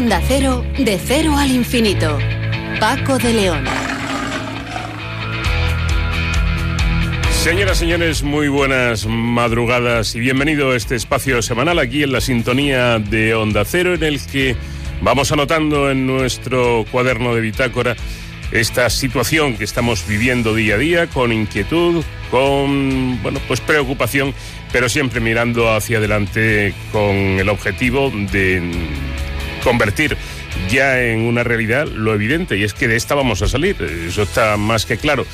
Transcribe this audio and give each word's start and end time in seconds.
Onda 0.00 0.22
Cero, 0.26 0.64
de 0.78 0.98
cero 0.98 1.36
al 1.36 1.50
infinito. 1.50 2.18
Paco 2.80 3.18
de 3.18 3.34
León. 3.34 3.62
Señoras, 7.42 7.76
señores, 7.76 8.22
muy 8.22 8.48
buenas 8.48 9.04
madrugadas 9.04 10.14
y 10.14 10.20
bienvenido 10.20 10.70
a 10.70 10.76
este 10.76 10.96
espacio 10.96 11.42
semanal 11.42 11.78
aquí 11.78 12.02
en 12.02 12.12
la 12.12 12.22
sintonía 12.22 12.98
de 12.98 13.34
Onda 13.34 13.66
Cero 13.66 13.92
en 13.92 14.02
el 14.02 14.24
que 14.24 14.56
vamos 15.02 15.32
anotando 15.32 15.90
en 15.90 16.06
nuestro 16.06 16.86
cuaderno 16.90 17.34
de 17.34 17.42
bitácora 17.42 17.94
esta 18.52 18.88
situación 18.88 19.58
que 19.58 19.64
estamos 19.64 20.08
viviendo 20.08 20.54
día 20.54 20.76
a 20.76 20.78
día 20.78 21.06
con 21.08 21.30
inquietud, 21.30 22.02
con 22.30 23.22
bueno, 23.22 23.38
pues 23.46 23.60
preocupación, 23.60 24.32
pero 24.72 24.88
siempre 24.88 25.20
mirando 25.20 25.70
hacia 25.70 25.98
adelante 25.98 26.72
con 26.90 27.04
el 27.04 27.50
objetivo 27.50 28.10
de 28.32 28.62
convertir 29.62 30.16
ya 30.70 31.02
en 31.02 31.20
una 31.20 31.44
realidad 31.44 31.86
lo 31.86 32.14
evidente 32.14 32.56
y 32.56 32.64
es 32.64 32.74
que 32.74 32.88
de 32.88 32.96
esta 32.96 33.14
vamos 33.14 33.42
a 33.42 33.48
salir, 33.48 33.76
eso 34.06 34.22
está 34.22 34.56
más 34.56 34.86
que 34.86 34.96
claro. 34.96 35.26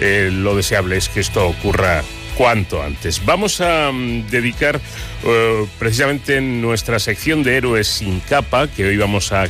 Eh, 0.00 0.30
lo 0.32 0.56
deseable 0.56 0.96
es 0.96 1.08
que 1.08 1.20
esto 1.20 1.46
ocurra 1.46 2.02
cuanto 2.36 2.82
antes. 2.82 3.24
Vamos 3.24 3.60
a 3.60 3.90
mm, 3.92 4.28
dedicar 4.30 4.80
eh, 5.24 5.66
precisamente 5.78 6.36
en 6.36 6.60
nuestra 6.60 6.98
sección 6.98 7.42
de 7.42 7.56
héroes 7.56 7.88
sin 7.88 8.20
capa, 8.20 8.68
que 8.68 8.86
hoy 8.86 8.96
vamos 8.96 9.32
a 9.32 9.46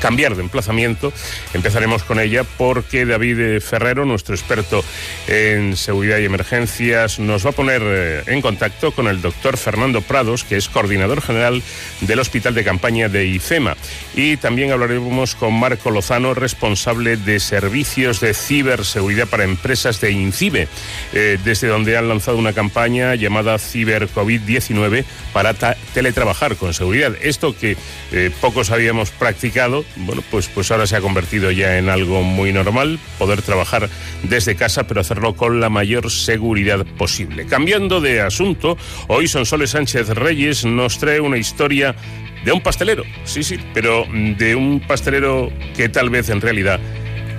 cambiar 0.00 0.36
de 0.36 0.42
emplazamiento. 0.42 1.12
Empezaremos 1.54 2.02
con 2.02 2.20
ella 2.20 2.44
porque 2.44 3.06
David 3.06 3.60
Ferrero, 3.60 4.04
nuestro 4.04 4.34
experto 4.34 4.84
en 5.26 5.76
seguridad 5.76 6.18
y 6.18 6.24
emergencias, 6.24 7.18
nos 7.18 7.44
va 7.44 7.50
a 7.50 7.52
poner 7.52 7.82
eh, 7.84 8.22
en 8.26 8.40
contacto 8.40 8.92
con 8.92 9.08
el 9.08 9.22
doctor 9.22 9.56
Fernando 9.56 10.02
Prados, 10.02 10.44
que 10.44 10.56
es 10.56 10.68
coordinador 10.68 11.22
general 11.22 11.62
del 12.00 12.18
Hospital 12.18 12.54
de 12.54 12.64
Campaña 12.64 13.08
de 13.08 13.26
IFEMA. 13.26 13.76
Y 14.14 14.36
también 14.36 14.72
hablaremos 14.72 15.34
con 15.34 15.54
Marco 15.54 15.90
Lozano, 15.90 16.34
responsable 16.34 17.16
de 17.16 17.40
servicios 17.40 18.20
de 18.20 18.34
ciberseguridad 18.34 19.28
para 19.28 19.44
empresas 19.44 20.00
de 20.00 20.12
INCIBE, 20.12 20.68
eh, 21.12 21.38
desde 21.44 21.68
donde 21.68 21.96
han 21.96 22.08
lanzado 22.08 22.36
una 22.36 22.52
campaña 22.52 23.14
llamada 23.14 23.58
Ciber 23.58 24.08
COVID-19 24.08 25.04
para 25.32 25.54
teletrabajar 25.94 26.56
con 26.56 26.74
seguridad. 26.74 27.14
Esto 27.22 27.56
que 27.56 27.76
eh, 28.12 28.30
pocos 28.40 28.70
habíamos 28.70 29.10
practicado 29.10 29.84
bueno, 29.96 30.22
pues, 30.30 30.48
pues 30.48 30.70
ahora 30.70 30.86
se 30.86 30.96
ha 30.96 31.00
convertido 31.00 31.50
ya 31.50 31.78
en 31.78 31.88
algo 31.88 32.22
muy 32.22 32.52
normal, 32.52 32.98
poder 33.18 33.42
trabajar 33.42 33.88
desde 34.22 34.56
casa, 34.56 34.86
pero 34.86 35.00
hacerlo 35.00 35.34
con 35.34 35.60
la 35.60 35.68
mayor 35.68 36.10
seguridad 36.10 36.84
posible. 36.98 37.46
Cambiando 37.46 38.00
de 38.00 38.20
asunto, 38.20 38.76
hoy 39.08 39.28
Sonsoles 39.28 39.70
Sánchez 39.70 40.08
Reyes 40.10 40.64
nos 40.64 40.98
trae 40.98 41.20
una 41.20 41.38
historia 41.38 41.94
de 42.44 42.52
un 42.52 42.60
pastelero, 42.60 43.04
sí, 43.24 43.42
sí, 43.42 43.58
pero 43.74 44.06
de 44.12 44.54
un 44.54 44.80
pastelero 44.80 45.50
que 45.76 45.88
tal 45.88 46.10
vez 46.10 46.28
en 46.28 46.40
realidad 46.40 46.80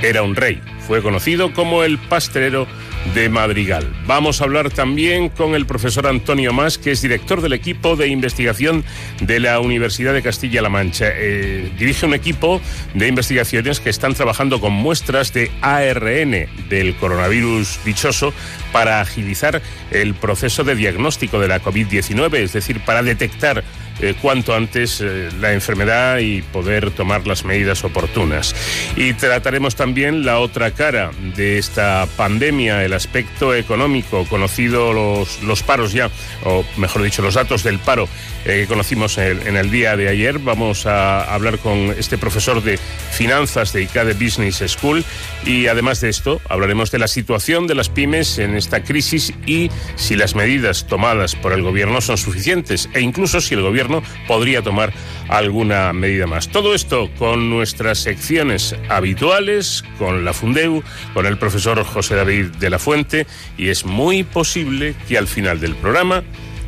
era 0.01 0.21
un 0.21 0.35
rey. 0.35 0.61
Fue 0.85 1.01
conocido 1.01 1.53
como 1.53 1.83
el 1.83 1.97
pastelero 1.97 2.67
de 3.13 3.29
Madrigal. 3.29 3.93
Vamos 4.05 4.41
a 4.41 4.45
hablar 4.45 4.71
también 4.71 5.29
con 5.29 5.55
el 5.55 5.65
profesor 5.65 6.07
Antonio 6.07 6.53
Más, 6.53 6.77
que 6.77 6.91
es 6.91 7.01
director 7.01 7.41
del 7.41 7.53
equipo 7.53 7.95
de 7.95 8.07
investigación 8.07 8.83
de 9.21 9.39
la 9.39 9.59
Universidad 9.59 10.13
de 10.13 10.21
Castilla-La 10.21 10.69
Mancha. 10.69 11.07
Eh, 11.13 11.71
dirige 11.77 12.05
un 12.05 12.13
equipo 12.13 12.61
de 12.93 13.07
investigaciones 13.07 13.79
que 13.79 13.89
están 13.89 14.13
trabajando 14.13 14.59
con 14.59 14.73
muestras 14.73 15.33
de 15.33 15.51
ARN 15.61 16.47
del 16.69 16.95
coronavirus 16.95 17.79
dichoso 17.85 18.33
para 18.71 19.01
agilizar 19.01 19.61
el 19.91 20.13
proceso 20.13 20.63
de 20.63 20.75
diagnóstico 20.75 21.39
de 21.39 21.47
la 21.47 21.61
COVID-19, 21.61 22.35
es 22.37 22.53
decir, 22.53 22.79
para 22.81 23.03
detectar 23.03 23.63
eh, 24.01 24.13
cuanto 24.21 24.53
antes 24.53 25.01
eh, 25.01 25.29
la 25.39 25.53
enfermedad 25.53 26.19
y 26.19 26.41
poder 26.41 26.91
tomar 26.91 27.27
las 27.27 27.45
medidas 27.45 27.83
oportunas. 27.83 28.55
Y 28.95 29.13
trataremos 29.13 29.75
también 29.75 30.25
la 30.25 30.39
otra 30.39 30.71
cara 30.71 31.11
de 31.35 31.57
esta 31.57 32.07
pandemia, 32.17 32.83
el 32.83 32.93
aspecto 32.93 33.55
económico, 33.55 34.25
conocido 34.25 34.93
los, 34.93 35.41
los 35.43 35.63
paros 35.63 35.93
ya, 35.93 36.09
o 36.43 36.63
mejor 36.77 37.03
dicho, 37.03 37.21
los 37.21 37.35
datos 37.35 37.63
del 37.63 37.79
paro 37.79 38.07
eh, 38.45 38.61
que 38.61 38.67
conocimos 38.67 39.17
en 39.17 39.57
el, 39.57 39.71
día 39.71 39.97
de 39.97 40.07
ayer. 40.07 40.39
Vamos 40.39 40.85
a 40.85 41.33
hablar 41.33 41.59
con 41.59 41.93
este 41.97 42.17
profesor 42.17 42.63
de 42.63 42.77
finanzas 43.11 43.73
de 43.73 43.83
ICADE 43.83 44.13
Business 44.13 44.63
School 44.67 45.03
y 45.45 45.67
además 45.67 46.01
de 46.01 46.09
esto 46.09 46.39
hablaremos 46.47 46.91
de 46.91 46.99
la 46.99 47.07
situación 47.07 47.67
de 47.67 47.75
las 47.75 47.89
pymes 47.89 48.37
en 48.37 48.55
esta 48.55 48.83
crisis 48.83 49.33
y 49.45 49.69
si 49.95 50.15
las 50.15 50.35
medidas 50.35 50.87
tomadas 50.87 51.35
por 51.35 51.51
el 51.51 51.61
gobierno 51.61 51.99
son 51.99 52.17
suficientes 52.17 52.89
e 52.93 53.01
incluso 53.01 53.41
si 53.41 53.53
el 53.53 53.61
gobierno 53.61 53.86
podría 54.27 54.61
tomar 54.61 54.93
alguna 55.29 55.93
medida 55.93 56.27
más. 56.27 56.47
Todo 56.49 56.73
esto 56.73 57.09
con 57.17 57.49
nuestras 57.49 57.99
secciones 57.99 58.75
habituales, 58.89 59.83
con 59.97 60.25
la 60.25 60.33
Fundeu, 60.33 60.83
con 61.13 61.25
el 61.25 61.37
profesor 61.37 61.83
José 61.83 62.15
David 62.15 62.45
de 62.59 62.69
la 62.69 62.79
Fuente 62.79 63.27
y 63.57 63.69
es 63.69 63.85
muy 63.85 64.23
posible 64.23 64.95
que 65.07 65.17
al 65.17 65.27
final 65.27 65.59
del 65.59 65.75
programa 65.75 66.23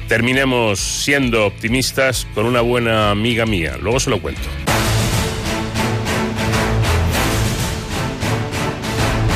terminemos 0.07 0.79
siendo 0.79 1.45
optimistas 1.45 2.27
con 2.33 2.45
una 2.45 2.61
buena 2.61 3.11
amiga 3.11 3.45
mía. 3.45 3.77
Luego 3.79 3.99
se 3.99 4.09
lo 4.09 4.21
cuento. 4.21 4.41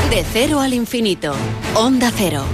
De 0.10 0.24
cero 0.32 0.60
al 0.60 0.74
infinito. 0.74 1.36
Onda 1.76 2.12
cero. 2.16 2.46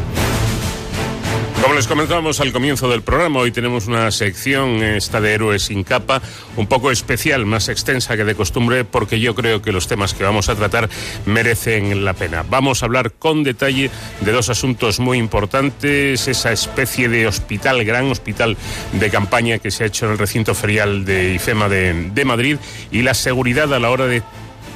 Como 1.62 1.76
les 1.76 1.88
comentábamos 1.88 2.40
al 2.40 2.54
comienzo 2.54 2.90
del 2.90 3.02
programa, 3.02 3.40
hoy 3.40 3.52
tenemos 3.52 3.86
una 3.88 4.10
sección, 4.12 4.82
esta 4.82 5.20
de 5.20 5.34
Héroes 5.34 5.64
sin 5.64 5.84
capa, 5.84 6.22
un 6.56 6.68
poco 6.68 6.90
especial, 6.90 7.46
más 7.46 7.68
extensa 7.68 8.16
que 8.16 8.24
de 8.24 8.34
costumbre, 8.34 8.86
porque 8.86 9.20
yo 9.20 9.36
creo 9.36 9.62
que 9.62 9.74
los 9.74 9.88
temas 9.88 10.14
que 10.14 10.24
vamos 10.24 10.48
a 10.48 10.56
tratar 10.56 10.90
merecen 11.26 12.06
la 12.06 12.14
pena. 12.14 12.46
Vamos 12.50 12.82
a 12.82 12.86
hablar 12.86 13.12
con 13.12 13.44
detalle 13.44 13.92
de 14.22 14.32
dos 14.32 14.50
asuntos 14.50 15.02
muy 15.02 15.18
importantes, 15.18 16.30
esa 16.30 16.54
especie 16.54 17.10
de 17.10 17.28
hospital, 17.28 17.84
gran 17.84 18.10
hospital 18.10 18.56
de 18.94 19.10
campaña 19.10 19.60
que 19.60 19.70
se 19.70 19.84
ha 19.84 19.88
hecho 19.88 20.06
en 20.06 20.14
el 20.14 20.18
recinto 20.18 20.56
ferial 20.56 21.04
de 21.04 21.34
IFEMA 21.34 21.68
de, 21.68 22.10
de 22.14 22.26
Madrid 22.26 22.58
y 22.90 23.02
la 23.02 23.14
seguridad 23.14 23.74
a 23.74 23.80
la 23.80 23.90
hora 23.90 24.08
de 24.08 24.24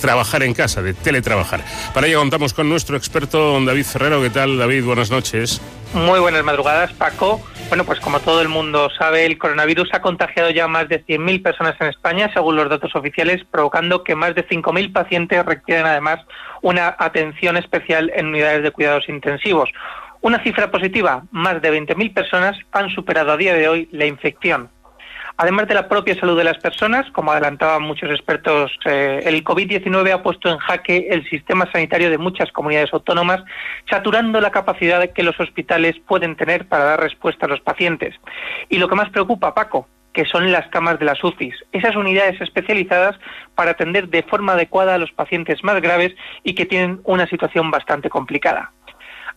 trabajar 0.01 0.43
en 0.43 0.53
casa, 0.53 0.81
de 0.81 0.93
teletrabajar. 0.93 1.63
Para 1.93 2.07
ello 2.07 2.19
contamos 2.19 2.53
con 2.53 2.67
nuestro 2.67 2.97
experto, 2.97 3.63
David 3.63 3.85
Ferrero. 3.85 4.21
¿Qué 4.21 4.29
tal, 4.29 4.57
David? 4.57 4.83
Buenas 4.83 5.09
noches. 5.09 5.61
Muy 5.93 6.19
buenas 6.19 6.43
madrugadas, 6.43 6.91
Paco. 6.93 7.39
Bueno, 7.69 7.83
pues 7.83 7.99
como 7.99 8.19
todo 8.19 8.41
el 8.41 8.49
mundo 8.49 8.89
sabe, 8.89 9.27
el 9.27 9.37
coronavirus 9.37 9.93
ha 9.93 10.01
contagiado 10.01 10.49
ya 10.49 10.67
más 10.67 10.89
de 10.89 11.05
100.000 11.05 11.43
personas 11.43 11.75
en 11.79 11.87
España, 11.87 12.31
según 12.33 12.55
los 12.55 12.67
datos 12.67 12.95
oficiales, 12.95 13.43
provocando 13.49 14.03
que 14.03 14.15
más 14.15 14.33
de 14.33 14.47
5.000 14.47 14.91
pacientes 14.91 15.45
requieren 15.45 15.85
además 15.85 16.19
una 16.63 16.95
atención 16.97 17.57
especial 17.57 18.11
en 18.15 18.27
unidades 18.27 18.63
de 18.63 18.71
cuidados 18.71 19.07
intensivos. 19.07 19.69
Una 20.21 20.41
cifra 20.41 20.71
positiva, 20.71 21.25
más 21.31 21.61
de 21.61 21.71
20.000 21.71 22.13
personas 22.13 22.57
han 22.71 22.89
superado 22.89 23.31
a 23.31 23.37
día 23.37 23.53
de 23.53 23.67
hoy 23.67 23.87
la 23.91 24.05
infección. 24.05 24.69
Además 25.37 25.67
de 25.67 25.73
la 25.73 25.87
propia 25.87 26.17
salud 26.19 26.37
de 26.37 26.43
las 26.43 26.59
personas, 26.59 27.09
como 27.11 27.31
adelantaban 27.31 27.81
muchos 27.81 28.09
expertos, 28.11 28.71
eh, 28.85 29.21
el 29.25 29.43
COVID-19 29.43 30.11
ha 30.11 30.21
puesto 30.21 30.49
en 30.49 30.57
jaque 30.59 31.07
el 31.09 31.27
sistema 31.27 31.69
sanitario 31.71 32.11
de 32.11 32.19
muchas 32.19 32.51
comunidades 32.51 32.93
autónomas, 32.93 33.43
saturando 33.89 34.39
la 34.39 34.51
capacidad 34.51 35.09
que 35.11 35.23
los 35.23 35.39
hospitales 35.39 35.95
pueden 36.07 36.35
tener 36.35 36.67
para 36.67 36.83
dar 36.83 37.01
respuesta 37.01 37.47
a 37.47 37.49
los 37.49 37.61
pacientes. 37.61 38.15
Y 38.69 38.77
lo 38.77 38.87
que 38.87 38.95
más 38.95 39.09
preocupa, 39.09 39.55
Paco, 39.55 39.87
que 40.13 40.25
son 40.25 40.51
las 40.51 40.67
camas 40.67 40.99
de 40.99 41.05
las 41.05 41.23
UCIs, 41.23 41.55
esas 41.71 41.95
unidades 41.95 42.39
especializadas 42.39 43.17
para 43.55 43.71
atender 43.71 44.09
de 44.09 44.21
forma 44.21 44.53
adecuada 44.53 44.93
a 44.93 44.99
los 44.99 45.11
pacientes 45.11 45.63
más 45.63 45.81
graves 45.81 46.13
y 46.43 46.53
que 46.53 46.67
tienen 46.67 47.01
una 47.03 47.27
situación 47.27 47.71
bastante 47.71 48.09
complicada. 48.09 48.71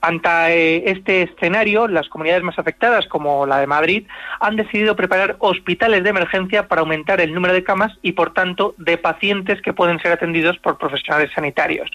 Ante 0.01 0.29
eh, 0.29 0.83
este 0.87 1.23
escenario, 1.23 1.89
las 1.89 2.09
comunidades 2.09 2.43
más 2.43 2.59
afectadas, 2.59 3.07
como 3.07 3.47
la 3.47 3.59
de 3.59 3.67
Madrid, 3.67 4.07
han 4.41 4.57
decidido 4.57 4.97
preparar 4.97 5.37
hospitales 5.39 6.05
de 6.05 6.11
emergencia 6.11 6.69
para 6.69 6.81
aumentar 6.81 7.21
el 7.21 7.35
número 7.35 7.55
de 7.55 7.65
camas 7.65 7.99
y, 8.03 8.13
por 8.13 8.33
tanto, 8.33 8.75
de 8.79 8.99
pacientes 8.99 9.61
que 9.63 9.73
pueden 9.73 9.99
ser 10.01 10.13
atendidos 10.13 10.59
por 10.59 10.79
profesionales 10.79 11.31
sanitarios. 11.35 11.91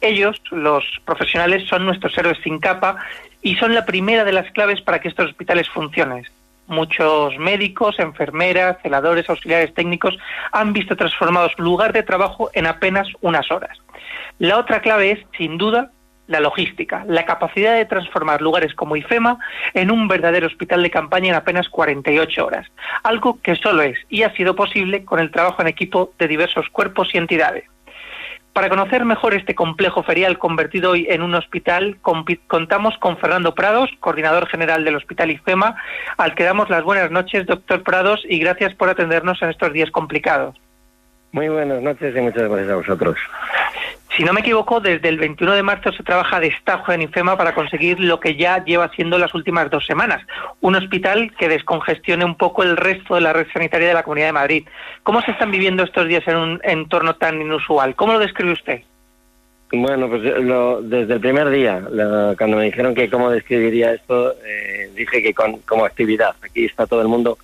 Ellos, 0.00 0.40
los 0.50 0.84
profesionales, 1.04 1.68
son 1.68 1.84
nuestros 1.84 2.16
héroes 2.16 2.38
sin 2.42 2.58
capa 2.58 2.96
y 3.42 3.56
son 3.56 3.74
la 3.74 3.84
primera 3.84 4.24
de 4.24 4.32
las 4.32 4.50
claves 4.52 4.80
para 4.80 5.00
que 5.00 5.08
estos 5.08 5.30
hospitales 5.30 5.68
funcionen. 5.68 6.26
Muchos 6.68 7.38
médicos, 7.38 7.98
enfermeras, 8.00 8.78
celadores, 8.82 9.28
auxiliares 9.30 9.72
técnicos 9.72 10.18
han 10.50 10.72
visto 10.72 10.96
transformados 10.96 11.52
lugar 11.58 11.92
de 11.92 12.02
trabajo 12.02 12.50
en 12.54 12.66
apenas 12.66 13.08
unas 13.20 13.50
horas. 13.52 13.78
La 14.38 14.58
otra 14.58 14.80
clave 14.80 15.12
es, 15.12 15.20
sin 15.38 15.58
duda, 15.58 15.90
la 16.26 16.40
logística, 16.40 17.04
la 17.06 17.24
capacidad 17.24 17.74
de 17.74 17.84
transformar 17.84 18.42
lugares 18.42 18.74
como 18.74 18.96
IFEMA 18.96 19.38
en 19.74 19.90
un 19.90 20.08
verdadero 20.08 20.46
hospital 20.46 20.82
de 20.82 20.90
campaña 20.90 21.30
en 21.30 21.34
apenas 21.34 21.68
48 21.68 22.44
horas, 22.44 22.66
algo 23.02 23.38
que 23.42 23.54
solo 23.56 23.82
es 23.82 23.98
y 24.08 24.22
ha 24.22 24.34
sido 24.34 24.56
posible 24.56 25.04
con 25.04 25.20
el 25.20 25.30
trabajo 25.30 25.62
en 25.62 25.68
equipo 25.68 26.12
de 26.18 26.28
diversos 26.28 26.68
cuerpos 26.70 27.14
y 27.14 27.18
entidades. 27.18 27.64
Para 28.56 28.70
conocer 28.70 29.04
mejor 29.04 29.34
este 29.34 29.54
complejo 29.54 30.02
ferial 30.02 30.38
convertido 30.38 30.92
hoy 30.92 31.06
en 31.10 31.20
un 31.20 31.34
hospital, 31.34 31.98
contamos 32.46 32.96
con 32.96 33.18
Fernando 33.18 33.54
Prados, 33.54 33.90
coordinador 34.00 34.46
general 34.46 34.82
del 34.82 34.96
Hospital 34.96 35.30
IFEMA, 35.30 35.76
al 36.16 36.34
que 36.34 36.44
damos 36.44 36.70
las 36.70 36.82
buenas 36.82 37.10
noches, 37.10 37.44
doctor 37.44 37.82
Prados, 37.82 38.24
y 38.26 38.38
gracias 38.38 38.72
por 38.72 38.88
atendernos 38.88 39.42
en 39.42 39.50
estos 39.50 39.74
días 39.74 39.90
complicados. 39.90 40.56
Muy 41.32 41.50
buenas 41.50 41.82
noches 41.82 42.16
y 42.16 42.20
muchas 42.22 42.48
gracias 42.48 42.70
a 42.70 42.76
vosotros. 42.76 43.18
Si 44.16 44.24
no 44.24 44.32
me 44.32 44.40
equivoco, 44.40 44.80
desde 44.80 45.10
el 45.10 45.18
21 45.18 45.52
de 45.52 45.62
marzo 45.62 45.92
se 45.92 46.02
trabaja 46.02 46.40
de 46.40 46.48
destajo 46.48 46.90
en 46.90 47.02
IFEMA 47.02 47.36
para 47.36 47.54
conseguir 47.54 48.00
lo 48.00 48.18
que 48.18 48.34
ya 48.34 48.64
lleva 48.64 48.88
siendo 48.94 49.18
las 49.18 49.34
últimas 49.34 49.68
dos 49.70 49.84
semanas, 49.84 50.26
un 50.62 50.74
hospital 50.74 51.34
que 51.38 51.50
descongestione 51.50 52.24
un 52.24 52.34
poco 52.34 52.62
el 52.62 52.78
resto 52.78 53.16
de 53.16 53.20
la 53.20 53.34
red 53.34 53.46
sanitaria 53.52 53.88
de 53.88 53.94
la 53.94 54.02
Comunidad 54.02 54.28
de 54.28 54.32
Madrid. 54.32 54.66
¿Cómo 55.02 55.20
se 55.20 55.32
están 55.32 55.50
viviendo 55.50 55.82
estos 55.82 56.08
días 56.08 56.26
en 56.28 56.36
un 56.36 56.60
entorno 56.62 57.16
tan 57.16 57.42
inusual? 57.42 57.94
¿Cómo 57.94 58.14
lo 58.14 58.18
describe 58.18 58.52
usted? 58.52 58.80
Bueno, 59.72 60.08
pues 60.08 60.22
lo, 60.22 60.80
desde 60.80 61.14
el 61.14 61.20
primer 61.20 61.50
día, 61.50 61.82
cuando 62.38 62.56
me 62.56 62.64
dijeron 62.64 62.94
que 62.94 63.10
cómo 63.10 63.30
describiría 63.30 63.92
esto, 63.92 64.32
eh, 64.46 64.90
dije 64.94 65.22
que 65.22 65.34
con, 65.34 65.58
como 65.60 65.84
actividad. 65.84 66.36
Aquí 66.40 66.64
está 66.64 66.86
todo 66.86 67.02
el 67.02 67.08
mundo 67.08 67.36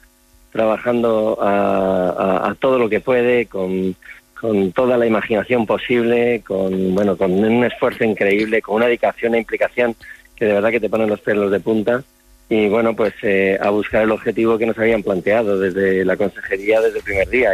trabajando 0.52 1.38
a 1.40 2.54
todo 2.60 2.78
lo 2.78 2.88
que 2.88 3.00
puede, 3.00 3.46
con 3.46 3.96
con 4.42 4.72
toda 4.72 4.98
la 4.98 5.06
imaginación 5.06 5.66
posible, 5.66 6.42
con 6.44 6.96
bueno, 6.96 7.16
con 7.16 7.32
un 7.32 7.62
esfuerzo 7.64 8.02
increíble, 8.02 8.60
con 8.60 8.74
una 8.74 8.86
dedicación 8.86 9.36
e 9.36 9.38
implicación 9.38 9.94
que 10.34 10.46
de 10.46 10.54
verdad 10.54 10.72
que 10.72 10.80
te 10.80 10.90
ponen 10.90 11.08
los 11.08 11.20
pelos 11.20 11.52
de 11.52 11.60
punta. 11.60 12.02
Y 12.48 12.68
bueno, 12.68 12.96
pues 12.96 13.14
eh, 13.22 13.56
a 13.62 13.70
buscar 13.70 14.02
el 14.02 14.10
objetivo 14.10 14.58
que 14.58 14.66
nos 14.66 14.76
habían 14.76 15.04
planteado 15.04 15.60
desde 15.60 16.04
la 16.04 16.16
consejería 16.16 16.80
desde 16.80 16.98
el 16.98 17.04
primer 17.04 17.28
día, 17.28 17.52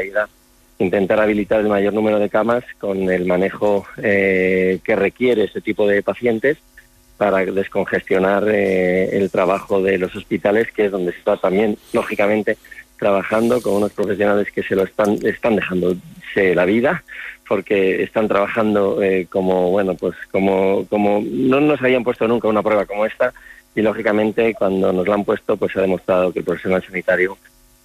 intentar 0.78 1.20
habilitar 1.20 1.60
el 1.60 1.68
mayor 1.68 1.92
número 1.92 2.18
de 2.18 2.30
camas 2.30 2.64
con 2.78 3.10
el 3.10 3.26
manejo 3.26 3.86
eh, 3.98 4.78
que 4.82 4.96
requiere 4.96 5.44
ese 5.44 5.60
tipo 5.60 5.86
de 5.86 6.02
pacientes 6.02 6.56
para 7.18 7.44
descongestionar 7.44 8.48
eh, 8.48 9.10
el 9.14 9.30
trabajo 9.30 9.82
de 9.82 9.98
los 9.98 10.16
hospitales, 10.16 10.72
que 10.72 10.86
es 10.86 10.90
donde 10.90 11.10
está 11.10 11.36
también, 11.36 11.76
lógicamente, 11.92 12.56
trabajando 12.98 13.62
con 13.62 13.74
unos 13.74 13.92
profesionales 13.92 14.50
que 14.52 14.62
se 14.62 14.74
lo 14.74 14.84
están, 14.84 15.18
están 15.24 15.56
dejando 15.56 15.94
la 16.54 16.64
vida 16.64 17.02
porque 17.46 18.02
están 18.02 18.28
trabajando 18.28 19.02
eh, 19.02 19.26
como 19.28 19.70
bueno 19.70 19.94
pues 19.94 20.14
como 20.30 20.86
como 20.86 21.22
no 21.24 21.60
nos 21.60 21.80
habían 21.82 22.04
puesto 22.04 22.28
nunca 22.28 22.48
una 22.48 22.62
prueba 22.62 22.86
como 22.86 23.06
esta 23.06 23.32
y 23.74 23.82
lógicamente 23.82 24.54
cuando 24.54 24.92
nos 24.92 25.08
la 25.08 25.14
han 25.14 25.24
puesto 25.24 25.56
pues 25.56 25.72
se 25.72 25.78
ha 25.78 25.82
demostrado 25.82 26.32
que 26.32 26.40
el 26.40 26.44
profesional 26.44 26.84
sanitario 26.84 27.38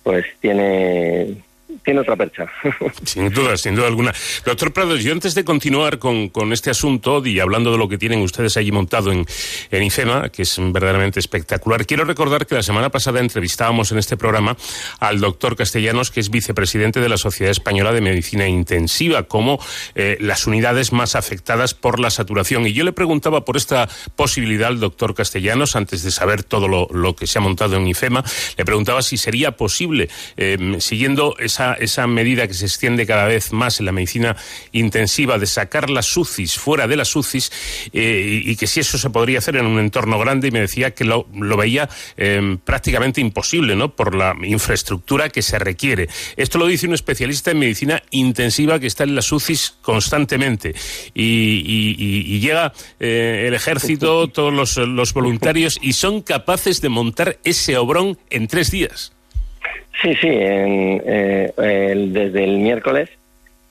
pues 0.03 0.25
tiene 0.39 1.37
tiene 1.83 2.01
otra 2.01 2.15
percha. 2.15 2.47
Sin 3.03 3.29
duda, 3.29 3.57
sin 3.57 3.75
duda 3.75 3.87
alguna. 3.87 4.13
Doctor 4.45 4.73
Prados, 4.73 5.03
yo 5.03 5.11
antes 5.11 5.35
de 5.35 5.43
continuar 5.43 5.99
con, 5.99 6.29
con, 6.29 6.53
este 6.53 6.69
asunto 6.69 7.25
y 7.25 7.39
hablando 7.39 7.71
de 7.71 7.77
lo 7.77 7.87
que 7.87 7.97
tienen 7.97 8.21
ustedes 8.21 8.57
allí 8.57 8.71
montado 8.71 9.11
en, 9.11 9.25
en 9.71 9.83
IFEMA, 9.83 10.29
que 10.29 10.43
es 10.43 10.57
verdaderamente 10.59 11.19
espectacular, 11.19 11.85
quiero 11.85 12.05
recordar 12.05 12.45
que 12.45 12.55
la 12.55 12.63
semana 12.63 12.89
pasada 12.89 13.19
entrevistábamos 13.19 13.91
en 13.91 13.97
este 13.97 14.17
programa 14.17 14.55
al 14.99 15.19
doctor 15.19 15.55
Castellanos, 15.55 16.11
que 16.11 16.19
es 16.19 16.29
vicepresidente 16.29 16.99
de 16.99 17.09
la 17.09 17.17
Sociedad 17.17 17.51
Española 17.51 17.91
de 17.91 18.01
Medicina 18.01 18.47
Intensiva, 18.47 19.23
como 19.23 19.59
eh, 19.95 20.17
las 20.19 20.47
unidades 20.47 20.91
más 20.91 21.15
afectadas 21.15 21.73
por 21.73 21.99
la 21.99 22.09
saturación. 22.09 22.67
Y 22.67 22.73
yo 22.73 22.83
le 22.83 22.93
preguntaba 22.93 23.45
por 23.45 23.57
esta 23.57 23.89
posibilidad 24.15 24.67
al 24.67 24.79
doctor 24.79 25.15
Castellanos, 25.15 25.75
antes 25.75 26.03
de 26.03 26.11
saber 26.11 26.43
todo 26.43 26.67
lo, 26.67 26.87
lo 26.91 27.15
que 27.15 27.27
se 27.27 27.39
ha 27.39 27.41
montado 27.41 27.77
en 27.77 27.87
IFEMA, 27.87 28.23
le 28.57 28.65
preguntaba 28.65 29.01
si 29.01 29.17
sería 29.17 29.57
posible, 29.57 30.09
eh, 30.37 30.77
siguiendo 30.79 31.35
esa 31.39 31.62
esa, 31.79 32.07
medida 32.07 32.47
que 32.47 32.53
se 32.53 32.65
extiende 32.65 33.05
cada 33.05 33.25
vez 33.25 33.53
más 33.53 33.79
en 33.79 33.85
la 33.85 33.91
medicina 33.91 34.35
intensiva 34.71 35.37
de 35.37 35.45
sacar 35.45 35.89
las 35.89 36.15
UCIs 36.15 36.57
fuera 36.57 36.87
de 36.87 36.95
las 36.95 37.15
UCIs 37.15 37.51
eh, 37.93 38.41
y, 38.45 38.55
que 38.55 38.67
si 38.67 38.81
eso 38.81 38.97
se 38.97 39.09
podría 39.09 39.39
hacer 39.39 39.55
en 39.55 39.65
un 39.65 39.79
entorno 39.79 40.19
grande 40.19 40.47
y 40.49 40.51
me 40.51 40.59
decía 40.59 40.91
que 40.91 41.05
lo, 41.05 41.27
veía 41.57 41.89
em, 42.17 42.57
prácticamente 42.57 43.21
imposible, 43.21 43.75
¿no? 43.75 43.95
Por 43.95 44.15
la 44.15 44.35
infraestructura 44.43 45.29
que 45.29 45.41
se 45.41 45.59
requiere. 45.59 46.09
Esto 46.37 46.57
lo 46.57 46.67
dice 46.67 46.87
un 46.87 46.93
especialista 46.93 47.51
en 47.51 47.59
medicina 47.59 48.03
intensiva 48.11 48.79
que 48.79 48.87
está 48.87 49.03
en 49.03 49.15
las 49.15 49.31
UCIs 49.31 49.75
constantemente 49.81 50.75
y, 51.13 52.39
llega 52.43 52.73
eh, 52.99 53.45
el 53.47 53.53
ejército, 53.53 54.27
todos 54.33 54.53
los, 54.53 54.77
los 54.77 55.13
voluntarios 55.13 55.79
y 55.81 55.93
son 55.93 56.21
capaces 56.21 56.81
de 56.81 56.89
montar 56.89 57.39
ese 57.43 57.77
obrón 57.77 58.17
en 58.29 58.47
tres 58.47 58.71
días. 58.71 59.12
Sí, 60.01 60.13
sí, 60.15 60.27
eh, 60.29 61.53
desde 62.07 62.43
el 62.43 62.57
miércoles 62.57 63.09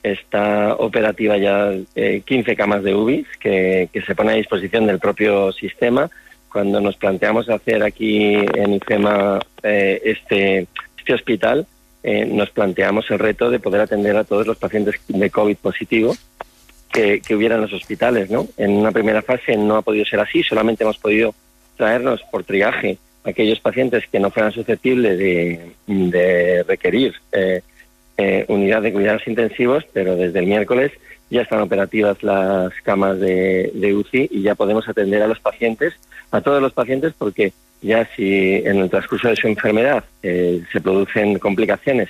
está 0.01 0.75
operativa 0.75 1.37
ya 1.37 1.71
15 1.93 2.51
eh, 2.51 2.55
camas 2.55 2.83
de 2.83 2.95
UBIs 2.95 3.27
que, 3.39 3.89
se 4.05 4.15
pone 4.15 4.31
a 4.31 4.35
disposición 4.35 4.87
del 4.87 4.99
propio 4.99 5.51
sistema. 5.51 6.09
Cuando 6.51 6.81
nos 6.81 6.97
planteamos 6.97 7.49
hacer 7.49 7.83
aquí 7.83 8.33
en 8.33 8.73
IFEMA 8.73 9.39
eh, 9.61 10.01
este, 10.03 10.67
este 10.97 11.13
hospital, 11.13 11.67
nos 12.03 12.49
planteamos 12.49 13.09
el 13.11 13.19
reto 13.19 13.49
de 13.49 13.59
poder 13.59 13.79
atender 13.79 14.17
a 14.17 14.25
todos 14.25 14.45
los 14.45 14.57
pacientes 14.57 14.99
de 15.07 15.29
COVID 15.29 15.55
positivo 15.55 16.13
que, 16.91 17.21
que 17.21 17.33
hubiera 17.33 17.55
en 17.55 17.61
los 17.61 17.71
hospitales. 17.71 18.29
¿no? 18.29 18.47
En 18.57 18.71
una 18.71 18.91
primera 18.91 19.21
fase 19.21 19.55
no 19.55 19.77
ha 19.77 19.81
podido 19.83 20.03
ser 20.03 20.19
así, 20.19 20.43
solamente 20.43 20.83
hemos 20.83 20.97
podido 20.97 21.33
traernos 21.77 22.21
por 22.29 22.43
triaje 22.43 22.97
aquellos 23.23 23.59
pacientes 23.59 24.05
que 24.11 24.19
no 24.19 24.31
fueran 24.31 24.51
susceptibles 24.51 25.17
de, 25.17 26.63
requerir 26.67 27.13
eh, 27.31 27.61
eh, 28.17 28.45
unidad 28.47 28.81
de 28.81 28.93
cuidados 28.93 29.27
intensivos, 29.27 29.85
pero 29.93 30.15
desde 30.15 30.39
el 30.39 30.47
miércoles 30.47 30.91
ya 31.29 31.41
están 31.41 31.61
operativas 31.61 32.21
las 32.21 32.71
camas 32.83 33.19
de, 33.19 33.95
UCI 33.95 34.29
y 34.31 34.41
ya 34.43 34.55
podemos 34.55 34.87
atender 34.87 35.21
a 35.23 35.27
los 35.27 35.39
pacientes, 35.39 35.93
a 36.31 36.41
todos 36.41 36.61
los 36.61 36.73
pacientes, 36.73 37.13
porque 37.17 37.53
ya 37.81 38.07
si 38.15 38.61
en 38.65 38.77
el 38.77 38.89
transcurso 38.89 39.29
de 39.29 39.35
su 39.35 39.47
enfermedad 39.47 40.03
eh, 40.21 40.61
se 40.71 40.79
producen 40.79 41.39
complicaciones 41.39 42.09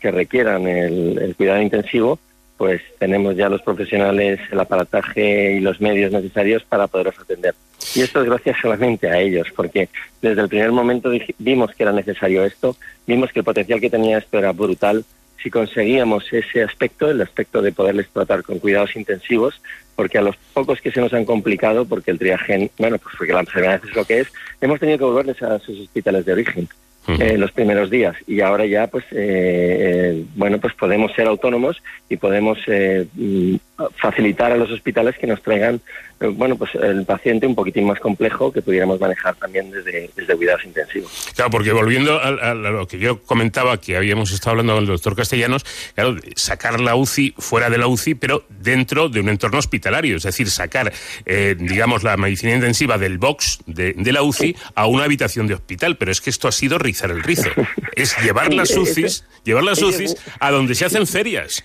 que 0.00 0.10
requieran 0.10 0.66
el 0.66 1.34
cuidado 1.36 1.62
intensivo, 1.62 2.18
pues 2.62 2.80
tenemos 3.00 3.34
ya 3.34 3.48
los 3.48 3.60
profesionales, 3.60 4.38
el 4.52 4.60
aparataje 4.60 5.54
y 5.54 5.60
los 5.60 5.80
medios 5.80 6.12
necesarios 6.12 6.62
para 6.62 6.86
poderlos 6.86 7.18
atender. 7.18 7.56
Y 7.94 8.00
esto 8.00 8.20
es 8.22 8.26
gracias 8.26 8.56
solamente 8.60 9.08
a 9.08 9.18
ellos, 9.18 9.48
porque 9.54 9.88
desde 10.20 10.42
el 10.42 10.48
primer 10.48 10.72
momento 10.72 11.10
vimos 11.38 11.72
que 11.74 11.82
era 11.82 11.92
necesario 11.92 12.44
esto, 12.44 12.76
vimos 13.06 13.32
que 13.32 13.40
el 13.40 13.44
potencial 13.44 13.80
que 13.80 13.90
tenía 13.90 14.18
esto 14.18 14.38
era 14.38 14.52
brutal. 14.52 15.04
Si 15.42 15.50
conseguíamos 15.50 16.32
ese 16.32 16.62
aspecto, 16.62 17.10
el 17.10 17.20
aspecto 17.20 17.60
de 17.60 17.72
poderles 17.72 18.08
tratar 18.08 18.42
con 18.44 18.60
cuidados 18.60 18.94
intensivos, 18.94 19.60
porque 19.96 20.18
a 20.18 20.22
los 20.22 20.36
pocos 20.54 20.80
que 20.80 20.92
se 20.92 21.00
nos 21.00 21.12
han 21.12 21.24
complicado, 21.24 21.84
porque 21.84 22.12
el 22.12 22.18
triagen, 22.18 22.70
bueno, 22.78 22.98
pues 22.98 23.14
porque 23.18 23.32
la 23.32 23.40
enfermedad 23.40 23.80
es 23.84 23.94
lo 23.94 24.04
que 24.04 24.20
es, 24.20 24.28
hemos 24.60 24.78
tenido 24.78 24.98
que 24.98 25.04
volverles 25.04 25.42
a 25.42 25.58
sus 25.58 25.80
hospitales 25.80 26.24
de 26.24 26.32
origen. 26.32 26.68
Eh, 27.08 27.36
los 27.36 27.50
primeros 27.50 27.90
días 27.90 28.14
y 28.28 28.42
ahora 28.42 28.64
ya 28.64 28.86
pues 28.86 29.04
eh, 29.10 29.10
eh, 29.10 30.24
bueno 30.36 30.60
pues 30.60 30.72
podemos 30.74 31.12
ser 31.12 31.26
autónomos 31.26 31.82
y 32.08 32.16
podemos 32.16 32.58
mm, 32.68 33.56
facilitar 33.96 34.52
a 34.52 34.56
los 34.56 34.70
hospitales 34.70 35.16
que 35.18 35.26
nos 35.26 35.42
traigan 35.42 35.80
eh, 36.22 36.28
bueno, 36.28 36.56
pues 36.56 36.74
el 36.76 37.04
paciente 37.04 37.46
un 37.46 37.54
poquitín 37.54 37.86
más 37.86 37.98
complejo 37.98 38.52
que 38.52 38.62
pudiéramos 38.62 39.00
manejar 39.00 39.34
también 39.34 39.70
desde, 39.70 40.10
desde 40.14 40.36
cuidados 40.36 40.64
intensivos. 40.64 41.28
Claro, 41.34 41.50
porque 41.50 41.72
volviendo 41.72 42.20
a, 42.20 42.54
lo 42.54 42.86
que 42.86 42.98
yo 42.98 43.20
comentaba, 43.22 43.80
que 43.80 43.96
habíamos 43.96 44.30
estado 44.30 44.52
hablando 44.52 44.74
con 44.74 44.82
el 44.84 44.88
doctor 44.88 45.16
Castellanos, 45.16 45.64
claro, 45.94 46.16
sacar 46.36 46.80
la 46.80 46.94
UCI 46.94 47.34
fuera 47.38 47.70
de 47.70 47.78
la 47.78 47.88
UCI, 47.88 48.14
pero 48.14 48.44
dentro 48.48 49.08
de 49.08 49.20
un 49.20 49.28
entorno 49.28 49.58
hospitalario, 49.58 50.16
es 50.16 50.22
decir, 50.22 50.48
sacar, 50.48 50.92
eh, 51.26 51.56
digamos, 51.58 52.04
la 52.04 52.16
medicina 52.16 52.54
intensiva 52.54 52.98
del 52.98 53.18
box 53.18 53.58
de, 53.66 53.94
la 54.12 54.22
UCI 54.22 54.54
a 54.74 54.86
una 54.86 55.04
habitación 55.04 55.46
de 55.46 55.54
hospital, 55.54 55.96
pero 55.96 56.12
es 56.12 56.20
que 56.20 56.30
esto 56.30 56.46
ha 56.46 56.52
sido 56.52 56.78
rizar 56.78 57.10
el 57.10 57.22
rizo, 57.22 57.48
es 57.96 58.16
llevar 58.22 58.52
las 58.52 58.76
UCIs, 58.76 59.24
llevar 59.44 59.64
las 59.64 59.82
UCIs 59.82 60.16
a 60.40 60.50
donde 60.50 60.74
se 60.74 60.84
hacen 60.84 61.06
ferias. 61.06 61.64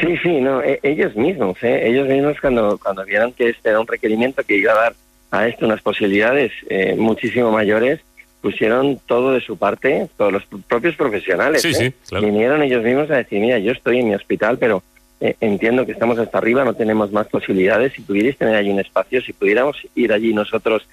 Sí, 0.00 0.16
sí, 0.22 0.40
no, 0.40 0.62
e, 0.62 0.80
ellos 0.82 1.16
mismos, 1.16 1.56
¿eh? 1.62 1.88
ellos 1.88 2.08
mismos 2.08 2.36
cuando, 2.40 2.78
cuando 2.78 3.04
vieron 3.04 3.32
que 3.32 3.50
este 3.50 3.70
era 3.70 3.80
un 3.80 3.86
requerimiento 3.86 4.42
que 4.44 4.56
iba 4.56 4.72
a 4.72 4.76
dar 4.76 4.94
a 5.30 5.46
esto 5.46 5.66
unas 5.66 5.82
posibilidades 5.82 6.52
eh, 6.68 6.94
muchísimo 6.96 7.50
mayores, 7.50 8.00
pusieron 8.40 8.98
todo 9.06 9.32
de 9.32 9.40
su 9.40 9.56
parte, 9.56 10.08
todos 10.16 10.32
los 10.32 10.44
propios 10.66 10.94
profesionales. 10.96 11.64
¿eh? 11.64 11.92
Vinieron 12.12 12.62
ellos 12.62 12.84
mismos 12.84 13.10
a 13.10 13.16
decir, 13.16 13.40
mira, 13.40 13.58
yo 13.58 13.72
estoy 13.72 13.98
en 13.98 14.08
mi 14.08 14.14
hospital, 14.14 14.58
pero 14.58 14.82
eh, 15.20 15.34
entiendo 15.40 15.84
que 15.84 15.92
estamos 15.92 16.18
hasta 16.18 16.38
arriba, 16.38 16.64
no 16.64 16.74
tenemos 16.74 17.10
más 17.12 17.26
posibilidades. 17.26 17.92
Si 17.92 18.02
pudierais 18.02 18.38
tener 18.38 18.54
allí 18.54 18.70
un 18.70 18.80
espacio, 18.80 19.20
si 19.20 19.32
pudiéramos 19.32 19.76
ir 19.94 20.12
allí 20.12 20.32
nosotros 20.32 20.86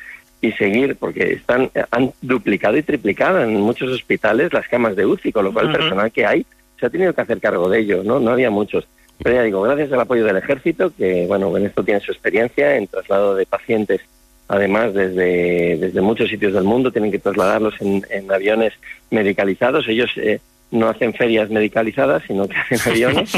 y 0.45 0.51
seguir, 0.53 0.95
porque 0.95 1.33
están 1.33 1.69
han 1.91 2.11
duplicado 2.21 2.77
y 2.77 2.83
triplicado 2.83 3.41
en 3.41 3.59
muchos 3.59 3.91
hospitales 3.91 4.53
las 4.53 4.67
camas 4.67 4.95
de 4.95 5.05
UCI, 5.05 5.31
con 5.31 5.45
lo 5.45 5.53
cual 5.53 5.67
el 5.67 5.77
personal 5.77 6.11
que 6.11 6.25
hay 6.25 6.45
se 6.79 6.85
ha 6.85 6.89
tenido 6.89 7.13
que 7.13 7.21
hacer 7.21 7.39
cargo 7.39 7.69
de 7.69 7.79
ello, 7.79 8.03
¿no? 8.03 8.19
No 8.19 8.31
había 8.31 8.49
muchos. 8.49 8.87
Pero 9.23 9.35
ya 9.35 9.43
digo, 9.43 9.61
gracias 9.61 9.91
al 9.91 10.01
apoyo 10.01 10.25
del 10.25 10.37
ejército, 10.37 10.91
que 10.95 11.25
bueno, 11.27 11.55
en 11.57 11.65
esto 11.65 11.83
tiene 11.83 12.01
su 12.01 12.11
experiencia, 12.11 12.75
en 12.75 12.87
traslado 12.87 13.35
de 13.35 13.45
pacientes, 13.45 14.01
además 14.47 14.93
desde, 14.93 15.77
desde 15.77 16.01
muchos 16.01 16.29
sitios 16.29 16.53
del 16.53 16.65
mundo, 16.65 16.91
tienen 16.91 17.11
que 17.11 17.19
trasladarlos 17.19 17.75
en, 17.79 18.05
en 18.09 18.31
aviones 18.31 18.73
medicalizados. 19.09 19.87
Ellos 19.87 20.11
eh, 20.17 20.39
no 20.71 20.89
hacen 20.89 21.13
ferias 21.13 21.49
medicalizadas, 21.49 22.23
sino 22.27 22.47
que 22.47 22.57
hacen 22.57 22.79
aviones, 22.91 23.31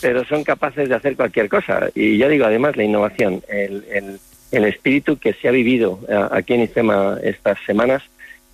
pero, 0.00 0.24
son 0.24 0.44
capaces 0.44 0.88
de 0.88 0.94
hacer 0.94 1.16
cualquier 1.16 1.48
cosa. 1.48 1.88
Y 1.94 2.18
ya 2.18 2.28
digo, 2.28 2.46
además, 2.46 2.76
la 2.76 2.84
innovación, 2.84 3.42
el, 3.48 3.84
el, 3.92 4.18
el 4.54 4.64
espíritu 4.64 5.18
que 5.18 5.32
se 5.34 5.48
ha 5.48 5.50
vivido 5.50 6.00
eh, 6.08 6.28
aquí 6.30 6.54
en 6.54 6.62
ICEMA 6.62 7.18
estas 7.22 7.58
semanas 7.66 8.02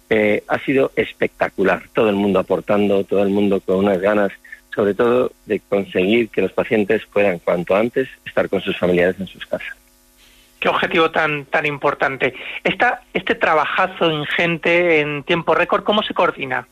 eh, 0.08 0.42
ha 0.48 0.58
sido 0.58 0.92
espectacular. 0.96 1.82
Todo 1.92 2.08
el 2.08 2.16
mundo 2.16 2.38
aportando, 2.38 3.04
todo 3.04 3.22
el 3.22 3.30
mundo 3.30 3.60
con 3.60 3.76
unas 3.76 4.00
ganas 4.00 4.32
sobre 4.74 4.94
todo 4.94 5.32
de 5.46 5.60
conseguir 5.60 6.28
que 6.28 6.42
los 6.42 6.52
pacientes 6.52 7.04
puedan 7.12 7.38
cuanto 7.40 7.74
antes 7.74 8.08
estar 8.24 8.48
con 8.48 8.60
sus 8.60 8.78
familiares 8.78 9.16
en 9.18 9.26
sus 9.26 9.44
casas. 9.44 9.76
Qué 10.60 10.68
objetivo 10.68 11.10
tan 11.10 11.46
tan 11.46 11.66
importante. 11.66 12.34
Esta, 12.62 13.02
este 13.14 13.34
trabajazo 13.34 14.10
ingente 14.10 15.00
en 15.00 15.22
tiempo 15.24 15.54
récord, 15.54 15.84
¿cómo 15.84 16.02
se 16.02 16.14
coordina? 16.14 16.66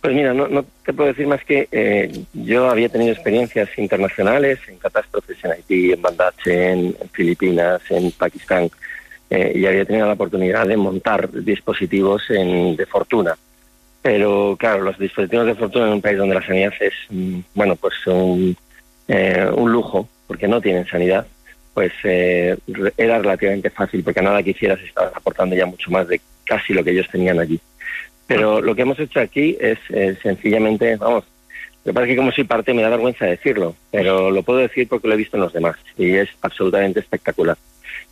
Pues 0.00 0.14
mira, 0.14 0.32
no, 0.32 0.46
no 0.46 0.64
te 0.84 0.92
puedo 0.92 1.08
decir 1.08 1.26
más 1.26 1.44
que 1.44 1.68
eh, 1.72 2.24
yo 2.32 2.70
había 2.70 2.88
tenido 2.88 3.12
experiencias 3.12 3.68
internacionales 3.78 4.60
en 4.68 4.78
catástrofes 4.78 5.44
en 5.44 5.52
Haití, 5.52 5.92
en 5.92 6.00
Bandache, 6.00 6.70
en, 6.70 6.96
Filipinas, 7.12 7.82
en 7.90 8.12
Pakistán, 8.12 8.70
eh, 9.28 9.52
y 9.56 9.66
había 9.66 9.84
tenido 9.84 10.06
la 10.06 10.12
oportunidad 10.12 10.66
de 10.68 10.76
montar 10.76 11.30
dispositivos 11.32 12.22
en, 12.30 12.76
de 12.76 12.86
fortuna. 12.86 13.36
Pero 14.00 14.56
claro, 14.58 14.84
los 14.84 14.98
dispositivos 14.98 15.46
de 15.46 15.56
fortuna 15.56 15.88
en 15.88 15.94
un 15.94 16.00
país 16.00 16.16
donde 16.16 16.36
la 16.36 16.46
sanidad 16.46 16.72
es, 16.78 16.94
mm, 17.10 17.40
bueno, 17.54 17.74
pues 17.74 17.94
un, 18.06 18.56
eh, 19.08 19.50
un 19.52 19.72
lujo, 19.72 20.08
porque 20.28 20.46
no 20.46 20.60
tienen 20.60 20.86
sanidad, 20.86 21.26
pues 21.74 21.92
eh, 22.04 22.56
era 22.96 23.18
relativamente 23.18 23.70
fácil, 23.70 24.04
porque 24.04 24.22
nada 24.22 24.42
que 24.44 24.50
hicieras 24.50 24.80
estabas 24.80 25.14
aportando 25.16 25.56
ya 25.56 25.66
mucho 25.66 25.90
más 25.90 26.06
de 26.06 26.20
casi 26.44 26.72
lo 26.72 26.84
que 26.84 26.92
ellos 26.92 27.08
tenían 27.10 27.40
allí. 27.40 27.60
Pero 28.28 28.60
lo 28.60 28.76
que 28.76 28.82
hemos 28.82 29.00
hecho 29.00 29.18
aquí 29.18 29.56
es 29.58 29.78
eh, 29.88 30.16
sencillamente, 30.22 30.94
vamos, 30.96 31.24
me 31.84 31.92
parece 31.92 32.12
que 32.12 32.18
como 32.18 32.30
soy 32.30 32.44
parte 32.44 32.74
me 32.74 32.82
da 32.82 32.90
vergüenza 32.90 33.24
decirlo, 33.24 33.74
pero 33.90 34.30
lo 34.30 34.42
puedo 34.42 34.58
decir 34.58 34.86
porque 34.86 35.08
lo 35.08 35.14
he 35.14 35.16
visto 35.16 35.36
en 35.36 35.42
los 35.42 35.52
demás 35.52 35.76
y 35.96 36.14
es 36.14 36.28
absolutamente 36.42 37.00
espectacular. 37.00 37.56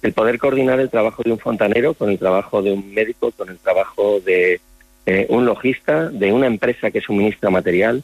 El 0.02 0.14
poder 0.14 0.38
coordinar 0.38 0.80
el 0.80 0.90
trabajo 0.90 1.23
de 1.23 1.32
un 1.32 1.38
fontanero 1.38 1.94
con 1.94 2.11
el 2.11 2.18
trabajo 2.18 2.62
de 2.62 2.73
un 2.73 2.94
médico, 2.94 3.30
con 3.32 3.50
el 3.50 3.58
trabajo 3.58 4.20
de 4.20 4.61
eh, 5.04 5.26
un 5.28 5.44
logista, 5.44 6.08
de 6.08 6.32
una 6.32 6.46
empresa 6.46 6.90
que 6.90 7.00
suministra 7.00 7.50
material 7.50 8.02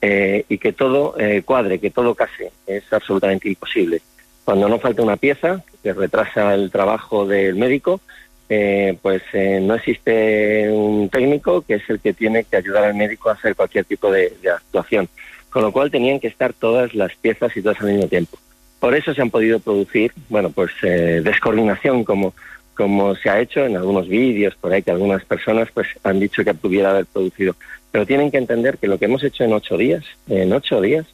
eh, 0.00 0.44
y 0.48 0.58
que 0.58 0.72
todo 0.72 1.14
eh, 1.18 1.42
cuadre, 1.44 1.78
que 1.78 1.90
todo 1.90 2.14
case, 2.16 2.50
es 2.66 2.92
absolutamente 2.92 3.48
imposible. 3.48 4.02
Cuando 4.44 4.68
no 4.68 4.80
falta 4.80 5.02
una 5.02 5.16
pieza 5.16 5.62
que 5.82 5.92
retrasa 5.92 6.54
el 6.54 6.70
trabajo 6.72 7.26
del 7.26 7.54
médico, 7.54 8.00
eh, 8.48 8.96
pues 9.00 9.22
eh, 9.32 9.60
no 9.62 9.74
existe 9.74 10.70
un 10.70 11.08
técnico 11.08 11.62
que 11.62 11.74
es 11.74 11.88
el 11.88 12.00
que 12.00 12.12
tiene 12.12 12.44
que 12.44 12.56
ayudar 12.56 12.84
al 12.84 12.94
médico 12.94 13.30
a 13.30 13.34
hacer 13.34 13.56
cualquier 13.56 13.84
tipo 13.84 14.10
de, 14.10 14.32
actuación. 14.54 15.08
Con 15.50 15.62
lo 15.62 15.72
cual 15.72 15.90
tenían 15.90 16.20
que 16.20 16.28
estar 16.28 16.52
todas 16.52 16.94
las 16.94 17.14
piezas 17.16 17.56
y 17.56 17.62
todas 17.62 17.80
al 17.80 17.92
mismo 17.92 18.08
tiempo. 18.08 18.38
Por 18.80 18.94
eso 18.94 19.14
se 19.14 19.22
han 19.22 19.30
podido 19.30 19.60
producir, 19.60 20.12
bueno, 20.28 20.50
pues 20.50 20.72
eh, 20.82 21.20
descoordinación 21.22 22.04
como, 22.04 22.34
como 22.74 23.14
se 23.14 23.30
ha 23.30 23.40
hecho 23.40 23.64
en 23.64 23.76
algunos 23.76 24.08
vídeos 24.08 24.54
por 24.56 24.72
ahí 24.72 24.82
que 24.82 24.90
algunas 24.90 25.24
personas 25.24 25.68
pues 25.72 25.88
han 26.02 26.18
dicho 26.18 26.44
que 26.44 26.54
pudiera 26.54 26.90
haber 26.90 27.06
producido. 27.06 27.54
Pero 27.90 28.06
tienen 28.06 28.30
que 28.30 28.38
entender 28.38 28.78
que 28.78 28.88
lo 28.88 28.98
que 28.98 29.04
hemos 29.04 29.22
hecho 29.22 29.44
en 29.44 29.52
ocho 29.52 29.76
días, 29.76 30.04
en 30.28 30.52
ocho 30.52 30.80
días, 30.80 31.06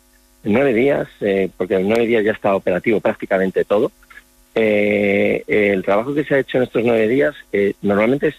en 0.45 0.53
nueve 0.53 0.73
días, 0.73 1.09
eh, 1.21 1.51
porque 1.57 1.77
en 1.77 1.89
nueve 1.89 2.07
días 2.07 2.25
ya 2.25 2.33
está 2.33 2.55
operativo 2.55 3.01
prácticamente 3.01 3.65
todo, 3.65 3.93
eh, 4.55 5.43
el 5.47 5.83
trabajo 5.83 6.15
que 6.15 6.25
se 6.25 6.35
ha 6.35 6.39
hecho 6.39 6.59
en 6.59 6.65
estos 6.65 6.83
nueve 6.85 7.09
días 7.09 7.35
eh, 7.53 7.75
normalmente 7.83 8.29
es, 8.29 8.35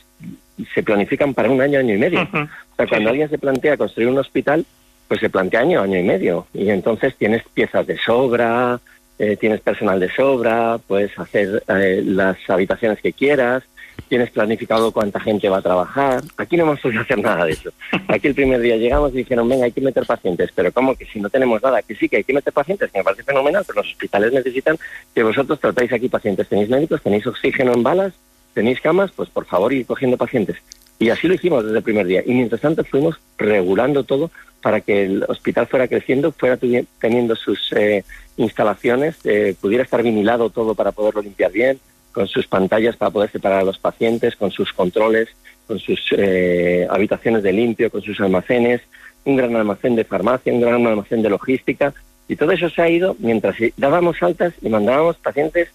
se 0.74 0.84
planifican 0.84 1.34
para 1.34 1.50
un 1.50 1.62
año, 1.62 1.80
año 1.80 1.94
y 1.96 1.98
medio. 1.98 2.22
O 2.22 2.75
sea, 2.75 2.88
cuando 2.88 3.08
Sí. 3.10 3.12
alguien 3.12 3.30
se 3.30 3.38
plantea 3.38 3.78
construir 3.78 4.10
un 4.10 4.18
hospital, 4.18 4.66
pues 5.08 5.20
se 5.22 5.30
plantea 5.30 5.62
año, 5.62 5.82
año 5.82 5.98
y 5.98 6.04
medio. 6.04 6.48
Y 6.54 6.70
entonces 6.70 7.16
tienes 7.16 7.44
piezas 7.54 7.88
de 7.88 7.98
sobra, 7.98 8.80
eh, 9.18 9.36
tienes 9.38 9.62
personal 9.62 10.00
de 10.00 10.10
sobra, 10.10 10.78
puedes 10.88 11.18
hacer 11.18 11.63
eh, 11.68 12.01
las 12.06 12.38
habitaciones 12.50 13.00
que 13.01 13.13
quieras, 13.13 13.63
tienes 14.08 14.32
planificado 14.32 14.91
cuánta 14.91 15.20
gente 15.20 15.50
va 15.50 15.58
a 15.58 15.62
trabajar. 15.62 16.22
Aquí 16.38 16.58
no 16.58 16.63
hemos 16.63 16.79
podido 16.79 17.01
hacer 17.01 17.20
nada 17.20 17.46
de 17.46 17.51
eso. 17.51 17.72
Aquí 18.08 18.27
el 18.27 18.36
primer 18.36 18.62
día 18.62 18.77
llegamos 18.77 19.13
y 19.13 19.18
dijeron, 19.18 19.48
venga, 19.50 19.65
hay 19.65 19.72
que 19.72 19.82
meter 19.82 20.06
pacientes. 20.06 20.51
Pero 20.53 20.72
¿cómo 20.72 20.96
que 20.96 21.06
si 21.06 21.20
no 21.20 21.29
tenemos 21.29 21.62
nada? 21.62 21.82
Que 21.82 21.96
sí, 21.96 22.08
que 22.08 22.18
hay 22.18 22.24
que 22.24 22.34
meter 22.34 22.53
pacientes, 22.53 22.91
que 22.91 23.00
me 23.00 23.03
parece 23.03 23.24
fenomenal, 23.24 23.63
pero 23.65 23.82
los 23.82 23.91
hospitales 23.91 24.34
necesitan 24.34 24.77
que 25.13 25.24
vosotros 25.24 25.60
tratáis 25.60 25.91
aquí 25.94 26.10
pacientes. 26.10 26.48
Tenéis 26.48 26.70
médicos, 26.70 27.01
tenéis 27.01 27.25
oxígeno 27.27 27.74
en 27.74 27.84
balas, 27.84 28.13
tenéis 28.53 28.82
camas, 28.82 29.12
pues 29.12 29.29
por 29.29 29.46
favor 29.46 29.74
ir 29.74 29.86
cogiendo 29.86 30.18
pacientes. 30.18 30.58
Y 31.00 31.10
así 31.10 31.27
lo 31.27 31.34
hicimos 31.34 31.63
desde 31.63 31.77
el 31.77 31.84
primer 31.84 32.06
día. 32.06 32.24
Y 32.25 32.34
mientras 32.34 32.62
tanto 32.62 32.84
fuimos 32.84 33.20
regulando 33.38 34.03
todo 34.03 34.32
para 34.62 34.82
que 34.82 35.06
el 35.06 35.24
hospital 35.27 35.68
fuera 35.68 35.88
creciendo, 35.88 36.34
fuera 36.34 36.58
teniendo 36.58 37.36
sus 37.36 37.72
eh, 37.74 38.03
instalaciones, 38.36 39.15
eh, 39.24 39.56
pudiera 39.60 39.84
estar 39.84 40.03
vinilado 40.03 40.50
todo 40.50 40.75
para 40.75 40.91
poderlo 40.91 41.22
limpiar 41.22 41.51
bien, 41.51 41.79
con 42.20 42.28
sus 42.28 42.48
pantallas 42.48 42.98
para 42.98 43.12
poder 43.12 43.32
separar 43.32 43.60
a 43.60 43.64
los 43.64 43.78
pacientes, 43.78 44.36
con 44.36 44.52
sus 44.52 44.74
controles, 44.74 45.30
con 45.66 45.80
sus 45.80 46.02
eh, 46.18 46.86
habitaciones 46.90 47.44
de 47.44 47.54
limpio, 47.54 47.90
con 47.90 48.02
sus 48.02 48.20
almacenes, 48.20 48.82
un 49.24 49.38
gran 49.38 49.56
almacén 49.56 49.96
de 49.96 50.04
farmacia, 50.04 50.52
un 50.52 50.60
gran 50.60 50.86
almacén 50.86 51.22
de 51.22 51.30
logística. 51.30 51.94
Y 52.28 52.36
todo 52.36 52.52
eso 52.52 52.70
se 52.70 52.82
ha 52.82 52.90
ido 52.90 53.16
mientras 53.20 53.56
dábamos 53.78 54.22
altas 54.22 54.54
y 54.62 54.68
mandábamos 54.68 55.16
pacientes 55.16 55.70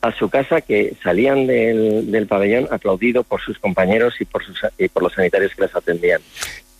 a 0.00 0.12
su 0.12 0.30
casa 0.30 0.62
que 0.62 0.94
salían 1.02 1.46
del, 1.46 2.10
del 2.10 2.26
pabellón 2.26 2.68
aplaudido 2.70 3.22
por 3.22 3.42
sus 3.42 3.58
compañeros 3.58 4.14
y 4.18 4.24
por, 4.24 4.42
sus, 4.46 4.60
y 4.78 4.88
por 4.88 5.02
los 5.02 5.12
sanitarios 5.12 5.54
que 5.54 5.60
les 5.60 5.76
atendían. 5.76 6.22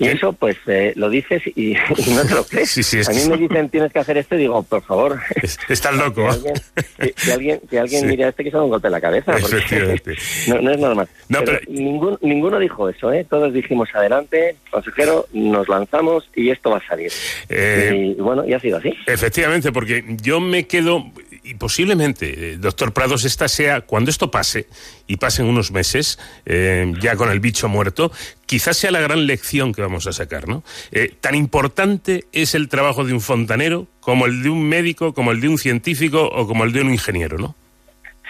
Y 0.03 0.09
eso, 0.09 0.33
pues, 0.33 0.57
eh, 0.67 0.93
lo 0.97 1.09
dices 1.11 1.43
y, 1.55 1.73
y 1.97 2.11
no 2.15 2.25
te 2.27 2.35
lo 2.35 2.45
crees. 2.45 2.71
Sí, 2.71 2.83
sí, 2.83 2.99
es 2.99 3.09
a 3.09 3.13
mí 3.13 3.21
me 3.29 3.37
dicen, 3.37 3.69
tienes 3.69 3.93
que 3.93 3.99
hacer 3.99 4.17
esto, 4.19 4.35
y 4.35 4.39
digo, 4.39 4.63
por 4.63 4.83
favor, 4.83 5.19
Es- 5.43 5.59
Estás 5.69 5.95
loco. 5.95 6.23
que 6.25 6.29
alguien, 6.31 6.55
que, 6.99 7.13
que 7.13 7.33
alguien, 7.33 7.61
que 7.71 7.79
alguien 7.79 8.01
Sí. 8.03 8.07
mire 8.07 8.25
a 8.25 8.29
este 8.29 8.45
que 8.45 8.51
se 8.51 8.57
da 8.57 8.63
un 8.63 8.71
golpe 8.71 8.89
en 8.89 8.93
la 8.93 9.01
cabeza. 9.01 9.33
porque 9.41 10.01
no, 10.49 10.61
no 10.61 10.71
es 10.73 10.79
normal. 10.79 11.09
No, 11.29 11.41
pero 11.45 11.59
pero- 11.61 11.73
ningún- 11.73 12.19
ninguno 12.23 12.59
dijo 12.59 12.89
eso, 12.89 13.13
¿eh? 13.13 13.27
Todos 13.29 13.53
dijimos, 13.53 13.89
adelante, 13.95 14.57
consejero, 14.71 15.27
nos 15.33 15.69
lanzamos 15.69 16.29
y 16.35 16.51
esto 16.51 16.71
va 16.71 16.79
a 16.79 16.87
salir. 16.87 17.11
Eh, 17.49 18.15
y 18.19 18.21
bueno, 18.21 18.45
y 18.47 18.53
ha 18.55 18.61
sido 18.61 18.79
así. 18.79 18.93
Efectivamente, 19.07 19.73
porque 19.73 20.05
yo 20.23 20.41
me 20.41 20.67
quedo, 20.67 21.05
y 21.53 21.55
posiblemente, 21.55 22.53
eh, 22.53 22.57
doctor 22.57 22.93
Prados, 22.93 23.25
esta 23.25 23.47
sea, 23.49 23.83
cuando 23.83 24.11
esto 24.11 24.31
pase, 24.31 24.67
y 25.07 25.17
pasen 25.17 25.47
unos 25.47 25.71
meses, 25.71 26.19
eh, 26.47 26.93
ya 27.01 27.15
con 27.17 27.31
el 27.31 27.41
bicho 27.41 27.69
muerto, 27.69 28.11
quizás 28.47 28.77
sea 28.77 28.91
la 28.91 29.01
gran 29.01 29.27
lección 29.27 29.73
que 29.75 29.83
vamos 29.83 30.07
a 30.07 30.13
sacar, 30.13 30.49
¿no? 30.49 30.63
Eh, 30.93 31.15
tan 31.21 31.35
importante 31.35 32.25
es 32.33 32.55
el 32.55 32.69
trabajo 32.69 33.05
de 33.05 33.13
un 33.13 33.21
fontanero 33.21 33.87
como 34.01 34.27
el 34.27 34.43
de 34.43 34.49
un 34.51 34.69
médico, 34.69 35.13
como 35.13 35.33
el 35.33 35.41
de 35.41 35.49
un 35.49 35.59
científico 35.59 36.23
o 36.25 36.47
como 36.47 36.65
el 36.65 36.73
de 36.73 36.81
un 36.81 36.91
ingeniero, 36.91 37.39
¿no? 37.39 37.55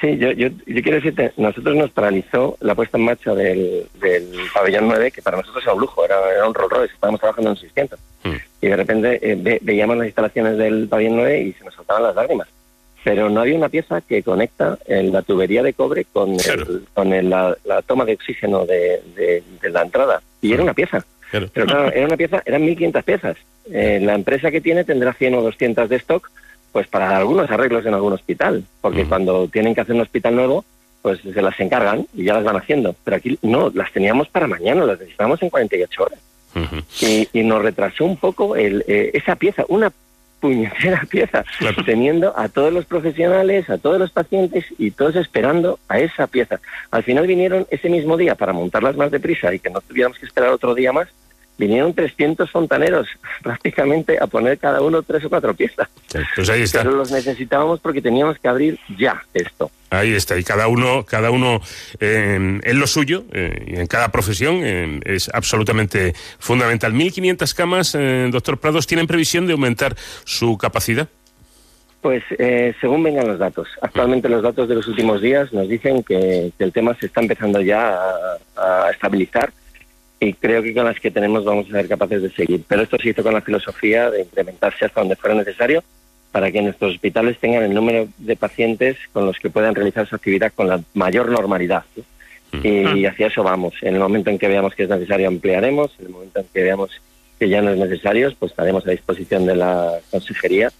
Sí, 0.00 0.16
yo, 0.18 0.32
yo, 0.32 0.48
yo 0.66 0.82
quiero 0.82 0.96
decirte, 0.96 1.32
nosotros 1.36 1.76
nos 1.76 1.90
paralizó 1.92 2.56
la 2.60 2.74
puesta 2.74 2.98
en 2.98 3.04
marcha 3.04 3.34
del, 3.36 3.86
del 4.00 4.32
pabellón 4.52 4.88
9, 4.88 5.12
que 5.12 5.22
para 5.22 5.36
nosotros 5.36 5.62
era 5.62 5.74
un 5.74 5.80
lujo, 5.80 6.04
era, 6.04 6.16
era 6.34 6.48
un 6.48 6.52
Rolls 6.54 6.72
Royce, 6.72 6.94
estábamos 6.94 7.20
trabajando 7.20 7.50
en 7.50 7.56
600. 7.56 8.00
Mm. 8.24 8.30
Y 8.62 8.66
de 8.66 8.76
repente 8.76 9.18
eh, 9.30 9.36
ve- 9.38 9.60
veíamos 9.62 9.96
las 9.96 10.06
instalaciones 10.06 10.58
del 10.58 10.88
pabellón 10.88 11.16
9 11.18 11.42
y 11.42 11.52
se 11.52 11.64
nos 11.64 11.74
saltaban 11.76 12.02
las 12.02 12.16
lágrimas. 12.16 12.48
Pero 13.04 13.28
no 13.30 13.40
había 13.40 13.56
una 13.56 13.68
pieza 13.68 14.00
que 14.00 14.22
conecta 14.22 14.78
eh, 14.86 15.02
la 15.02 15.22
tubería 15.22 15.62
de 15.62 15.72
cobre 15.74 16.04
con, 16.12 16.36
Claro. 16.36 16.62
el- 16.68 16.86
con 16.94 17.12
el- 17.12 17.30
la, 17.30 17.56
la 17.64 17.82
toma 17.82 18.04
de 18.04 18.14
oxígeno 18.14 18.64
de, 18.64 19.02
de- 19.16 19.42
de 19.60 19.70
la 19.70 19.82
entrada. 19.82 20.22
Y 20.40 20.52
era 20.52 20.62
una 20.62 20.74
pieza. 20.74 21.04
Claro. 21.30 21.48
Pero 21.52 21.66
claro, 21.66 21.92
era 21.92 22.06
una 22.06 22.16
pieza, 22.16 22.42
eran 22.44 22.62
1.500 22.64 23.02
piezas. 23.04 23.36
Eh, 23.72 24.00
la 24.02 24.14
empresa 24.14 24.50
que 24.50 24.60
tiene 24.60 24.84
tendrá 24.84 25.12
100 25.14 25.34
o 25.34 25.42
200 25.42 25.88
de 25.88 25.96
stock, 25.96 26.30
pues 26.72 26.86
para 26.86 27.16
algunos 27.16 27.50
arreglos 27.50 27.84
en 27.86 27.94
algún 27.94 28.12
hospital, 28.12 28.64
porque 28.80 29.00
Ujú. 29.02 29.08
cuando 29.08 29.48
tienen 29.48 29.74
que 29.74 29.80
hacer 29.80 29.94
un 29.94 30.00
hospital 30.02 30.36
nuevo, 30.36 30.64
pues 31.00 31.20
se 31.20 31.42
las 31.42 31.58
encargan 31.58 32.06
y 32.14 32.24
ya 32.24 32.34
las 32.34 32.44
van 32.44 32.56
haciendo. 32.56 32.94
Pero 33.04 33.16
aquí 33.16 33.38
no, 33.42 33.70
las 33.74 33.90
teníamos 33.92 34.28
para 34.28 34.46
mañana, 34.46 34.84
las 34.84 34.98
necesitábamos 35.00 35.42
en 35.42 35.50
48 35.50 36.02
horas. 36.04 36.18
Ujú. 36.54 36.76
Y, 37.00 37.28
y 37.32 37.42
nos 37.42 37.62
retrasó 37.62 38.04
un 38.04 38.16
poco 38.16 38.54
el, 38.56 38.84
eh, 38.86 39.10
esa 39.14 39.34
pieza, 39.36 39.64
una 39.68 39.90
puñetera 40.42 41.02
pieza, 41.10 41.44
Claro. 41.58 41.82
teniendo 41.86 42.36
a 42.38 42.48
todos 42.50 42.70
los 42.72 42.84
profesionales, 42.84 43.70
a 43.70 43.78
todos 43.78 43.98
los 43.98 44.10
pacientes 44.10 44.66
y 44.76 44.90
todos 44.90 45.16
esperando 45.16 45.78
a 45.88 46.00
esa 46.00 46.26
pieza. 46.26 46.60
Al 46.90 47.04
final 47.04 47.26
vinieron 47.26 47.66
ese 47.70 47.88
mismo 47.88 48.16
día 48.18 48.34
para 48.34 48.52
montarlas 48.52 48.96
más 48.96 49.10
deprisa 49.10 49.54
y 49.54 49.60
que 49.60 49.70
no 49.70 49.80
tuviéramos 49.80 50.18
que 50.18 50.26
esperar 50.26 50.50
otro 50.50 50.74
día 50.74 50.92
más. 50.92 51.08
Vinieron 51.58 51.94
300 51.94 52.50
fontaneros 52.50 53.06
prácticamente 53.42 54.18
a 54.20 54.26
poner 54.26 54.58
cada 54.58 54.80
uno 54.82 55.02
tres 55.02 55.24
o 55.24 55.28
cuatro 55.30 55.54
piezas. 55.54 55.88
Pues 56.34 56.50
ahí 56.50 56.62
está. 56.62 56.78
Pero 56.82 56.92
los 56.96 57.10
necesitábamos 57.12 57.78
porque 57.80 58.02
teníamos 58.02 58.38
que 58.38 58.48
abrir 58.48 58.78
ya 58.98 59.22
esto. 59.32 59.70
Ahí 59.92 60.14
está, 60.14 60.38
y 60.38 60.42
cada 60.42 60.68
uno, 60.68 61.04
cada 61.04 61.30
uno 61.30 61.60
en 62.00 62.80
lo 62.80 62.86
suyo, 62.86 63.24
eh, 63.32 63.74
en 63.76 63.86
cada 63.86 64.10
profesión, 64.10 64.62
es 65.04 65.30
absolutamente 65.32 66.14
fundamental. 66.38 66.94
1.500 66.94 67.54
camas, 67.54 67.94
eh, 67.94 68.28
doctor 68.32 68.58
Prados, 68.58 68.86
¿tienen 68.86 69.06
previsión 69.06 69.46
de 69.46 69.52
aumentar 69.52 69.94
su 70.24 70.56
capacidad? 70.56 71.08
Pues 72.00 72.24
eh, 72.38 72.74
según 72.80 73.02
vengan 73.02 73.28
los 73.28 73.38
datos. 73.38 73.68
Actualmente 73.82 74.30
los 74.30 74.42
datos 74.42 74.66
de 74.66 74.76
los 74.76 74.88
últimos 74.88 75.20
días 75.20 75.52
nos 75.52 75.68
dicen 75.68 76.02
que, 76.02 76.52
que 76.56 76.64
el 76.64 76.72
tema 76.72 76.96
se 76.98 77.06
está 77.06 77.20
empezando 77.20 77.60
ya 77.60 77.94
a, 78.56 78.86
a 78.86 78.90
estabilizar 78.90 79.52
y 80.18 80.32
creo 80.32 80.62
que 80.62 80.74
con 80.74 80.84
las 80.84 80.98
que 80.98 81.10
tenemos 81.10 81.44
vamos 81.44 81.66
a 81.68 81.72
ser 81.72 81.88
capaces 81.88 82.22
de 82.22 82.30
seguir. 82.30 82.64
Pero 82.66 82.82
esto 82.82 82.96
se 82.96 83.10
hizo 83.10 83.22
con 83.22 83.34
la 83.34 83.42
filosofía 83.42 84.10
de 84.10 84.22
incrementarse 84.22 84.86
hasta 84.86 85.00
donde 85.00 85.16
fuera 85.16 85.34
necesario 85.34 85.84
para 86.32 86.50
que 86.50 86.62
nuestros 86.62 86.94
hospitales 86.94 87.38
tengan 87.38 87.62
el 87.62 87.74
número 87.74 88.08
de 88.16 88.36
pacientes 88.36 88.96
con 89.12 89.26
los 89.26 89.38
que 89.38 89.50
puedan 89.50 89.74
realizar 89.74 90.08
su 90.08 90.16
actividad 90.16 90.52
con 90.54 90.66
la 90.66 90.80
mayor 90.94 91.30
normalidad. 91.30 91.84
¿no? 91.94 92.02
Y, 92.64 93.06
hacia 93.06 93.28
eso 93.28 93.42
vamos. 93.42 93.74
En 93.82 93.94
el 93.94 94.00
momento 94.00 94.30
en 94.30 94.38
que 94.38 94.48
veamos 94.48 94.74
que 94.74 94.84
es 94.84 94.88
necesario 94.88 95.28
ampliaremos, 95.28 95.92
en 95.98 96.06
el 96.06 96.12
momento 96.12 96.40
en 96.40 96.46
que 96.52 96.62
veamos 96.62 96.90
que 97.38 97.48
ya 97.48 97.60
no 97.62 97.70
es 97.70 97.78
necesario, 97.78 98.32
pues 98.38 98.52
estaremos 98.52 98.86
a 98.86 98.90
disposición 98.90 99.46
de 99.46 99.56
la 99.56 99.98
consejería 100.10 100.70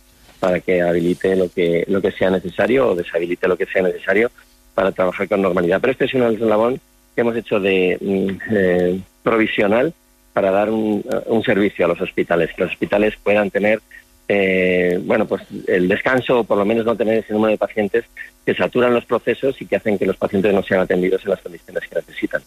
para 0.41 0.61
que 0.61 0.83
habilite 0.83 1.37
lo 1.37 1.51
que 1.51 1.85
lo 1.87 2.03
que 2.03 2.13
sea 2.13 2.31
necesario 2.31 2.89
o 2.89 2.95
deshabilite 2.95 3.49
lo 3.49 3.57
que 3.57 3.67
sea 3.67 3.83
necesario 3.83 4.31
para 4.75 4.93
trabajar 4.93 5.29
con 5.29 5.43
normalidad. 5.43 5.81
Pero 5.81 5.93
este 5.93 6.07
es 6.07 6.15
un 6.15 6.23
eslabón 6.23 6.81
que 7.15 7.21
hemos 7.21 7.37
hecho 7.37 7.61
de 7.61 7.99
mm, 8.01 8.55
eh, 8.55 9.01
provisional 9.23 9.93
para 10.33 10.51
dar 10.51 10.71
un, 10.71 11.05
un, 11.27 11.43
servicio 11.43 11.85
a 11.85 11.89
los 11.89 12.01
hospitales, 12.01 12.51
que 12.55 12.63
los 12.63 12.73
hospitales 12.73 13.15
puedan 13.23 13.51
tener 13.51 13.81
eh, 14.29 15.01
bueno, 15.03 15.27
pues 15.27 15.43
el 15.67 15.89
descanso 15.89 16.41
o 16.41 16.45
por 16.45 16.59
lo 16.59 16.65
menos 16.65 16.85
no 16.85 16.97
tener 16.97 17.19
ese 17.19 17.33
número 17.33 17.51
de 17.51 17.59
pacientes 17.59 18.05
que 18.45 18.55
saturan 18.55 18.95
los 18.95 19.05
procesos 19.05 19.61
y 19.61 19.67
que 19.67 19.77
hacen 19.77 19.99
que 19.99 20.07
los 20.07 20.17
pacientes 20.17 20.53
no 20.55 20.63
sean 20.63 20.81
atendidos 20.81 21.25
en 21.25 21.31
las 21.31 21.41
condiciones 21.41 21.89
que 21.89 21.97
necesitan. 21.97 22.43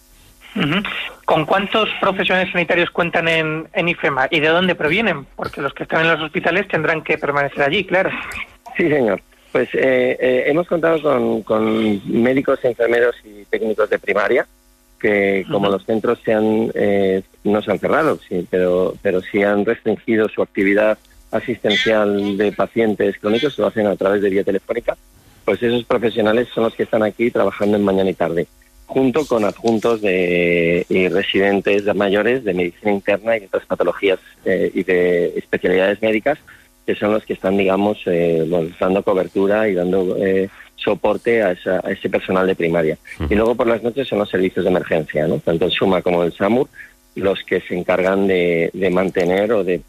¿Con 1.25 1.45
cuántos 1.45 1.89
profesionales 1.99 2.51
sanitarios 2.51 2.89
cuentan 2.89 3.27
en, 3.27 3.67
en, 3.73 3.89
IFEMA 3.89 4.29
y 4.31 4.39
de 4.39 4.47
dónde 4.47 4.73
provienen? 4.73 5.25
Porque 5.35 5.61
los 5.61 5.73
que 5.73 5.83
están 5.83 6.01
en 6.05 6.13
los 6.13 6.21
hospitales 6.21 6.67
tendrán 6.69 7.01
que 7.01 7.17
permanecer 7.17 7.61
allí, 7.61 7.83
claro. 7.83 8.09
Sí, 8.77 8.89
señor. 8.89 9.21
Pues 9.51 9.69
eh, 9.73 10.17
eh, 10.19 10.43
hemos 10.47 10.67
contado 10.67 11.01
con, 11.01 11.41
con, 11.43 12.01
médicos, 12.21 12.59
enfermeros 12.63 13.15
y 13.23 13.45
técnicos 13.45 13.89
de 13.89 13.99
primaria 13.99 14.47
que, 14.99 15.45
como 15.51 15.69
los 15.69 15.85
centros 15.85 16.19
se 16.23 16.33
han, 16.33 16.71
eh, 16.73 17.21
no 17.43 17.61
se 17.61 17.71
han 17.71 17.79
cerrado, 17.79 18.19
sí, 18.27 18.47
pero, 18.49 18.95
pero 19.01 19.21
sí 19.21 19.43
han 19.43 19.65
restringido 19.65 20.27
su 20.29 20.41
actividad 20.41 20.97
asistencial 21.35 22.37
de 22.37 22.51
pacientes 22.51 23.17
crónicos, 23.19 23.57
lo 23.57 23.67
hacen 23.67 23.87
a 23.87 23.95
través 23.95 24.21
de 24.21 24.29
vía 24.29 24.43
telefónica, 24.43 24.97
pues 25.43 25.61
esos 25.61 25.83
profesionales 25.83 26.47
son 26.53 26.65
los 26.65 26.73
que 26.73 26.83
están 26.83 27.03
aquí 27.03 27.29
trabajando 27.31 27.77
en 27.77 27.83
mañana 27.83 28.09
y 28.09 28.13
tarde, 28.13 28.47
junto 28.87 29.25
con 29.25 29.45
adjuntos 29.45 30.01
de, 30.01 30.85
y 30.89 31.07
residentes 31.07 31.85
de 31.85 31.93
mayores 31.93 32.43
de 32.43 32.53
medicina 32.53 32.91
interna 32.91 33.37
y 33.37 33.41
de 33.41 33.45
otras 33.47 33.65
patologías 33.65 34.19
eh, 34.43 34.71
y 34.73 34.83
de 34.83 35.37
especialidades 35.37 36.01
médicas, 36.01 36.39
que 36.85 36.95
son 36.95 37.11
los 37.11 37.25
que 37.25 37.33
están, 37.33 37.57
digamos, 37.57 37.99
eh, 38.05 38.47
dando 38.79 39.03
cobertura 39.03 39.67
y 39.67 39.73
dando 39.73 40.17
eh, 40.17 40.49
soporte 40.75 41.41
a, 41.41 41.51
esa, 41.51 41.81
a, 41.83 41.91
ese 41.91 42.09
personal 42.09 42.45
de 42.45 42.55
primaria. 42.55 42.97
Y 43.29 43.35
luego 43.35 43.55
por 43.55 43.67
las 43.67 43.81
noches 43.81 44.07
son 44.07 44.19
los 44.19 44.29
servicios 44.29 44.65
de 44.65 44.71
emergencia, 44.71 45.27
¿no? 45.27 45.39
tanto 45.39 45.65
el 45.65 45.71
SUMA 45.71 46.01
como 46.01 46.23
el 46.23 46.33
SAMUR, 46.33 46.67
los 47.15 47.43
que 47.43 47.61
se 47.61 47.75
encargan 47.75 48.27
de, 48.27 48.69
de 48.73 48.89
mantener 48.89 49.51
o 49.53 49.63
de, 49.63 49.81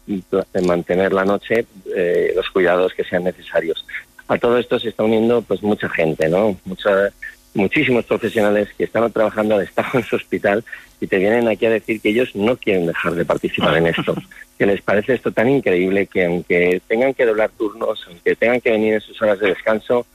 mantener 0.63 1.13
la 1.13 1.25
noche 1.25 1.65
eh, 1.95 2.33
los 2.35 2.49
cuidados 2.49 2.93
que 2.93 3.03
sean 3.03 3.25
necesarios. 3.25 3.85
A 4.27 4.37
todo 4.37 4.57
esto 4.57 4.79
se 4.79 4.89
está 4.89 5.03
uniendo 5.03 5.41
pues 5.41 5.61
mucha 5.61 5.89
gente, 5.89 6.29
¿no? 6.29 6.57
Mucha, 6.65 7.09
muchísimos 7.53 8.05
profesionales 8.05 8.69
que 8.77 8.85
están 8.85 9.11
trabajando 9.11 9.55
al 9.55 9.63
Estado 9.63 9.89
en 9.95 10.03
su 10.03 10.15
hospital 10.15 10.63
y 11.01 11.07
te 11.07 11.17
vienen 11.17 11.47
aquí 11.47 11.65
a 11.65 11.71
decir 11.71 11.99
que 12.01 12.09
ellos 12.09 12.35
no 12.35 12.55
quieren 12.55 12.87
dejar 12.87 13.13
de 13.13 13.25
participar 13.25 13.77
en 13.77 13.87
esto, 13.87 14.15
que 14.57 14.65
les 14.65 14.81
parece 14.81 15.13
esto 15.13 15.31
tan 15.31 15.49
increíble 15.49 16.07
que 16.07 16.25
aunque 16.25 16.81
tengan 16.87 17.13
que 17.13 17.25
doblar 17.25 17.49
turnos, 17.51 18.05
aunque 18.07 18.35
tengan 18.35 18.61
que 18.61 18.71
venir 18.71 18.95
en 18.95 19.01
sus 19.01 19.21
horas 19.21 19.39
de 19.39 19.49
descanso, 19.49 20.05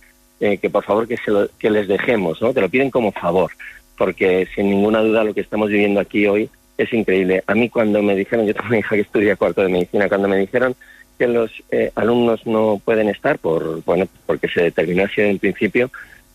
eh, 0.40 0.56
que 0.58 0.70
por 0.70 0.82
favor 0.82 1.06
que, 1.06 1.18
se 1.18 1.30
lo, 1.30 1.48
que 1.58 1.70
les 1.70 1.86
dejemos, 1.88 2.40
¿no? 2.40 2.52
Te 2.52 2.60
lo 2.60 2.68
piden 2.68 2.90
como 2.90 3.12
favor, 3.12 3.52
porque 3.96 4.48
sin 4.54 4.70
ninguna 4.70 5.00
duda 5.00 5.24
lo 5.24 5.34
que 5.34 5.42
estamos 5.42 5.68
viviendo 5.68 6.00
aquí 6.00 6.26
hoy 6.26 6.50
es 6.82 6.92
increíble. 6.92 7.42
A 7.46 7.54
mí 7.54 7.68
cuando 7.68 8.02
me 8.02 8.14
dijeron, 8.14 8.46
yo 8.46 8.54
tengo 8.54 8.68
una 8.68 8.78
hija 8.78 8.96
que 8.96 9.02
estudia 9.02 9.36
cuarto 9.36 9.62
de 9.62 9.68
medicina, 9.68 10.08
cuando 10.08 10.28
me 10.28 10.36
dijeron 10.36 10.74
que 11.18 11.26
los 11.26 11.50
eh, 11.70 11.92
alumnos 11.94 12.46
no 12.46 12.80
pueden 12.84 13.08
estar 13.08 13.38
por 13.38 13.82
bueno 13.84 14.08
porque 14.26 14.48
se 14.48 14.62
determinó 14.62 15.04
así 15.04 15.20
en 15.20 15.38
principio, 15.38 15.90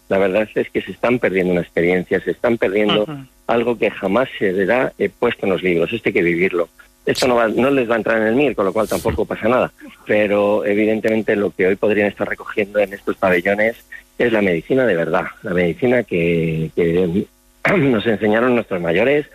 la 0.10 0.18
verdad 0.18 0.48
es 0.56 0.70
que 0.70 0.82
se 0.82 0.92
están 0.92 1.20
perdiendo 1.20 1.52
una 1.52 1.62
experiencia, 1.62 2.20
se 2.22 2.32
están 2.32 2.58
perdiendo 2.58 3.06
algo 3.46 3.78
que 3.78 3.92
jamás 3.92 4.30
se 4.38 4.54
verá 4.54 4.94
eh, 4.98 5.10
puesto 5.10 5.46
en 5.46 5.52
los 5.52 5.64
libros. 5.64 5.92
Esto 5.92 6.10
hay 6.10 6.14
que 6.14 6.22
vivirlo. 6.22 6.70
Esto 7.06 7.28
no, 7.28 7.36
va, 7.36 7.48
no 7.48 7.70
les 7.70 7.90
va 7.90 7.96
a 7.96 7.98
entrar 7.98 8.22
en 8.22 8.28
el 8.28 8.36
MIR, 8.36 8.56
con 8.56 8.66
lo 8.66 8.74
cual 8.74 8.88
tampoco 8.88 9.26
pasa 9.26 9.48
nada. 9.48 9.72
Pero 10.06 10.66
evidentemente 10.66 11.36
lo 11.36 11.52
que 11.52 11.68
hoy 11.68 11.76
podrían 11.76 12.08
estar 12.08 12.28
recogiendo 12.28 12.80
en 12.80 12.94
estos 12.94 13.16
pabellones 13.16 13.78
es 14.18 14.32
la 14.34 14.42
medicina 14.42 14.86
de 14.86 14.96
verdad, 14.96 15.26
la 15.44 15.54
medicina 15.54 16.04
que, 16.04 16.72
que 16.76 17.26
nos 17.78 18.06
enseñaron 18.06 18.56
nuestros 18.56 18.82
mayores, 18.82 19.26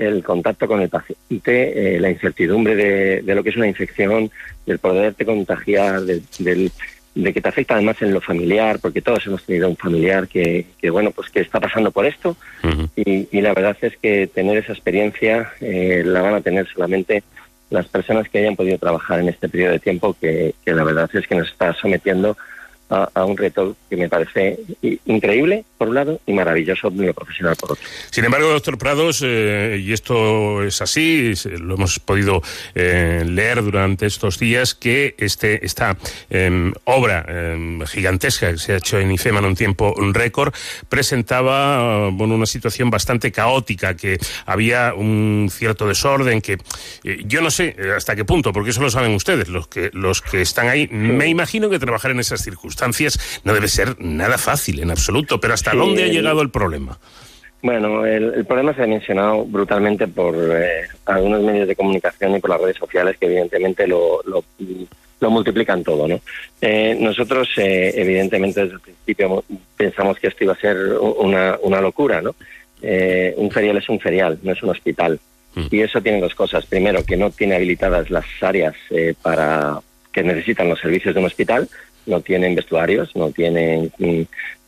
el 0.00 0.24
contacto 0.24 0.66
con 0.66 0.80
el 0.80 0.88
paciente, 0.88 1.96
eh, 1.96 2.00
la 2.00 2.10
incertidumbre 2.10 2.74
de, 2.74 3.22
de, 3.22 3.34
lo 3.34 3.42
que 3.42 3.50
es 3.50 3.56
una 3.56 3.68
infección, 3.68 4.30
del 4.64 4.78
poderte 4.78 5.26
contagiar, 5.26 6.00
de, 6.02 6.22
del, 6.38 6.72
de 7.14 7.32
que 7.32 7.40
te 7.40 7.48
afecta 7.48 7.74
además 7.74 8.00
en 8.00 8.14
lo 8.14 8.20
familiar, 8.20 8.78
porque 8.80 9.02
todos 9.02 9.26
hemos 9.26 9.44
tenido 9.44 9.68
un 9.68 9.76
familiar 9.76 10.26
que, 10.26 10.66
que 10.80 10.88
bueno, 10.88 11.10
pues 11.10 11.28
que 11.28 11.40
está 11.40 11.60
pasando 11.60 11.90
por 11.90 12.06
esto, 12.06 12.36
uh 12.64 12.66
-huh. 12.66 12.88
y, 12.96 13.28
y, 13.30 13.40
la 13.42 13.52
verdad 13.52 13.76
es 13.82 13.96
que 13.98 14.26
tener 14.26 14.56
esa 14.56 14.72
experiencia 14.72 15.52
eh, 15.60 16.02
la 16.04 16.22
van 16.22 16.34
a 16.34 16.40
tener 16.40 16.66
solamente 16.66 17.22
las 17.68 17.86
personas 17.86 18.28
que 18.28 18.38
hayan 18.38 18.56
podido 18.56 18.78
trabajar 18.78 19.20
en 19.20 19.28
este 19.28 19.48
periodo 19.48 19.72
de 19.72 19.78
tiempo 19.80 20.16
que, 20.18 20.54
que 20.64 20.72
la 20.72 20.82
verdad 20.82 21.10
es 21.12 21.26
que 21.26 21.36
nos 21.36 21.48
está 21.48 21.72
sometiendo 21.74 22.30
a, 22.30 22.36
a, 22.90 23.24
un 23.24 23.36
reto 23.36 23.76
que 23.88 23.96
me 23.96 24.08
parece 24.08 24.58
increíble, 25.06 25.64
por 25.78 25.88
un 25.88 25.94
lado, 25.94 26.20
y 26.26 26.32
maravilloso 26.32 26.88
en 26.88 27.06
lo 27.06 27.14
profesional, 27.14 27.56
por 27.56 27.72
otro. 27.72 27.84
Sin 28.10 28.24
embargo, 28.24 28.48
doctor 28.48 28.76
Prados, 28.78 29.22
eh, 29.24 29.80
y 29.80 29.92
esto 29.92 30.64
es 30.64 30.82
así, 30.82 31.32
lo 31.58 31.74
hemos 31.74 32.00
podido 32.00 32.42
eh, 32.74 33.24
leer 33.26 33.62
durante 33.62 34.06
estos 34.06 34.38
días, 34.38 34.74
que 34.74 35.14
este, 35.18 35.64
esta 35.64 35.96
eh, 36.30 36.72
obra 36.84 37.26
gigantesca 37.86 38.50
que 38.52 38.58
se 38.58 38.72
ha 38.72 38.76
hecho 38.76 38.98
en 38.98 39.12
IFEMA 39.12 39.38
en 39.38 39.44
un 39.44 39.54
tiempo 39.54 39.94
un 39.96 40.12
récord, 40.14 40.52
presentaba 40.88 42.08
bueno, 42.10 42.34
una 42.34 42.46
situación 42.46 42.90
bastante 42.90 43.30
caótica, 43.30 43.94
que 43.96 44.18
había 44.46 44.94
un 44.94 45.48
cierto 45.50 45.86
desorden, 45.86 46.40
que 46.40 46.58
eh, 47.04 47.22
yo 47.26 47.40
no 47.40 47.50
sé 47.50 47.76
hasta 47.96 48.16
qué 48.16 48.24
punto, 48.24 48.52
porque 48.52 48.70
eso 48.70 48.80
lo 48.80 48.90
saben 48.90 49.14
ustedes, 49.14 49.48
los 49.48 49.68
que, 49.68 49.90
los 49.92 50.22
que 50.22 50.42
están 50.42 50.68
ahí. 50.68 50.86
Sí. 50.86 50.94
Me 50.94 51.28
imagino 51.28 51.70
que 51.70 51.78
trabajar 51.78 52.10
en 52.10 52.20
esas 52.20 52.42
circunstancias 52.42 52.79
circunstancias 52.80 53.40
no 53.44 53.54
debe 53.54 53.68
ser 53.68 53.96
nada 54.00 54.38
fácil 54.38 54.80
en 54.80 54.90
absoluto, 54.90 55.40
pero 55.40 55.54
¿hasta 55.54 55.72
sí, 55.72 55.76
dónde 55.76 56.04
ha 56.04 56.08
llegado 56.08 56.42
el 56.42 56.50
problema? 56.50 56.98
Bueno, 57.62 58.06
el, 58.06 58.32
el, 58.34 58.44
problema 58.46 58.74
se 58.74 58.82
ha 58.82 58.86
mencionado 58.86 59.44
brutalmente 59.44 60.08
por 60.08 60.34
eh, 60.34 60.88
algunos 61.04 61.42
medios 61.42 61.68
de 61.68 61.76
comunicación 61.76 62.34
y 62.34 62.40
por 62.40 62.50
las 62.50 62.60
redes 62.60 62.76
sociales 62.76 63.16
que 63.18 63.26
evidentemente 63.26 63.86
lo, 63.86 64.22
lo, 64.24 64.42
lo 65.20 65.30
multiplican 65.30 65.84
todo, 65.84 66.08
¿no? 66.08 66.20
Eh, 66.60 66.96
nosotros, 66.98 67.50
eh, 67.58 67.92
evidentemente, 67.96 68.62
desde 68.62 68.74
el 68.76 68.80
principio 68.80 69.44
pensamos 69.76 70.18
que 70.18 70.28
esto 70.28 70.44
iba 70.44 70.54
a 70.54 70.60
ser 70.60 70.76
una, 70.98 71.58
una 71.62 71.80
locura, 71.82 72.22
¿no? 72.22 72.34
Un 72.82 73.50
ferial 73.50 73.76
es 73.76 73.88
un 73.90 74.00
ferial, 74.00 74.38
no 74.42 74.52
es 74.52 74.62
un 74.62 74.70
hospital. 74.70 75.20
Mm. 75.54 75.66
Y 75.70 75.80
eso 75.80 76.00
tiene 76.00 76.20
dos 76.20 76.34
cosas. 76.34 76.64
Primero, 76.64 77.04
que 77.04 77.16
no 77.16 77.30
tiene 77.30 77.56
habilitadas 77.56 78.08
las 78.10 78.24
áreas 78.40 78.74
eh, 78.90 79.14
para 79.20 79.80
que 80.12 80.22
necesitan 80.22 80.68
los 80.68 80.80
servicios 80.80 81.14
de 81.14 81.20
un 81.20 81.26
hospital, 81.26 81.68
no 82.06 82.20
tienen 82.20 82.54
vestuarios, 82.54 83.14
no 83.14 83.30
tienen 83.30 83.92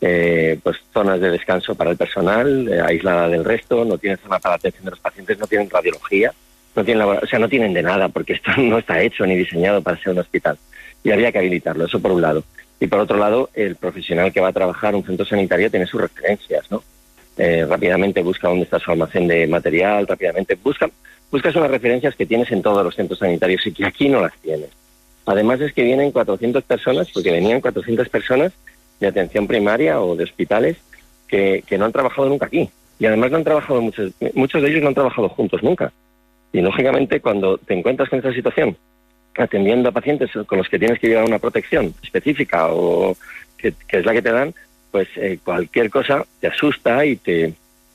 eh, 0.00 0.58
pues 0.62 0.78
zonas 0.92 1.20
de 1.20 1.30
descanso 1.30 1.74
para 1.74 1.90
el 1.90 1.96
personal, 1.96 2.68
eh, 2.68 2.80
aislada 2.80 3.28
del 3.28 3.44
resto, 3.44 3.84
no 3.84 3.98
tienen 3.98 4.18
zona 4.18 4.38
para 4.38 4.56
atención 4.56 4.84
de 4.84 4.90
los 4.90 5.00
pacientes, 5.00 5.38
no 5.38 5.46
tienen 5.46 5.70
radiología, 5.70 6.32
no 6.74 6.84
tienen, 6.84 7.06
o 7.06 7.26
sea, 7.26 7.38
no 7.38 7.48
tienen 7.48 7.74
de 7.74 7.82
nada, 7.82 8.08
porque 8.08 8.34
esto 8.34 8.50
no 8.58 8.78
está 8.78 9.00
hecho 9.02 9.26
ni 9.26 9.36
diseñado 9.36 9.82
para 9.82 9.98
ser 9.98 10.12
un 10.12 10.18
hospital. 10.18 10.58
Y 11.04 11.10
habría 11.10 11.32
que 11.32 11.38
habilitarlo, 11.38 11.86
eso 11.86 12.00
por 12.00 12.12
un 12.12 12.22
lado. 12.22 12.44
Y 12.80 12.86
por 12.86 13.00
otro 13.00 13.16
lado, 13.16 13.50
el 13.54 13.76
profesional 13.76 14.32
que 14.32 14.40
va 14.40 14.48
a 14.48 14.52
trabajar 14.52 14.94
un 14.94 15.04
centro 15.04 15.24
sanitario 15.24 15.70
tiene 15.70 15.86
sus 15.86 16.00
referencias, 16.00 16.70
¿no? 16.70 16.82
Eh, 17.38 17.64
rápidamente 17.68 18.22
busca 18.22 18.48
dónde 18.48 18.64
está 18.64 18.78
su 18.78 18.90
almacén 18.90 19.26
de 19.26 19.46
material, 19.46 20.06
rápidamente 20.06 20.56
busca, 20.62 20.90
buscas 21.30 21.56
unas 21.56 21.70
referencias 21.70 22.14
que 22.14 22.26
tienes 22.26 22.50
en 22.52 22.60
todos 22.60 22.84
los 22.84 22.94
centros 22.94 23.20
sanitarios 23.20 23.66
y 23.66 23.72
que 23.72 23.86
aquí 23.86 24.08
no 24.08 24.20
las 24.20 24.34
tienes. 24.38 24.68
Además 25.26 25.60
es 25.60 25.72
que 25.72 25.84
vienen 25.84 26.10
400 26.10 26.64
personas, 26.64 27.08
porque 27.12 27.30
venían 27.30 27.60
400 27.60 28.08
personas 28.08 28.52
de 29.00 29.06
atención 29.06 29.46
primaria 29.46 30.00
o 30.00 30.16
de 30.16 30.24
hospitales 30.24 30.76
que, 31.28 31.62
que 31.66 31.78
no 31.78 31.84
han 31.84 31.92
trabajado 31.92 32.28
nunca 32.28 32.46
aquí. 32.46 32.68
Y 32.98 33.06
además 33.06 33.30
no 33.30 33.38
han 33.38 33.44
trabajado, 33.44 33.80
muchos, 33.80 34.12
muchos 34.34 34.62
de 34.62 34.68
ellos 34.68 34.82
no 34.82 34.88
han 34.88 34.94
trabajado 34.94 35.28
juntos 35.28 35.62
nunca. 35.62 35.92
Y 36.52 36.60
lógicamente 36.60 37.20
cuando 37.20 37.58
te 37.58 37.74
encuentras 37.74 38.08
con 38.08 38.18
esta 38.18 38.32
situación, 38.32 38.76
atendiendo 39.36 39.88
a 39.88 39.92
pacientes 39.92 40.30
con 40.46 40.58
los 40.58 40.68
que 40.68 40.78
tienes 40.78 40.98
que 40.98 41.08
llevar 41.08 41.24
una 41.24 41.38
protección 41.38 41.94
específica 42.02 42.68
o 42.70 43.16
que, 43.56 43.74
es 43.88 44.04
la 44.04 44.12
que 44.12 44.22
te 44.22 44.32
dan, 44.32 44.54
pues 44.90 45.08
eh, 45.16 45.38
cualquier 45.42 45.88
cosa 45.88 46.24
te 46.40 46.48
asusta 46.48 47.04
y 47.06 47.16
te, 47.16 47.54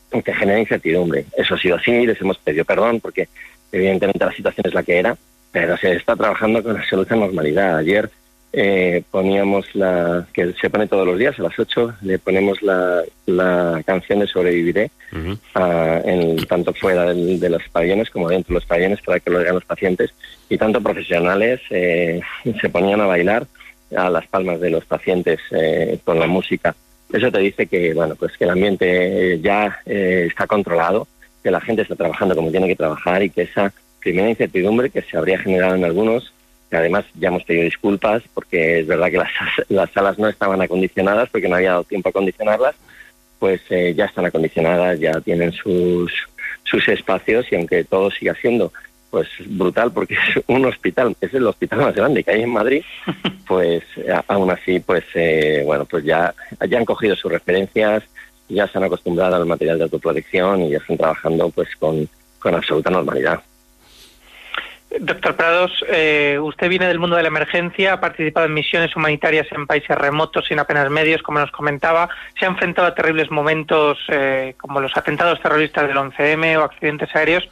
te 0.09 0.33
genera 0.33 0.59
incertidumbre. 0.59 1.25
Eso 1.37 1.55
ha 1.55 1.59
sido 1.59 1.75
así, 1.75 2.05
les 2.05 2.19
hemos 2.19 2.37
pedido 2.39 2.65
perdón 2.65 2.99
porque 2.99 3.27
evidentemente 3.71 4.25
la 4.25 4.33
situación 4.33 4.65
es 4.65 4.73
la 4.73 4.83
que 4.83 4.97
era 4.97 5.17
pero 5.51 5.77
se 5.77 5.93
está 5.93 6.15
trabajando 6.15 6.61
con 6.63 6.77
absoluta 6.77 7.15
normalidad. 7.15 7.77
Ayer 7.77 8.09
eh, 8.53 9.03
poníamos 9.11 9.73
la, 9.75 10.25
que 10.33 10.53
se 10.53 10.69
pone 10.69 10.87
todos 10.87 11.05
los 11.05 11.19
días 11.19 11.37
a 11.39 11.43
las 11.43 11.59
8, 11.59 11.95
le 12.01 12.17
ponemos 12.19 12.61
la, 12.61 13.03
la 13.25 13.81
canción 13.85 14.19
de 14.19 14.27
Sobreviviré, 14.27 14.89
uh 15.11 15.15
-huh. 15.15 15.37
uh, 15.55 16.09
en, 16.09 16.45
tanto 16.47 16.73
fuera 16.73 17.05
del, 17.05 17.39
de 17.39 17.49
los 17.49 17.63
pabellones 17.69 18.09
como 18.09 18.29
dentro 18.29 18.53
de 18.53 18.55
los 18.55 18.65
pabellones 18.65 19.01
para 19.01 19.19
que 19.19 19.29
lo 19.29 19.39
oigan 19.39 19.55
los 19.55 19.65
pacientes, 19.65 20.13
y 20.49 20.57
tanto 20.57 20.81
profesionales 20.81 21.59
eh, 21.69 22.21
se 22.61 22.69
ponían 22.69 23.01
a 23.01 23.05
bailar 23.05 23.45
a 23.95 24.09
las 24.09 24.27
palmas 24.27 24.59
de 24.59 24.69
los 24.69 24.85
pacientes 24.85 25.39
eh, 25.51 25.99
con 26.03 26.19
la 26.19 26.27
música. 26.27 26.75
Eso 27.11 27.31
te 27.31 27.39
dice 27.39 27.67
que, 27.67 27.93
bueno, 27.93 28.15
pues 28.15 28.35
que 28.37 28.43
el 28.43 28.49
ambiente 28.49 29.39
ya 29.41 29.79
eh, 29.85 30.25
está 30.29 30.45
controlado, 30.45 31.07
que 31.41 31.51
la 31.51 31.61
gente 31.61 31.83
está 31.83 31.95
trabajando 31.95 32.35
como 32.35 32.51
tiene 32.51 32.67
que 32.67 32.75
trabajar 32.75 33.23
y 33.23 33.29
que 33.29 33.43
esa 33.43 33.71
primera 34.07 34.29
incertidumbre 34.29 34.89
que 34.89 35.01
se 35.01 35.17
habría 35.17 35.37
generado 35.37 35.75
en 35.75 35.83
algunos, 35.83 36.31
que 36.69 36.77
además 36.77 37.03
ya 37.15 37.27
hemos 37.27 37.43
pedido 37.43 37.65
disculpas 37.65 38.23
porque 38.33 38.79
es 38.79 38.87
verdad 38.87 39.11
que 39.11 39.17
las, 39.17 39.31
las 39.67 39.91
salas 39.91 40.17
no 40.17 40.29
estaban 40.29 40.61
acondicionadas 40.61 41.27
porque 41.29 41.49
no 41.49 41.57
había 41.57 41.71
dado 41.71 41.83
tiempo 41.83 42.07
a 42.07 42.11
acondicionarlas, 42.11 42.75
pues 43.37 43.59
eh, 43.69 43.93
ya 43.97 44.05
están 44.05 44.25
acondicionadas, 44.25 44.97
ya 44.97 45.19
tienen 45.19 45.51
sus, 45.51 46.09
sus 46.63 46.87
espacios 46.87 47.51
y 47.51 47.55
aunque 47.55 47.83
todo 47.83 48.09
siga 48.09 48.33
siendo 48.35 48.71
pues 49.11 49.27
brutal 49.45 49.91
porque 49.91 50.13
es 50.13 50.41
un 50.47 50.63
hospital, 50.63 51.13
es 51.19 51.33
el 51.33 51.45
hospital 51.45 51.79
más 51.79 51.93
grande 51.93 52.23
que 52.23 52.31
hay 52.31 52.43
en 52.43 52.53
Madrid, 52.53 52.83
pues 53.45 53.83
aún 54.29 54.49
así, 54.51 54.79
pues 54.79 55.03
eh, 55.15 55.63
bueno, 55.65 55.83
pues 55.83 56.05
ya, 56.05 56.33
ya 56.65 56.77
han 56.77 56.85
cogido 56.85 57.13
sus 57.17 57.29
referencias, 57.29 58.03
ya 58.47 58.69
se 58.69 58.77
han 58.77 58.85
acostumbrado 58.85 59.35
al 59.35 59.45
material 59.45 59.77
de 59.79 59.83
autoprotección 59.83 60.61
y 60.61 60.69
ya 60.69 60.77
están 60.77 60.95
trabajando 60.95 61.49
pues 61.49 61.67
con, 61.75 62.07
con 62.39 62.55
absoluta 62.55 62.89
normalidad. 62.89 63.41
Doctor 64.89 65.35
Prados, 65.35 65.83
eh, 65.89 66.39
usted 66.41 66.69
viene 66.69 66.87
del 66.87 66.99
mundo 66.99 67.17
de 67.17 67.21
la 67.21 67.27
emergencia, 67.27 67.93
ha 67.93 67.99
participado 67.99 68.45
en 68.45 68.53
misiones 68.53 68.95
humanitarias 68.95 69.47
en 69.51 69.67
países 69.67 69.97
remotos 69.97 70.45
sin 70.47 70.59
apenas 70.59 70.89
medios, 70.89 71.21
como 71.21 71.39
nos 71.39 71.51
comentaba, 71.51 72.09
se 72.39 72.45
ha 72.45 72.47
enfrentado 72.47 72.87
a 72.87 72.95
terribles 72.95 73.29
momentos 73.29 73.99
eh, 74.07 74.55
como 74.57 74.79
los 74.79 74.95
atentados 74.95 75.41
terroristas 75.41 75.87
del 75.87 75.97
11M 75.97 76.57
o 76.57 76.63
accidentes 76.63 77.13
aéreos. 77.15 77.47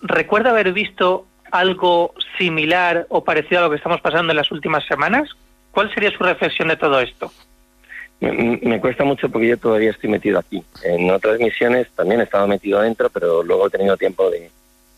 ¿Recuerda 0.00 0.50
haber 0.50 0.72
visto 0.72 1.26
algo 1.50 2.14
similar 2.38 3.06
o 3.08 3.24
parecido 3.24 3.60
a 3.60 3.64
lo 3.64 3.70
que 3.70 3.76
estamos 3.76 4.00
pasando 4.00 4.32
en 4.32 4.36
las 4.36 4.52
últimas 4.52 4.84
semanas? 4.86 5.28
¿Cuál 5.72 5.92
sería 5.92 6.10
su 6.12 6.22
reflexión 6.22 6.68
de 6.68 6.76
todo 6.76 7.00
esto? 7.00 7.32
Me, 8.20 8.80
cuesta 8.80 9.04
mucho 9.04 9.28
porque 9.28 9.48
yo 9.48 9.58
todavía 9.58 9.90
estoy 9.90 10.08
metido 10.08 10.38
aquí. 10.38 10.62
En 10.84 11.10
otras 11.10 11.38
misiones 11.38 11.88
también 11.94 12.20
he 12.20 12.24
estado 12.24 12.46
metido 12.46 12.80
dentro, 12.80 13.10
pero 13.10 13.42
luego 13.42 13.66
he 13.66 13.70
tenido 13.70 13.96
tiempo 13.96 14.30
de, 14.30 14.50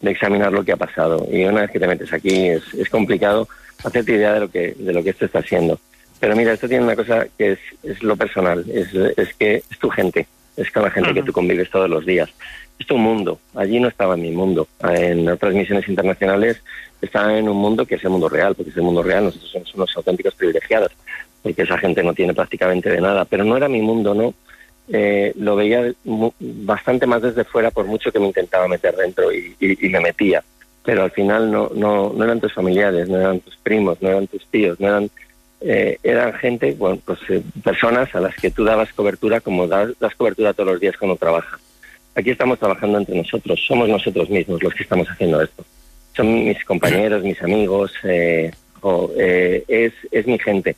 examinar 0.03 0.53
lo 0.53 0.65
que 0.65 0.73
ha 0.73 0.77
pasado. 0.77 1.27
Y 1.31 1.45
una 1.45 1.63
vez 1.63 1.71
que 1.71 1.81
te 1.81 1.87
metes 1.87 2.13
aquí 2.13 2.49
es, 2.49 2.63
es 2.75 2.89
complicado 2.89 3.49
hacerte 3.85 4.13
idea 4.13 4.35
de 4.35 4.41
lo 4.41 4.51
que 4.51 4.75
de 4.77 4.93
lo 4.93 5.03
que 5.03 5.11
esto 5.11 5.25
está 5.25 5.41
haciendo. 5.41 5.79
Pero 6.21 6.35
mira, 6.35 6.53
esto 6.53 6.69
tiene 6.69 6.85
una 6.85 6.97
cosa 6.97 7.27
que 7.37 7.53
es, 7.53 7.59
es 7.83 8.03
lo 8.03 8.17
personal, 8.17 8.65
es, 8.73 8.93
es 9.17 9.35
que 9.35 9.63
es 9.71 9.79
tu 9.79 9.89
gente, 9.89 10.27
es 10.57 10.71
con 10.73 10.83
la 10.83 10.91
gente 10.91 11.15
que 11.15 11.23
tú 11.23 11.33
convives 11.33 11.71
todos 11.71 11.89
los 11.89 12.05
días 12.05 12.29
es 12.79 12.87
tu 12.87 12.97
mundo. 12.97 13.39
Allí 13.55 13.81
no 13.81 13.89
estaba 13.89 14.15
en 14.15 14.23
mi 14.23 14.31
mundo. 14.31 14.69
En 14.83 15.29
otras 15.29 15.55
misiones 15.55 15.89
internacionales 15.89 16.63
estaba 17.01 17.37
en 17.37 17.49
un 17.49 17.57
mundo 17.57 17.85
que 17.85 17.97
es 17.97 18.05
el 18.05 18.11
mundo 18.11 18.29
real, 18.29 18.55
porque 18.55 18.71
es 18.71 18.77
el 18.77 18.83
mundo 18.83 19.03
real. 19.03 19.25
Nosotros 19.25 19.51
somos 19.51 19.75
unos 19.75 19.97
auténticos 19.97 20.35
privilegiados, 20.35 20.93
porque 21.43 21.63
esa 21.63 21.79
gente 21.79 22.03
no 22.03 22.15
tiene 22.15 22.35
prácticamente 22.35 22.91
de 22.91 23.01
nada. 23.01 23.25
Pero 23.25 23.45
no 23.45 23.57
era 23.57 23.69
mi 23.69 23.81
mundo, 23.81 24.15
¿no? 24.15 24.35
Eh, 24.90 25.33
lo 25.37 25.57
veía 25.57 25.92
bastante 26.40 27.07
más 27.07 27.22
desde 27.22 27.44
fuera, 27.44 27.70
por 27.70 27.87
mucho 27.87 28.11
que 28.11 28.18
me 28.18 28.27
intentaba 28.27 28.68
meter 28.68 28.96
dentro 28.96 29.33
y, 29.33 29.55
me 29.61 30.01
metía. 30.01 30.42
Pero 30.85 31.03
al 31.03 31.11
final 31.11 31.51
no, 31.51 31.70
no, 31.74 32.12
no 32.14 32.24
eran 32.24 32.40
tus 32.40 32.55
familiares, 32.55 33.09
no 33.09 33.18
eran 33.18 33.40
tus 33.40 33.57
primos, 33.57 34.01
no 34.01 34.09
eran 34.09 34.27
tus 34.27 34.46
tíos, 34.46 34.81
no 34.81 34.88
eran 34.88 35.11
eh, 35.61 35.98
eran 36.03 36.33
gente, 36.35 36.72
bueno, 36.72 37.01
pues 37.05 37.18
eh, 37.29 37.42
personas 37.64 38.14
a 38.14 38.20
las 38.20 38.35
que 38.37 38.51
tú 38.51 38.64
dabas 38.64 38.92
cobertura 38.92 39.40
como 39.40 39.66
das, 39.66 39.90
das 39.98 40.14
cobertura 40.14 40.53
todos 40.53 40.72
los 40.72 40.81
días 40.81 40.96
cuando 40.96 41.16
trabajas. 41.16 41.61
Aquí 42.14 42.31
estamos 42.31 42.59
trabajando 42.59 42.98
entre 42.98 43.16
nosotros, 43.16 43.61
somos 43.66 43.88
nosotros 43.88 44.31
mismos 44.31 44.62
los 44.62 44.74
que 44.74 44.83
estamos 44.83 45.09
haciendo 45.09 45.42
esto. 45.42 45.64
Son 46.14 46.44
mis 46.44 46.64
compañeros, 46.64 47.22
mis 47.22 47.40
amigos, 47.42 47.92
eh, 48.05 48.51
eh, 49.18 49.64
es, 49.68 49.92
es 50.11 50.27
mi 50.27 50.38
gente. 50.38 50.77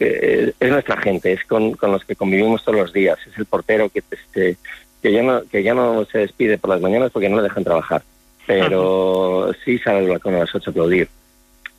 Eh, 0.00 0.52
es 0.58 0.70
nuestra 0.70 0.96
gente, 1.00 1.32
es 1.32 1.44
con, 1.44 1.72
con, 1.72 1.92
los 1.92 2.04
que 2.04 2.16
convivimos 2.16 2.64
todos 2.64 2.78
los 2.78 2.92
días. 2.92 3.18
Es 3.26 3.36
el 3.38 3.46
portero 3.46 3.88
que, 3.88 4.02
este, 4.10 4.56
que, 5.02 5.12
ya 5.12 5.22
no, 5.22 5.42
que 5.50 5.62
ya 5.62 5.74
no 5.74 6.04
se 6.04 6.18
despide 6.18 6.58
por 6.58 6.70
las 6.70 6.80
mañanas 6.80 7.10
porque 7.10 7.28
no 7.28 7.36
le 7.36 7.42
dejan 7.44 7.64
trabajar, 7.64 8.02
pero 8.46 9.52
sí 9.64 9.78
sale 9.78 9.98
al 9.98 10.08
balcón 10.08 10.34
a 10.34 10.40
las 10.40 10.54
ocho 10.54 10.70
a 10.70 10.72
aplaudir. 10.72 11.08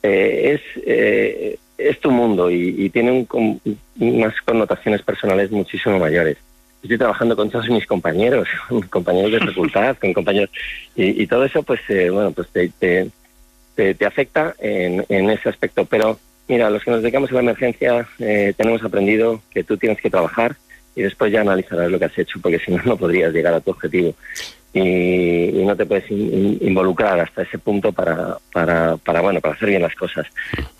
es, 0.02 0.62
es 1.78 2.00
tu 2.02 2.12
mundo 2.12 2.50
y, 2.50 2.76
y 2.78 2.90
tiene 2.90 3.28
un, 3.32 3.62
unas 4.00 4.36
connotaciones 4.42 5.02
personales 5.02 5.52
muchísimo 5.52 5.98
mayores 5.98 6.38
estoy 6.82 6.98
trabajando 6.98 7.36
con 7.36 7.50
todos 7.50 7.70
mis 7.70 7.86
compañeros, 7.86 8.48
compañeros 8.90 9.32
de 9.32 9.40
facultad, 9.40 9.98
con 9.98 10.14
compañeros, 10.14 10.50
y, 10.96 11.26
todo 11.28 11.46
eso, 11.46 11.64
pues, 11.64 11.82
eh, 11.90 12.10
bueno, 12.10 12.32
pues 12.32 12.50
te, 12.50 12.70
te, 12.70 13.10
te, 13.76 14.06
afecta 14.06 14.56
en, 14.60 15.06
en, 15.08 15.30
ese 15.30 15.50
aspecto. 15.50 15.86
Pero, 15.86 16.20
mira, 16.50 16.70
los 16.70 16.84
que 16.84 16.92
nos 16.92 17.02
dedicamos 17.02 17.32
a 17.32 17.36
la 17.36 17.40
emergencia 17.40 18.08
eh, 18.20 18.54
tenemos 18.58 18.84
aprendido 18.84 19.42
que 19.52 19.64
tú 19.64 19.78
tienes 19.78 20.02
que 20.02 20.10
trabajar 20.10 20.58
y 20.96 21.04
después 21.04 21.32
ya 21.32 21.42
analizarás 21.42 21.90
lo 21.90 21.98
que 21.98 22.06
has 22.06 22.18
hecho, 22.18 22.40
porque 22.42 22.60
si 22.60 22.72
no, 22.72 22.82
no 22.84 22.98
podrías 22.98 23.32
llegar 23.32 23.54
a 23.54 23.62
tu 23.62 23.72
objetivo. 23.72 24.14
Y, 24.74 25.64
no 25.64 25.76
te 25.76 25.86
puedes 25.86 26.10
involucrar 26.10 27.20
hasta 27.20 27.44
ese 27.44 27.60
punto 27.60 27.92
para, 27.92 28.38
para, 28.52 28.98
para, 28.98 29.22
bueno, 29.22 29.40
para 29.40 29.54
hacer 29.54 29.70
bien 29.70 29.84
las 29.84 29.94
cosas. 29.94 30.26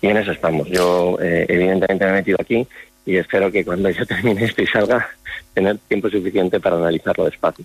Y 0.00 0.08
en 0.08 0.16
eso 0.16 0.32
estamos. 0.32 0.68
Yo, 0.68 1.16
eh, 1.22 1.46
evidentemente, 1.48 2.04
me 2.04 2.10
he 2.10 2.14
metido 2.14 2.36
aquí 2.40 2.66
y 3.10 3.16
espero 3.16 3.50
que 3.50 3.64
cuando 3.64 3.90
yo 3.90 4.06
termine 4.06 4.44
esto 4.44 4.62
y 4.62 4.66
salga, 4.68 5.10
tener 5.52 5.78
tiempo 5.78 6.08
suficiente 6.08 6.60
para 6.60 6.76
analizarlo 6.76 7.24
despacio. 7.24 7.64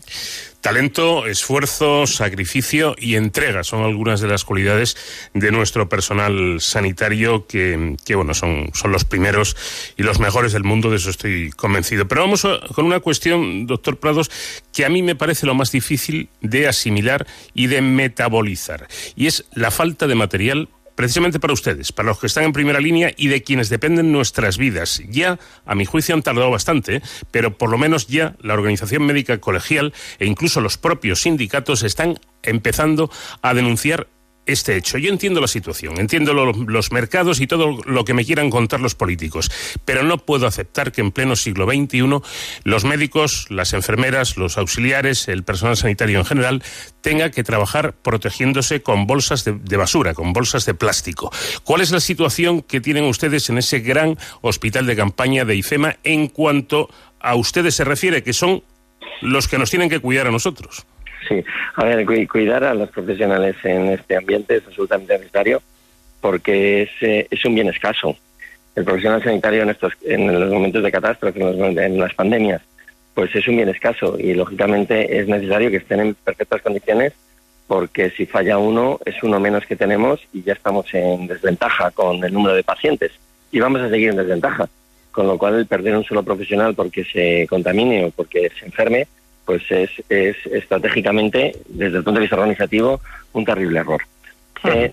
Talento, 0.59 1.27
esfuerzo, 1.27 2.07
sacrificio 2.07 2.95
y 2.97 3.15
entrega 3.15 3.63
son 3.63 3.83
algunas 3.83 4.21
de 4.21 4.27
las 4.27 4.43
cualidades 4.43 4.97
de 5.35 5.51
nuestro 5.51 5.87
personal 5.87 6.59
sanitario 6.59 7.45
que, 7.45 7.95
que 8.03 8.15
bueno, 8.15 8.33
son, 8.33 8.71
son 8.73 8.91
los 8.91 9.05
primeros 9.05 9.55
y 9.97 10.01
los 10.01 10.19
mejores 10.19 10.51
del 10.51 10.63
mundo, 10.63 10.89
de 10.89 10.95
eso 10.95 11.11
estoy 11.11 11.51
convencido. 11.51 12.07
Pero 12.07 12.21
vamos 12.21 12.47
con 12.73 12.85
una 12.85 12.99
cuestión, 12.99 13.67
doctor 13.67 13.97
Prados, 13.97 14.31
que 14.73 14.83
a 14.83 14.89
mí 14.89 15.03
me 15.03 15.15
parece 15.15 15.45
lo 15.45 15.53
más 15.53 15.71
difícil 15.71 16.29
de 16.41 16.67
asimilar 16.67 17.27
y 17.53 17.67
de 17.67 17.83
metabolizar, 17.83 18.87
y 19.15 19.27
es 19.27 19.45
la 19.53 19.69
falta 19.69 20.07
de 20.07 20.15
material 20.15 20.69
precisamente 20.95 21.39
para 21.39 21.53
ustedes, 21.53 21.91
para 21.91 22.07
los 22.09 22.19
que 22.19 22.27
están 22.27 22.45
en 22.45 22.53
primera 22.53 22.79
línea 22.79 23.11
y 23.15 23.27
de 23.27 23.43
quienes 23.43 23.69
dependen 23.69 24.11
nuestras 24.11 24.57
vidas. 24.57 25.01
Ya, 25.09 25.39
a 25.65 25.75
mi 25.75 25.85
juicio, 25.85 26.15
han 26.15 26.23
tardado 26.23 26.49
bastante, 26.49 27.01
pero 27.31 27.57
por 27.57 27.69
lo 27.69 27.77
menos 27.77 28.07
ya 28.07 28.35
la 28.41 28.53
Organización 28.53 29.05
Médica 29.05 29.39
Colegial 29.39 29.93
e 30.19 30.25
incluso 30.25 30.61
los 30.61 30.77
propios 30.77 31.21
sindicatos 31.21 31.83
están 31.83 32.19
empezando 32.43 33.11
a 33.41 33.53
denunciar 33.53 34.07
este 34.45 34.77
hecho. 34.77 34.97
Yo 34.97 35.09
entiendo 35.09 35.41
la 35.41 35.47
situación, 35.47 35.99
entiendo 35.99 36.33
los 36.33 36.91
mercados 36.91 37.41
y 37.41 37.47
todo 37.47 37.81
lo 37.85 38.05
que 38.05 38.13
me 38.13 38.25
quieran 38.25 38.49
contar 38.49 38.79
los 38.79 38.95
políticos, 38.95 39.51
pero 39.85 40.03
no 40.03 40.17
puedo 40.17 40.47
aceptar 40.47 40.91
que 40.91 41.01
en 41.01 41.11
pleno 41.11 41.35
siglo 41.35 41.65
XXI 41.65 42.21
los 42.63 42.85
médicos, 42.85 43.47
las 43.49 43.73
enfermeras, 43.73 44.37
los 44.37 44.57
auxiliares, 44.57 45.27
el 45.27 45.43
personal 45.43 45.77
sanitario 45.77 46.19
en 46.19 46.25
general 46.25 46.63
tenga 47.01 47.31
que 47.31 47.43
trabajar 47.43 47.93
protegiéndose 47.93 48.81
con 48.81 49.07
bolsas 49.07 49.45
de, 49.45 49.53
de 49.53 49.77
basura, 49.77 50.13
con 50.13 50.33
bolsas 50.33 50.65
de 50.65 50.73
plástico. 50.73 51.31
¿Cuál 51.63 51.81
es 51.81 51.91
la 51.91 51.99
situación 51.99 52.61
que 52.61 52.81
tienen 52.81 53.05
ustedes 53.05 53.49
en 53.49 53.57
ese 53.57 53.79
gran 53.79 54.17
hospital 54.41 54.85
de 54.85 54.95
campaña 54.95 55.45
de 55.45 55.55
IFEMA 55.55 55.97
en 56.03 56.27
cuanto 56.27 56.89
a 57.19 57.35
ustedes 57.35 57.75
se 57.75 57.83
refiere, 57.83 58.23
que 58.23 58.33
son 58.33 58.63
los 59.21 59.47
que 59.47 59.57
nos 59.57 59.69
tienen 59.69 59.89
que 59.89 59.99
cuidar 59.99 60.27
a 60.27 60.31
nosotros? 60.31 60.85
Sí, 61.27 61.43
a 61.75 61.83
ver, 61.83 62.05
cuidar 62.27 62.63
a 62.63 62.73
los 62.73 62.89
profesionales 62.89 63.55
en 63.63 63.87
este 63.89 64.17
ambiente 64.17 64.57
es 64.57 64.63
absolutamente 64.67 65.17
necesario 65.17 65.61
porque 66.21 66.83
es, 66.83 66.89
eh, 67.01 67.27
es 67.29 67.45
un 67.45 67.55
bien 67.55 67.69
escaso. 67.69 68.15
El 68.75 68.83
profesional 68.83 69.23
sanitario 69.23 69.63
en 69.63 69.69
estos 69.69 69.93
en 70.03 70.39
los 70.39 70.51
momentos 70.51 70.83
de 70.83 70.91
catástrofe, 70.91 71.39
en, 71.39 71.97
las 71.97 72.13
pandemias, 72.13 72.61
pues 73.13 73.33
es 73.35 73.47
un 73.47 73.55
bien 73.55 73.69
escaso 73.69 74.17
y 74.19 74.33
lógicamente 74.33 75.19
es 75.19 75.27
necesario 75.27 75.71
que 75.71 75.77
estén 75.77 76.01
en 76.01 76.15
perfectas 76.15 76.61
condiciones 76.61 77.13
porque 77.67 78.09
si 78.11 78.25
falla 78.25 78.57
uno 78.57 78.99
es 79.05 79.23
uno 79.23 79.39
menos 79.39 79.65
que 79.65 79.75
tenemos 79.75 80.19
y 80.33 80.43
ya 80.43 80.53
estamos 80.53 80.93
en 80.93 81.27
desventaja 81.27 81.91
con 81.91 82.23
el 82.23 82.33
número 82.33 82.55
de 82.55 82.63
pacientes 82.63 83.11
y 83.51 83.59
vamos 83.59 83.81
a 83.81 83.89
seguir 83.89 84.09
en 84.09 84.17
desventaja. 84.17 84.67
Con 85.11 85.27
lo 85.27 85.37
cual 85.37 85.55
el 85.55 85.65
perder 85.65 85.95
un 85.95 86.03
solo 86.03 86.23
profesional 86.23 86.75
porque 86.75 87.05
se 87.05 87.47
contamine 87.47 88.05
o 88.05 88.11
porque 88.11 88.51
se 88.59 88.65
enferme 88.65 89.07
pues 89.45 89.63
es, 89.69 89.89
es 90.09 90.35
estratégicamente, 90.47 91.55
desde 91.67 91.97
el 91.97 92.03
punto 92.03 92.19
de 92.19 92.21
vista 92.21 92.35
organizativo, 92.35 92.99
un 93.33 93.45
terrible 93.45 93.79
error. 93.79 94.01
Eh, 94.63 94.91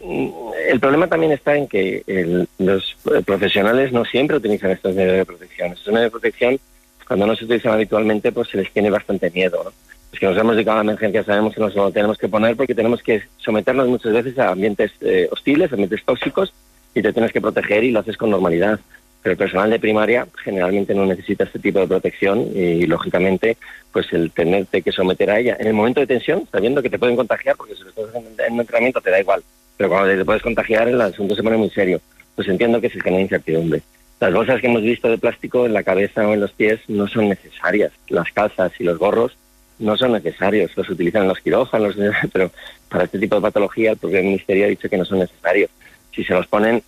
el 0.68 0.80
problema 0.80 1.06
también 1.06 1.32
está 1.32 1.56
en 1.56 1.66
que 1.66 2.46
los 2.58 2.96
profesionales 3.24 3.92
no 3.92 4.04
siempre 4.04 4.36
utilizan 4.36 4.70
estos 4.70 4.94
medios 4.94 5.16
de 5.16 5.24
protección. 5.24 5.72
Estos 5.72 5.92
medios 5.92 6.06
de 6.06 6.10
protección, 6.10 6.60
cuando 7.06 7.26
no 7.26 7.36
se 7.36 7.44
utilizan 7.44 7.72
habitualmente, 7.72 8.32
pues 8.32 8.48
se 8.48 8.58
les 8.58 8.70
tiene 8.70 8.90
bastante 8.90 9.30
miedo. 9.30 9.62
¿no? 9.64 9.72
Los 10.10 10.20
que 10.20 10.26
nos 10.26 10.36
hemos 10.36 10.54
dedicado 10.54 10.78
a 10.78 10.84
la 10.84 10.90
emergencia 10.90 11.24
sabemos 11.24 11.54
que 11.54 11.60
nos 11.60 11.74
lo 11.74 11.90
tenemos 11.90 12.18
que 12.18 12.28
poner 12.28 12.54
porque 12.54 12.74
tenemos 12.74 13.02
que 13.02 13.22
someternos 13.38 13.88
muchas 13.88 14.12
veces 14.12 14.38
a 14.38 14.50
ambientes 14.50 14.92
eh, 15.00 15.28
hostiles, 15.30 15.72
ambientes 15.72 16.04
tóxicos, 16.04 16.52
y 16.94 17.02
te 17.02 17.12
tienes 17.12 17.32
que 17.32 17.40
proteger 17.40 17.84
y 17.84 17.90
lo 17.90 18.00
haces 18.00 18.16
con 18.16 18.30
normalidad. 18.30 18.78
Pero 19.22 19.32
el 19.32 19.38
personal 19.38 19.70
de 19.70 19.78
primaria 19.78 20.26
generalmente 20.42 20.94
no 20.94 21.06
necesita 21.06 21.44
este 21.44 21.58
tipo 21.58 21.78
de 21.78 21.86
protección 21.86 22.48
y, 22.54 22.86
lógicamente, 22.86 23.56
pues 23.92 24.12
el 24.12 24.32
tenerte 24.32 24.82
que 24.82 24.90
someter 24.90 25.30
a 25.30 25.38
ella 25.38 25.56
en 25.60 25.68
el 25.68 25.74
momento 25.74 26.00
de 26.00 26.06
tensión, 26.06 26.48
sabiendo 26.50 26.82
que 26.82 26.90
te 26.90 26.98
pueden 26.98 27.16
contagiar, 27.16 27.56
porque 27.56 27.74
si 27.74 27.84
lo 27.84 27.90
estás 27.90 28.06
en 28.14 28.54
un 28.54 28.60
entrenamiento 28.60 29.00
te 29.00 29.10
da 29.10 29.20
igual, 29.20 29.42
pero 29.76 29.88
cuando 29.88 30.14
te 30.14 30.24
puedes 30.24 30.42
contagiar 30.42 30.88
el 30.88 31.00
asunto 31.00 31.34
se 31.34 31.42
pone 31.42 31.56
muy 31.56 31.70
serio. 31.70 32.00
Pues 32.34 32.48
entiendo 32.48 32.80
que 32.80 32.88
se 32.88 33.00
genera 33.00 33.22
incertidumbre. 33.22 33.82
Las 34.18 34.32
bolsas 34.32 34.60
que 34.60 34.68
hemos 34.68 34.82
visto 34.82 35.08
de 35.08 35.18
plástico 35.18 35.66
en 35.66 35.72
la 35.72 35.82
cabeza 35.82 36.26
o 36.26 36.32
en 36.32 36.40
los 36.40 36.52
pies 36.52 36.80
no 36.88 37.08
son 37.08 37.28
necesarias. 37.28 37.92
Las 38.08 38.30
calzas 38.32 38.72
y 38.78 38.84
los 38.84 38.98
gorros 38.98 39.36
no 39.80 39.96
son 39.96 40.12
necesarios, 40.12 40.70
los 40.76 40.88
utilizan 40.88 41.22
en 41.22 41.28
los 41.28 41.40
quirófanos, 41.40 41.96
pero 42.32 42.50
para 42.88 43.04
este 43.04 43.18
tipo 43.18 43.34
de 43.36 43.42
patología 43.42 43.90
el 43.90 43.96
propio 43.96 44.22
Ministerio 44.22 44.66
ha 44.66 44.68
dicho 44.68 44.88
que 44.88 44.96
no 44.96 45.04
son 45.04 45.18
necesarios. 45.18 45.70
Si 46.14 46.24
se 46.24 46.34
los 46.34 46.46
ponen, 46.46 46.82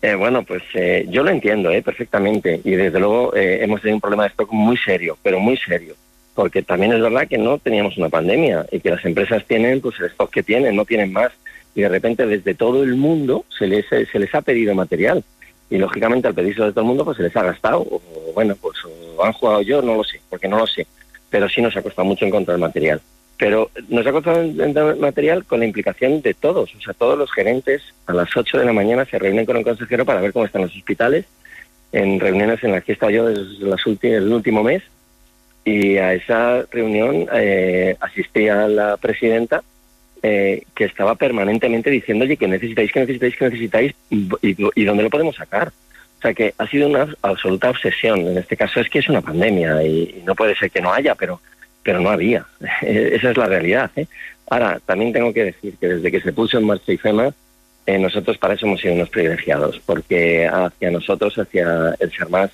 eh, 0.00 0.14
bueno, 0.14 0.44
pues 0.44 0.62
eh, 0.74 1.06
yo 1.08 1.22
lo 1.22 1.30
entiendo 1.30 1.70
eh, 1.70 1.82
perfectamente. 1.82 2.60
Y 2.64 2.72
desde 2.72 3.00
luego 3.00 3.34
eh, 3.34 3.62
hemos 3.62 3.80
tenido 3.80 3.96
un 3.96 4.00
problema 4.00 4.24
de 4.24 4.30
stock 4.30 4.52
muy 4.52 4.76
serio, 4.76 5.18
pero 5.22 5.40
muy 5.40 5.56
serio, 5.56 5.94
porque 6.34 6.62
también 6.62 6.92
es 6.92 7.00
verdad 7.00 7.26
que 7.26 7.38
no 7.38 7.58
teníamos 7.58 7.96
una 7.98 8.08
pandemia 8.08 8.66
y 8.70 8.80
que 8.80 8.90
las 8.90 9.04
empresas 9.04 9.44
tienen 9.46 9.80
pues 9.80 9.98
el 9.98 10.06
stock 10.06 10.30
que 10.30 10.42
tienen, 10.42 10.76
no 10.76 10.84
tienen 10.84 11.12
más. 11.12 11.32
Y 11.74 11.82
de 11.82 11.88
repente 11.88 12.26
desde 12.26 12.54
todo 12.54 12.82
el 12.82 12.96
mundo 12.96 13.44
se 13.56 13.66
les, 13.66 13.86
se 13.86 14.18
les 14.18 14.34
ha 14.34 14.42
pedido 14.42 14.74
material. 14.74 15.24
Y 15.70 15.76
lógicamente 15.76 16.28
al 16.28 16.34
pedirse 16.34 16.62
de 16.62 16.70
todo 16.70 16.80
el 16.80 16.86
mundo 16.86 17.04
pues 17.04 17.16
se 17.16 17.22
les 17.24 17.36
ha 17.36 17.42
gastado. 17.42 17.80
O 17.80 18.00
bueno 18.34 18.56
pues 18.60 18.78
o 18.84 19.24
han 19.24 19.32
jugado 19.32 19.62
yo 19.62 19.82
no 19.82 19.96
lo 19.96 20.04
sé 20.04 20.20
porque 20.30 20.48
no 20.48 20.58
lo 20.58 20.66
sé. 20.66 20.86
Pero 21.30 21.48
sí 21.48 21.60
nos 21.60 21.76
ha 21.76 21.82
costado 21.82 22.06
mucho 22.06 22.24
encontrar 22.24 22.58
material 22.58 23.00
pero 23.38 23.70
nos 23.88 24.04
ha 24.06 24.12
costado 24.12 24.40
el 24.40 24.96
material 24.98 25.44
con 25.44 25.60
la 25.60 25.66
implicación 25.66 26.20
de 26.20 26.34
todos. 26.34 26.74
O 26.74 26.80
sea 26.80 26.92
todos 26.92 27.16
los 27.16 27.32
gerentes 27.32 27.82
a 28.06 28.12
las 28.12 28.36
8 28.36 28.58
de 28.58 28.64
la 28.64 28.72
mañana 28.72 29.04
se 29.04 29.18
reúnen 29.18 29.46
con 29.46 29.56
el 29.56 29.64
consejero 29.64 30.04
para 30.04 30.20
ver 30.20 30.32
cómo 30.32 30.44
están 30.44 30.62
los 30.62 30.74
hospitales 30.74 31.24
en 31.92 32.20
reuniones 32.20 32.62
en 32.64 32.72
las 32.72 32.84
que 32.84 32.92
he 32.92 32.94
estado 32.94 33.10
yo 33.10 33.26
desde 33.26 33.64
las 33.64 33.80
el 34.02 34.32
último 34.32 34.62
mes. 34.62 34.82
Y 35.64 35.98
a 35.98 36.14
esa 36.14 36.64
reunión 36.70 37.26
eh, 37.32 37.96
asistía 38.00 38.66
la 38.68 38.96
presidenta 38.96 39.62
eh, 40.22 40.62
que 40.74 40.84
estaba 40.84 41.14
permanentemente 41.14 41.90
diciendo, 41.90 42.24
oye, 42.24 42.36
que 42.36 42.48
necesitáis, 42.48 42.90
que 42.90 43.00
necesitáis, 43.00 43.36
que 43.36 43.44
necesitáis, 43.44 43.94
y, 44.10 44.28
y, 44.42 44.84
dónde 44.84 45.02
lo 45.02 45.10
podemos 45.10 45.36
sacar. 45.36 45.68
O 45.68 46.20
sea, 46.20 46.34
que 46.34 46.54
ha 46.58 46.66
sido 46.66 46.88
una 46.88 47.06
absoluta 47.22 47.70
obsesión. 47.70 48.20
En 48.20 48.38
este 48.38 48.56
caso 48.56 48.80
es 48.80 48.88
que 48.88 48.98
es 48.98 49.08
una 49.08 49.20
pandemia 49.20 49.82
y 49.84 50.22
no 50.26 50.34
puede 50.34 50.56
ser 50.56 50.70
que 50.70 50.80
no 50.80 50.92
haya, 50.92 51.14
pero, 51.14 51.40
pero 51.88 52.00
no 52.00 52.10
había. 52.10 52.44
Esa 52.82 53.30
es 53.30 53.36
la 53.38 53.46
realidad. 53.46 53.90
¿eh? 53.96 54.06
Ahora, 54.50 54.78
también 54.84 55.10
tengo 55.10 55.32
que 55.32 55.44
decir 55.44 55.74
que 55.80 55.88
desde 55.88 56.10
que 56.10 56.20
se 56.20 56.34
puso 56.34 56.58
en 56.58 56.64
marcha 56.64 56.92
IFEMA, 56.92 57.32
eh, 57.86 57.98
nosotros 57.98 58.36
para 58.36 58.52
eso 58.52 58.66
hemos 58.66 58.82
sido 58.82 58.92
unos 58.92 59.08
privilegiados, 59.08 59.80
porque 59.86 60.46
hacia 60.46 60.90
nosotros, 60.90 61.38
hacia 61.38 61.96
el 61.98 62.12
SERMAS, 62.12 62.50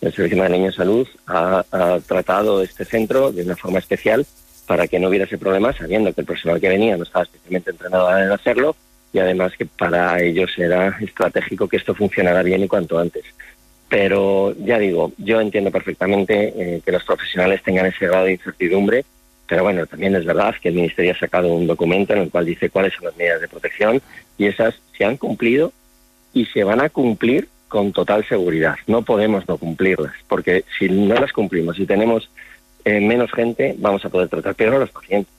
el 0.00 0.12
Servicio 0.12 0.40
de 0.40 0.48
Niños 0.48 0.76
Salud, 0.76 1.08
ha, 1.26 1.64
ha 1.72 1.98
tratado 2.06 2.62
este 2.62 2.84
centro 2.84 3.32
de 3.32 3.42
una 3.42 3.56
forma 3.56 3.80
especial 3.80 4.24
para 4.68 4.86
que 4.86 5.00
no 5.00 5.08
hubiera 5.08 5.24
ese 5.24 5.38
problema, 5.38 5.72
sabiendo 5.72 6.12
que 6.12 6.20
el 6.20 6.26
personal 6.28 6.60
que 6.60 6.68
venía 6.68 6.96
no 6.96 7.02
estaba 7.02 7.24
especialmente 7.24 7.72
entrenado 7.72 8.16
en 8.16 8.30
hacerlo 8.30 8.76
y 9.12 9.18
además 9.18 9.54
que 9.58 9.66
para 9.66 10.22
ellos 10.22 10.52
era 10.56 10.96
estratégico 11.00 11.66
que 11.66 11.78
esto 11.78 11.96
funcionara 11.96 12.44
bien 12.44 12.62
y 12.62 12.68
cuanto 12.68 12.96
antes. 12.96 13.24
Pero 13.88 14.54
ya 14.58 14.78
digo, 14.78 15.12
yo 15.16 15.40
entiendo 15.40 15.70
perfectamente 15.70 16.52
eh, 16.56 16.82
que 16.84 16.92
los 16.92 17.04
profesionales 17.04 17.62
tengan 17.62 17.86
ese 17.86 18.06
grado 18.06 18.26
de 18.26 18.32
incertidumbre, 18.32 19.04
pero 19.46 19.62
bueno, 19.62 19.86
también 19.86 20.14
es 20.14 20.26
verdad 20.26 20.54
que 20.60 20.68
el 20.68 20.74
Ministerio 20.74 21.12
ha 21.12 21.18
sacado 21.18 21.48
un 21.48 21.66
documento 21.66 22.12
en 22.12 22.20
el 22.20 22.30
cual 22.30 22.44
dice 22.44 22.68
cuáles 22.68 22.92
son 22.92 23.06
las 23.06 23.16
medidas 23.16 23.40
de 23.40 23.48
protección 23.48 24.02
y 24.36 24.46
esas 24.46 24.78
se 24.96 25.04
han 25.06 25.16
cumplido 25.16 25.72
y 26.34 26.44
se 26.46 26.64
van 26.64 26.82
a 26.82 26.90
cumplir 26.90 27.48
con 27.68 27.92
total 27.92 28.26
seguridad. 28.28 28.76
No 28.86 29.02
podemos 29.02 29.48
no 29.48 29.56
cumplirlas, 29.56 30.12
porque 30.28 30.64
si 30.78 30.88
no 30.90 31.14
las 31.14 31.32
cumplimos 31.32 31.78
y 31.78 31.86
tenemos 31.86 32.30
eh, 32.84 33.00
menos 33.00 33.30
gente, 33.32 33.74
vamos 33.78 34.04
a 34.04 34.10
poder 34.10 34.28
tratar 34.28 34.54
peor 34.54 34.74
a 34.74 34.78
los 34.80 34.90
pacientes. 34.90 35.32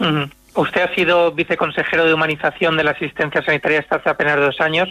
Uh. 0.00 0.26
Usted 0.54 0.82
ha 0.82 0.94
sido 0.94 1.32
viceconsejero 1.32 2.04
de 2.04 2.14
humanización 2.14 2.76
de 2.76 2.84
la 2.84 2.90
asistencia 2.90 3.42
sanitaria 3.42 3.80
hasta 3.80 3.96
hace 3.96 4.10
apenas 4.10 4.36
dos 4.36 4.60
años. 4.60 4.88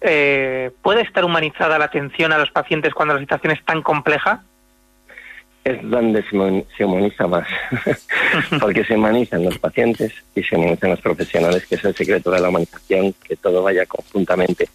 Eh, 0.00 0.70
¿Puede 0.82 1.02
estar 1.02 1.24
humanizada 1.24 1.78
la 1.78 1.86
atención 1.86 2.32
a 2.32 2.38
los 2.38 2.50
pacientes 2.50 2.94
cuando 2.94 3.14
la 3.14 3.20
situación 3.20 3.52
es 3.52 3.64
tan 3.64 3.82
compleja? 3.82 4.42
Es 5.64 5.78
donde 5.82 6.22
se 6.76 6.84
humaniza 6.84 7.26
más, 7.26 7.46
porque 8.60 8.82
se 8.84 8.94
humanizan 8.94 9.44
los 9.44 9.58
pacientes 9.58 10.12
y 10.34 10.42
se 10.42 10.56
humanizan 10.56 10.90
los 10.90 11.00
profesionales, 11.00 11.66
que 11.66 11.74
es 11.74 11.84
el 11.84 11.94
secreto 11.94 12.30
de 12.30 12.40
la 12.40 12.48
humanización, 12.48 13.12
que 13.22 13.36
todo 13.36 13.62
vaya 13.62 13.84
conjuntamente. 13.84 14.68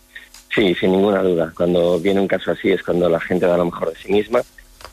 Sí, 0.54 0.76
sin 0.76 0.92
ninguna 0.92 1.24
duda. 1.24 1.52
Cuando 1.56 2.00
viene 2.00 2.22
un 2.22 2.28
caso 2.28 2.52
así 2.52 2.72
es 2.72 2.84
cuando 2.84 3.10
la 3.10 3.20
gente 3.20 3.48
da 3.48 3.58
lo 3.58 3.66
mejor 3.66 3.90
de 3.90 3.96
sí 3.96 4.12
misma 4.12 4.42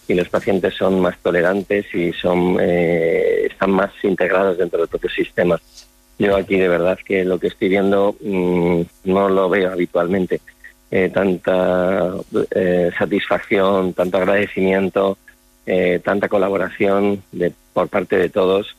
y 0.08 0.14
los 0.14 0.28
pacientes 0.28 0.74
son 0.74 1.00
más 1.00 1.18
tolerantes 1.18 1.86
y 1.94 2.12
son 2.12 2.58
eh, 2.60 3.46
están 3.50 3.70
más 3.70 3.90
integrados 4.02 4.58
dentro 4.58 4.80
del 4.80 4.88
propio 4.88 5.10
sistema. 5.10 5.60
Yo 6.18 6.36
aquí 6.36 6.56
de 6.56 6.68
verdad 6.68 6.98
que 7.04 7.24
lo 7.24 7.38
que 7.38 7.48
estoy 7.48 7.68
viendo 7.68 8.14
mmm, 8.20 8.82
no 9.04 9.28
lo 9.28 9.48
veo 9.48 9.72
habitualmente. 9.72 10.40
Eh, 10.94 11.08
tanta 11.08 12.12
eh, 12.54 12.90
satisfacción, 12.98 13.94
tanto 13.94 14.18
agradecimiento, 14.18 15.16
eh, 15.64 16.00
tanta 16.04 16.28
colaboración 16.28 17.22
de, 17.32 17.50
por 17.72 17.88
parte 17.88 18.18
de 18.18 18.28
todos. 18.28 18.76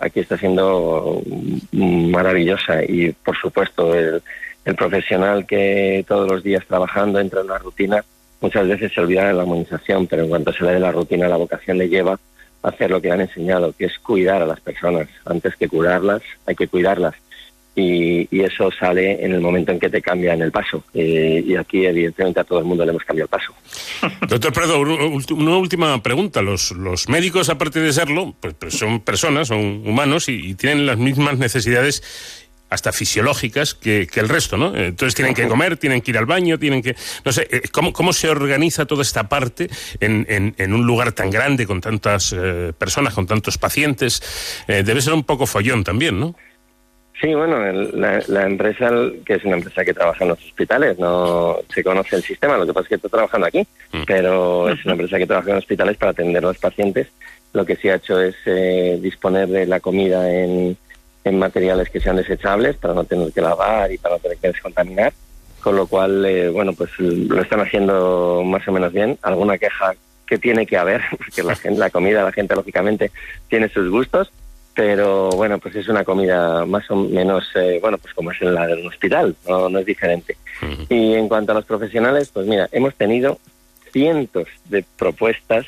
Aquí 0.00 0.18
está 0.18 0.36
siendo 0.36 1.22
maravillosa 1.70 2.82
y 2.82 3.12
por 3.12 3.36
supuesto 3.36 3.94
el, 3.94 4.20
el 4.64 4.74
profesional 4.74 5.46
que 5.46 6.04
todos 6.08 6.28
los 6.28 6.42
días 6.42 6.66
trabajando 6.66 7.20
entra 7.20 7.40
en 7.40 7.46
una 7.46 7.58
rutina 7.58 8.04
muchas 8.42 8.68
veces 8.68 8.92
se 8.92 9.00
olvida 9.00 9.28
de 9.28 9.34
la 9.34 9.44
humanización, 9.44 10.06
pero 10.06 10.24
en 10.24 10.28
cuanto 10.28 10.52
se 10.52 10.64
le 10.64 10.72
dé 10.72 10.80
la 10.80 10.92
rutina, 10.92 11.28
la 11.28 11.36
vocación 11.36 11.78
le 11.78 11.88
lleva 11.88 12.18
a 12.62 12.68
hacer 12.68 12.90
lo 12.90 13.00
que 13.00 13.10
han 13.10 13.20
enseñado, 13.20 13.72
que 13.72 13.86
es 13.86 13.98
cuidar 14.00 14.42
a 14.42 14.46
las 14.46 14.60
personas. 14.60 15.08
Antes 15.24 15.56
que 15.56 15.68
curarlas, 15.68 16.22
hay 16.46 16.54
que 16.54 16.68
cuidarlas. 16.68 17.14
Y, 17.74 18.28
y 18.30 18.42
eso 18.42 18.70
sale 18.70 19.24
en 19.24 19.32
el 19.32 19.40
momento 19.40 19.72
en 19.72 19.80
que 19.80 19.88
te 19.88 20.02
cambian 20.02 20.42
el 20.42 20.52
paso. 20.52 20.84
Eh, 20.92 21.42
y 21.46 21.56
aquí, 21.56 21.86
evidentemente, 21.86 22.40
a 22.40 22.44
todo 22.44 22.58
el 22.58 22.66
mundo 22.66 22.84
le 22.84 22.90
hemos 22.90 23.02
cambiado 23.02 23.24
el 23.24 23.30
paso. 23.30 23.54
Doctor 24.28 24.52
Prado, 24.52 24.78
una 24.80 25.56
última 25.56 26.02
pregunta. 26.02 26.42
Los, 26.42 26.72
los 26.72 27.08
médicos, 27.08 27.48
aparte 27.48 27.80
de 27.80 27.92
serlo, 27.94 28.34
pues, 28.38 28.54
pues 28.58 28.74
son 28.74 29.00
personas, 29.00 29.48
son 29.48 29.86
humanos 29.86 30.28
y, 30.28 30.50
y 30.50 30.54
tienen 30.54 30.84
las 30.84 30.98
mismas 30.98 31.38
necesidades 31.38 32.02
hasta 32.72 32.90
fisiológicas 32.90 33.74
que, 33.74 34.06
que, 34.06 34.20
el 34.20 34.28
resto, 34.28 34.56
¿no? 34.56 34.74
Entonces 34.74 35.14
tienen 35.14 35.34
que 35.34 35.46
comer, 35.46 35.76
tienen 35.76 36.00
que 36.00 36.10
ir 36.10 36.18
al 36.18 36.26
baño, 36.26 36.58
tienen 36.58 36.82
que... 36.82 36.96
No 37.24 37.30
sé, 37.30 37.46
¿cómo, 37.70 37.92
cómo 37.92 38.12
se 38.14 38.30
organiza 38.30 38.86
toda 38.86 39.02
esta 39.02 39.28
parte 39.28 39.68
en, 40.00 40.26
en, 40.28 40.54
en 40.56 40.72
un 40.72 40.86
lugar 40.86 41.12
tan 41.12 41.30
grande, 41.30 41.66
con 41.66 41.80
tantas 41.82 42.34
eh, 42.36 42.72
personas, 42.76 43.12
con 43.12 43.26
tantos 43.26 43.58
pacientes? 43.58 44.22
Eh, 44.66 44.82
debe 44.82 45.02
ser 45.02 45.12
un 45.12 45.24
poco 45.24 45.46
follón 45.46 45.84
también, 45.84 46.18
¿no? 46.18 46.34
Sí, 47.20 47.34
bueno, 47.34 47.64
el, 47.64 48.00
la, 48.00 48.20
la, 48.26 48.44
empresa, 48.44 48.90
que 49.24 49.34
es 49.34 49.44
una 49.44 49.56
empresa 49.56 49.84
que 49.84 49.94
trabaja 49.94 50.24
en 50.24 50.30
los 50.30 50.42
hospitales, 50.44 50.98
no 50.98 51.58
se 51.72 51.84
conoce 51.84 52.16
el 52.16 52.22
sistema, 52.22 52.56
lo 52.56 52.66
que 52.66 52.72
pasa 52.72 52.84
es 52.84 52.88
que 52.88 52.94
está 52.96 53.08
trabajando 53.10 53.46
aquí, 53.46 53.60
mm. 53.92 54.02
pero 54.06 54.68
es 54.70 54.84
una 54.84 54.94
empresa 54.94 55.18
que 55.18 55.26
trabaja 55.26 55.50
en 55.50 55.58
hospitales 55.58 55.96
para 55.98 56.10
atender 56.10 56.42
a 56.42 56.48
los 56.48 56.58
pacientes. 56.58 57.08
Lo 57.52 57.66
que 57.66 57.76
sí 57.76 57.90
ha 57.90 57.96
hecho 57.96 58.20
es 58.20 58.34
eh, 58.46 58.98
disponer 59.00 59.46
de 59.48 59.66
la 59.66 59.78
comida 59.78 60.32
en 60.32 60.76
en 61.24 61.38
materiales 61.38 61.88
que 61.90 62.00
sean 62.00 62.16
desechables 62.16 62.76
para 62.76 62.94
no 62.94 63.04
tener 63.04 63.32
que 63.32 63.40
lavar 63.40 63.92
y 63.92 63.98
para 63.98 64.16
no 64.16 64.20
tener 64.20 64.38
que 64.38 64.48
descontaminar, 64.48 65.12
con 65.60 65.76
lo 65.76 65.86
cual, 65.86 66.24
eh, 66.24 66.48
bueno, 66.48 66.72
pues 66.72 66.90
lo 66.98 67.40
están 67.40 67.60
haciendo 67.60 68.42
más 68.44 68.66
o 68.66 68.72
menos 68.72 68.92
bien. 68.92 69.18
Alguna 69.22 69.58
queja 69.58 69.94
que 70.26 70.38
tiene 70.38 70.66
que 70.66 70.76
haber, 70.76 71.02
porque 71.16 71.42
la, 71.42 71.54
gente, 71.54 71.78
la 71.78 71.90
comida, 71.90 72.24
la 72.24 72.32
gente 72.32 72.54
lógicamente 72.54 73.10
tiene 73.48 73.68
sus 73.68 73.88
gustos, 73.90 74.32
pero 74.74 75.30
bueno, 75.30 75.58
pues 75.58 75.76
es 75.76 75.88
una 75.88 76.02
comida 76.02 76.64
más 76.64 76.90
o 76.90 76.96
menos, 76.96 77.44
eh, 77.54 77.78
bueno, 77.80 77.98
pues 77.98 78.14
como 78.14 78.32
es 78.32 78.40
en 78.40 78.54
la 78.54 78.66
del 78.66 78.86
hospital, 78.86 79.36
no, 79.46 79.68
no 79.68 79.78
es 79.78 79.86
diferente. 79.86 80.36
Uh 80.62 80.66
-huh. 80.66 80.86
Y 80.88 81.14
en 81.14 81.28
cuanto 81.28 81.52
a 81.52 81.54
los 81.54 81.66
profesionales, 81.66 82.30
pues 82.32 82.46
mira, 82.46 82.68
hemos 82.72 82.94
tenido 82.94 83.38
cientos 83.92 84.48
de 84.64 84.84
propuestas 84.98 85.66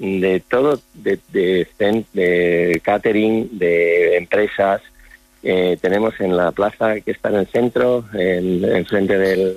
de 0.00 0.40
todo, 0.40 0.80
de, 0.94 1.18
de, 1.28 1.68
de 2.12 2.80
catering, 2.82 3.58
de 3.58 4.16
empresas. 4.16 4.82
Eh, 5.42 5.78
tenemos 5.80 6.18
en 6.20 6.36
la 6.36 6.50
plaza 6.50 7.00
que 7.00 7.12
está 7.12 7.28
en 7.28 7.36
el 7.36 7.46
centro, 7.46 8.04
en, 8.12 8.64
en 8.64 8.84
frente 8.86 9.16
del, 9.16 9.56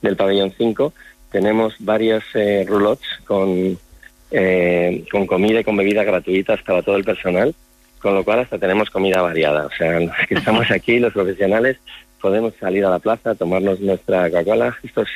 del 0.00 0.16
pabellón 0.16 0.52
5, 0.56 0.92
tenemos 1.30 1.74
varios 1.78 2.24
eh, 2.34 2.64
roulots 2.66 3.06
con, 3.24 3.78
eh, 4.30 5.04
con 5.10 5.26
comida 5.26 5.60
y 5.60 5.64
con 5.64 5.76
bebidas 5.76 6.06
gratuitas 6.06 6.62
para 6.62 6.82
todo 6.82 6.96
el 6.96 7.04
personal, 7.04 7.54
con 8.00 8.14
lo 8.14 8.24
cual 8.24 8.40
hasta 8.40 8.58
tenemos 8.58 8.90
comida 8.90 9.22
variada. 9.22 9.66
O 9.66 9.70
sea, 9.70 10.00
los 10.00 10.16
que 10.28 10.34
estamos 10.34 10.70
aquí, 10.70 10.98
los 10.98 11.12
profesionales, 11.12 11.78
podemos 12.20 12.54
salir 12.60 12.84
a 12.84 12.90
la 12.90 12.98
plaza, 12.98 13.34
tomarnos 13.34 13.80
nuestra 13.80 14.28
Coca-Cola. 14.28 14.76
Estos, 14.82 15.08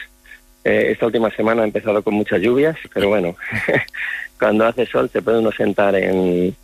eh, 0.63 0.89
esta 0.93 1.07
última 1.07 1.31
semana 1.31 1.63
ha 1.63 1.67
empezado 1.67 2.03
con 2.03 2.15
muchas 2.15 2.41
lluvias, 2.41 2.77
pero 2.93 3.09
bueno, 3.09 3.37
cuando 4.39 4.67
hace 4.67 4.87
sol 4.87 5.11
se 5.13 5.23
puede 5.23 5.39
uno 5.39 5.53
sentar 5.53 5.95
en, 5.95 6.55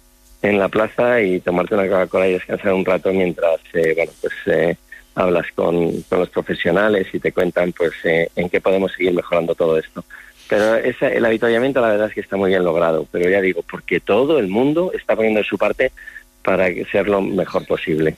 en 0.42 0.58
la 0.58 0.68
plaza 0.68 1.20
y 1.20 1.40
tomarte 1.40 1.74
una 1.74 1.88
Coca-Cola 1.88 2.28
y 2.28 2.32
descansar 2.34 2.72
un 2.72 2.84
rato 2.84 3.12
mientras, 3.12 3.60
eh, 3.72 3.94
bueno, 3.94 4.12
pues 4.20 4.34
eh, 4.46 4.76
hablas 5.14 5.46
con, 5.54 6.02
con, 6.02 6.20
los 6.20 6.30
profesionales 6.30 7.06
y 7.12 7.20
te 7.20 7.32
cuentan, 7.32 7.72
pues, 7.72 7.92
eh, 8.04 8.30
en 8.36 8.48
qué 8.48 8.60
podemos 8.60 8.92
seguir 8.92 9.12
mejorando 9.12 9.54
todo 9.54 9.78
esto. 9.78 10.04
Pero 10.48 10.76
esa, 10.76 11.08
el 11.08 11.24
habituallamiento 11.24 11.80
la 11.80 11.90
verdad 11.90 12.08
es 12.08 12.14
que 12.14 12.20
está 12.20 12.36
muy 12.36 12.50
bien 12.50 12.64
logrado, 12.64 13.06
pero 13.10 13.30
ya 13.30 13.40
digo, 13.40 13.62
porque 13.70 14.00
todo 14.00 14.38
el 14.38 14.48
mundo 14.48 14.90
está 14.92 15.14
poniendo 15.14 15.44
su 15.44 15.56
parte 15.56 15.92
para 16.42 16.68
ser 16.90 17.08
lo 17.08 17.20
mejor 17.20 17.66
posible. 17.66 18.16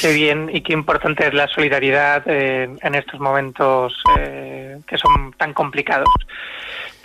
Qué 0.00 0.12
bien 0.12 0.50
y 0.52 0.60
qué 0.60 0.72
importante 0.72 1.26
es 1.26 1.34
la 1.34 1.46
solidaridad 1.48 2.22
eh, 2.26 2.68
en 2.80 2.94
estos 2.94 3.20
momentos 3.20 4.02
eh, 4.18 4.78
que 4.86 4.98
son 4.98 5.32
tan 5.36 5.54
complicados. 5.54 6.08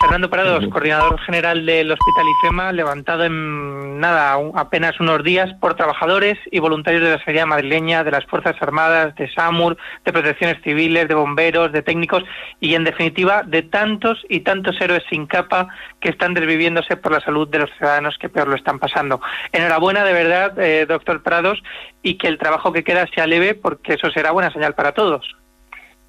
Fernando 0.03 0.29
Prados, 0.29 0.67
coordinador 0.67 1.17
general 1.21 1.65
del 1.65 1.89
Hospital 1.89 2.25
IFEMA, 2.27 2.73
levantado 2.73 3.23
en 3.23 4.01
nada, 4.01 4.37
apenas 4.53 4.99
unos 4.99 5.23
días 5.23 5.53
por 5.61 5.75
trabajadores 5.75 6.37
y 6.51 6.59
voluntarios 6.59 7.01
de 7.01 7.11
la 7.11 7.19
Seguridad 7.19 7.45
Madrileña, 7.45 8.03
de 8.03 8.11
las 8.11 8.25
Fuerzas 8.25 8.57
Armadas, 8.59 9.15
de 9.15 9.31
SAMUR, 9.31 9.77
de 10.03 10.11
Protecciones 10.11 10.61
Civiles, 10.61 11.07
de 11.07 11.15
bomberos, 11.15 11.71
de 11.71 11.81
técnicos 11.83 12.21
y, 12.59 12.75
en 12.75 12.83
definitiva, 12.83 13.43
de 13.43 13.61
tantos 13.61 14.21
y 14.27 14.41
tantos 14.41 14.79
héroes 14.81 15.03
sin 15.09 15.25
capa 15.25 15.69
que 16.01 16.09
están 16.09 16.33
desviviéndose 16.33 16.97
por 16.97 17.13
la 17.13 17.21
salud 17.21 17.47
de 17.47 17.59
los 17.59 17.69
ciudadanos 17.77 18.17
que 18.19 18.27
peor 18.27 18.49
lo 18.49 18.55
están 18.55 18.79
pasando. 18.79 19.21
Enhorabuena, 19.53 20.03
de 20.03 20.13
verdad, 20.13 20.59
eh, 20.59 20.85
doctor 20.85 21.23
Prados, 21.23 21.63
y 22.01 22.15
que 22.17 22.27
el 22.27 22.37
trabajo 22.37 22.73
que 22.73 22.83
queda 22.83 23.07
sea 23.07 23.25
leve, 23.25 23.55
porque 23.55 23.93
eso 23.93 24.11
será 24.11 24.31
buena 24.31 24.51
señal 24.51 24.75
para 24.75 24.91
todos. 24.91 25.33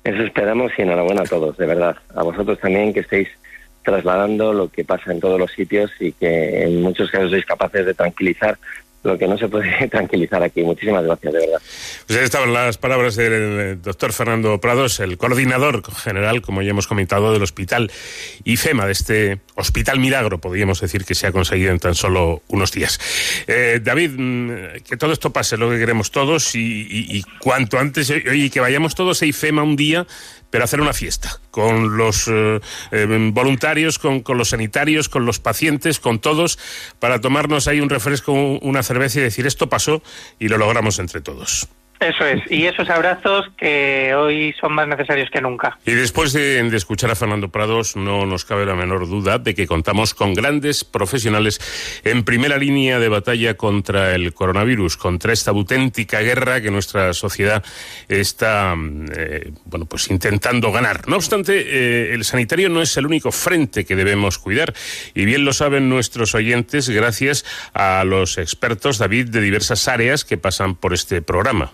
Eso 0.02 0.20
esperamos 0.20 0.72
y 0.76 0.82
enhorabuena 0.82 1.22
a 1.22 1.26
todos, 1.26 1.56
de 1.56 1.66
verdad. 1.66 1.96
A 2.16 2.24
vosotros 2.24 2.58
también 2.58 2.92
que 2.92 3.00
estéis 3.00 3.28
trasladando 3.84 4.52
lo 4.52 4.68
que 4.68 4.84
pasa 4.84 5.12
en 5.12 5.20
todos 5.20 5.38
los 5.38 5.52
sitios 5.52 5.90
y 6.00 6.12
que 6.12 6.64
en 6.64 6.82
muchos 6.82 7.10
casos 7.10 7.30
sois 7.30 7.44
capaces 7.44 7.86
de 7.86 7.94
tranquilizar 7.94 8.58
lo 9.04 9.18
que 9.18 9.28
no 9.28 9.38
se 9.38 9.48
puede 9.48 9.86
tranquilizar 9.90 10.42
aquí. 10.42 10.62
Muchísimas 10.62 11.04
gracias, 11.04 11.32
de 11.32 11.38
verdad. 11.38 11.62
Pues 12.06 12.18
estaban 12.20 12.52
las 12.52 12.78
palabras 12.78 13.14
del 13.14 13.80
doctor 13.82 14.12
Fernando 14.12 14.58
Prados, 14.60 14.98
el 14.98 15.18
coordinador 15.18 15.82
general, 15.94 16.42
como 16.42 16.62
ya 16.62 16.70
hemos 16.70 16.88
comentado, 16.88 17.32
del 17.32 17.42
Hospital 17.42 17.92
IFEMA, 18.44 18.86
de 18.86 18.92
este 18.92 19.40
Hospital 19.54 20.00
Milagro, 20.00 20.40
podríamos 20.40 20.80
decir 20.80 21.04
que 21.04 21.14
se 21.14 21.26
ha 21.26 21.32
conseguido 21.32 21.70
en 21.70 21.78
tan 21.78 21.94
solo 21.94 22.42
unos 22.48 22.72
días. 22.72 22.98
Eh, 23.46 23.80
David, 23.82 24.12
mm, 24.16 24.48
que 24.88 24.96
todo 24.96 25.12
esto 25.12 25.30
pase, 25.30 25.56
lo 25.58 25.70
que 25.70 25.78
queremos 25.78 26.10
todos, 26.10 26.54
y, 26.54 27.22
cuanto 27.38 27.78
antes, 27.78 28.10
oye, 28.10 28.50
que 28.50 28.60
vayamos 28.60 28.94
todos 28.94 29.20
a 29.20 29.26
IFEMA 29.26 29.62
un 29.62 29.76
día, 29.76 30.06
pero 30.54 30.62
hacer 30.62 30.80
una 30.80 30.92
fiesta 30.92 31.40
con 31.50 31.96
los 31.96 32.28
eh, 32.28 32.60
eh, 32.92 33.30
voluntarios, 33.32 33.98
con, 33.98 34.20
con, 34.20 34.38
los 34.38 34.50
sanitarios, 34.50 35.08
con 35.08 35.26
los 35.26 35.40
pacientes, 35.40 35.98
con 35.98 36.20
todos, 36.20 36.60
para 37.00 37.20
tomarnos 37.20 37.66
ahí 37.66 37.80
un 37.80 37.90
refresco, 37.90 38.32
una 38.32 38.84
cerveza 38.84 39.18
y 39.18 39.22
decir 39.22 39.48
esto 39.48 39.68
pasó 39.68 40.00
y 40.38 40.46
lo 40.46 40.56
logramos 40.56 41.00
entre 41.00 41.20
todos. 41.20 41.68
Eso 42.00 42.26
es, 42.26 42.42
y 42.50 42.66
esos 42.66 42.90
abrazos 42.90 43.46
que 43.56 44.14
hoy 44.14 44.54
son 44.60 44.74
más 44.74 44.86
necesarios 44.86 45.30
que 45.30 45.40
nunca. 45.40 45.78
Y 45.86 45.92
después 45.92 46.32
de, 46.32 46.60
escuchar 46.74 47.10
a 47.10 47.14
Fernando 47.14 47.48
Prados, 47.48 47.96
no 47.96 48.26
nos 48.26 48.44
cabe 48.44 48.66
la 48.66 48.74
menor 48.74 49.08
duda 49.08 49.38
de 49.38 49.54
que 49.54 49.66
contamos 49.66 50.12
con 50.12 50.34
grandes 50.34 50.84
profesionales 50.84 51.60
en 52.04 52.24
primera 52.24 52.58
línea 52.58 52.98
de 52.98 53.08
batalla 53.08 53.54
contra 53.54 54.14
el 54.14 54.34
coronavirus, 54.34 54.96
contra 54.96 55.32
esta 55.32 55.52
auténtica 55.52 56.20
guerra 56.20 56.60
que 56.60 56.70
nuestra 56.70 57.14
sociedad 57.14 57.64
está, 58.08 58.74
eh, 59.16 59.52
bueno, 59.64 59.86
pues 59.86 60.10
intentando 60.10 60.72
ganar. 60.72 61.08
No 61.08 61.16
obstante, 61.16 61.60
eh, 61.60 62.12
el 62.12 62.24
sanitario 62.24 62.68
no 62.68 62.82
es 62.82 62.96
el 62.96 63.06
único 63.06 63.30
frente 63.30 63.84
que 63.84 63.96
debemos 63.96 64.38
cuidar, 64.38 64.74
y 65.14 65.24
bien 65.24 65.44
lo 65.44 65.52
saben 65.52 65.88
nuestros 65.88 66.34
oyentes 66.34 66.90
gracias 66.90 67.44
a 67.72 68.04
los 68.04 68.36
expertos, 68.36 68.98
David, 68.98 69.28
de 69.28 69.40
diversas 69.40 69.86
áreas 69.88 70.24
que 70.24 70.36
pasan 70.36 70.74
por 70.74 70.92
este 70.92 71.22
programa. 71.22 71.72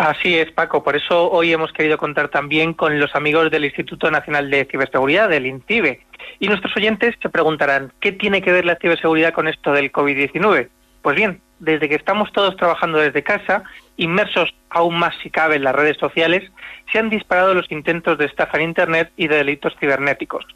Así 0.00 0.38
es, 0.38 0.50
Paco. 0.50 0.82
Por 0.82 0.96
eso 0.96 1.30
hoy 1.30 1.52
hemos 1.52 1.74
querido 1.74 1.98
contar 1.98 2.28
también 2.28 2.72
con 2.72 2.98
los 2.98 3.14
amigos 3.14 3.50
del 3.50 3.66
Instituto 3.66 4.10
Nacional 4.10 4.48
de 4.48 4.64
Ciberseguridad, 4.64 5.28
del 5.28 5.44
INCIBE. 5.44 6.00
Y 6.38 6.48
nuestros 6.48 6.74
oyentes 6.74 7.16
se 7.20 7.28
preguntarán, 7.28 7.92
¿qué 8.00 8.10
tiene 8.10 8.40
que 8.40 8.50
ver 8.50 8.64
la 8.64 8.76
ciberseguridad 8.76 9.34
con 9.34 9.46
esto 9.46 9.72
del 9.72 9.92
COVID-19? 9.92 10.70
Pues 11.02 11.16
bien, 11.16 11.42
desde 11.58 11.86
que 11.86 11.96
estamos 11.96 12.32
todos 12.32 12.56
trabajando 12.56 12.96
desde 12.96 13.22
casa, 13.22 13.62
inmersos 13.98 14.54
aún 14.70 14.98
más 14.98 15.14
si 15.22 15.28
cabe 15.28 15.56
en 15.56 15.64
las 15.64 15.74
redes 15.74 15.98
sociales, 15.98 16.50
se 16.90 16.98
han 16.98 17.10
disparado 17.10 17.52
los 17.52 17.70
intentos 17.70 18.16
de 18.16 18.24
estafa 18.24 18.56
en 18.56 18.70
Internet 18.70 19.12
y 19.18 19.28
de 19.28 19.36
delitos 19.36 19.76
cibernéticos 19.78 20.46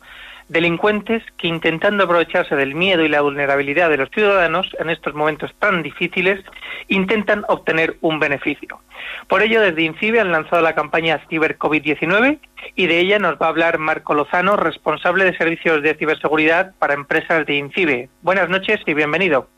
delincuentes 0.49 1.23
que 1.39 1.49
intentando 1.49 2.05
aprovecharse 2.05 2.57
del 2.57 2.75
miedo 2.75 3.05
y 3.05 3.09
la 3.09 3.23
vulnerabilidad 3.23 3.91
de 3.91 3.97
los 3.97 4.11
ciudadanos 4.11 4.77
en 4.79 4.91
estos 4.91 5.15
momentos 5.15 5.55
tan 5.59 5.83
difíciles, 5.83 6.45
intentan 6.89 7.45
obtener 7.49 7.97
un 8.01 8.21
beneficio. 8.21 8.81
Por 9.29 9.43
ello, 9.43 9.61
desde 9.61 9.83
INCIBE 9.83 10.21
han 10.21 10.33
lanzado 10.33 10.63
la 10.63 10.75
campaña 10.75 11.21
Ciber 11.29 11.59
COVID-19 11.59 12.39
y 12.75 12.87
de 12.87 12.99
ella 12.99 13.19
nos 13.19 13.35
va 13.35 13.47
a 13.47 13.51
hablar 13.51 13.79
Marco 13.79 14.15
Lozano, 14.15 14.57
responsable 14.57 15.25
de 15.25 15.37
servicios 15.37 15.83
de 15.83 15.95
ciberseguridad 15.95 16.75
para 16.79 16.95
empresas 16.95 17.47
de 17.47 17.55
INCIBE. 17.55 18.09
Buenas 18.23 18.49
noches 18.49 18.81
y 18.87 18.95
bienvenido. 18.95 19.49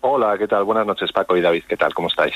Hola, 0.00 0.36
¿qué 0.36 0.48
tal? 0.48 0.64
Buenas 0.64 0.86
noches, 0.86 1.12
Paco 1.12 1.36
y 1.36 1.40
David. 1.40 1.62
¿Qué 1.68 1.76
tal? 1.76 1.94
¿Cómo 1.94 2.08
estáis? 2.08 2.34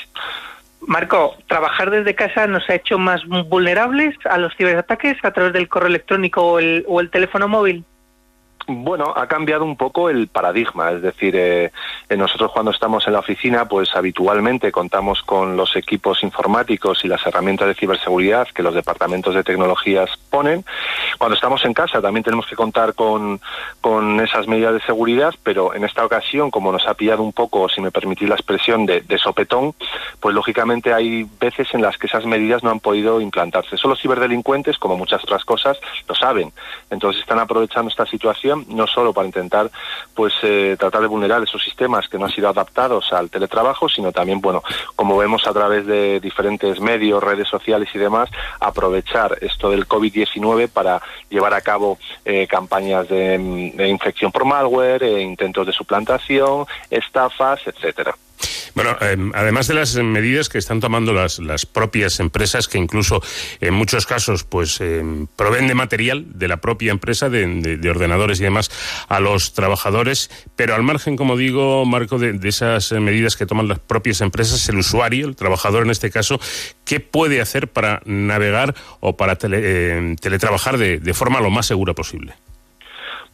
Marco, 0.87 1.35
trabajar 1.47 1.91
desde 1.91 2.15
casa 2.15 2.47
nos 2.47 2.69
ha 2.69 2.75
hecho 2.75 2.97
más 2.97 3.21
vulnerables 3.25 4.15
a 4.23 4.37
los 4.37 4.55
ciberataques 4.55 5.17
a 5.21 5.31
través 5.31 5.51
del 5.51 5.67
correo 5.67 5.89
electrónico 5.89 6.41
o 6.41 6.59
el, 6.59 7.09
teléfono 7.11 7.49
móvil. 7.49 7.83
Bueno, 8.69 9.13
ha 9.15 9.27
cambiado 9.27 9.63
un 9.63 9.77
poco 9.77 10.09
el 10.09 10.27
paradigma, 10.27 10.91
es 10.91 11.01
decir, 11.01 11.33
eh, 11.37 11.71
nosotros 12.09 12.51
cuando 12.51 12.71
estamos 12.71 13.07
en 13.07 13.13
la 13.13 13.19
oficina, 13.19 13.65
pues 13.65 13.95
habitualmente 13.95 14.73
contamos 14.73 15.21
con 15.21 15.55
los 15.55 15.77
equipos 15.77 16.21
informáticos 16.21 17.05
y 17.05 17.07
las 17.07 17.25
herramientas 17.25 17.69
de 17.69 17.75
ciberseguridad 17.75 18.45
que 18.49 18.63
los 18.63 18.75
departamentos 18.75 19.33
de 19.35 19.45
tecnologías 19.45 20.09
ponen. 20.29 20.65
Cuando 21.17 21.35
estamos 21.35 21.63
en 21.63 21.73
casa 21.73 22.01
también 22.01 22.25
tenemos 22.25 22.45
que 22.45 22.57
contar 22.57 22.93
con, 22.93 23.39
con 23.79 24.19
esas 24.19 24.49
medidas 24.49 24.73
de 24.73 24.81
seguridad, 24.81 25.33
pero 25.43 25.73
en 25.73 25.85
esta 25.85 26.03
ocasión, 26.03 26.51
como 26.51 26.73
nos 26.73 26.87
ha 26.87 26.93
pillado 26.93 27.23
un 27.23 27.31
poco, 27.31 27.69
si 27.69 27.79
me 27.79 27.91
permitís 27.91 28.27
la 28.27 28.35
expresión, 28.35 28.85
de, 28.85 28.99
de 28.99 29.17
sopetón, 29.17 29.75
pues 30.19 30.35
lógicamente 30.35 30.93
hay 30.93 31.25
veces 31.39 31.73
en 31.73 31.81
las 31.81 31.97
que 31.97 32.07
esas 32.07 32.25
medidas 32.25 32.63
no 32.63 32.71
han 32.71 32.81
podido 32.81 33.21
implantarse. 33.21 33.77
Solo 33.77 33.95
ciberdelincuentes, 33.95 34.77
como 34.77 34.97
muchas 34.97 35.23
otras 35.23 35.45
cosas, 35.45 35.79
lo 36.05 36.15
saben. 36.15 36.51
Entonces 36.89 37.21
están 37.21 37.39
aprovechando 37.39 37.89
esta 37.89 38.05
situación 38.05 38.56
no 38.67 38.87
solo 38.87 39.13
para 39.13 39.27
intentar 39.27 39.69
pues 40.13 40.33
eh, 40.43 40.75
tratar 40.79 41.01
de 41.01 41.07
vulnerar 41.07 41.43
esos 41.43 41.63
sistemas 41.63 42.07
que 42.07 42.17
no 42.17 42.25
han 42.25 42.31
sido 42.31 42.49
adaptados 42.49 43.13
al 43.13 43.29
teletrabajo, 43.29 43.87
sino 43.87 44.11
también, 44.11 44.41
bueno, 44.41 44.63
como 44.95 45.17
vemos 45.17 45.47
a 45.47 45.53
través 45.53 45.85
de 45.85 46.19
diferentes 46.19 46.79
medios, 46.79 47.23
redes 47.23 47.47
sociales 47.47 47.89
y 47.93 47.97
demás, 47.99 48.29
aprovechar 48.59 49.37
esto 49.41 49.69
del 49.69 49.87
COVID-19 49.87 50.69
para 50.69 51.01
llevar 51.29 51.53
a 51.53 51.61
cabo 51.61 51.97
eh, 52.25 52.47
campañas 52.47 53.07
de, 53.07 53.35
infección 53.87 54.31
por 54.31 54.45
malware, 54.45 55.03
eh, 55.03 55.21
intentos 55.21 55.67
de 55.67 55.73
suplantación, 55.73 56.65
estafas, 56.89 57.61
etcétera. 57.65 58.15
Bueno, 58.75 58.95
em, 59.01 59.31
además 59.33 59.67
de 59.67 59.73
las 59.73 59.95
medidas 59.95 60.49
que 60.49 60.57
están 60.57 60.79
tomando 60.79 61.13
las, 61.13 61.39
las 61.39 61.65
propias 61.65 62.19
empresas, 62.19 62.67
que 62.67 62.77
incluso 62.77 63.21
en 63.59 63.73
muchos 63.73 64.05
casos 64.05 64.43
pues 64.43 64.79
em, 64.81 65.27
proveen 65.35 65.67
de 65.67 65.73
material 65.73 66.25
de 66.37 66.47
la 66.47 66.57
propia 66.57 66.91
empresa, 66.91 67.29
de, 67.29 67.89
ordenadores 67.89 68.39
y 68.39 68.43
demás, 68.43 68.69
a 69.07 69.19
los 69.19 69.53
trabajadores, 69.53 70.29
pero 70.55 70.75
al 70.75 70.83
margen, 70.83 71.15
como 71.15 71.37
digo, 71.37 71.85
Marco, 71.85 72.19
de, 72.19 72.37
esas 72.47 72.91
medidas 72.91 73.35
que 73.35 73.45
toman 73.45 73.67
las 73.67 73.79
propias 73.79 74.21
empresas, 74.21 74.67
el 74.69 74.77
usuario, 74.77 75.27
el 75.27 75.35
trabajador 75.35 75.83
en 75.83 75.91
este 75.91 76.11
caso, 76.11 76.39
¿qué 76.85 76.99
puede 76.99 77.41
hacer 77.41 77.67
para 77.69 78.01
navegar 78.05 78.75
o 78.99 79.17
para 79.17 79.37
em, 79.41 80.15
teletrabajar 80.15 80.77
de 80.77 81.13
forma 81.13 81.41
lo 81.41 81.49
más 81.49 81.65
segura 81.65 81.93
posible? 81.93 82.35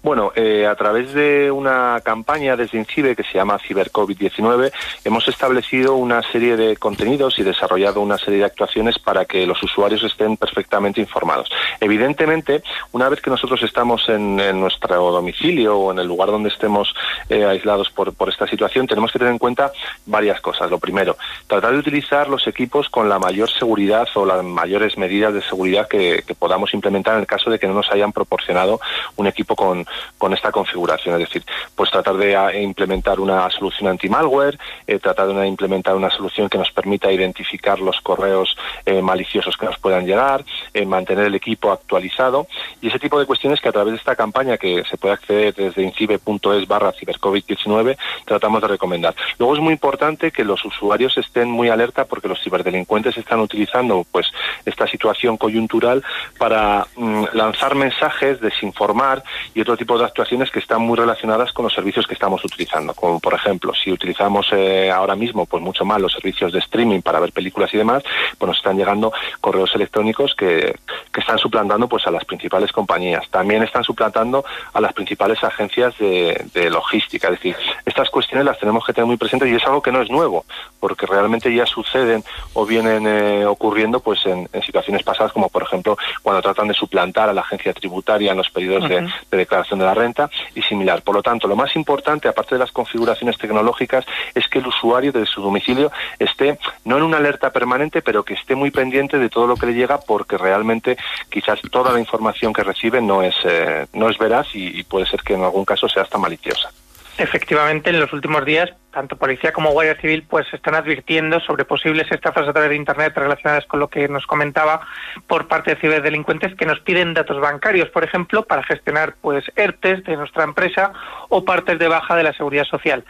Bueno, 0.03 0.33
eh, 0.35 0.67
a 0.67 0.75
través 0.75 1.13
de 1.13 1.49
una 1.49 2.01
campaña 2.03 2.57
desde 2.57 2.77
INCIBE 2.77 3.15
que 3.15 3.23
se 3.23 3.35
llama 3.35 3.57
CiberCovid-19 3.57 4.73
hemos 5.05 5.25
establecido 5.29 5.95
una 5.95 6.21
serie 6.21 6.57
de 6.57 6.75
contenidos 6.75 7.39
y 7.39 7.43
desarrollado 7.43 8.01
una 8.01 8.17
serie 8.17 8.39
de 8.39 8.45
actuaciones 8.45 8.99
para 8.99 9.23
que 9.23 9.45
los 9.47 9.63
usuarios 9.63 10.03
estén 10.03 10.35
perfectamente 10.35 10.99
informados. 10.99 11.47
Evidentemente, 11.79 12.63
una 12.91 13.07
vez 13.07 13.21
que 13.21 13.29
nosotros 13.29 13.63
estamos 13.63 14.09
en, 14.09 14.35
nuestro 14.59 15.09
domicilio 15.09 15.77
o 15.77 15.91
en 15.93 15.99
el 15.99 16.07
lugar 16.07 16.31
donde 16.31 16.49
estemos 16.49 16.93
eh, 17.29 17.45
aislados 17.45 17.89
por, 17.89 18.13
esta 18.27 18.45
situación, 18.45 18.87
tenemos 18.87 19.09
que 19.09 19.19
tener 19.19 19.31
en 19.31 19.39
cuenta 19.39 19.71
varias 20.05 20.41
cosas. 20.41 20.69
Lo 20.69 20.79
primero, 20.79 21.15
tratar 21.47 21.71
de 21.71 21.77
utilizar 21.77 22.27
los 22.27 22.45
equipos 22.45 22.89
con 22.89 23.07
la 23.07 23.19
mayor 23.19 23.49
seguridad 23.49 24.09
o 24.15 24.25
las 24.25 24.43
mayores 24.43 24.97
medidas 24.97 25.33
de 25.33 25.41
seguridad 25.43 25.87
que 25.87 26.25
podamos 26.37 26.73
implementar 26.73 27.13
en 27.13 27.21
el 27.21 27.25
caso 27.25 27.49
de 27.49 27.57
que 27.57 27.67
no 27.67 27.73
nos 27.73 27.89
hayan 27.89 28.11
proporcionado 28.11 28.81
un 29.15 29.27
equipo 29.27 29.55
con 29.55 29.85
con 30.17 30.33
esta 30.33 30.51
configuración. 30.51 31.21
Es 31.21 31.29
decir, 31.29 31.43
pues 31.75 31.91
tratar 31.91 32.15
de 32.15 32.35
ah, 32.35 32.55
implementar 32.55 33.19
una 33.19 33.49
solución 33.49 33.89
anti-malware, 33.89 34.57
eh, 34.87 34.99
tratar 34.99 35.27
de 35.27 35.47
implementar 35.47 35.95
una 35.95 36.09
solución 36.09 36.49
que 36.49 36.57
nos 36.57 36.71
permita 36.71 37.11
identificar 37.11 37.79
los 37.79 37.99
correos 38.01 38.55
eh, 38.85 39.01
maliciosos 39.01 39.57
que 39.57 39.65
nos 39.65 39.77
puedan 39.79 40.05
llegar, 40.05 40.43
eh, 40.73 40.85
mantener 40.85 41.25
el 41.25 41.35
equipo 41.35 41.71
actualizado 41.71 42.47
y 42.81 42.87
ese 42.87 42.99
tipo 42.99 43.19
de 43.19 43.25
cuestiones 43.25 43.61
que 43.61 43.69
a 43.69 43.71
través 43.71 43.93
de 43.93 43.97
esta 43.97 44.15
campaña 44.15 44.57
que 44.57 44.83
se 44.89 44.97
puede 44.97 45.13
acceder 45.13 45.53
desde 45.53 45.83
incibe.es 45.83 46.67
barra 46.67 46.93
cibercovid19 46.93 47.97
tratamos 48.25 48.61
de 48.61 48.67
recomendar. 48.67 49.15
Luego 49.37 49.55
es 49.55 49.61
muy 49.61 49.73
importante 49.73 50.31
que 50.31 50.43
los 50.43 50.63
usuarios 50.65 51.17
estén 51.17 51.49
muy 51.49 51.69
alerta 51.69 52.05
porque 52.05 52.27
los 52.27 52.41
ciberdelincuentes 52.41 53.17
están 53.17 53.39
utilizando 53.39 54.05
pues 54.11 54.27
esta 54.65 54.87
situación 54.87 55.37
coyuntural 55.37 56.03
para 56.37 56.87
mm, 56.95 57.25
lanzar 57.33 57.75
mensajes, 57.75 58.39
desinformar 58.39 59.23
y 59.53 59.61
otro 59.61 59.77
tipo 59.77 59.82
tipo 59.83 59.97
de 59.97 60.05
actuaciones 60.05 60.49
que 60.49 60.59
están 60.59 60.81
muy 60.81 60.97
relacionadas 60.97 61.51
con 61.51 61.63
los 61.63 61.73
servicios 61.73 62.07
que 62.07 62.13
estamos 62.13 62.43
utilizando. 62.45 62.93
Como 62.93 63.19
por 63.19 63.33
ejemplo, 63.33 63.73
si 63.73 63.91
utilizamos 63.91 64.47
eh, 64.53 64.89
ahora 64.89 65.13
mismo 65.13 65.45
pues 65.45 65.61
mucho 65.61 65.83
más 65.83 65.99
los 65.99 66.13
servicios 66.13 66.53
de 66.53 66.59
streaming 66.59 67.01
para 67.01 67.19
ver 67.19 67.33
películas 67.33 67.73
y 67.73 67.77
demás, 67.77 68.01
pues 68.37 68.47
nos 68.47 68.57
están 68.57 68.77
llegando 68.77 69.11
correos 69.41 69.75
electrónicos 69.75 70.35
que, 70.35 70.73
que 71.11 71.19
están 71.19 71.37
suplantando 71.37 71.89
pues 71.89 72.07
a 72.07 72.11
las 72.11 72.23
principales 72.23 72.71
compañías. 72.71 73.27
También 73.29 73.61
están 73.61 73.83
suplantando 73.83 74.45
a 74.71 74.79
las 74.79 74.93
principales 74.93 75.43
agencias 75.43 75.97
de, 75.97 76.45
de 76.53 76.69
logística. 76.69 77.27
Es 77.27 77.33
decir, 77.33 77.57
estas 77.85 78.09
cuestiones 78.09 78.45
las 78.45 78.59
tenemos 78.59 78.85
que 78.85 78.93
tener 78.93 79.07
muy 79.07 79.17
presentes 79.17 79.49
y 79.49 79.55
es 79.55 79.65
algo 79.65 79.81
que 79.81 79.91
no 79.91 80.01
es 80.01 80.09
nuevo, 80.09 80.45
porque 80.79 81.05
realmente 81.05 81.53
ya 81.53 81.65
suceden 81.65 82.23
o 82.53 82.65
vienen 82.65 83.05
eh, 83.05 83.45
ocurriendo 83.45 83.99
pues 83.99 84.25
en, 84.25 84.47
en, 84.53 84.61
situaciones 84.61 85.03
pasadas, 85.03 85.33
como 85.33 85.49
por 85.49 85.63
ejemplo 85.63 85.97
cuando 86.21 86.41
tratan 86.41 86.69
de 86.69 86.73
suplantar 86.73 87.27
a 87.27 87.33
la 87.33 87.41
agencia 87.41 87.73
tributaria 87.73 88.31
en 88.31 88.37
los 88.37 88.49
periodos 88.49 88.83
uh 88.83 88.87
-huh. 88.87 88.89
de, 88.89 89.13
de, 89.31 89.37
declaración 89.37 89.72
de 89.79 89.85
la 89.85 89.93
renta 89.93 90.29
y 90.55 90.61
similar. 90.61 91.01
Por 91.01 91.15
lo 91.15 91.23
tanto, 91.23 91.47
lo 91.47 91.55
más 91.55 91.75
importante, 91.75 92.27
aparte 92.27 92.55
de 92.55 92.59
las 92.59 92.71
configuraciones 92.71 93.37
tecnológicas, 93.37 94.05
es 94.33 94.47
que 94.47 94.59
el 94.59 94.67
usuario 94.67 95.11
desde 95.11 95.27
su 95.27 95.41
domicilio 95.41 95.91
esté 96.19 96.57
no 96.85 96.97
en 96.97 97.03
una 97.03 97.17
alerta 97.17 97.51
permanente, 97.51 98.01
pero 98.01 98.23
que 98.23 98.33
esté 98.33 98.55
muy 98.55 98.71
pendiente 98.71 99.17
de 99.17 99.29
todo 99.29 99.47
lo 99.47 99.55
que 99.55 99.67
le 99.67 99.73
llega, 99.73 99.99
porque 99.99 100.37
realmente 100.37 100.97
quizás 101.29 101.59
toda 101.71 101.91
la 101.91 101.99
información 101.99 102.53
que 102.53 102.63
recibe 102.63 103.01
no 103.01 103.21
es, 103.23 103.35
eh, 103.43 103.87
no 103.93 104.09
es 104.09 104.17
veraz 104.17 104.47
y 104.53 104.83
puede 104.83 105.05
ser 105.05 105.21
que 105.21 105.33
en 105.33 105.43
algún 105.43 105.65
caso 105.65 105.87
sea 105.87 106.03
hasta 106.03 106.17
maliciosa. 106.17 106.69
Efectivamente, 107.17 107.91
en 107.91 107.99
los 107.99 108.11
últimos 108.11 108.43
días, 108.43 108.71
tanto 108.91 109.17
policía 109.17 109.53
como 109.53 109.71
Guardia 109.71 109.99
Civil 110.01 110.25
pues 110.27 110.51
están 110.51 110.73
advirtiendo 110.73 111.39
sobre 111.39 111.63
posibles 111.63 112.11
estafas 112.11 112.47
a 112.47 112.53
través 112.53 112.71
de 112.71 112.75
Internet 112.75 113.13
relacionadas 113.15 113.65
con 113.67 113.79
lo 113.79 113.87
que 113.87 114.07
nos 114.07 114.25
comentaba 114.25 114.81
por 115.27 115.47
parte 115.47 115.75
de 115.75 115.81
ciberdelincuentes 115.81 116.55
que 116.55 116.65
nos 116.65 116.79
piden 116.79 117.13
datos 117.13 117.39
bancarios, 117.39 117.89
por 117.89 118.03
ejemplo, 118.03 118.43
para 118.43 118.63
gestionar 118.63 119.15
pues 119.21 119.45
ERTES 119.55 120.03
de 120.05 120.17
nuestra 120.17 120.43
empresa 120.43 120.91
o 121.29 121.45
partes 121.45 121.77
de 121.77 121.87
baja 121.87 122.15
de 122.15 122.23
la 122.23 122.33
seguridad 122.33 122.65
social. 122.65 123.05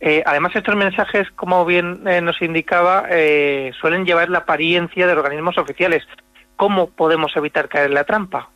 Eh, 0.00 0.22
además, 0.26 0.54
estos 0.56 0.74
mensajes, 0.74 1.30
como 1.36 1.64
bien 1.64 2.06
eh, 2.08 2.20
nos 2.20 2.42
indicaba, 2.42 3.06
eh, 3.08 3.70
suelen 3.80 4.04
llevar 4.04 4.30
la 4.30 4.38
apariencia 4.38 5.06
de 5.06 5.12
organismos 5.12 5.58
oficiales. 5.58 6.02
¿Cómo 6.56 6.90
podemos 6.90 7.36
evitar 7.36 7.68
caer 7.68 7.86
en 7.86 7.94
la 7.94 8.04
trampa? 8.04 8.48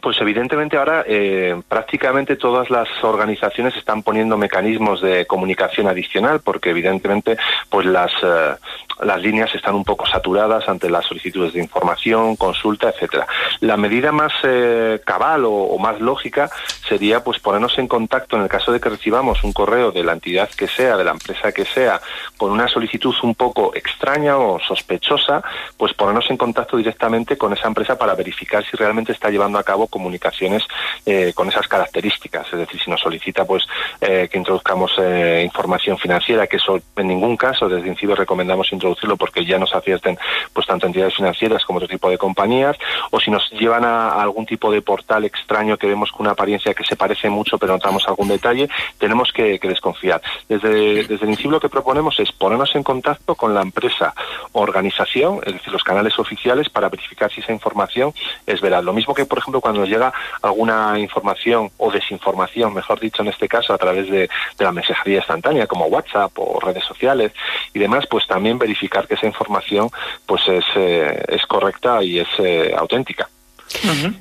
Pues 0.00 0.20
evidentemente 0.20 0.76
ahora 0.76 1.04
eh, 1.06 1.60
prácticamente 1.68 2.36
todas 2.36 2.70
las 2.70 2.88
organizaciones 3.02 3.76
están 3.76 4.02
poniendo 4.02 4.36
mecanismos 4.36 5.02
de 5.02 5.26
comunicación 5.26 5.88
adicional 5.88 6.40
porque 6.40 6.70
evidentemente 6.70 7.36
pues 7.68 7.86
las 7.86 8.12
eh, 8.22 8.54
las 9.02 9.20
líneas 9.20 9.54
están 9.54 9.74
un 9.74 9.84
poco 9.84 10.06
saturadas 10.06 10.68
ante 10.68 10.90
las 10.90 11.06
solicitudes 11.06 11.52
de 11.52 11.60
información, 11.60 12.36
consulta, 12.36 12.90
etcétera. 12.90 13.26
La 13.60 13.76
medida 13.76 14.12
más 14.12 14.32
eh, 14.42 15.00
cabal 15.04 15.44
o, 15.46 15.78
más 15.78 16.00
lógica 16.00 16.50
sería 16.86 17.24
pues 17.24 17.38
ponernos 17.38 17.78
en 17.78 17.88
contacto 17.88 18.36
en 18.36 18.42
el 18.42 18.48
caso 18.48 18.72
de 18.72 18.80
que 18.80 18.90
recibamos 18.90 19.42
un 19.44 19.52
correo 19.52 19.92
de 19.92 20.04
la 20.04 20.12
entidad 20.12 20.50
que 20.50 20.68
sea, 20.68 20.96
de 20.96 21.04
la 21.04 21.12
empresa 21.12 21.52
que 21.52 21.64
sea, 21.64 22.00
con 22.36 22.50
una 22.50 22.68
solicitud 22.68 23.14
un 23.22 23.34
poco 23.34 23.72
extraña 23.74 24.36
o 24.36 24.60
sospechosa, 24.60 25.42
pues 25.76 25.94
ponernos 25.94 26.30
en 26.30 26.36
contacto 26.36 26.76
directamente 26.76 27.38
con 27.38 27.52
esa 27.52 27.68
empresa 27.68 27.96
para 27.96 28.14
verificar 28.14 28.64
si 28.64 28.76
realmente 28.76 29.12
está 29.12 29.30
llevando 29.30 29.58
a 29.58 29.62
cabo 29.62 29.86
comunicaciones 29.86 30.62
eh, 31.06 31.32
con 31.34 31.48
esas 31.48 31.66
características. 31.66 32.46
Es 32.52 32.58
decir, 32.58 32.80
si 32.80 32.90
nos 32.90 33.00
solicita 33.00 33.44
pues 33.44 33.64
eh, 34.00 34.28
que 34.30 34.38
introduzcamos 34.38 34.92
eh, 34.98 35.42
información 35.44 35.98
financiera, 35.98 36.46
que 36.46 36.56
eso 36.56 36.78
en 36.96 37.08
ningún 37.08 37.36
caso 37.36 37.68
desde 37.68 37.88
INCIBE 37.88 38.14
recomendamos 38.14 38.70
introducirlo 38.90 39.16
porque 39.16 39.44
ya 39.44 39.58
nos 39.58 39.74
advierten 39.74 40.18
pues 40.52 40.66
tanto 40.66 40.86
entidades 40.86 41.14
financieras 41.14 41.64
como 41.64 41.78
otro 41.78 41.88
tipo 41.88 42.10
de 42.10 42.18
compañías, 42.18 42.76
o 43.10 43.20
si 43.20 43.30
nos 43.30 43.50
llevan 43.52 43.84
a, 43.84 44.20
algún 44.20 44.46
tipo 44.46 44.70
de 44.70 44.82
portal 44.82 45.24
extraño 45.24 45.76
que 45.76 45.86
vemos 45.86 46.10
con 46.10 46.22
una 46.22 46.32
apariencia 46.32 46.74
que 46.74 46.84
se 46.84 46.96
parece 46.96 47.30
mucho 47.30 47.58
pero 47.58 47.72
notamos 47.72 48.06
algún 48.08 48.28
detalle, 48.28 48.68
tenemos 48.98 49.32
que, 49.32 49.58
desconfiar. 49.60 50.20
Desde, 50.48 51.04
desde 51.04 51.24
el 51.24 51.30
INCIBE 51.30 51.52
lo 51.52 51.60
que 51.60 51.68
proponemos 51.68 52.18
es 52.18 52.32
ponernos 52.32 52.74
en 52.74 52.82
contacto 52.82 53.36
con 53.36 53.54
la 53.54 53.62
empresa 53.62 54.14
organización, 54.52 55.40
es 55.46 55.52
decir, 55.52 55.72
los 55.72 55.84
canales 55.84 56.18
oficiales 56.18 56.68
para 56.68 56.88
verificar 56.88 57.30
si 57.30 57.40
esa 57.40 57.52
información 57.52 58.12
es 58.46 58.60
veraz. 58.60 58.82
Lo 58.82 58.92
mismo 58.92 59.14
que, 59.14 59.26
por 59.26 59.38
ejemplo, 59.38 59.60
cuando 59.60 59.80
nos 59.80 59.88
llega 59.88 60.12
alguna 60.42 60.98
información 60.98 61.70
o 61.76 61.92
desinformación, 61.92 62.74
mejor 62.74 62.98
dicho 62.98 63.22
en 63.22 63.28
este 63.28 63.46
caso, 63.46 63.72
a 63.72 63.78
través 63.78 64.10
de, 64.10 64.28
de 64.58 64.64
la 64.64 64.72
mensajería 64.72 65.18
instantánea 65.18 65.68
como 65.68 65.86
WhatsApp 65.86 66.32
o 66.36 66.58
redes 66.58 66.84
sociales 66.84 67.32
y 67.72 67.78
demás, 67.78 68.06
pues 68.10 68.26
también 68.26 68.58
verificar 68.58 68.79
que 68.88 69.14
esa 69.14 69.26
información 69.26 69.90
pues 70.26 70.46
es, 70.48 70.64
eh, 70.76 71.24
es 71.28 71.44
correcta 71.46 72.02
y 72.02 72.18
es 72.18 72.28
eh, 72.38 72.74
auténtica. 72.76 73.28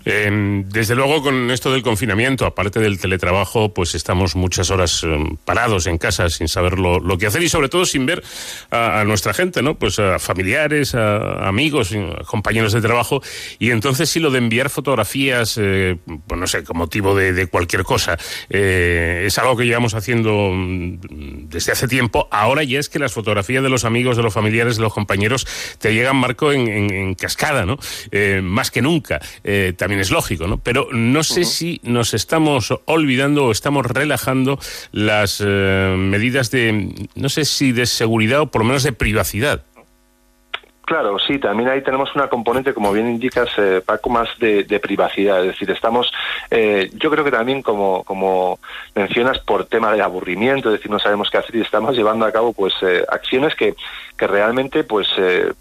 Eh, 0.05 0.63
desde 0.67 0.95
luego, 0.95 1.23
con 1.23 1.51
esto 1.51 1.71
del 1.71 1.81
confinamiento, 1.81 2.45
aparte 2.45 2.79
del 2.79 2.99
teletrabajo, 2.99 3.73
pues 3.73 3.95
estamos 3.95 4.35
muchas 4.35 4.69
horas 4.69 5.03
eh, 5.03 5.37
parados 5.43 5.87
en 5.87 5.97
casa 5.97 6.29
sin 6.29 6.47
saber 6.47 6.77
lo, 6.77 6.99
lo, 6.99 7.17
que 7.17 7.27
hacer 7.27 7.41
y 7.41 7.49
sobre 7.49 7.69
todo 7.69 7.85
sin 7.85 8.05
ver 8.05 8.23
a, 8.71 9.03
nuestra 9.05 9.33
gente, 9.33 9.61
¿no? 9.61 9.75
Pues 9.77 9.99
a 9.99 10.19
familiares, 10.19 10.93
a 10.95 11.47
amigos, 11.47 11.93
a 11.93 12.23
compañeros 12.23 12.73
de 12.73 12.81
trabajo. 12.81 13.21
Y 13.57 13.71
entonces 13.71 14.09
sí 14.09 14.19
lo 14.19 14.31
de 14.31 14.37
enviar 14.37 14.69
fotografías, 14.69 15.57
eh, 15.59 15.97
pues 16.27 16.39
no 16.39 16.47
sé, 16.47 16.63
con 16.63 16.77
motivo 16.77 17.15
de, 17.15 17.33
de 17.33 17.47
cualquier 17.47 17.83
cosa, 17.83 18.17
eh, 18.49 19.23
es 19.25 19.37
algo 19.37 19.57
que 19.57 19.65
llevamos 19.65 19.93
haciendo 19.95 20.51
mm, 20.53 21.49
desde 21.49 21.71
hace 21.71 21.87
tiempo. 21.87 22.27
Ahora 22.31 22.63
ya 22.63 22.79
es 22.79 22.89
que 22.89 22.99
las 22.99 23.13
fotografías 23.13 23.63
de 23.63 23.69
los 23.69 23.83
amigos, 23.83 24.15
de 24.15 24.23
los 24.23 24.33
familiares, 24.33 24.77
de 24.77 24.83
los 24.83 24.93
compañeros, 24.93 25.47
te 25.79 25.93
llegan, 25.93 26.17
Marco, 26.17 26.51
en, 26.51 26.67
en, 26.67 26.91
en 26.91 27.15
cascada, 27.15 27.65
¿no? 27.65 27.77
Eh, 28.11 28.41
más 28.43 28.71
que 28.71 28.81
nunca 28.81 29.19
eh, 29.43 29.73
también 29.77 30.01
es 30.01 30.11
lógico, 30.11 30.47
¿no? 30.47 30.57
Pero 30.57 30.87
no 30.91 31.23
sé 31.23 31.41
uh 31.41 31.43
-huh. 31.43 31.47
si 31.47 31.81
nos 31.83 32.13
estamos 32.13 32.73
olvidando 32.85 33.45
o 33.45 33.51
estamos 33.51 33.85
relajando 33.85 34.59
las 34.91 35.43
eh, 35.45 35.95
medidas 35.97 36.51
de, 36.51 36.93
no 37.15 37.29
sé 37.29 37.45
si 37.45 37.71
de 37.71 37.85
seguridad 37.85 38.41
o 38.41 38.47
por 38.47 38.61
lo 38.61 38.67
menos 38.67 38.83
de 38.83 38.93
privacidad. 38.93 39.63
Claro, 40.89 41.19
sí, 41.19 41.37
también 41.37 41.69
ahí 41.69 41.83
tenemos 41.83 42.15
una 42.15 42.29
componente, 42.29 42.73
como 42.73 42.91
bien 42.91 43.07
indicas, 43.07 43.47
eh, 43.59 43.79
Paco, 43.85 44.09
más 44.09 44.27
de, 44.39 44.63
de, 44.63 44.79
privacidad. 44.79 45.41
Es 45.41 45.51
decir, 45.51 45.69
estamos, 45.69 46.11
eh, 46.49 46.89
yo 46.95 47.11
creo 47.11 47.23
que 47.23 47.29
también, 47.29 47.61
como, 47.61 48.03
como 48.03 48.57
mencionas, 48.95 49.37
por 49.37 49.65
tema 49.65 49.93
de 49.93 50.01
aburrimiento, 50.01 50.69
es 50.69 50.79
decir, 50.79 50.89
no 50.89 50.97
sabemos 50.97 51.29
qué 51.29 51.37
hacer 51.37 51.57
y 51.57 51.61
estamos 51.61 51.95
llevando 51.95 52.25
a 52.25 52.31
cabo 52.31 52.53
pues 52.53 52.73
eh, 52.81 53.05
acciones 53.07 53.53
que, 53.53 53.75
que 54.17 54.25
realmente 54.25 54.83
pues 54.83 55.07
eh, 55.19 55.53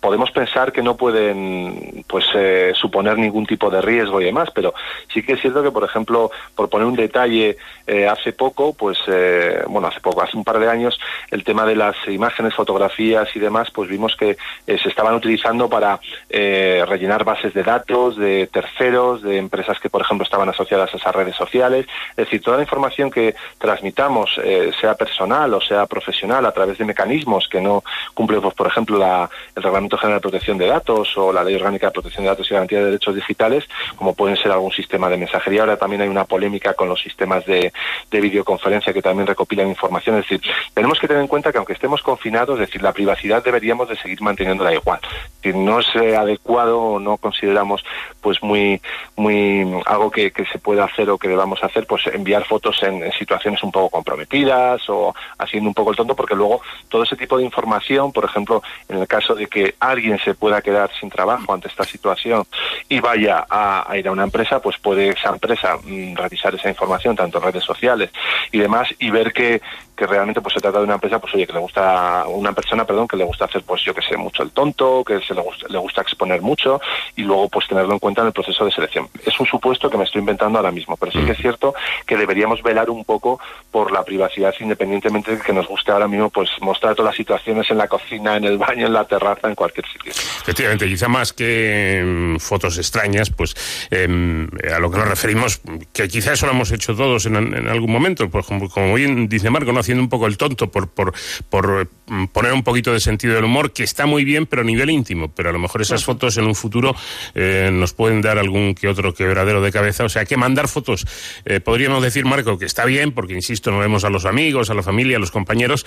podemos 0.00 0.30
pensar 0.30 0.72
que 0.72 0.82
no 0.82 0.96
pueden 0.96 2.04
pues 2.06 2.24
eh, 2.34 2.72
suponer 2.74 3.18
ningún 3.18 3.46
tipo 3.46 3.70
de 3.70 3.80
riesgo 3.80 4.20
y 4.20 4.24
demás, 4.24 4.50
pero 4.54 4.74
sí 5.12 5.22
que 5.22 5.32
es 5.34 5.40
cierto 5.40 5.62
que, 5.62 5.70
por 5.70 5.84
ejemplo, 5.84 6.30
por 6.54 6.68
poner 6.68 6.86
un 6.86 6.96
detalle, 6.96 7.56
eh, 7.86 8.08
hace 8.08 8.32
poco, 8.32 8.74
pues, 8.74 8.98
eh, 9.06 9.62
bueno, 9.68 9.88
hace 9.88 10.00
poco, 10.00 10.22
hace 10.22 10.36
un 10.36 10.44
par 10.44 10.58
de 10.58 10.68
años, 10.68 10.98
el 11.30 11.44
tema 11.44 11.64
de 11.64 11.76
las 11.76 11.96
imágenes, 12.08 12.54
fotografías 12.54 13.28
y 13.34 13.38
demás, 13.38 13.70
pues 13.70 13.88
vimos 13.88 14.16
que 14.16 14.36
eh, 14.66 14.78
se 14.82 14.88
estaban 14.88 15.14
utilizando 15.14 15.68
para 15.68 16.00
eh, 16.28 16.84
rellenar 16.86 17.24
bases 17.24 17.54
de 17.54 17.62
datos 17.62 18.16
de 18.16 18.48
terceros, 18.48 19.22
de 19.22 19.38
empresas 19.38 19.78
que, 19.78 19.90
por 19.90 20.02
ejemplo, 20.02 20.24
estaban 20.24 20.48
asociadas 20.48 20.92
a 20.92 20.96
esas 20.96 21.14
redes 21.14 21.36
sociales. 21.36 21.86
Es 22.10 22.16
decir, 22.16 22.42
toda 22.42 22.56
la 22.56 22.64
información 22.64 23.10
que 23.10 23.34
transmitamos, 23.58 24.40
sea 24.80 24.94
personal 24.94 25.54
o 25.54 25.60
sea 25.60 25.86
profesional, 25.86 26.44
a 26.44 26.52
través 26.52 26.78
de 26.78 26.84
mecanismos 26.84 27.48
que 27.48 27.60
no 27.60 27.84
cumplen, 28.14 28.40
pues, 28.40 28.54
por 28.54 28.66
ejemplo, 28.66 28.98
la, 28.98 29.28
el 29.54 29.62
reglamento 29.62 29.85
General 29.90 30.18
de 30.18 30.22
Protección 30.22 30.58
de 30.58 30.66
Datos 30.66 31.16
o 31.16 31.32
la 31.32 31.44
Ley 31.44 31.54
Orgánica 31.54 31.86
de 31.86 31.92
Protección 31.92 32.24
de 32.24 32.30
Datos 32.30 32.50
y 32.50 32.54
Garantía 32.54 32.78
de 32.78 32.86
Derechos 32.86 33.14
Digitales, 33.14 33.64
como 33.96 34.14
pueden 34.14 34.36
ser 34.36 34.50
algún 34.50 34.72
sistema 34.72 35.08
de 35.08 35.16
mensajería. 35.16 35.60
Ahora 35.60 35.76
también 35.76 36.02
hay 36.02 36.08
una 36.08 36.24
polémica 36.24 36.74
con 36.74 36.88
los 36.88 37.00
sistemas 37.00 37.46
de, 37.46 37.72
de 38.10 38.20
videoconferencia 38.20 38.92
que 38.92 39.02
también 39.02 39.26
recopilan 39.26 39.68
información. 39.68 40.16
Es 40.16 40.28
decir, 40.28 40.40
tenemos 40.74 40.98
que 40.98 41.06
tener 41.06 41.22
en 41.22 41.28
cuenta 41.28 41.52
que 41.52 41.58
aunque 41.58 41.74
estemos 41.74 42.02
confinados, 42.02 42.58
es 42.58 42.66
decir, 42.66 42.82
la 42.82 42.92
privacidad 42.92 43.44
deberíamos 43.44 43.88
de 43.88 43.96
seguir 43.96 44.20
manteniéndola 44.22 44.74
igual. 44.74 45.00
Es 45.02 45.42
decir, 45.42 45.56
no 45.56 45.80
es 45.80 45.86
eh, 45.96 46.16
adecuado 46.16 46.80
o 46.80 46.98
no 46.98 47.16
consideramos 47.18 47.84
pues 48.20 48.42
muy, 48.42 48.80
muy 49.16 49.80
algo 49.86 50.10
que, 50.10 50.32
se 50.52 50.58
pueda 50.58 50.84
hacer 50.84 51.08
o 51.10 51.18
que 51.18 51.28
debamos 51.28 51.62
hacer, 51.62 51.86
pues 51.86 52.06
enviar 52.08 52.44
fotos 52.44 52.82
en 52.82 53.10
situaciones 53.12 53.62
un 53.62 53.72
poco 53.72 53.90
comprometidas 53.90 54.82
o 54.88 55.14
haciendo 55.38 55.68
un 55.68 55.74
poco 55.74 55.90
el 55.90 55.96
tonto, 55.96 56.16
porque 56.16 56.34
luego 56.34 56.60
todo 56.88 57.02
ese 57.02 57.16
tipo 57.16 57.38
de 57.38 57.44
información, 57.44 58.12
por 58.12 58.24
ejemplo, 58.24 58.62
en 58.88 58.98
el 58.98 59.06
caso 59.06 59.34
de 59.34 59.46
que 59.46 59.75
alguien 59.80 60.18
se 60.18 60.34
pueda 60.34 60.62
quedar 60.62 60.90
sin 60.98 61.10
trabajo 61.10 61.52
ante 61.52 61.68
esta 61.68 61.84
situación 61.84 62.44
y 62.88 63.00
vaya 63.00 63.44
a, 63.48 63.90
a 63.90 63.96
ir 63.96 64.08
a 64.08 64.12
una 64.12 64.24
empresa, 64.24 64.60
pues 64.60 64.78
puede 64.78 65.10
esa 65.10 65.30
empresa 65.30 65.76
mmm, 65.82 66.14
revisar 66.14 66.54
esa 66.54 66.68
información 66.68 67.16
tanto 67.16 67.38
en 67.38 67.44
redes 67.44 67.64
sociales 67.64 68.10
y 68.52 68.58
demás 68.58 68.88
y 68.98 69.10
ver 69.10 69.32
que, 69.32 69.60
que 69.96 70.06
realmente 70.06 70.40
pues 70.40 70.54
se 70.54 70.60
trata 70.60 70.78
de 70.78 70.84
una 70.84 70.94
empresa 70.94 71.18
pues 71.18 71.34
oye 71.34 71.46
que 71.46 71.52
le 71.52 71.58
gusta 71.58 72.24
una 72.28 72.52
persona 72.52 72.84
perdón 72.84 73.08
que 73.08 73.16
le 73.16 73.24
gusta 73.24 73.46
hacer 73.46 73.62
pues 73.62 73.82
yo 73.82 73.94
que 73.94 74.02
sé 74.02 74.16
mucho 74.16 74.42
el 74.42 74.50
tonto 74.50 75.02
que 75.04 75.20
se 75.20 75.34
le 75.34 75.40
gusta, 75.40 75.66
le 75.68 75.78
gusta 75.78 76.02
exponer 76.02 76.40
mucho 76.42 76.80
y 77.16 77.22
luego 77.22 77.48
pues 77.48 77.66
tenerlo 77.66 77.92
en 77.92 77.98
cuenta 77.98 78.22
en 78.22 78.28
el 78.28 78.32
proceso 78.32 78.64
de 78.64 78.72
selección. 78.72 79.08
Es 79.24 79.38
un 79.38 79.46
supuesto 79.46 79.90
que 79.90 79.98
me 79.98 80.04
estoy 80.04 80.20
inventando 80.20 80.58
ahora 80.58 80.70
mismo 80.70 80.96
pero 80.96 81.12
sí 81.12 81.18
que 81.24 81.32
es 81.32 81.38
cierto 81.38 81.74
que 82.06 82.16
deberíamos 82.16 82.62
velar 82.62 82.90
un 82.90 83.04
poco 83.04 83.40
por 83.70 83.92
la 83.92 84.02
privacidad 84.02 84.54
independientemente 84.60 85.36
de 85.36 85.42
que 85.42 85.52
nos 85.52 85.66
guste 85.66 85.92
ahora 85.92 86.08
mismo 86.08 86.30
pues 86.30 86.50
mostrar 86.60 86.94
todas 86.94 87.10
las 87.10 87.16
situaciones 87.16 87.70
en 87.70 87.78
la 87.78 87.88
cocina 87.88 88.36
en 88.36 88.44
el 88.44 88.58
baño 88.58 88.86
en 88.86 88.92
la 88.92 89.04
terraza 89.04 89.48
en 89.48 89.54
cualquier 89.54 89.65
cualquier 89.66 89.86
sitio. 89.86 90.12
Efectivamente, 90.42 90.86
quizá 90.86 91.08
más 91.08 91.32
que 91.32 92.02
mm, 92.04 92.36
fotos 92.38 92.78
extrañas, 92.78 93.30
pues 93.30 93.54
em, 93.90 94.48
a 94.72 94.78
lo 94.78 94.90
que 94.90 94.98
nos 94.98 95.08
referimos, 95.08 95.60
que 95.92 96.08
quizá 96.08 96.32
eso 96.32 96.46
lo 96.46 96.52
hemos 96.52 96.70
hecho 96.72 96.94
todos 96.94 97.26
en, 97.26 97.36
algún 97.68 97.90
momento, 97.90 98.28
pues 98.30 98.46
como, 98.46 98.94
bien 98.94 99.28
dice 99.28 99.50
Marco, 99.50 99.72
no 99.72 99.80
haciendo 99.80 100.02
un 100.02 100.08
poco 100.08 100.26
el 100.26 100.36
tonto 100.36 100.70
por, 100.70 100.88
por, 100.88 101.12
por 101.50 101.88
mm, 102.06 102.26
poner 102.26 102.52
un 102.52 102.62
poquito 102.62 102.92
de 102.92 103.00
sentido 103.00 103.34
del 103.34 103.44
humor, 103.44 103.72
que 103.72 103.82
está 103.82 104.06
muy 104.06 104.24
bien, 104.24 104.46
pero 104.46 104.62
a 104.62 104.64
nivel 104.64 104.90
íntimo. 104.90 105.32
Pero 105.34 105.50
a 105.50 105.52
lo 105.52 105.58
mejor 105.58 105.82
esas 105.82 106.04
fotos 106.04 106.36
en 106.36 106.44
un 106.44 106.54
futuro 106.54 106.94
eh, 107.34 107.70
nos 107.72 107.92
pueden 107.92 108.22
dar 108.22 108.38
algún 108.38 108.74
que 108.74 108.88
otro 108.88 109.14
quebradero 109.14 109.60
de 109.60 109.72
cabeza. 109.72 110.04
O 110.04 110.08
sea, 110.08 110.24
que 110.24 110.36
mandar 110.36 110.68
fotos, 110.68 111.06
eh, 111.44 111.60
podríamos 111.60 112.02
decir, 112.02 112.24
Marco, 112.24 112.58
que 112.58 112.66
está 112.66 112.84
bien, 112.84 113.12
porque 113.12 113.34
insisto, 113.34 113.70
no 113.70 113.78
vemos 113.78 114.04
a 114.04 114.10
los 114.10 114.24
amigos, 114.24 114.70
a 114.70 114.74
la 114.74 114.82
familia, 114.82 115.16
a 115.16 115.20
los 115.20 115.30
compañeros, 115.30 115.84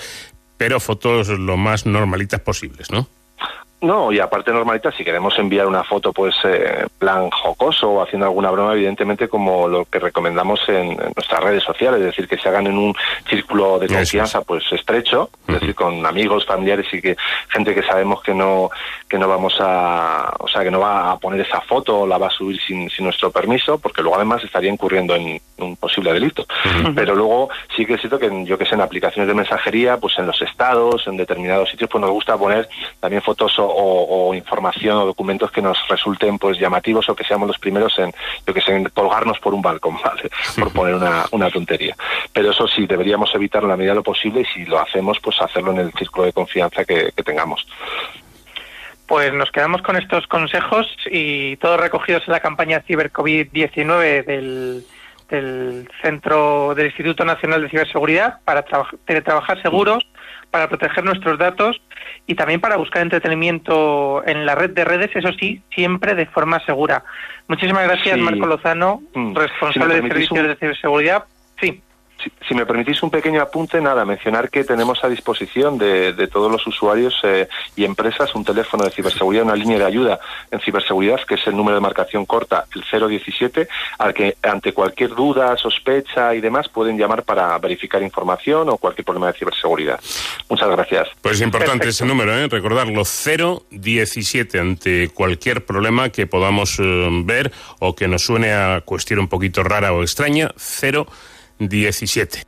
pero 0.58 0.80
fotos 0.80 1.30
lo 1.30 1.56
más 1.56 1.86
normalitas 1.86 2.42
posibles, 2.42 2.92
¿no? 2.92 3.08
No, 3.82 4.12
y 4.12 4.20
aparte 4.20 4.52
normalita, 4.52 4.92
si 4.92 5.06
queremos 5.06 5.38
enviar 5.40 5.66
una 5.66 5.86
foto 5.86 6.12
pues 6.12 6.36
eh, 6.44 6.86
plan 6.98 7.30
jocoso 7.30 7.90
o 7.90 8.02
haciendo 8.02 8.26
alguna 8.26 8.52
broma, 8.52 8.74
evidentemente 8.74 9.30
como 9.30 9.70
lo 9.70 9.86
que 9.86 10.00
recomendamos 10.00 10.60
en, 10.68 10.98
nuestras 11.16 11.42
redes 11.42 11.64
sociales, 11.64 12.02
es 12.02 12.08
decir, 12.08 12.28
que 12.28 12.38
se 12.38 12.50
hagan 12.50 12.68
en 12.68 12.78
un 12.78 12.94
círculo 13.30 13.80
de 13.80 13.88
confianza 13.88 14.42
pues 14.42 14.70
estrecho, 14.72 15.30
es 15.48 15.62
decir, 15.62 15.76
con 15.76 16.06
amigos, 16.06 16.46
familiares 16.46 16.88
y 16.92 17.02
que 17.02 17.16
gente 17.48 17.74
que 17.74 17.84
sabemos 17.84 18.22
que 18.22 18.34
no 18.34 18.70
que 19.08 19.18
no 19.18 19.28
vamos 19.28 19.56
a, 19.60 20.36
o 20.40 20.48
sea, 20.48 20.62
que 20.64 20.72
no 20.72 20.82
va 20.82 21.12
a 21.12 21.18
poner 21.18 21.40
esa 21.42 21.62
foto 21.62 22.02
o 22.02 22.08
la 22.08 22.18
va 22.18 22.28
a 22.28 22.32
subir 22.32 22.60
sin, 22.62 22.90
sin 22.90 23.06
nuestro 23.06 23.32
permiso, 23.32 23.80
porque 23.80 24.02
luego 24.02 24.18
además 24.18 24.44
estaría 24.44 24.72
incurriendo 24.72 25.16
en 25.16 25.42
un 25.58 25.76
posible 25.78 26.14
delito. 26.14 26.46
Pero 26.96 27.16
luego 27.16 27.50
sí 27.76 27.86
que 27.86 27.96
es 27.96 28.02
cierto 28.02 28.20
que 28.20 28.30
yo 28.46 28.58
que 28.58 28.66
sé, 28.66 28.76
en 28.76 28.82
aplicaciones 28.82 29.28
de 29.28 29.34
mensajería, 29.34 29.98
pues 29.98 30.18
en 30.20 30.28
los 30.28 30.40
estados, 30.42 31.08
en 31.08 31.18
determinados 31.18 31.70
sitios, 31.70 31.90
pues 31.90 32.02
nos 32.02 32.12
gusta 32.12 32.38
poner 32.38 32.70
también 33.00 33.22
fotos 33.22 33.58
o 33.58 33.69
o, 33.72 34.34
información 34.34 34.98
o 34.98 35.06
documentos 35.06 35.52
que 35.52 35.62
nos 35.62 35.78
resulten 35.88 36.38
pues 36.38 36.58
llamativos 36.60 37.10
o 37.10 37.16
que 37.16 37.24
seamos 37.24 37.48
los 37.48 37.60
primeros 37.60 37.98
en, 38.00 38.14
yo 38.46 38.54
que 38.54 38.62
sé, 38.62 38.76
en 38.76 38.86
colgarnos 38.86 39.40
por 39.40 39.54
un 39.54 39.62
balcón, 39.62 39.98
¿vale? 40.04 40.30
Por 40.58 40.72
poner 40.72 40.96
una, 40.96 41.26
una 41.32 41.50
tontería. 41.50 41.96
Pero 42.34 42.52
eso 42.52 42.68
sí, 42.68 42.86
deberíamos 42.86 43.34
evitarlo 43.36 43.68
en 43.68 43.72
la 43.72 43.78
medida 43.78 43.92
de 43.92 43.98
lo 43.98 44.04
posible 44.04 44.42
y 44.42 44.46
si 44.46 44.66
lo 44.66 44.80
hacemos, 44.80 45.20
pues 45.20 45.42
hacerlo 45.42 45.72
en 45.72 45.80
el 45.80 45.94
círculo 45.94 46.26
de 46.26 46.34
confianza 46.34 46.86
que, 46.86 47.12
tengamos. 47.24 47.68
Pues 49.06 49.34
nos 49.34 49.52
quedamos 49.52 49.82
con 49.82 49.98
estos 49.98 50.26
consejos 50.28 50.88
y 51.10 51.58
todos 51.58 51.80
recogidos 51.80 52.24
en 52.28 52.34
la 52.34 52.40
campaña 52.40 52.84
CiberCovid-19 52.88 54.26
del, 54.26 54.86
del 55.30 55.90
Centro 56.02 56.74
del 56.76 56.88
Instituto 56.88 57.26
Nacional 57.26 57.62
de 57.62 57.70
Ciberseguridad 57.70 58.40
para 58.46 58.66
teletrabajar 59.06 59.62
seguros, 59.62 60.08
para 60.52 60.68
proteger 60.68 61.04
nuestros 61.04 61.38
datos 61.38 61.82
y 62.26 62.36
también 62.36 62.60
para 62.60 62.78
buscar 62.78 63.02
entretenimiento 63.02 64.24
en 64.26 64.46
la 64.46 64.56
red 64.56 64.72
de 64.72 64.86
redes, 64.86 65.12
eso 65.16 65.32
sí, 65.40 65.62
siempre 65.74 66.16
de 66.16 66.26
forma 66.28 66.60
segura. 66.66 67.04
Muchísimas 67.48 67.84
gracias, 67.86 68.18
Marco 68.18 68.46
Lozano, 68.46 69.02
mm. 69.14 69.36
responsable 69.36 69.96
de 69.96 70.08
Servicios 70.08 70.48
de 70.48 70.56
Ciberseguridad. 70.56 71.26
Sí. 71.60 71.82
Si, 72.48 72.54
me 72.54 72.66
permitís 72.66 73.02
un 73.04 73.10
pequeño 73.10 73.42
apunte, 73.42 73.80
nada, 73.80 74.04
mencionar 74.04 74.50
que 74.50 74.64
tenemos 74.64 75.04
a 75.04 75.10
disposición 75.10 75.78
de, 75.78 76.28
todos 76.28 76.52
los 76.52 76.66
usuarios 76.68 77.18
eh, 77.24 77.48
y 77.76 77.86
empresas 77.86 78.36
un 78.36 78.44
teléfono 78.44 78.84
de 78.84 78.92
ciberseguridad, 78.92 79.46
una 79.46 79.56
línea 79.56 79.78
de 79.78 79.86
ayuda 79.86 80.20
en 80.52 80.60
ciberseguridad, 80.60 81.22
que 81.26 81.36
es 81.36 81.48
el 81.48 81.56
número 81.56 81.76
de 81.76 81.82
marcación 81.82 82.26
corta, 82.26 82.66
el 82.76 83.10
017, 83.10 83.68
al 84.00 84.14
que 84.14 84.36
ante 84.44 84.74
cualquier 84.74 85.12
duda, 85.12 85.56
sospecha 85.58 86.36
y 86.36 86.42
demás 86.42 86.68
pueden 86.68 86.98
llamar 86.98 87.24
para 87.24 87.58
verificar 87.58 88.02
información 88.04 88.70
o 88.70 88.78
cualquier 88.78 89.06
problema 89.06 89.28
de 89.28 89.34
ciberseguridad. 89.34 90.00
Muchas 90.50 90.70
gracias. 90.70 91.08
Pues 91.22 91.36
es 91.36 91.42
importante 91.42 91.88
ese 91.88 92.06
número, 92.06 92.38
¿eh? 92.38 92.48
recordarlo, 92.48 93.04
017, 93.04 94.60
ante 94.60 95.10
cualquier 95.10 95.66
problema 95.66 96.10
que 96.10 96.28
podamos 96.28 96.80
eh, 96.80 97.10
ver 97.24 97.52
o 97.80 97.96
que 97.96 98.08
nos 98.08 98.24
suene 98.24 98.52
a 98.52 98.82
cuestión 98.82 99.20
un 99.20 99.28
poquito 99.28 99.64
rara 99.64 99.94
o 99.94 100.02
extraña, 100.02 100.52
017. 100.58 101.39
17. 101.60 102.44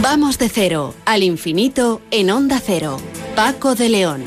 Vamos 0.00 0.38
de 0.38 0.48
cero 0.48 0.94
al 1.04 1.22
infinito 1.22 2.00
en 2.10 2.30
Onda 2.30 2.60
Cero. 2.64 2.98
Paco 3.36 3.74
de 3.74 3.88
León. 3.88 4.24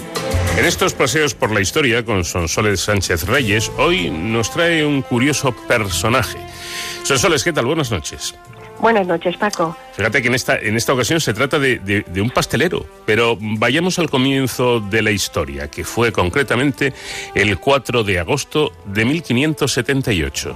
En 0.57 0.66
estos 0.66 0.93
paseos 0.93 1.34
por 1.34 1.51
la 1.51 1.61
historia 1.61 2.05
con 2.05 2.24
Sonsoles 2.24 2.82
Sánchez 2.82 3.24
Reyes, 3.24 3.72
hoy 3.78 4.11
nos 4.11 4.51
trae 4.51 4.86
un 4.86 5.01
curioso 5.01 5.51
personaje. 5.68 6.38
Sonsoles, 7.03 7.43
¿qué 7.43 7.51
tal? 7.51 7.66
Buenas 7.66 7.89
noches. 7.89 8.36
Buenas 8.80 9.07
noches, 9.07 9.38
Paco. 9.38 9.76
Fíjate 9.93 10.22
que 10.22 10.28
en 10.28 10.36
esta, 10.36 10.57
en 10.57 10.76
esta 10.76 10.93
ocasión 10.93 11.22
se 11.22 11.34
trata 11.34 11.57
de, 11.57 11.80
de, 11.80 12.22
un 12.22 12.30
pastelero, 12.30 12.86
pero 13.05 13.38
vayamos 13.39 13.97
al 13.97 14.09
comienzo 14.09 14.80
de 14.80 15.01
la 15.01 15.11
historia, 15.11 15.72
que 15.72 15.84
fue 15.84 16.11
concretamente 16.11 16.93
el 17.34 17.57
4 17.59 18.03
de 18.03 18.20
agosto 18.20 18.74
de 18.86 19.05
1578. 19.05 20.55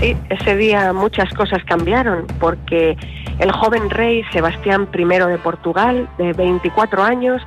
Sí, 0.00 0.14
ese 0.28 0.56
día 0.56 0.92
muchas 0.92 1.32
cosas 1.32 1.64
cambiaron 1.64 2.26
porque 2.38 2.96
el 3.38 3.50
joven 3.50 3.88
rey 3.88 4.24
Sebastián 4.30 4.88
I 4.92 5.04
de 5.04 5.38
Portugal, 5.38 6.06
de 6.18 6.34
24 6.34 7.02
años, 7.02 7.40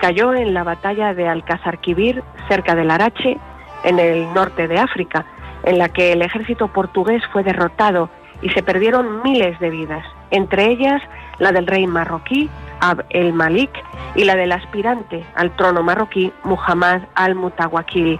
cayó 0.00 0.34
en 0.34 0.54
la 0.54 0.64
batalla 0.64 1.12
de 1.12 1.28
Alcázarquivir, 1.28 2.22
cerca 2.48 2.74
de 2.74 2.84
Larache, 2.84 3.36
en 3.84 3.98
el 3.98 4.32
norte 4.32 4.66
de 4.66 4.78
África, 4.78 5.26
en 5.64 5.78
la 5.78 5.90
que 5.90 6.12
el 6.12 6.22
ejército 6.22 6.68
portugués 6.68 7.22
fue 7.32 7.42
derrotado 7.42 8.08
y 8.40 8.48
se 8.50 8.62
perdieron 8.62 9.22
miles 9.22 9.58
de 9.60 9.68
vidas, 9.68 10.04
entre 10.30 10.70
ellas 10.70 11.02
la 11.38 11.52
del 11.52 11.66
rey 11.66 11.86
marroquí 11.86 12.48
Ab 12.80 13.04
el 13.10 13.34
Malik 13.34 13.70
y 14.14 14.24
la 14.24 14.36
del 14.36 14.52
aspirante 14.52 15.22
al 15.34 15.54
trono 15.54 15.82
marroquí 15.82 16.32
Muhammad 16.44 17.02
al-Mutawakil. 17.14 18.18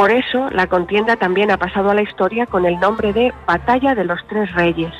Por 0.00 0.12
eso, 0.12 0.48
la 0.48 0.66
contienda 0.66 1.16
también 1.16 1.50
ha 1.50 1.58
pasado 1.58 1.90
a 1.90 1.94
la 1.94 2.00
historia 2.00 2.46
con 2.46 2.64
el 2.64 2.80
nombre 2.80 3.12
de 3.12 3.34
Batalla 3.46 3.94
de 3.94 4.06
los 4.06 4.18
Tres 4.28 4.50
Reyes. 4.54 4.94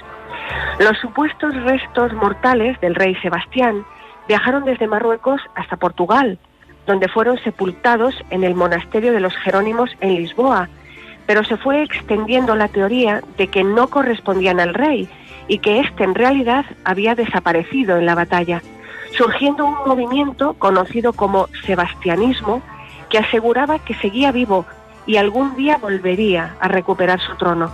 Los 0.78 0.98
supuestos 0.98 1.55
restos 1.62 2.12
mortales 2.12 2.78
del 2.82 2.94
rey 2.94 3.14
Sebastián 3.22 3.86
viajaron 4.28 4.64
desde 4.64 4.86
Marruecos 4.86 5.40
hasta 5.55 5.78
Portugal, 5.78 6.38
donde 6.86 7.09
fueron 7.09 7.38
sepultados 7.38 8.14
en 8.28 8.44
el 8.44 8.55
monasterio 8.55 9.14
de 9.14 9.20
los 9.20 9.34
Jerónimos 9.38 9.88
en 10.01 10.16
Lisboa, 10.16 10.68
pero 11.24 11.44
se 11.44 11.57
fue 11.57 11.82
extendiendo 11.82 12.55
la 12.55 12.68
teoría 12.68 13.22
de 13.38 13.48
que 13.48 13.64
no 13.64 13.88
correspondían 13.88 14.61
al 14.61 14.74
rey 14.74 15.09
y 15.48 15.61
que 15.61 15.80
éste 15.80 16.05
en 16.05 16.14
realidad 16.14 16.66
había 16.84 17.14
desaparecido 17.14 17.96
en 17.96 18.05
la 18.05 18.16
batalla, 18.16 18.61
surgiendo 19.16 19.64
un 19.64 19.76
movimiento 19.86 20.53
conocido 20.59 21.14
como 21.14 21.48
sebastianismo 21.64 22.61
que 23.09 23.16
aseguraba 23.16 23.78
que 23.78 23.94
seguía 23.94 24.30
vivo 24.30 24.66
y 25.07 25.16
algún 25.16 25.57
día 25.57 25.78
volvería 25.78 26.57
a 26.61 26.68
recuperar 26.68 27.20
su 27.20 27.36
trono. 27.36 27.70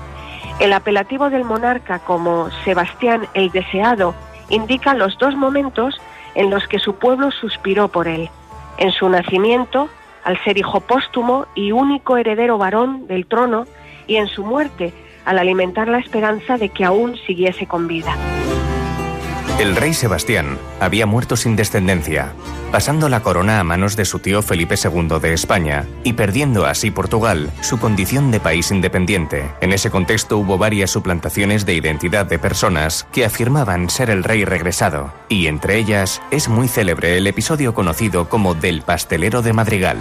El 0.58 0.72
apelativo 0.72 1.28
del 1.28 1.44
monarca 1.44 1.98
como 1.98 2.48
Sebastián 2.64 3.26
el 3.34 3.50
Deseado 3.50 4.14
indica 4.48 4.94
los 4.94 5.18
dos 5.18 5.34
momentos 5.36 6.00
en 6.34 6.50
los 6.50 6.66
que 6.66 6.78
su 6.78 6.94
pueblo 6.94 7.30
suspiró 7.30 7.88
por 7.88 8.08
él. 8.08 8.30
En 8.78 8.92
su 8.92 9.08
nacimiento, 9.08 9.88
al 10.24 10.42
ser 10.44 10.58
hijo 10.58 10.80
póstumo 10.80 11.46
y 11.54 11.72
único 11.72 12.16
heredero 12.16 12.58
varón 12.58 13.06
del 13.06 13.26
trono, 13.26 13.66
y 14.06 14.16
en 14.16 14.28
su 14.28 14.44
muerte, 14.44 14.92
al 15.24 15.38
alimentar 15.38 15.88
la 15.88 15.98
esperanza 15.98 16.56
de 16.56 16.68
que 16.68 16.84
aún 16.84 17.16
siguiese 17.26 17.66
con 17.66 17.88
vida. 17.88 18.14
El 19.58 19.74
rey 19.74 19.94
Sebastián 19.94 20.58
había 20.80 21.06
muerto 21.06 21.34
sin 21.34 21.56
descendencia, 21.56 22.34
pasando 22.70 23.08
la 23.08 23.22
corona 23.22 23.58
a 23.58 23.64
manos 23.64 23.96
de 23.96 24.04
su 24.04 24.18
tío 24.18 24.42
Felipe 24.42 24.74
II 24.74 25.18
de 25.18 25.32
España 25.32 25.86
y 26.04 26.12
perdiendo 26.12 26.66
así 26.66 26.90
Portugal 26.90 27.50
su 27.62 27.78
condición 27.78 28.30
de 28.30 28.38
país 28.38 28.70
independiente. 28.70 29.50
En 29.62 29.72
ese 29.72 29.90
contexto 29.90 30.36
hubo 30.36 30.58
varias 30.58 30.90
suplantaciones 30.90 31.64
de 31.64 31.72
identidad 31.72 32.26
de 32.26 32.38
personas 32.38 33.06
que 33.14 33.24
afirmaban 33.24 33.88
ser 33.88 34.10
el 34.10 34.24
rey 34.24 34.44
regresado, 34.44 35.10
y 35.30 35.46
entre 35.46 35.78
ellas 35.78 36.20
es 36.30 36.50
muy 36.50 36.68
célebre 36.68 37.16
el 37.16 37.26
episodio 37.26 37.72
conocido 37.72 38.28
como 38.28 38.54
del 38.54 38.82
pastelero 38.82 39.40
de 39.40 39.54
Madrigal. 39.54 39.96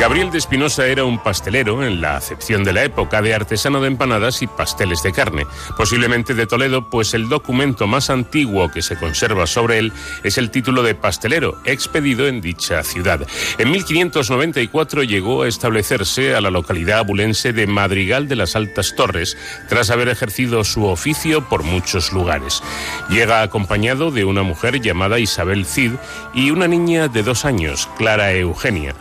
Gabriel 0.00 0.32
de 0.32 0.38
Espinosa 0.38 0.84
era 0.88 1.04
un 1.04 1.22
pastelero 1.22 1.84
en 1.84 2.00
la 2.00 2.16
acepción 2.16 2.64
de 2.64 2.72
la 2.72 2.82
época 2.82 3.22
de 3.22 3.34
artesano 3.34 3.80
de 3.80 3.86
empanadas 3.86 4.42
y 4.42 4.48
pasteles 4.48 5.02
de 5.04 5.12
carne, 5.12 5.46
posiblemente 5.76 6.34
de 6.34 6.46
Toledo, 6.46 6.90
pues 6.90 7.14
el 7.14 7.28
documento 7.28 7.86
más 7.86 8.10
antiguo 8.10 8.68
que 8.68 8.82
se 8.82 8.95
conserva 8.96 9.46
sobre 9.46 9.78
él 9.78 9.92
es 10.24 10.38
el 10.38 10.50
título 10.50 10.82
de 10.82 10.94
pastelero, 10.94 11.60
expedido 11.64 12.26
en 12.28 12.40
dicha 12.40 12.82
ciudad. 12.82 13.26
En 13.58 13.70
1594 13.70 15.02
llegó 15.02 15.42
a 15.42 15.48
establecerse 15.48 16.34
a 16.34 16.40
la 16.40 16.50
localidad 16.50 17.00
abulense 17.00 17.52
de 17.52 17.66
Madrigal 17.66 18.28
de 18.28 18.36
las 18.36 18.56
Altas 18.56 18.94
Torres, 18.96 19.36
tras 19.68 19.90
haber 19.90 20.08
ejercido 20.08 20.64
su 20.64 20.84
oficio 20.84 21.48
por 21.48 21.62
muchos 21.62 22.12
lugares. 22.12 22.62
Llega 23.08 23.42
acompañado 23.42 24.10
de 24.10 24.24
una 24.24 24.42
mujer 24.42 24.80
llamada 24.80 25.18
Isabel 25.18 25.66
Cid 25.66 25.92
y 26.34 26.50
una 26.50 26.68
niña 26.68 27.08
de 27.08 27.22
dos 27.22 27.44
años, 27.44 27.88
Clara 27.96 28.32
Eugenia. 28.32 28.94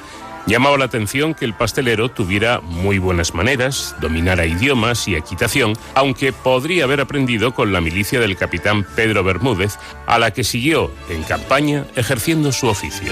Llamaba 0.47 0.77
la 0.77 0.85
atención 0.85 1.33
que 1.33 1.43
el 1.43 1.55
pastelero 1.55 2.09
tuviera 2.09 2.61
muy 2.61 2.99
buenas 2.99 3.33
maneras, 3.33 3.95
dominara 3.99 4.45
idiomas 4.45 5.07
y 5.07 5.15
equitación, 5.15 5.73
aunque 5.95 6.33
podría 6.33 6.83
haber 6.83 7.01
aprendido 7.01 7.55
con 7.55 7.73
la 7.73 7.81
milicia 7.81 8.19
del 8.19 8.37
capitán 8.37 8.85
Pedro 8.95 9.23
Bermúdez, 9.23 9.79
a 10.05 10.19
la 10.19 10.31
que 10.31 10.43
siguió 10.43 10.91
en 11.09 11.23
campaña 11.23 11.85
ejerciendo 11.95 12.51
su 12.51 12.67
oficio. 12.67 13.11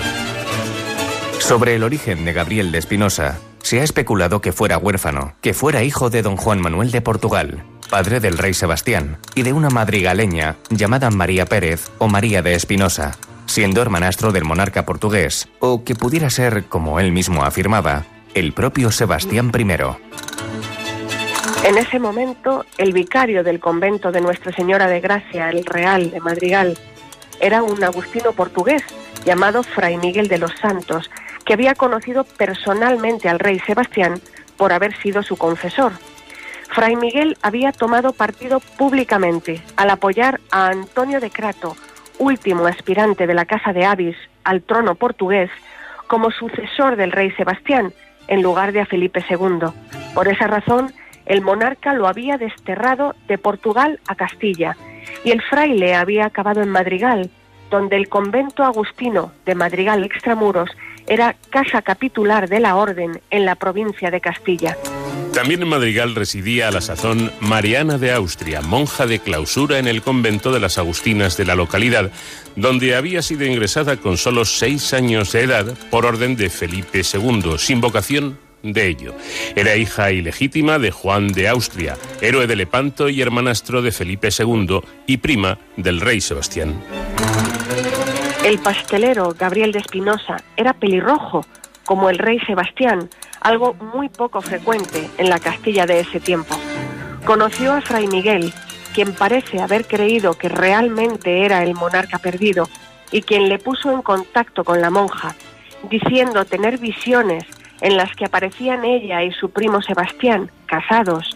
Sobre 1.39 1.75
el 1.75 1.83
origen 1.83 2.23
de 2.23 2.33
Gabriel 2.33 2.71
de 2.71 2.77
Espinosa, 2.77 3.39
se 3.63 3.81
ha 3.81 3.83
especulado 3.83 4.39
que 4.39 4.51
fuera 4.51 4.77
huérfano, 4.77 5.33
que 5.41 5.53
fuera 5.53 5.83
hijo 5.83 6.11
de 6.11 6.21
don 6.21 6.37
Juan 6.37 6.61
Manuel 6.61 6.91
de 6.91 7.01
Portugal, 7.01 7.63
padre 7.89 8.19
del 8.19 8.37
rey 8.37 8.53
Sebastián, 8.53 9.17
y 9.33 9.41
de 9.41 9.53
una 9.53 9.69
madrigaleña 9.69 10.57
llamada 10.69 11.09
María 11.09 11.45
Pérez 11.45 11.89
o 11.97 12.07
María 12.07 12.43
de 12.43 12.53
Espinosa, 12.53 13.17
siendo 13.45 13.81
hermanastro 13.81 14.31
del 14.31 14.45
monarca 14.45 14.85
portugués, 14.85 15.47
o 15.59 15.83
que 15.83 15.95
pudiera 15.95 16.29
ser, 16.29 16.65
como 16.65 16.99
él 16.99 17.11
mismo 17.11 17.43
afirmaba, 17.43 18.05
el 18.33 18.53
propio 18.53 18.91
Sebastián 18.91 19.51
I. 19.57 19.67
En 21.65 21.77
ese 21.77 21.99
momento, 21.99 22.65
el 22.77 22.91
vicario 22.91 23.43
del 23.43 23.59
convento 23.59 24.11
de 24.11 24.21
Nuestra 24.21 24.51
Señora 24.51 24.87
de 24.87 24.99
Gracia, 24.99 25.49
el 25.49 25.65
Real 25.65 26.11
de 26.11 26.19
Madrigal, 26.19 26.77
era 27.39 27.63
un 27.63 27.83
agustino 27.83 28.33
portugués 28.33 28.83
llamado 29.25 29.63
Fray 29.63 29.97
Miguel 29.97 30.27
de 30.27 30.37
los 30.37 30.51
Santos, 30.59 31.09
que 31.45 31.53
había 31.53 31.75
conocido 31.75 32.23
personalmente 32.23 33.29
al 33.29 33.39
rey 33.39 33.59
Sebastián 33.59 34.21
por 34.57 34.73
haber 34.73 34.95
sido 35.01 35.23
su 35.23 35.37
confesor. 35.37 35.93
Fray 36.69 36.95
Miguel 36.95 37.37
había 37.41 37.71
tomado 37.71 38.13
partido 38.13 38.59
públicamente 38.59 39.61
al 39.75 39.89
apoyar 39.89 40.41
a 40.51 40.67
Antonio 40.67 41.19
de 41.19 41.29
Crato, 41.29 41.75
último 42.19 42.65
aspirante 42.65 43.27
de 43.27 43.33
la 43.33 43.45
Casa 43.45 43.73
de 43.73 43.85
Avis 43.85 44.15
al 44.43 44.61
trono 44.61 44.95
portugués, 44.95 45.49
como 46.07 46.31
sucesor 46.31 46.95
del 46.95 47.11
rey 47.11 47.31
Sebastián, 47.31 47.93
en 48.27 48.41
lugar 48.41 48.71
de 48.71 48.81
a 48.81 48.85
Felipe 48.85 49.23
II. 49.29 49.67
Por 50.13 50.27
esa 50.27 50.47
razón, 50.47 50.93
el 51.25 51.41
monarca 51.41 51.93
lo 51.93 52.07
había 52.07 52.37
desterrado 52.37 53.15
de 53.27 53.37
Portugal 53.37 53.99
a 54.07 54.15
Castilla 54.15 54.75
y 55.23 55.31
el 55.31 55.41
fraile 55.41 55.95
había 55.95 56.25
acabado 56.25 56.61
en 56.61 56.69
Madrigal, 56.69 57.29
donde 57.69 57.95
el 57.95 58.09
convento 58.09 58.63
agustino 58.63 59.31
de 59.45 59.55
Madrigal 59.55 60.03
Extramuros 60.03 60.69
era 61.07 61.35
casa 61.49 61.81
capitular 61.81 62.47
de 62.47 62.59
la 62.59 62.75
orden 62.75 63.21
en 63.29 63.45
la 63.45 63.55
provincia 63.55 64.11
de 64.11 64.21
Castilla. 64.21 64.77
También 65.33 65.63
en 65.63 65.67
Madrigal 65.67 66.13
residía 66.13 66.67
a 66.67 66.71
la 66.71 66.79
sazón 66.79 67.31
Mariana 67.39 67.97
de 67.97 68.11
Austria, 68.11 68.61
monja 68.61 69.07
de 69.07 69.19
clausura 69.19 69.79
en 69.79 69.87
el 69.87 70.03
convento 70.03 70.51
de 70.51 70.59
las 70.59 70.77
Agustinas 70.77 71.37
de 71.37 71.45
la 71.45 71.55
localidad, 71.55 72.11
donde 72.55 72.95
había 72.95 73.23
sido 73.23 73.43
ingresada 73.43 73.97
con 73.97 74.17
solo 74.17 74.45
seis 74.45 74.93
años 74.93 75.31
de 75.31 75.41
edad 75.41 75.73
por 75.89 76.05
orden 76.05 76.35
de 76.35 76.51
Felipe 76.51 77.01
II, 77.01 77.55
sin 77.57 77.81
vocación 77.81 78.37
de 78.61 78.87
ello. 78.87 79.15
Era 79.55 79.75
hija 79.75 80.11
ilegítima 80.11 80.77
de 80.77 80.91
Juan 80.91 81.29
de 81.29 81.49
Austria, 81.49 81.97
héroe 82.21 82.45
de 82.45 82.55
Lepanto 82.55 83.09
y 83.09 83.21
hermanastro 83.21 83.81
de 83.81 83.91
Felipe 83.91 84.29
II 84.37 84.81
y 85.07 85.17
prima 85.17 85.57
del 85.77 85.99
rey 85.99 86.21
Sebastián. 86.21 86.81
El 88.45 88.59
pastelero 88.59 89.35
Gabriel 89.37 89.71
de 89.71 89.79
Espinosa 89.79 90.37
era 90.55 90.73
pelirrojo, 90.73 91.45
como 91.85 92.09
el 92.09 92.17
rey 92.17 92.39
Sebastián, 92.45 93.09
algo 93.43 93.73
muy 93.75 94.09
poco 94.09 94.41
frecuente 94.41 95.09
en 95.17 95.29
la 95.29 95.39
Castilla 95.39 95.85
de 95.85 95.99
ese 95.99 96.19
tiempo. 96.19 96.55
Conoció 97.25 97.73
a 97.73 97.81
Fray 97.81 98.07
Miguel, 98.07 98.53
quien 98.93 99.13
parece 99.13 99.61
haber 99.61 99.85
creído 99.85 100.33
que 100.33 100.49
realmente 100.49 101.45
era 101.45 101.63
el 101.63 101.73
monarca 101.73 102.17
perdido, 102.19 102.67
y 103.11 103.21
quien 103.21 103.49
le 103.49 103.59
puso 103.59 103.91
en 103.91 104.01
contacto 104.01 104.63
con 104.63 104.81
la 104.81 104.89
monja, 104.89 105.35
diciendo 105.89 106.45
tener 106.45 106.79
visiones 106.79 107.43
en 107.81 107.97
las 107.97 108.15
que 108.15 108.25
aparecían 108.25 108.85
ella 108.85 109.23
y 109.23 109.31
su 109.31 109.51
primo 109.51 109.81
Sebastián, 109.81 110.49
casados. 110.65 111.35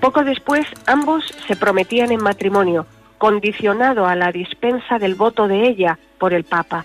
Poco 0.00 0.24
después 0.24 0.66
ambos 0.86 1.24
se 1.46 1.54
prometían 1.54 2.12
en 2.12 2.22
matrimonio, 2.22 2.86
condicionado 3.18 4.06
a 4.06 4.16
la 4.16 4.32
dispensa 4.32 4.98
del 4.98 5.14
voto 5.14 5.48
de 5.48 5.68
ella 5.68 5.98
por 6.18 6.32
el 6.32 6.44
Papa. 6.44 6.84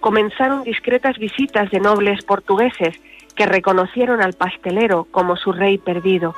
Comenzaron 0.00 0.62
discretas 0.62 1.18
visitas 1.18 1.70
de 1.70 1.80
nobles 1.80 2.22
portugueses 2.24 3.00
que 3.36 3.46
reconocieron 3.46 4.22
al 4.22 4.32
pastelero 4.32 5.06
como 5.10 5.36
su 5.36 5.52
rey 5.52 5.78
perdido. 5.78 6.34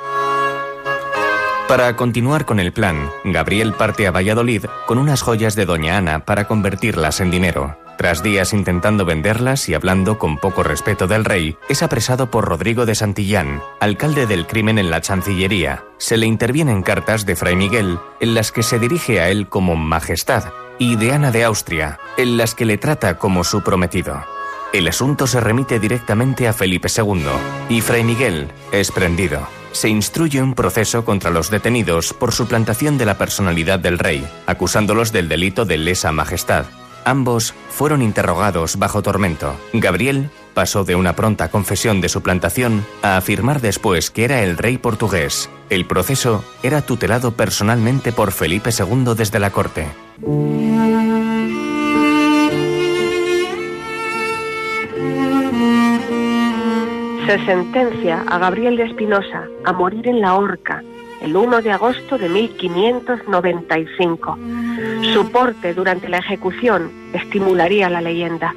Para 1.68 1.96
continuar 1.96 2.46
con 2.46 2.61
el 2.61 2.72
plan, 2.72 3.11
Gabriel 3.24 3.74
parte 3.74 4.07
a 4.07 4.11
Valladolid 4.11 4.64
con 4.86 4.96
unas 4.99 5.20
joyas 5.22 5.55
de 5.55 5.66
Doña 5.66 5.99
Ana 5.99 6.24
para 6.24 6.46
convertirlas 6.46 7.20
en 7.20 7.30
dinero. 7.30 7.76
Tras 7.99 8.22
días 8.22 8.53
intentando 8.53 9.05
venderlas 9.05 9.68
y 9.68 9.74
hablando 9.74 10.18
con 10.18 10.38
poco 10.38 10.62
respeto 10.62 11.07
del 11.07 11.24
rey, 11.24 11.59
es 11.68 11.82
apresado 11.82 12.30
por 12.30 12.44
Rodrigo 12.44 12.86
de 12.86 12.94
Santillán, 12.94 13.61
alcalde 13.80 14.26
del 14.26 14.46
crimen 14.46 14.78
en 14.78 14.88
la 14.88 15.01
Chancillería. 15.01 15.82
Se 15.99 16.16
le 16.16 16.24
intervienen 16.24 16.82
cartas 16.82 17.26
de 17.26 17.34
Fray 17.34 17.57
Miguel, 17.57 17.99
en 18.20 18.34
las 18.34 18.53
que 18.53 18.62
se 18.62 18.78
dirige 18.78 19.20
a 19.20 19.28
él 19.28 19.49
como 19.49 19.74
Majestad, 19.74 20.44
y 20.78 20.94
de 20.94 21.12
Ana 21.12 21.32
de 21.32 21.44
Austria, 21.44 21.99
en 22.16 22.36
las 22.36 22.55
que 22.55 22.64
le 22.64 22.78
trata 22.78 23.18
como 23.18 23.42
su 23.42 23.62
prometido. 23.62 24.24
El 24.71 24.87
asunto 24.87 25.27
se 25.27 25.41
remite 25.41 25.81
directamente 25.81 26.47
a 26.47 26.53
Felipe 26.53 26.89
II, 26.95 27.25
y 27.71 27.81
Fray 27.81 28.05
Miguel 28.05 28.49
es 28.71 28.91
prendido. 28.91 29.49
Se 29.73 29.89
instruye 29.89 30.43
un 30.43 30.55
proceso 30.55 31.07
contra 31.07 31.31
los 31.31 31.51
detenidos 31.51 32.12
por 32.12 32.33
suplantación 32.33 32.99
de 32.99 33.07
la 33.07 33.16
personalidad 33.16 33.79
del 33.79 33.99
rey, 33.99 34.29
acusándolos 34.47 35.11
del 35.11 35.29
delito 35.29 35.64
de 35.64 35.79
lesa 35.79 36.12
majestad. 36.12 36.66
Ambos 37.07 37.55
fueron 37.71 38.03
interrogados 38.03 38.79
bajo 38.79 39.01
tormento. 39.01 39.57
Gabriel 39.73 40.29
pasó 40.53 40.85
de 40.85 40.97
una 40.97 41.16
pronta 41.16 41.49
confesión 41.49 42.03
de 42.03 42.11
suplantación 42.11 42.85
a 43.01 43.16
afirmar 43.16 43.62
después 43.62 44.11
que 44.11 44.25
era 44.25 44.43
el 44.43 44.59
rey 44.59 44.77
portugués. 44.77 45.49
El 45.71 45.87
proceso 45.87 46.45
era 46.62 46.83
tutelado 46.83 47.33
personalmente 47.33 48.12
por 48.12 48.33
Felipe 48.33 48.71
II 48.71 49.14
desde 49.16 49.39
la 49.39 49.51
corte. 49.51 49.87
Se 57.29 57.39
sentencia 57.45 58.24
a 58.26 58.39
Gabriel 58.39 58.79
de 58.79 58.85
Espinosa 58.85 59.45
a 59.66 59.72
morir 59.74 60.09
en 60.09 60.22
la 60.22 60.35
horca 60.35 60.83
el 61.20 61.37
1 61.37 61.61
de 61.61 61.72
agosto 61.72 62.16
de 62.16 62.26
1595. 62.26 64.39
Su 65.12 65.31
porte 65.31 65.74
durante 65.74 66.09
la 66.09 66.20
ejecución 66.20 66.91
estimularía 67.12 67.91
la 67.91 68.01
leyenda. 68.01 68.55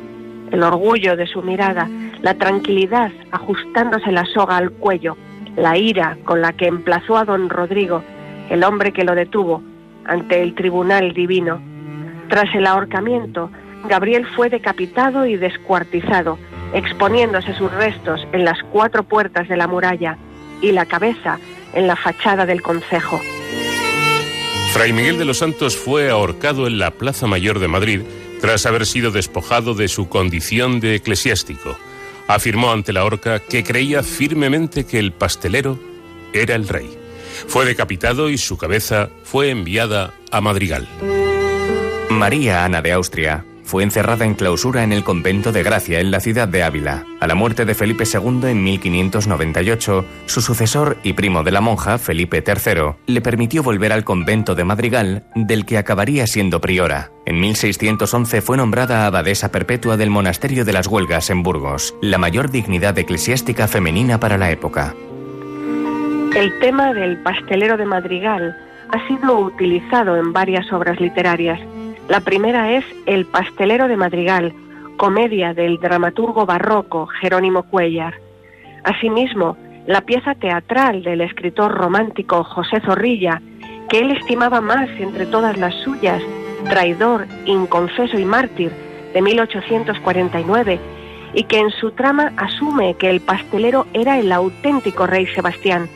El 0.51 0.63
orgullo 0.63 1.17
de 1.17 1.27
su 1.27 1.41
mirada, 1.41 1.89
la 2.21 2.35
tranquilidad 2.35 3.11
ajustándose 3.31 4.09
la 4.13 4.23
soga 4.23 4.55
al 4.55 4.71
cuello, 4.71 5.17
la 5.57 5.77
ira 5.77 6.17
con 6.23 6.39
la 6.39 6.53
que 6.53 6.67
emplazó 6.67 7.17
a 7.17 7.25
don 7.25 7.49
Rodrigo, 7.49 8.05
el 8.49 8.63
hombre 8.63 8.93
que 8.93 9.03
lo 9.03 9.15
detuvo, 9.15 9.61
ante 10.05 10.41
el 10.41 10.55
tribunal 10.55 11.11
divino. 11.11 11.59
Tras 12.29 12.55
el 12.55 12.65
ahorcamiento, 12.65 13.51
Gabriel 13.89 14.25
fue 14.27 14.49
decapitado 14.49 15.25
y 15.25 15.35
descuartizado, 15.35 16.37
exponiéndose 16.73 17.53
sus 17.55 17.71
restos 17.71 18.21
en 18.31 18.45
las 18.45 18.57
cuatro 18.71 19.03
puertas 19.03 19.47
de 19.47 19.57
la 19.57 19.67
muralla 19.67 20.17
y 20.61 20.71
la 20.71 20.85
cabeza 20.85 21.39
en 21.73 21.87
la 21.87 21.95
fachada 21.95 22.45
del 22.45 22.61
concejo. 22.61 23.19
Fray 24.73 24.93
Miguel 24.93 25.17
de 25.17 25.25
los 25.25 25.39
Santos 25.39 25.75
fue 25.75 26.09
ahorcado 26.09 26.65
en 26.67 26.79
la 26.79 26.91
Plaza 26.91 27.27
Mayor 27.27 27.59
de 27.59 27.67
Madrid 27.67 28.01
tras 28.39 28.65
haber 28.65 28.85
sido 28.85 29.11
despojado 29.11 29.73
de 29.73 29.87
su 29.87 30.07
condición 30.07 30.79
de 30.79 30.95
eclesiástico. 30.95 31.77
Afirmó 32.27 32.71
ante 32.71 32.93
la 32.93 33.03
horca 33.03 33.39
que 33.39 33.63
creía 33.63 34.01
firmemente 34.01 34.85
que 34.85 34.97
el 34.97 35.11
pastelero 35.11 35.77
era 36.33 36.55
el 36.55 36.67
rey. 36.67 36.97
Fue 37.47 37.65
decapitado 37.65 38.29
y 38.29 38.37
su 38.37 38.57
cabeza 38.57 39.09
fue 39.23 39.49
enviada 39.49 40.13
a 40.31 40.41
Madrigal. 40.41 40.87
María 42.09 42.63
Ana 42.63 42.81
de 42.81 42.93
Austria 42.93 43.45
fue 43.71 43.83
encerrada 43.83 44.25
en 44.25 44.33
clausura 44.33 44.83
en 44.83 44.91
el 44.91 45.05
convento 45.05 45.53
de 45.53 45.63
Gracia 45.63 46.01
en 46.01 46.11
la 46.11 46.19
ciudad 46.19 46.45
de 46.45 46.61
Ávila. 46.61 47.05
A 47.21 47.25
la 47.25 47.35
muerte 47.35 47.63
de 47.63 47.73
Felipe 47.73 48.03
II 48.03 48.49
en 48.49 48.61
1598, 48.65 50.05
su 50.25 50.41
sucesor 50.41 50.97
y 51.03 51.13
primo 51.13 51.41
de 51.43 51.51
la 51.51 51.61
monja, 51.61 51.97
Felipe 51.97 52.43
III, 52.45 52.95
le 53.05 53.21
permitió 53.21 53.63
volver 53.63 53.93
al 53.93 54.03
convento 54.03 54.55
de 54.55 54.65
Madrigal, 54.65 55.23
del 55.35 55.65
que 55.65 55.77
acabaría 55.77 56.27
siendo 56.27 56.59
priora. 56.59 57.11
En 57.25 57.39
1611 57.39 58.41
fue 58.41 58.57
nombrada 58.57 59.05
abadesa 59.05 59.53
perpetua 59.53 59.95
del 59.95 60.09
monasterio 60.09 60.65
de 60.65 60.73
las 60.73 60.87
Huelgas 60.87 61.29
en 61.29 61.41
Burgos, 61.41 61.95
la 62.01 62.17
mayor 62.17 62.51
dignidad 62.51 62.99
eclesiástica 62.99 63.69
femenina 63.69 64.19
para 64.19 64.37
la 64.37 64.51
época. 64.51 64.93
El 66.35 66.59
tema 66.59 66.93
del 66.93 67.23
pastelero 67.23 67.77
de 67.77 67.85
Madrigal 67.85 68.53
ha 68.89 69.07
sido 69.07 69.39
utilizado 69.39 70.17
en 70.17 70.33
varias 70.33 70.73
obras 70.73 70.99
literarias. 70.99 71.61
La 72.07 72.19
primera 72.19 72.71
es 72.71 72.85
El 73.05 73.25
pastelero 73.25 73.87
de 73.87 73.95
Madrigal, 73.95 74.53
comedia 74.97 75.53
del 75.53 75.77
dramaturgo 75.77 76.45
barroco 76.45 77.07
Jerónimo 77.07 77.63
Cuellar. 77.63 78.15
Asimismo, 78.83 79.55
la 79.87 80.01
pieza 80.01 80.35
teatral 80.35 81.03
del 81.03 81.21
escritor 81.21 81.71
romántico 81.71 82.43
José 82.43 82.81
Zorrilla, 82.81 83.41
que 83.89 83.99
él 83.99 84.11
estimaba 84.11 84.61
más 84.61 84.89
entre 84.99 85.25
todas 85.25 85.57
las 85.57 85.73
suyas, 85.83 86.21
Traidor, 86.69 87.27
Inconfeso 87.45 88.19
y 88.19 88.25
Mártir, 88.25 88.71
de 89.13 89.21
1849, 89.21 90.79
y 91.33 91.43
que 91.43 91.59
en 91.59 91.71
su 91.71 91.91
trama 91.91 92.33
asume 92.37 92.95
que 92.95 93.09
el 93.09 93.21
pastelero 93.21 93.85
era 93.93 94.19
el 94.19 94.31
auténtico 94.31 95.07
rey 95.07 95.27
Sebastián. 95.27 95.87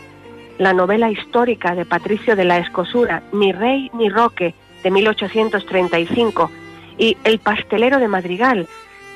La 0.57 0.73
novela 0.73 1.11
histórica 1.11 1.75
de 1.75 1.85
Patricio 1.85 2.35
de 2.35 2.45
la 2.45 2.59
Escosura, 2.59 3.21
Ni 3.33 3.51
rey 3.51 3.89
ni 3.93 4.09
roque, 4.09 4.55
de 4.85 4.91
1835, 4.91 6.51
y 6.99 7.17
El 7.23 7.39
pastelero 7.39 7.97
de 7.97 8.07
Madrigal, 8.07 8.67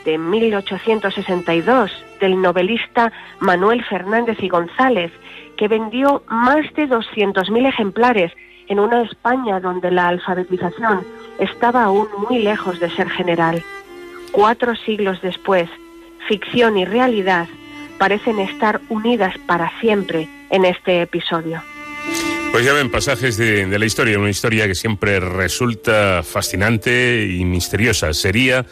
de 0.03 0.17
1862, 0.17 1.91
del 2.19 2.41
novelista 2.41 3.13
Manuel 3.39 3.83
Fernández 3.85 4.41
y 4.41 4.49
González, 4.49 5.11
que 5.57 5.67
vendió 5.67 6.23
más 6.27 6.65
de 6.73 6.89
200.000 6.89 7.67
ejemplares 7.67 8.31
en 8.67 8.79
una 8.79 9.03
España 9.03 9.59
donde 9.59 9.91
la 9.91 10.07
alfabetización 10.07 11.05
estaba 11.37 11.83
aún 11.83 12.07
muy 12.27 12.39
lejos 12.39 12.79
de 12.79 12.89
ser 12.89 13.07
general. 13.07 13.61
Cuatro 14.31 14.75
siglos 14.75 15.21
después, 15.21 15.69
ficción 16.27 16.79
y 16.79 16.85
realidad 16.85 17.47
parecen 17.99 18.39
estar 18.39 18.81
unidas 18.89 19.35
para 19.45 19.71
siempre 19.81 20.27
en 20.49 20.65
este 20.65 21.03
episodio. 21.03 21.61
Pues 22.51 22.65
ya 22.65 22.73
ven 22.73 22.89
pasajes 22.89 23.37
de, 23.37 23.67
la 23.77 23.85
historia, 23.85 24.17
una 24.17 24.31
historia 24.31 24.67
que 24.67 24.73
siempre 24.73 25.19
resulta 25.19 26.23
fascinante 26.23 27.27
y 27.29 27.45
misteriosa. 27.45 28.11
¿Sería 28.13 28.65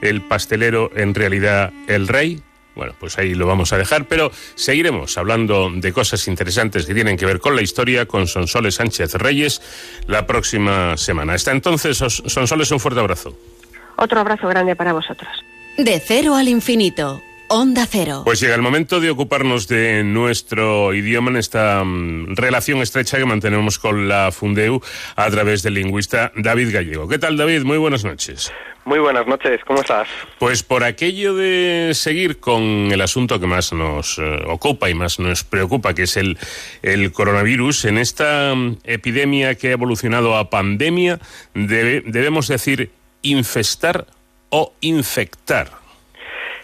el 0.00 0.22
pastelero 0.22 0.90
en 0.96 1.14
realidad 1.14 1.72
el 1.88 2.08
rey? 2.08 2.42
Bueno, 2.74 2.94
pues 2.98 3.18
ahí 3.18 3.34
lo 3.34 3.46
vamos 3.46 3.72
a 3.72 3.76
dejar, 3.76 4.06
pero 4.06 4.32
seguiremos 4.54 5.18
hablando 5.18 5.70
de 5.70 5.92
cosas 5.92 6.26
interesantes 6.26 6.86
que 6.86 6.94
tienen 6.94 7.16
que 7.16 7.26
ver 7.26 7.38
con 7.38 7.54
la 7.54 7.62
historia 7.62 8.06
con 8.06 8.26
Sonsoles 8.26 8.76
Sánchez 8.76 9.14
Reyes 9.14 9.60
la 10.06 10.26
próxima 10.26 10.96
semana. 10.96 11.34
Hasta 11.34 11.52
entonces, 11.52 11.98
Sonsoles, 11.98 12.70
un 12.70 12.80
fuerte 12.80 13.00
abrazo. 13.00 13.36
Otro 13.96 14.20
abrazo 14.20 14.48
grande 14.48 14.74
para 14.74 14.92
vosotros. 14.92 15.28
De 15.76 16.00
cero 16.00 16.34
al 16.34 16.48
infinito. 16.48 17.20
Onda 17.48 17.86
Cero. 17.86 18.22
Pues 18.24 18.40
llega 18.40 18.54
el 18.54 18.62
momento 18.62 19.00
de 19.00 19.10
ocuparnos 19.10 19.68
de 19.68 20.04
nuestro 20.04 20.92
idioma 20.92 21.30
en 21.30 21.36
esta 21.36 21.82
mm, 21.82 22.36
relación 22.36 22.82
estrecha 22.82 23.16
que 23.16 23.24
mantenemos 23.24 23.78
con 23.78 24.08
la 24.08 24.30
Fundeu 24.32 24.82
a 25.16 25.30
través 25.30 25.62
del 25.62 25.74
lingüista 25.74 26.30
David 26.36 26.72
Gallego. 26.72 27.08
¿Qué 27.08 27.18
tal, 27.18 27.36
David? 27.36 27.62
Muy 27.62 27.78
buenas 27.78 28.04
noches. 28.04 28.52
Muy 28.84 28.98
buenas 28.98 29.26
noches, 29.26 29.60
¿cómo 29.66 29.80
estás? 29.80 30.08
Pues 30.38 30.62
por 30.62 30.84
aquello 30.84 31.34
de 31.34 31.92
seguir 31.94 32.38
con 32.38 32.62
el 32.62 33.00
asunto 33.00 33.38
que 33.38 33.46
más 33.46 33.72
nos 33.72 34.18
eh, 34.18 34.44
ocupa 34.46 34.88
y 34.88 34.94
más 34.94 35.18
nos 35.18 35.44
preocupa, 35.44 35.94
que 35.94 36.04
es 36.04 36.16
el, 36.16 36.38
el 36.82 37.12
coronavirus, 37.12 37.86
en 37.86 37.98
esta 37.98 38.54
mm, 38.54 38.78
epidemia 38.84 39.54
que 39.54 39.68
ha 39.68 39.72
evolucionado 39.72 40.36
a 40.36 40.50
pandemia, 40.50 41.18
debemos 41.54 42.48
decir 42.48 42.90
infestar 43.22 44.06
o 44.50 44.72
infectar. 44.80 45.77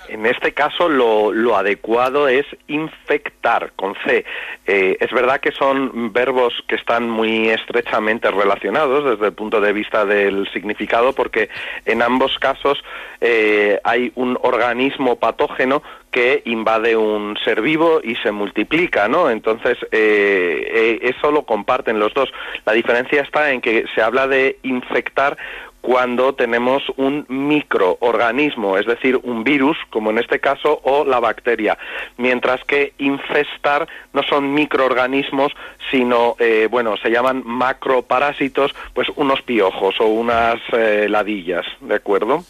En 0.08 0.26
este 0.26 0.52
caso 0.52 0.88
lo, 0.88 1.56
adecuado 1.56 2.28
es 2.28 2.46
infectar 2.66 3.72
con 3.76 3.94
C. 4.04 4.24
Eh, 4.66 4.96
es 5.00 5.10
verdad 5.12 5.40
que 5.40 5.52
son 5.52 6.12
verbos 6.12 6.52
que 6.66 6.74
están 6.74 7.08
muy 7.08 7.48
estrechamente 7.48 8.30
relacionados 8.30 9.04
desde 9.04 9.26
el 9.26 9.32
punto 9.32 9.60
de 9.60 9.72
vista 9.72 10.04
del 10.04 10.48
significado 10.52 11.12
porque 11.12 11.48
en 11.84 12.02
ambos 12.02 12.38
casos 12.38 12.82
eh, 13.20 13.80
hay 13.84 14.12
un 14.14 14.38
organismo 14.42 15.16
patógeno 15.16 15.82
que 16.10 16.42
invade 16.44 16.96
un 16.96 17.36
ser 17.44 17.60
vivo 17.60 18.00
y 18.02 18.14
se 18.16 18.30
multiplica, 18.30 19.08
¿no? 19.08 19.30
Entonces, 19.30 19.76
eh, 19.90 21.00
eso 21.02 21.32
lo 21.32 21.42
comparten 21.42 21.98
los 21.98 22.14
dos. 22.14 22.32
La 22.64 22.72
diferencia 22.72 23.22
está 23.22 23.50
en 23.50 23.60
que 23.60 23.84
se 23.96 24.00
habla 24.00 24.28
de 24.28 24.58
infectar 24.62 25.36
cuando 25.84 26.34
tenemos 26.34 26.82
un 26.96 27.26
microorganismo, 27.28 28.78
es 28.78 28.86
decir, 28.86 29.20
un 29.22 29.44
virus, 29.44 29.76
como 29.90 30.08
en 30.08 30.16
este 30.16 30.40
caso, 30.40 30.80
o 30.82 31.04
la 31.04 31.20
bacteria, 31.20 31.76
mientras 32.16 32.64
que 32.64 32.94
infestar 32.96 33.86
no 34.14 34.22
son 34.22 34.54
microorganismos, 34.54 35.52
sino, 35.90 36.36
eh, 36.38 36.68
bueno, 36.70 36.96
se 36.96 37.10
llaman 37.10 37.42
macroparásitos, 37.44 38.74
pues 38.94 39.08
unos 39.16 39.42
piojos 39.42 39.96
o 40.00 40.06
unas 40.06 40.58
eh, 40.72 41.06
ladillas, 41.10 41.66
¿de 41.82 41.96
acuerdo? 41.96 42.46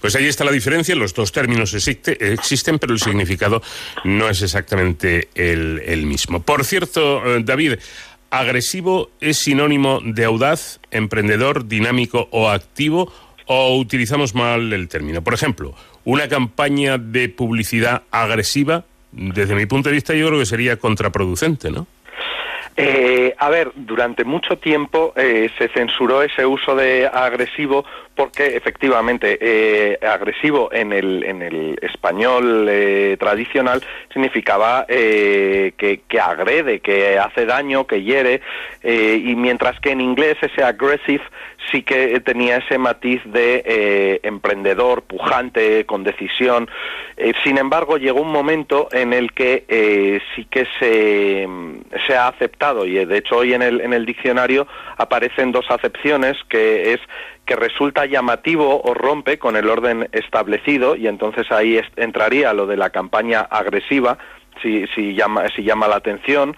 Pues 0.00 0.16
ahí 0.16 0.26
está 0.26 0.42
la 0.42 0.50
diferencia, 0.50 0.96
los 0.96 1.14
dos 1.14 1.30
términos 1.30 1.72
existen, 1.72 2.80
pero 2.80 2.92
el 2.92 2.98
significado 2.98 3.62
no 4.02 4.28
es 4.28 4.42
exactamente 4.42 5.28
el, 5.36 5.82
el 5.86 6.04
mismo. 6.04 6.42
Por 6.42 6.64
cierto, 6.64 7.24
eh, 7.24 7.42
David, 7.44 7.74
agresivo 8.30 9.10
es 9.20 9.38
sinónimo 9.38 10.00
de 10.02 10.24
audaz, 10.24 10.80
emprendedor, 10.90 11.66
dinámico 11.66 12.28
o 12.30 12.48
activo 12.48 13.12
o 13.46 13.76
utilizamos 13.78 14.34
mal 14.34 14.72
el 14.72 14.88
término. 14.88 15.22
Por 15.22 15.34
ejemplo, 15.34 15.74
una 16.04 16.28
campaña 16.28 16.98
de 16.98 17.28
publicidad 17.28 18.02
agresiva, 18.10 18.84
desde 19.12 19.54
mi 19.54 19.66
punto 19.66 19.88
de 19.88 19.94
vista 19.94 20.14
yo 20.14 20.26
creo 20.28 20.38
que 20.38 20.46
sería 20.46 20.76
contraproducente, 20.76 21.70
¿no? 21.70 21.86
Eh, 22.78 23.34
a 23.38 23.48
ver, 23.48 23.72
durante 23.74 24.24
mucho 24.24 24.58
tiempo 24.58 25.14
eh, 25.16 25.48
se 25.56 25.68
censuró 25.68 26.22
ese 26.22 26.44
uso 26.44 26.76
de 26.76 27.06
agresivo 27.06 27.86
porque 28.16 28.56
efectivamente 28.56 29.38
eh, 29.40 29.98
agresivo 30.04 30.72
en 30.72 30.92
el, 30.92 31.22
en 31.24 31.42
el 31.42 31.78
español 31.82 32.68
tradicional 33.18 33.82
significaba 34.12 34.86
que, 34.86 36.00
que, 36.08 36.20
agrede, 36.20 36.80
que 36.80 37.18
hace 37.18 37.46
daño, 37.46 37.86
que 37.86 38.02
hiere, 38.02 38.40
y 38.82 39.34
mientras 39.36 39.78
que 39.80 39.90
en 39.90 40.00
inglés 40.00 40.36
ese 40.40 40.62
aggressive 40.62 41.22
sí 41.70 41.82
que 41.82 42.20
tenía 42.20 42.58
ese 42.58 42.78
matiz 42.78 43.20
de 43.24 43.62
eh, 43.64 44.20
emprendedor, 44.22 45.02
pujante, 45.02 45.84
con 45.86 46.04
decisión. 46.04 46.68
Eh, 47.16 47.32
sin 47.44 47.58
embargo, 47.58 47.96
llegó 47.96 48.20
un 48.20 48.32
momento 48.32 48.88
en 48.92 49.12
el 49.12 49.32
que 49.32 49.64
eh, 49.68 50.20
sí 50.34 50.44
que 50.44 50.66
se, 50.78 51.48
se, 52.06 52.16
ha 52.16 52.28
aceptado, 52.28 52.86
y 52.86 53.04
de 53.04 53.18
hecho 53.18 53.38
hoy 53.38 53.54
en 53.54 53.62
el, 53.62 53.80
en 53.80 53.92
el 53.92 54.06
diccionario 54.06 54.66
aparecen 54.96 55.52
dos 55.52 55.66
acepciones, 55.70 56.36
que 56.48 56.94
es 56.94 57.00
que 57.46 57.56
resulta 57.56 58.06
llamativo 58.06 58.82
o 58.82 58.92
rompe 58.92 59.38
con 59.38 59.56
el 59.56 59.70
orden 59.70 60.08
establecido, 60.12 60.96
y 60.96 61.06
entonces 61.06 61.50
ahí 61.50 61.80
entraría 61.96 62.52
lo 62.52 62.66
de 62.66 62.76
la 62.76 62.90
campaña 62.90 63.40
agresiva, 63.40 64.18
si, 64.62 64.86
si, 64.88 65.14
llama, 65.14 65.44
si 65.54 65.62
llama 65.62 65.86
la 65.86 65.96
atención, 65.96 66.56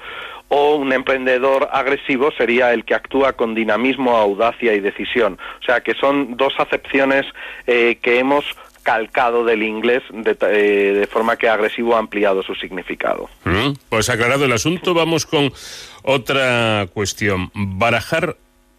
o 0.49 0.76
un 0.76 0.93
emprendedor 0.93 1.68
agresivo 1.72 2.30
sería 2.32 2.72
el 2.72 2.84
que 2.84 2.95
actúa 2.95 3.34
con 3.34 3.55
dinamismo, 3.55 4.16
audacia 4.16 4.74
y 4.74 4.80
decisión. 4.80 5.39
O 5.61 5.64
sea 5.64 5.82
que 5.82 5.95
son 5.95 6.36
dos 6.36 6.55
acepciones 6.59 7.26
eh, 7.66 7.99
que 8.01 8.18
hemos 8.18 8.45
calcado 8.82 9.45
del 9.45 9.62
inglés 9.62 10.03
de, 10.11 10.34
eh, 10.41 10.95
de, 11.01 11.07
forma 11.07 11.36
que 11.36 11.51
agresivo 11.51 11.95
ha 11.95 11.99
ampliado 11.99 12.43
su 12.43 12.55
significado. 12.55 13.28
Mm, 13.45 13.72
pues 13.91 14.09
aclarado 14.09 14.47
el 14.47 14.53
asunto, 14.53 14.95
vamos 14.95 15.26
con 15.26 15.53
otra 16.03 16.86
cuestión. 16.95 17.51
Barajar 17.53 18.36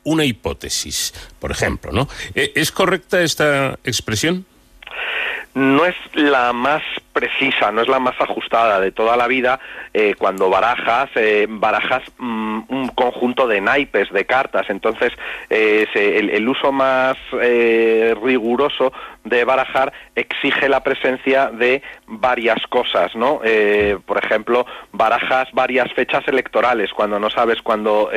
una 0.10 0.26
hipótesis, 0.26 1.14
por 1.40 1.52
ejemplo, 1.52 1.92
¿no? 1.92 2.08
¿E-, 2.36 2.52
¿Es 2.56 2.72
correcta 2.72 3.22
esta 3.22 3.78
expresión? 3.84 4.46
No 5.54 5.86
es 5.86 5.96
la 6.14 6.54
más 6.54 6.84
precisa, 7.20 7.70
no 7.72 7.82
es 7.82 7.90
la 7.90 8.00
más 8.00 8.16
ajustada 8.20 8.80
de 8.80 8.94
toda 8.94 9.18
la 9.18 9.28
vida 9.28 9.60
eh, 9.94 10.16
cuando 10.18 10.50
barajas, 10.50 11.10
eh, 11.16 11.48
barajas 11.50 12.02
mm, 12.18 12.60
un 12.70 12.88
conjunto 12.96 13.46
de 13.46 13.60
naipes, 13.60 14.10
de 14.12 14.24
cartas. 14.26 14.70
Entonces, 14.70 15.12
eh, 15.50 15.86
el, 15.94 16.48
uso 16.48 16.72
más 16.72 17.18
riguroso 17.32 18.92
de 19.24 19.44
barajar 19.44 19.92
exige 20.16 20.70
la 20.70 20.82
presencia 20.82 21.52
de 21.52 21.84
varias 22.08 22.66
cosas, 22.68 23.16
¿no? 23.16 23.42
por 24.06 24.18
ejemplo, 24.24 24.66
barajas 24.92 25.48
varias 25.54 25.92
fechas 25.94 26.28
electorales 26.28 26.92
cuando 26.92 27.20
no 27.20 27.30
sabes 27.30 27.62
cuándo 27.62 28.10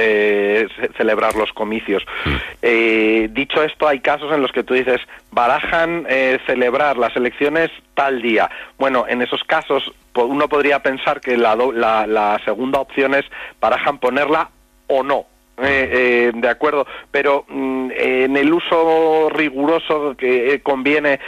celebrar 0.97 1.35
los 1.35 1.53
comicios. 1.53 2.03
Mm. 2.25 3.35
dicho 3.35 3.63
esto, 3.63 3.87
hay 3.87 4.01
casos 4.01 4.33
en 4.33 4.41
los 4.41 4.53
que 4.53 4.63
tú 4.63 4.73
dices, 4.73 5.01
barajan 5.31 6.07
celebrar 6.47 6.97
las 6.97 7.15
elecciones 7.17 7.71
tal 7.95 8.23
día. 8.23 8.51
Bueno, 8.79 8.92
en 9.09 9.23
esos 9.23 9.43
casos 9.45 9.93
uno 10.15 10.49
podría 10.49 10.81
pensar 10.81 11.21
que 11.21 11.37
la, 11.37 11.57
la, 11.57 12.41
segunda 12.45 12.81
opción 12.81 13.15
es 13.15 13.25
barajan 13.61 13.99
ponerla 13.99 14.51
o 14.87 15.03
no. 15.03 15.27
Eh, 15.59 15.91
eh, 15.93 16.33
de 16.35 16.49
acuerdo, 16.49 16.87
pero 17.11 17.45
mm, 17.47 17.91
en 17.95 18.37
el 18.37 18.53
uso 18.53 19.29
riguroso 19.29 20.17
que 20.17 20.55
eh, 20.55 20.61
conviene 20.61 21.21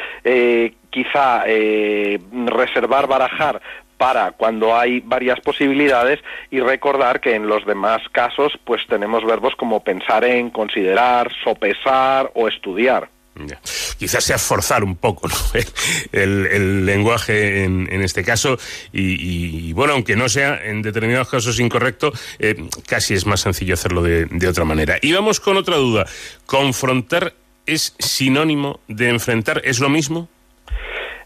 quizá 0.90 1.44
reservar 1.44 3.06
barajar 3.06 3.60
para 3.98 4.32
cuando 4.32 4.76
hay 4.76 5.00
varias 5.00 5.40
posibilidades 5.40 6.20
y 6.50 6.60
recordar 6.60 7.20
que 7.20 7.34
en 7.34 7.46
los 7.46 7.64
demás 7.66 8.00
casos 8.12 8.58
pues 8.64 8.86
tenemos 8.88 9.24
verbos 9.24 9.54
como 9.56 9.80
pensar 9.80 10.24
en, 10.24 10.50
considerar, 10.50 11.30
sopesar 11.44 12.30
o 12.34 12.48
estudiar. 12.48 13.08
Quizás 13.98 14.22
sea 14.22 14.38
forzar 14.38 14.84
un 14.84 14.96
poco 14.96 15.28
el, 16.12 16.86
lenguaje 16.86 17.64
en, 17.64 18.02
este 18.02 18.22
caso 18.22 18.58
y, 18.92 19.72
bueno, 19.72 19.94
aunque 19.94 20.14
no 20.14 20.28
sea 20.28 20.60
en 20.64 20.82
determinados 20.82 21.28
casos 21.28 21.58
incorrecto, 21.58 22.12
eh, 22.38 22.54
casi 22.86 23.14
es 23.14 23.26
más 23.26 23.40
sencillo 23.40 23.74
hacerlo 23.74 24.02
de, 24.02 24.48
otra 24.48 24.64
manera. 24.64 24.98
Y 25.02 25.12
vamos 25.12 25.40
con 25.40 25.56
otra 25.56 25.76
duda. 25.76 26.06
¿Confrontar 26.46 27.34
es 27.66 27.96
sinónimo 27.98 28.80
de 28.86 29.08
enfrentar? 29.08 29.62
¿Es 29.64 29.80
lo 29.80 29.88
mismo? 29.88 30.28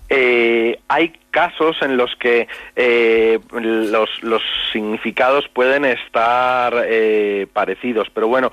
Eh, 0.08 0.78
hay 0.88 1.12
casos 1.30 1.76
en 1.82 1.98
los 1.98 2.16
que 2.16 2.48
eh, 2.74 3.38
los, 3.52 4.08
significados 4.72 5.46
pueden 5.48 5.84
estar 5.84 6.72
parecidos, 7.52 8.08
pero 8.14 8.28
bueno, 8.28 8.50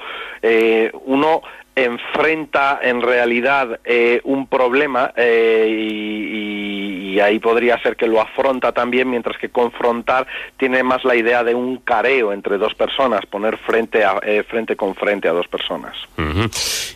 uno 1.05 1.41
enfrenta 1.75 2.79
en 2.81 3.01
realidad 3.01 3.79
eh, 3.83 4.21
un 4.23 4.47
problema 4.47 5.11
eh, 5.15 5.67
y, 5.69 7.19
ahí 7.19 7.39
podría 7.39 7.81
ser 7.81 7.95
que 7.95 8.07
lo 8.07 8.19
afronta 8.19 8.73
también, 8.73 9.09
mientras 9.09 9.37
que 9.37 9.47
confrontar 9.47 10.27
tiene 10.57 10.83
más 10.83 11.05
la 11.05 11.15
idea 11.15 11.45
de 11.45 11.55
un 11.55 11.77
careo 11.77 12.33
entre 12.33 12.57
dos 12.57 12.75
personas, 12.75 13.25
poner 13.25 13.57
frente 13.57 14.03
a, 14.03 14.19
eh, 14.21 14.43
frente 14.43 14.75
con 14.75 14.93
frente 14.95 15.29
a 15.29 15.31
dos 15.31 15.47
personas. 15.47 15.95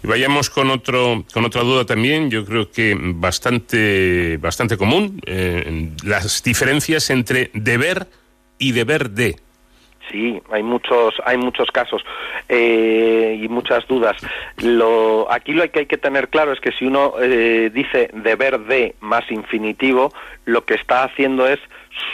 Y 0.03 0.07
vayamos 0.07 0.49
con 0.49 0.69
otro 0.71 1.23
con 1.33 1.45
otra 1.45 1.61
duda 1.61 1.85
también, 1.85 2.29
yo 2.29 2.43
creo 2.45 2.69
que 2.69 2.97
bastante 2.99 4.37
bastante 4.41 4.75
común, 4.75 5.21
las 6.03 6.43
diferencias 6.43 7.09
entre 7.09 7.49
deber 7.53 8.07
y 8.57 8.73
deber 8.73 9.11
de. 9.11 9.37
Sí, 10.09 10.41
hay 10.51 10.63
muchos, 10.63 11.13
hay 11.25 11.37
muchos 11.37 11.69
casos 11.71 12.03
eh, 12.47 13.39
y 13.41 13.47
muchas 13.47 13.87
dudas. 13.87 14.15
Lo, 14.57 15.31
aquí 15.31 15.53
lo 15.53 15.69
que 15.71 15.79
hay 15.79 15.85
que 15.85 15.97
tener 15.97 16.29
claro 16.29 16.51
es 16.51 16.59
que 16.59 16.71
si 16.71 16.85
uno 16.85 17.13
eh, 17.21 17.69
dice 17.73 18.09
deber 18.13 18.59
de 18.61 18.95
más 19.01 19.29
infinitivo, 19.31 20.11
lo 20.45 20.65
que 20.65 20.73
está 20.73 21.03
haciendo 21.03 21.47
es 21.47 21.59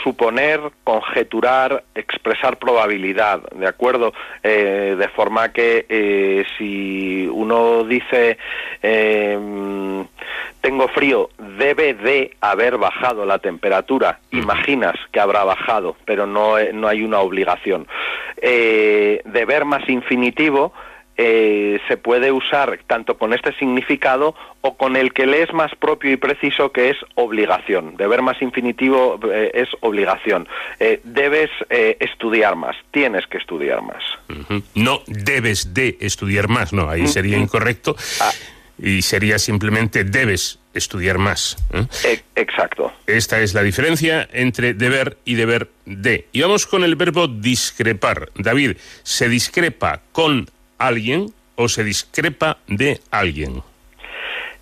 suponer, 0.02 0.60
conjeturar, 0.84 1.84
expresar 1.94 2.58
probabilidad, 2.58 3.40
¿de 3.52 3.66
acuerdo? 3.66 4.12
Eh, 4.42 4.96
de 4.98 5.08
forma 5.08 5.52
que 5.52 5.86
eh, 5.88 6.44
si 6.56 7.28
uno 7.30 7.84
dice 7.84 8.38
eh, 8.82 10.04
tengo 10.60 10.88
frío, 10.88 11.30
debe 11.58 11.94
de 11.94 12.36
haber 12.40 12.76
bajado 12.78 13.24
la 13.24 13.38
temperatura, 13.38 14.18
imaginas 14.32 14.96
que 15.12 15.20
habrá 15.20 15.44
bajado, 15.44 15.96
pero 16.04 16.26
no, 16.26 16.56
no 16.72 16.88
hay 16.88 17.02
una 17.02 17.20
obligación. 17.20 17.86
deber 18.40 19.64
más 19.64 19.88
infinitivo 19.88 20.72
eh, 21.18 21.80
se 21.88 21.96
puede 21.96 22.30
usar 22.30 22.78
tanto 22.86 23.16
con 23.16 23.32
este 23.32 23.52
significado 23.54 24.34
o 24.60 24.76
con 24.76 24.96
el 24.96 25.14
que 25.14 25.26
le 25.26 25.42
es 25.42 25.52
más 25.54 25.74
propio 25.74 26.12
y 26.12 26.16
preciso 26.16 26.72
que 26.72 26.90
es 26.90 26.96
obligación. 27.14 27.96
Deber 27.96 28.20
más 28.20 28.40
infinitivo 28.42 29.18
eh, 29.32 29.50
es 29.54 29.68
obligación. 29.80 30.46
Eh, 30.78 31.00
debes 31.04 31.50
estudiar 31.68 32.56
más, 32.56 32.76
tienes 32.90 33.26
que 33.26 33.38
estudiar 33.38 33.80
más. 33.82 34.02
No 34.74 35.00
debes 35.06 35.72
de 35.72 35.96
estudiar 36.00 36.48
más, 36.48 36.72
no, 36.72 36.90
ahí 36.90 37.06
sería 37.06 37.38
incorrecto. 37.38 37.96
Ah. 38.20 38.30
Y 38.78 39.00
sería 39.00 39.38
simplemente 39.38 40.04
debes 40.04 40.58
estudiar 40.74 41.16
más. 41.16 41.56
E, 42.04 42.20
exacto. 42.34 42.92
Esta 43.06 43.40
es 43.40 43.54
la 43.54 43.62
diferencia 43.62 44.28
entre 44.32 44.74
deber 44.74 45.16
y 45.24 45.34
deber 45.34 45.70
de. 45.86 46.28
Y 46.32 46.42
vamos 46.42 46.66
con 46.66 46.84
el 46.84 46.94
verbo 46.94 47.26
discrepar. 47.26 48.28
David, 48.34 48.76
¿se 49.02 49.30
discrepa 49.30 50.02
con 50.12 50.46
alguien 50.78 51.32
o 51.56 51.68
se 51.68 51.84
discrepa 51.84 52.58
de 52.66 53.00
alguien? 53.10 53.62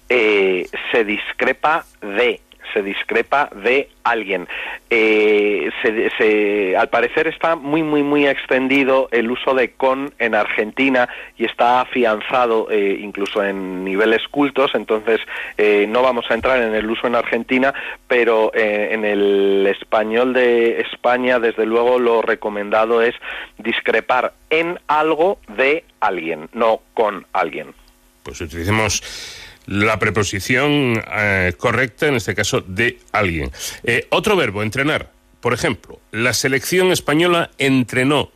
Eh, 0.08 0.66
se 0.92 1.04
discrepa 1.04 1.84
de 2.00 2.40
se 2.74 2.82
discrepa 2.82 3.48
de 3.54 3.88
alguien. 4.02 4.46
Eh, 4.90 5.70
se, 6.18 6.76
al 6.76 6.88
parecer 6.88 7.26
está 7.28 7.56
muy, 7.56 7.82
muy, 7.82 8.02
muy 8.02 8.26
extendido 8.26 9.08
el 9.12 9.30
uso 9.30 9.54
de 9.54 9.72
con 9.72 10.12
en 10.18 10.34
Argentina 10.34 11.08
y 11.38 11.46
está 11.46 11.80
afianzado 11.80 12.70
eh, 12.70 12.98
incluso 13.00 13.42
en 13.42 13.84
niveles 13.84 14.28
cultos, 14.28 14.72
entonces 14.74 15.20
eh, 15.56 15.86
no 15.88 16.02
vamos 16.02 16.26
a 16.28 16.34
entrar 16.34 16.60
en 16.60 16.74
el 16.74 16.90
uso 16.90 17.06
en 17.06 17.14
Argentina, 17.14 17.72
pero 18.06 18.52
en 18.54 19.04
el 19.04 19.66
español 19.66 20.32
de 20.32 20.80
España, 20.80 21.38
desde 21.38 21.64
luego, 21.64 21.98
lo 21.98 22.20
recomendado 22.22 23.02
es 23.02 23.14
discrepar 23.58 24.34
en 24.50 24.78
algo 24.86 25.38
de 25.56 25.84
alguien, 26.00 26.48
no 26.52 26.80
con 26.92 27.26
alguien. 27.32 27.74
Pues 28.22 28.40
utilicemos 28.40 29.43
la 29.66 29.98
preposición 29.98 31.02
eh, 31.16 31.52
correcta, 31.56 32.06
en 32.06 32.14
este 32.14 32.34
caso, 32.34 32.60
de 32.60 32.98
alguien. 33.12 33.50
Eh, 33.84 34.06
otro 34.10 34.36
verbo, 34.36 34.62
entrenar. 34.62 35.10
Por 35.40 35.52
ejemplo, 35.52 35.98
la 36.10 36.32
selección 36.32 36.90
española 36.90 37.50
entrenó 37.58 38.30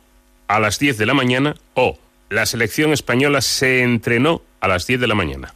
a 0.47 0.59
las 0.59 0.79
10 0.79 0.97
de 0.97 1.05
la 1.05 1.13
mañana 1.13 1.55
o 1.73 1.97
la 2.29 2.45
selección 2.45 2.93
española 2.93 3.41
se 3.41 3.81
entrenó 3.81 4.41
a 4.61 4.67
las 4.67 4.85
10 4.85 4.99
de 5.01 5.07
la 5.07 5.15
mañana. 5.15 5.53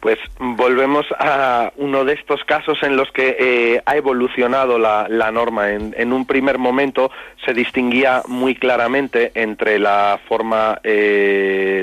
Pues 0.00 0.18
volvemos 0.38 1.04
a 1.18 1.72
uno 1.76 2.06
de 2.06 2.14
estos 2.14 2.42
casos 2.44 2.82
en 2.82 2.96
los 2.96 3.10
que 3.12 3.36
eh, 3.38 3.82
ha 3.84 3.96
evolucionado 3.96 4.78
la, 4.78 5.06
norma. 5.30 5.72
En, 5.72 6.12
un 6.12 6.24
primer 6.26 6.56
momento 6.56 7.10
se 7.44 7.52
distinguía 7.52 8.22
muy 8.26 8.54
claramente 8.54 9.30
entre 9.34 9.78
la 9.78 10.18
forma 10.26 10.80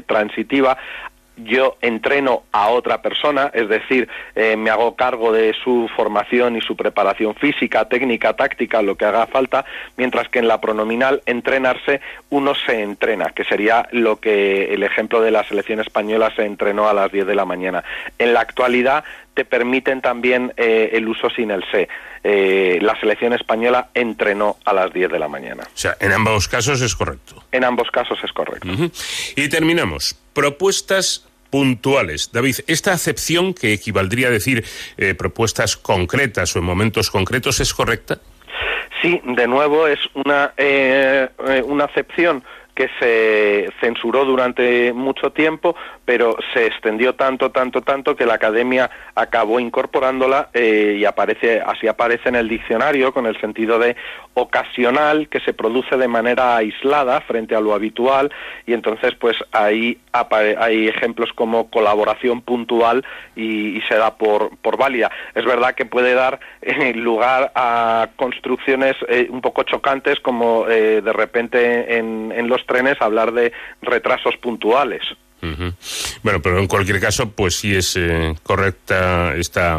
transitiva 0.07 0.77
yo 1.37 1.77
entreno 1.81 2.43
a 2.51 2.69
otra 2.69 3.01
persona, 3.01 3.51
es 3.53 3.69
decir, 3.69 4.09
eh, 4.35 4.57
me 4.57 4.69
hago 4.69 4.95
cargo 4.95 5.31
de 5.31 5.53
su 5.63 5.89
formación 5.95 6.57
y 6.57 6.61
su 6.61 6.75
preparación 6.75 7.35
física, 7.35 7.87
técnica, 7.87 8.33
táctica, 8.33 8.81
lo 8.81 8.95
que 8.95 9.05
haga 9.05 9.27
falta, 9.27 9.65
mientras 9.95 10.29
que 10.29 10.39
en 10.39 10.47
la 10.47 10.59
pronominal 10.59 11.21
entrenarse 11.25 12.01
uno 12.29 12.53
se 12.55 12.81
entrena, 12.81 13.29
que 13.29 13.43
sería 13.43 13.87
lo 13.91 14.19
que 14.19 14.73
el 14.73 14.83
ejemplo 14.83 15.21
de 15.21 15.31
la 15.31 15.43
selección 15.43 15.79
española 15.79 16.33
se 16.35 16.45
entrenó 16.45 16.89
a 16.89 16.93
las 16.93 17.11
10 17.11 17.27
de 17.27 17.35
la 17.35 17.45
mañana. 17.45 17.83
En 18.17 18.33
la 18.33 18.41
actualidad 18.41 19.03
te 19.33 19.45
permiten 19.45 20.01
también 20.01 20.51
eh, 20.57 20.89
el 20.93 21.07
uso 21.07 21.29
sin 21.29 21.51
el 21.51 21.63
se. 21.69 21.87
Eh, 22.23 22.79
la 22.81 22.99
selección 22.99 23.33
española 23.33 23.89
entrenó 23.93 24.57
a 24.65 24.73
las 24.73 24.91
10 24.91 25.11
de 25.11 25.19
la 25.19 25.27
mañana. 25.27 25.63
O 25.63 25.77
sea, 25.77 25.95
en 25.99 26.11
ambos 26.11 26.47
casos 26.47 26.81
es 26.81 26.95
correcto. 26.95 27.43
En 27.51 27.63
ambos 27.63 27.91
casos 27.91 28.17
es 28.23 28.33
correcto. 28.33 28.67
Y 29.35 29.47
terminamos. 29.47 30.15
Propuestas 30.33 31.26
puntuales. 31.49 32.31
David, 32.31 32.55
esta 32.67 32.93
acepción 32.93 33.53
que 33.53 33.73
equivaldría 33.73 34.27
a 34.27 34.31
decir 34.31 34.63
eh, 34.97 35.15
propuestas 35.15 35.77
concretas 35.77 36.55
o 36.55 36.59
en 36.59 36.65
momentos 36.65 37.11
concretos 37.11 37.59
es 37.59 37.73
correcta? 37.73 38.19
Sí, 39.01 39.21
de 39.23 39.47
nuevo 39.47 39.87
es 39.87 39.99
una, 40.13 40.53
eh, 40.57 41.27
eh, 41.47 41.61
una 41.63 41.85
acepción 41.85 42.43
que 42.73 42.89
se 42.99 43.69
censuró 43.79 44.25
durante 44.25 44.93
mucho 44.93 45.31
tiempo, 45.31 45.75
pero 46.07 46.37
se 46.53 46.67
extendió 46.67 47.15
tanto, 47.15 47.51
tanto, 47.51 47.81
tanto 47.81 48.15
que 48.15 48.25
la 48.25 48.35
academia 48.35 48.89
acabó 49.13 49.59
incorporándola 49.59 50.47
eh, 50.53 50.95
y 50.97 51.03
aparece, 51.03 51.59
así 51.59 51.85
aparece 51.85 52.29
en 52.29 52.37
el 52.37 52.47
diccionario 52.47 53.13
con 53.13 53.25
el 53.25 53.37
sentido 53.41 53.77
de 53.77 53.97
ocasional 54.33 55.27
que 55.27 55.41
se 55.41 55.53
produce 55.53 55.97
de 55.97 56.07
manera 56.07 56.55
aislada 56.55 57.19
frente 57.19 57.57
a 57.57 57.59
lo 57.59 57.73
habitual 57.73 58.31
y 58.65 58.71
entonces 58.71 59.15
pues 59.15 59.35
ahí 59.51 59.99
hay 60.13 60.87
ejemplos 60.87 61.33
como 61.33 61.69
colaboración 61.69 62.41
puntual 62.41 63.03
y, 63.35 63.81
se 63.81 63.95
da 63.95 64.15
por, 64.15 64.55
por 64.59 64.77
válida. 64.77 65.11
Es 65.35 65.43
verdad 65.43 65.75
que 65.75 65.85
puede 65.85 66.13
dar 66.13 66.39
eh, 66.61 66.93
lugar 66.93 67.51
a 67.53 68.11
construcciones 68.15 68.95
eh, 69.09 69.27
un 69.29 69.41
poco 69.41 69.63
chocantes 69.63 70.21
como 70.21 70.63
de 70.63 71.13
repente 71.13 71.97
en, 71.97 72.31
en 72.33 72.47
los 72.47 72.65
trenes 72.65 73.01
hablar 73.01 73.33
de 73.33 73.51
retrasos 73.81 74.37
puntuales. 74.37 75.03
Bueno, 76.23 76.41
pero 76.41 76.59
en 76.59 76.67
cualquier 76.67 76.99
caso, 76.99 77.29
pues 77.29 77.55
sí 77.55 77.75
es 77.75 77.95
eh, 77.95 78.35
correcta 78.43 79.35
esta, 79.35 79.77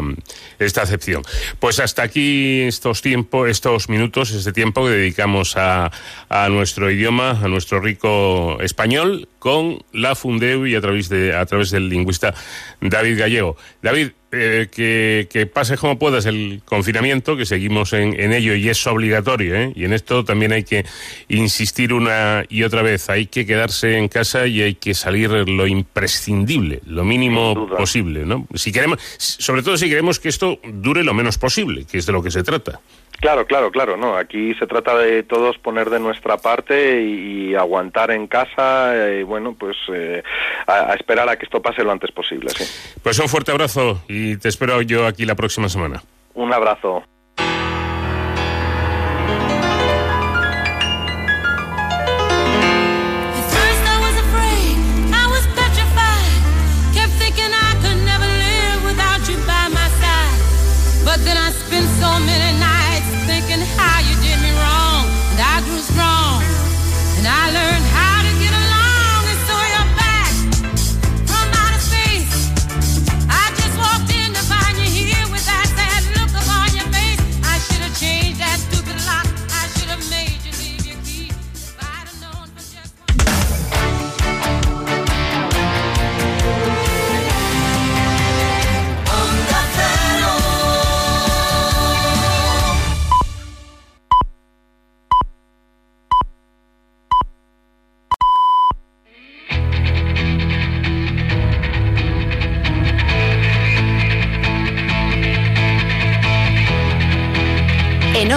esta 0.57 0.81
acepción. 0.81 1.23
Pues 1.59 1.79
hasta 1.79 2.03
aquí 2.03 2.61
estos 2.61 3.01
tiempos, 3.01 3.49
estos 3.49 3.89
minutos, 3.89 4.31
este 4.31 4.53
tiempo 4.53 4.85
que 4.85 4.91
dedicamos 4.91 5.57
a, 5.57 5.91
a 6.29 6.49
nuestro 6.49 6.89
idioma, 6.89 7.31
a 7.31 7.47
nuestro 7.47 7.79
rico 7.81 8.57
español, 8.61 9.27
con 9.39 9.83
la 9.93 10.15
Fundeu 10.15 10.65
y 10.65 10.75
a 10.75 10.81
través 10.81 11.09
de 11.09 11.35
a 11.35 11.45
través 11.45 11.71
del 11.71 11.89
lingüista 11.89 12.33
David 12.81 13.19
Gallego. 13.19 13.57
David, 13.81 14.11
eh, 14.31 14.67
que, 14.71 15.27
que, 15.31 15.47
pases 15.47 15.79
como 15.79 15.97
puedas 15.97 16.25
el 16.25 16.61
confinamiento, 16.63 17.35
que 17.35 17.45
seguimos 17.45 17.93
en, 17.93 18.19
en 18.19 18.31
ello 18.31 18.53
y 18.53 18.69
es 18.69 18.85
obligatorio, 18.85 19.55
¿eh? 19.55 19.73
y 19.75 19.85
en 19.85 19.93
esto 19.93 20.23
también 20.23 20.51
hay 20.51 20.63
que 20.63 20.85
insistir 21.27 21.93
una 21.93 22.43
y 22.47 22.63
otra 22.63 22.81
vez, 22.83 23.09
hay 23.09 23.25
que 23.25 23.45
quedarse 23.45 23.97
en 23.97 24.07
casa 24.07 24.45
y 24.45 24.61
hay 24.61 24.75
que 24.75 24.93
salir 24.93 25.31
lo 25.31 25.65
imprescindible, 25.65 26.81
lo 26.85 27.03
mínimo 27.03 27.67
posible, 27.69 28.25
¿no? 28.25 28.47
Si 28.53 28.71
queremos, 28.71 28.99
sobre 29.17 29.63
todo 29.63 29.77
si 29.77 29.89
queremos 29.89 30.19
que 30.19 30.29
esto 30.29 30.59
dure 30.73 31.03
lo 31.03 31.13
menos 31.13 31.37
posible, 31.37 31.85
que 31.85 31.97
es 31.97 32.05
de 32.05 32.13
lo 32.13 32.21
que 32.21 32.29
se 32.29 32.43
trata. 32.43 32.79
Claro, 33.21 33.45
claro, 33.45 33.71
claro, 33.71 33.97
no. 33.97 34.15
Aquí 34.15 34.53
se 34.55 34.65
trata 34.65 34.97
de 34.97 35.23
todos 35.23 35.57
poner 35.57 35.89
de 35.89 35.99
nuestra 35.99 36.37
parte 36.37 37.01
y, 37.01 37.55
aguantar 37.55 38.11
en 38.11 38.27
casa 38.27 38.93
y 39.19 39.23
bueno, 39.23 39.55
pues 39.59 39.75
eh, 39.91 40.23
a, 40.67 40.93
esperar 40.93 41.27
a 41.27 41.35
que 41.35 41.45
esto 41.45 41.61
pase 41.61 41.83
lo 41.83 41.91
antes 41.91 42.11
posible. 42.11 42.49
Sí. 42.51 42.63
Pues 43.03 43.19
un 43.19 43.27
fuerte 43.27 43.51
abrazo 43.51 44.01
y 44.07 44.37
te 44.37 44.47
espero 44.47 44.81
yo 44.81 45.05
aquí 45.07 45.25
la 45.25 45.35
próxima 45.35 45.67
semana. 45.67 46.01
Un 46.35 46.53
abrazo. 46.53 47.03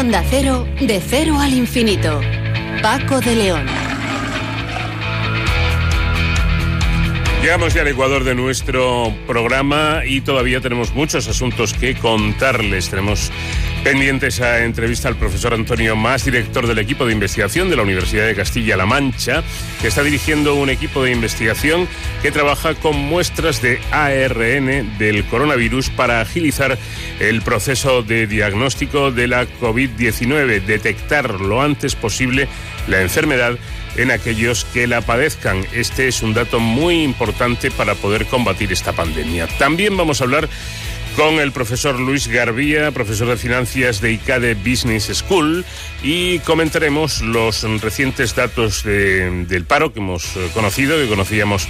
Onda 0.03 0.25
Cero, 0.29 0.67
de 0.81 1.01
cero 1.01 1.39
al 1.39 1.55
infinito. 1.55 2.21
Paco 2.83 3.21
de 3.21 3.37
León. 3.37 3.65
Llegamos 7.41 7.73
ya 7.73 7.83
al 7.83 7.89
Ecuador 7.89 8.25
de 8.25 8.35
nuestro 8.35 9.15
programa 9.29 10.03
y 10.05 10.21
todavía 10.21 10.61
tenemos 10.61 10.93
muchos 10.93 11.29
asuntos 11.29 11.73
que 11.73 11.95
contarles. 11.95 12.91
Tenemos 12.91 13.31
pendiente 13.83 14.29
esa 14.29 14.63
entrevista 14.65 15.09
al 15.09 15.17
profesor 15.17 15.55
Antonio 15.55 15.97
Más, 15.97 16.25
director 16.25 16.67
del 16.69 16.79
equipo 16.79 17.05
de 17.05 17.13
investigación 17.13 17.69
de 17.69 17.77
la 17.77 17.83
Universidad 17.83 18.27
de 18.27 18.35
Castilla-La 18.35 18.87
Mancha, 18.87 19.43
que 19.81 19.89
está 19.89 20.03
dirigiendo 20.03 20.55
un 20.55 20.71
equipo 20.71 21.03
de 21.03 21.11
investigación 21.11 21.89
que 22.23 22.31
trabaja 22.31 22.75
con 22.75 22.97
muestras 22.97 23.61
de 23.61 23.81
ARN 23.91 24.99
del 24.99 25.25
coronavirus 25.25 25.91
para 25.91 26.21
agilizar 26.21 26.79
el 27.19 27.43
proceso 27.43 28.03
de 28.03 28.29
diagnóstico 28.29 29.11
de 29.11 29.27
la 29.27 29.47
COVID-19, 29.61 30.65
detectar 30.65 31.41
lo 31.41 31.61
antes 31.61 31.97
posible 31.97 32.49
la 32.87 33.03
enfermedad 33.03 33.59
en 33.97 34.11
aquellos 34.11 34.65
que 34.65 34.87
la 34.87 35.01
padezcan. 35.01 35.67
Este 35.73 36.09
es 36.09 36.23
un 36.23 36.35
dato 36.35 36.61
muy 36.61 37.03
importante 37.03 37.71
para 37.71 37.95
poder 37.95 38.27
combatir 38.27 38.73
esta 38.73 38.93
pandemia. 38.93 39.47
También 39.59 39.97
vamos 39.97 40.21
a 40.21 40.25
hablar 40.25 40.49
con 41.17 41.41
el 41.41 41.53
profesor 41.53 41.99
Luis 41.99 42.29
Garbía, 42.29 42.91
profesor 42.91 43.29
de 43.29 43.37
finanzas 43.37 44.01
de 44.01 44.13
ICADE 44.13 44.55
Business 44.55 45.11
School, 45.13 45.65
y 46.03 46.39
comentaremos 46.41 47.23
los 47.23 47.63
recientes 47.81 48.35
datos 48.35 48.83
del 48.85 49.65
paro 49.67 49.93
que 49.93 50.01
hemos 50.01 50.37
eh, 50.37 50.49
conocido, 50.55 50.97
que 50.97 51.09
conocíamos 51.09 51.69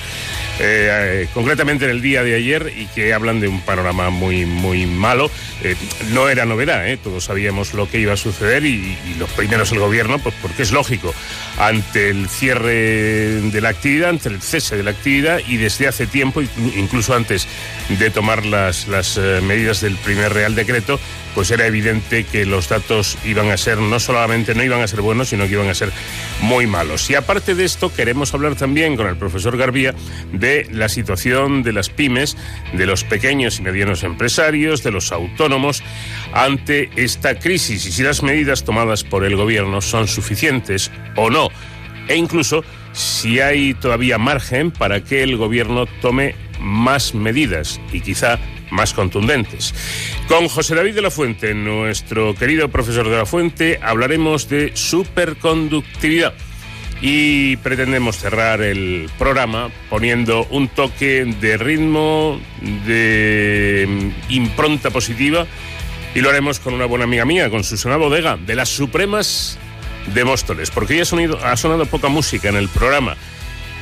eh, 0.60 1.28
concretamente 1.34 1.84
en 1.84 1.90
el 1.90 2.02
día 2.02 2.22
de 2.22 2.34
ayer 2.34 2.72
y 2.76 2.86
que 2.86 3.12
hablan 3.12 3.40
de 3.40 3.48
un 3.48 3.60
panorama 3.60 4.10
muy, 4.10 4.46
muy 4.46 4.86
malo. 4.86 5.30
Eh, 5.62 5.76
no 6.10 6.28
era 6.28 6.44
novedad, 6.44 6.84
todos 7.02 7.24
sabíamos 7.24 7.74
lo 7.74 7.88
que 7.88 7.98
iba 7.98 8.12
a 8.12 8.16
suceder 8.16 8.64
y, 8.64 8.96
y, 9.08 9.16
los 9.18 9.30
primeros 9.30 9.72
el 9.72 9.78
gobierno, 9.78 10.18
pues 10.18 10.34
porque 10.40 10.62
es 10.62 10.72
lógico, 10.72 11.14
ante 11.58 12.10
el 12.10 12.28
cierre 12.28 13.40
de 13.40 13.60
la 13.60 13.70
actividad, 13.70 14.10
ante 14.10 14.28
el 14.28 14.40
cese 14.40 14.76
de 14.76 14.82
la 14.82 14.90
actividad 14.92 15.40
y 15.46 15.56
desde 15.56 15.88
hace 15.88 16.06
tiempo, 16.06 16.42
incluso 16.76 17.14
antes 17.14 17.46
de 17.88 18.10
tomar 18.10 18.46
las, 18.46 18.88
las 18.88 19.18
medidas 19.40 19.80
del 19.80 19.96
primer 19.96 20.32
Real 20.32 20.54
Decreto, 20.54 21.00
pues 21.34 21.50
era 21.50 21.66
evidente 21.66 22.24
que 22.24 22.44
los 22.44 22.68
datos 22.68 23.16
iban 23.24 23.50
a 23.50 23.56
ser, 23.56 23.78
no 23.78 23.98
solamente 23.98 24.54
no 24.54 24.62
iban 24.62 24.82
a 24.82 24.88
ser 24.88 25.00
buenos, 25.00 25.28
sino 25.28 25.46
que 25.46 25.52
iban 25.52 25.68
a 25.68 25.74
ser 25.74 25.90
muy 26.42 26.66
malos. 26.66 27.08
Y 27.10 27.14
aparte 27.14 27.54
de 27.54 27.64
esto, 27.64 27.92
queremos 27.94 28.34
hablar 28.34 28.54
también 28.54 28.96
con 28.96 29.06
el 29.06 29.16
profesor 29.16 29.56
Garbía 29.56 29.94
de 30.32 30.66
la 30.70 30.88
situación 30.88 31.62
de 31.62 31.72
las 31.72 31.88
pymes, 31.88 32.36
de 32.74 32.86
los 32.86 33.04
pequeños 33.04 33.58
y 33.58 33.62
medianos 33.62 34.02
empresarios, 34.02 34.82
de 34.82 34.90
los 34.90 35.12
autónomos, 35.12 35.82
ante 36.32 36.90
esta 36.96 37.38
crisis 37.38 37.86
y 37.86 37.92
si 37.92 38.02
las 38.02 38.22
medidas 38.22 38.64
tomadas 38.64 39.04
por 39.04 39.24
el 39.24 39.36
gobierno 39.36 39.80
son 39.80 40.08
suficientes 40.08 40.90
o 41.16 41.30
no. 41.30 41.48
E 42.08 42.16
incluso 42.16 42.64
si 42.92 43.40
hay 43.40 43.74
todavía 43.74 44.18
margen 44.18 44.70
para 44.70 45.02
que 45.02 45.22
el 45.22 45.36
gobierno 45.36 45.86
tome 46.00 46.34
más 46.60 47.14
medidas 47.14 47.80
y 47.92 48.00
quizá 48.00 48.38
más 48.72 48.94
contundentes. 48.94 49.74
Con 50.26 50.48
José 50.48 50.74
David 50.74 50.94
de 50.94 51.02
la 51.02 51.10
Fuente, 51.10 51.54
nuestro 51.54 52.34
querido 52.34 52.68
profesor 52.68 53.08
de 53.08 53.16
la 53.16 53.26
Fuente, 53.26 53.78
hablaremos 53.82 54.48
de 54.48 54.72
superconductividad 54.74 56.34
y 57.00 57.56
pretendemos 57.58 58.16
cerrar 58.16 58.62
el 58.62 59.10
programa 59.18 59.70
poniendo 59.90 60.46
un 60.50 60.68
toque 60.68 61.24
de 61.40 61.56
ritmo, 61.56 62.40
de 62.86 64.12
impronta 64.28 64.90
positiva 64.90 65.46
y 66.14 66.20
lo 66.20 66.30
haremos 66.30 66.60
con 66.60 66.74
una 66.74 66.86
buena 66.86 67.04
amiga 67.04 67.24
mía, 67.24 67.50
con 67.50 67.64
Susana 67.64 67.96
Bodega, 67.96 68.36
de 68.36 68.54
las 68.54 68.68
Supremas 68.68 69.58
de 70.14 70.24
Móstoles, 70.24 70.70
porque 70.70 70.96
ya 70.96 71.02
ha, 71.02 71.06
sonido, 71.06 71.38
ha 71.44 71.56
sonado 71.56 71.86
poca 71.86 72.08
música 72.08 72.48
en 72.48 72.56
el 72.56 72.68
programa 72.68 73.16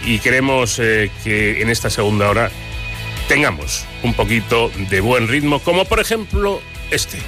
y 0.04 0.18
queremos 0.18 0.78
eh, 0.78 1.10
que 1.22 1.60
en 1.60 1.68
esta 1.68 1.90
segunda 1.90 2.30
hora 2.30 2.50
tengamos 3.30 3.86
un 4.02 4.12
poquito 4.12 4.72
de 4.90 5.00
buen 5.00 5.28
ritmo, 5.28 5.60
como 5.60 5.84
por 5.84 6.00
ejemplo 6.00 6.60
este. 6.90 7.18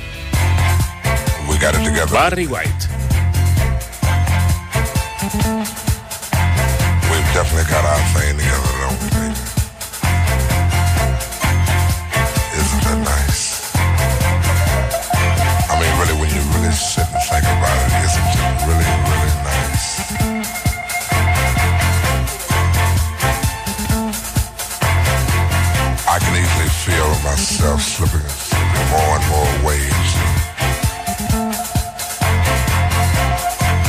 Barry 2.12 2.44
White. 2.44 2.88
We've 7.08 7.32
definitely 7.32 7.70
got 7.70 7.84
our 7.84 8.00
thing 8.14 8.36
together, 8.36 8.71
feel 26.84 27.08
myself 27.22 27.80
slipping, 27.80 28.26
slipping 28.26 28.88
more 28.90 29.14
and 29.14 29.24
more 29.30 29.50
ways. 29.64 30.08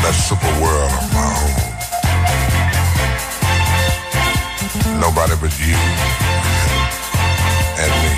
That 0.04 0.14
super 0.14 0.54
world 0.62 0.94
of 0.94 1.10
my 1.18 1.26
own. 1.42 1.64
Nobody 5.02 5.36
but 5.42 5.54
you 5.60 5.74
and 7.82 7.92
me. 8.04 8.14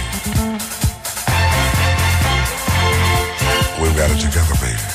We've 3.82 3.96
got 3.96 4.12
it 4.12 4.20
together, 4.20 4.56
baby. 4.60 4.95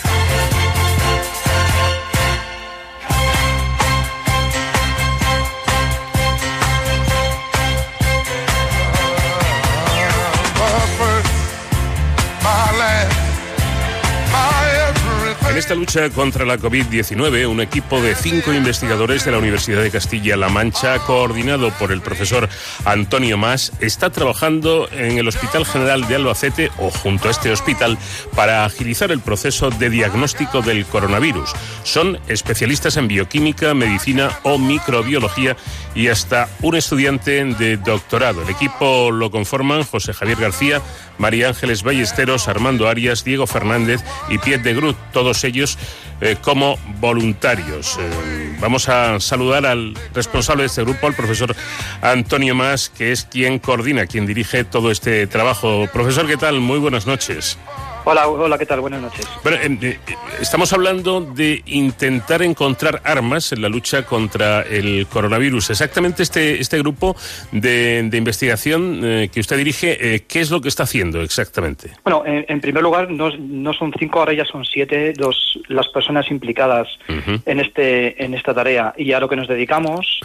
Esta 15.61 15.74
lucha 15.74 16.08
contra 16.08 16.46
la 16.46 16.56
COVID-19, 16.56 17.46
un 17.46 17.61
equipo 17.61 18.00
de 18.00 18.14
cinco 18.14 18.54
investigadores 18.54 19.26
de 19.26 19.30
la 19.30 19.36
Universidad 19.36 19.82
de 19.82 19.90
Castilla-La 19.90 20.48
Mancha, 20.48 20.98
coordinado 21.00 21.70
por 21.72 21.92
el 21.92 22.00
profesor 22.00 22.48
Antonio 22.86 23.36
Más, 23.36 23.70
está 23.80 24.08
trabajando 24.08 24.88
en 24.90 25.18
el 25.18 25.28
Hospital 25.28 25.66
General 25.66 26.08
de 26.08 26.14
Albacete 26.14 26.70
o 26.78 26.90
junto 26.90 27.28
a 27.28 27.32
este 27.32 27.52
hospital 27.52 27.98
para 28.34 28.64
agilizar 28.64 29.11
el 29.11 29.20
proceso 29.20 29.68
de 29.68 29.90
diagnóstico 29.90 30.62
del 30.62 30.86
coronavirus. 30.86 31.52
Son 31.82 32.18
especialistas 32.26 32.96
en 32.96 33.06
bioquímica, 33.06 33.74
medicina 33.74 34.30
o 34.44 34.56
microbiología 34.56 35.58
y 35.94 36.08
hasta 36.08 36.48
un 36.62 36.76
estudiante 36.76 37.44
de 37.44 37.76
doctorado. 37.76 38.42
El 38.42 38.48
equipo 38.48 39.11
lo 39.11 39.30
conforman 39.30 39.84
José 39.84 40.14
Javier 40.14 40.38
García, 40.38 40.80
María 41.20 41.48
Ángeles 41.48 41.82
Ballesteros, 41.82 42.48
Armando 42.48 42.88
Arias, 42.88 43.24
Diego 43.24 43.46
Fernández 43.46 44.02
y 44.30 44.38
Piet 44.38 44.62
de 44.62 44.72
Grut, 44.74 44.96
todos 45.12 45.44
ellos 45.44 45.78
eh, 46.22 46.36
como 46.40 46.78
voluntarios. 46.98 47.98
Eh, 48.00 48.56
vamos 48.58 48.88
a 48.88 49.20
saludar 49.20 49.66
al 49.66 49.94
responsable 50.14 50.62
de 50.62 50.68
este 50.68 50.82
grupo, 50.82 51.06
al 51.06 51.14
profesor 51.14 51.54
Antonio 52.00 52.54
Más, 52.54 52.88
que 52.88 53.12
es 53.12 53.24
quien 53.24 53.58
coordina, 53.58 54.06
quien 54.06 54.24
dirige 54.26 54.64
todo 54.64 54.90
este 54.90 55.26
trabajo. 55.26 55.88
Profesor, 55.92 56.26
¿qué 56.26 56.38
tal? 56.38 56.58
Muy 56.60 56.78
buenas 56.78 57.06
noches. 57.06 57.58
Hola, 58.05 58.28
hola, 58.28 58.57
¿qué 58.59 58.66
tal? 58.66 58.80
Buenas 58.80 59.03
noches. 59.03 59.28
Bueno, 59.42 59.59
eh, 59.82 59.98
estamos 60.40 60.72
hablando 60.72 61.20
de 61.20 61.62
intentar 61.66 62.42
encontrar 62.42 63.03
armas 63.05 63.53
en 63.53 63.61
la 63.62 63.68
lucha 63.68 64.05
contra 64.05 64.62
el 64.62 65.07
coronavirus. 65.07 65.70
Exactamente 65.70 66.22
este, 66.22 66.61
este 66.61 66.78
grupo 66.78 67.14
de, 67.53 68.03
de 68.05 68.16
investigación 68.16 69.01
eh, 69.05 69.30
que 69.32 69.40
usted 69.40 69.59
dirige, 69.59 70.14
eh, 70.14 70.24
¿qué 70.26 70.40
es 70.40 70.51
lo 70.51 70.61
que 70.61 70.68
está 70.68 70.84
haciendo 70.84 71.20
exactamente? 71.20 71.90
Bueno, 72.03 72.24
en, 72.24 72.46
en 72.48 72.61
primer 72.61 72.82
lugar, 72.82 73.11
no, 73.11 73.30
no, 73.36 73.72
son 73.74 73.92
cinco, 73.98 74.20
ahora 74.20 74.32
ya 74.32 74.44
son 74.44 74.64
siete 74.64 75.12
los, 75.16 75.59
las 75.68 75.88
personas 75.88 76.30
implicadas 76.30 76.88
uh 77.09 77.12
-huh. 77.12 77.42
en, 77.44 77.61
este, 77.61 78.24
en 78.24 78.34
esta 78.34 78.55
tarea. 78.55 78.94
Y 78.96 79.12
a 79.12 79.20
lo 79.20 79.28
que 79.28 79.36
nos 79.36 79.46
dedicamos 79.46 80.20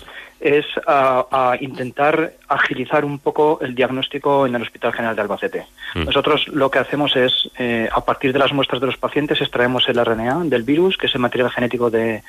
es 0.45 0.65
a, 0.85 1.25
a, 1.31 1.57
intentar 1.59 2.33
agilizar 2.47 3.03
un 3.03 3.17
poco 3.17 3.59
el 3.61 3.73
diagnóstico 3.73 4.45
en 4.45 4.53
el 4.53 4.61
Hospital 4.61 4.93
General 4.93 5.15
de 5.15 5.21
Albacete. 5.23 5.65
Mm. 5.95 6.03
Nosotros 6.05 6.47
lo 6.49 6.69
que 6.69 6.79
hacemos 6.79 7.15
es, 7.15 7.49
eh, 7.57 7.89
a 7.91 8.05
partir 8.05 8.31
de 8.31 8.39
las 8.39 8.53
muestras 8.53 8.79
de 8.79 8.87
los 8.87 8.97
pacientes, 8.97 9.41
extraemos 9.41 9.89
el 9.89 10.03
RNA 10.03 10.43
del 10.45 10.61
virus, 10.61 10.97
que 10.97 11.07
es 11.07 11.15
el 11.15 11.21
material 11.21 11.49
genético 11.49 11.89
de, 11.89 12.21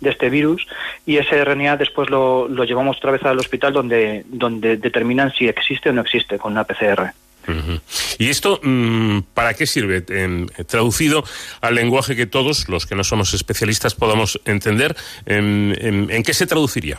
de 0.00 0.10
este 0.10 0.30
virus, 0.30 0.66
y 1.04 1.18
ese 1.18 1.44
RNA 1.44 1.76
después 1.76 2.08
lo, 2.08 2.48
lo, 2.48 2.64
llevamos 2.64 2.96
otra 2.96 3.12
vez 3.12 3.22
al 3.24 3.38
hospital 3.38 3.74
donde, 3.74 4.24
donde 4.28 4.78
determinan 4.78 5.30
si 5.32 5.46
existe 5.46 5.90
o 5.90 5.92
no 5.92 6.00
existe 6.00 6.38
con 6.38 6.52
una 6.52 6.64
PCR. 6.64 7.12
Uh 7.48 7.52
-huh. 7.52 7.80
¿Y 8.18 8.28
esto 8.28 8.60
mmm, 8.62 9.20
para 9.34 9.54
qué 9.54 9.66
sirve? 9.66 10.04
Eh, 10.08 10.46
traducido 10.66 11.24
al 11.60 11.74
lenguaje 11.74 12.16
que 12.16 12.26
todos, 12.26 12.68
los 12.68 12.86
que 12.86 12.94
no 12.94 13.04
somos 13.04 13.34
especialistas, 13.34 13.94
podamos 13.94 14.40
entender, 14.44 14.96
¿en, 15.26 15.76
en, 15.80 16.10
en 16.10 16.22
qué 16.22 16.34
se 16.34 16.46
traduciría? 16.46 16.98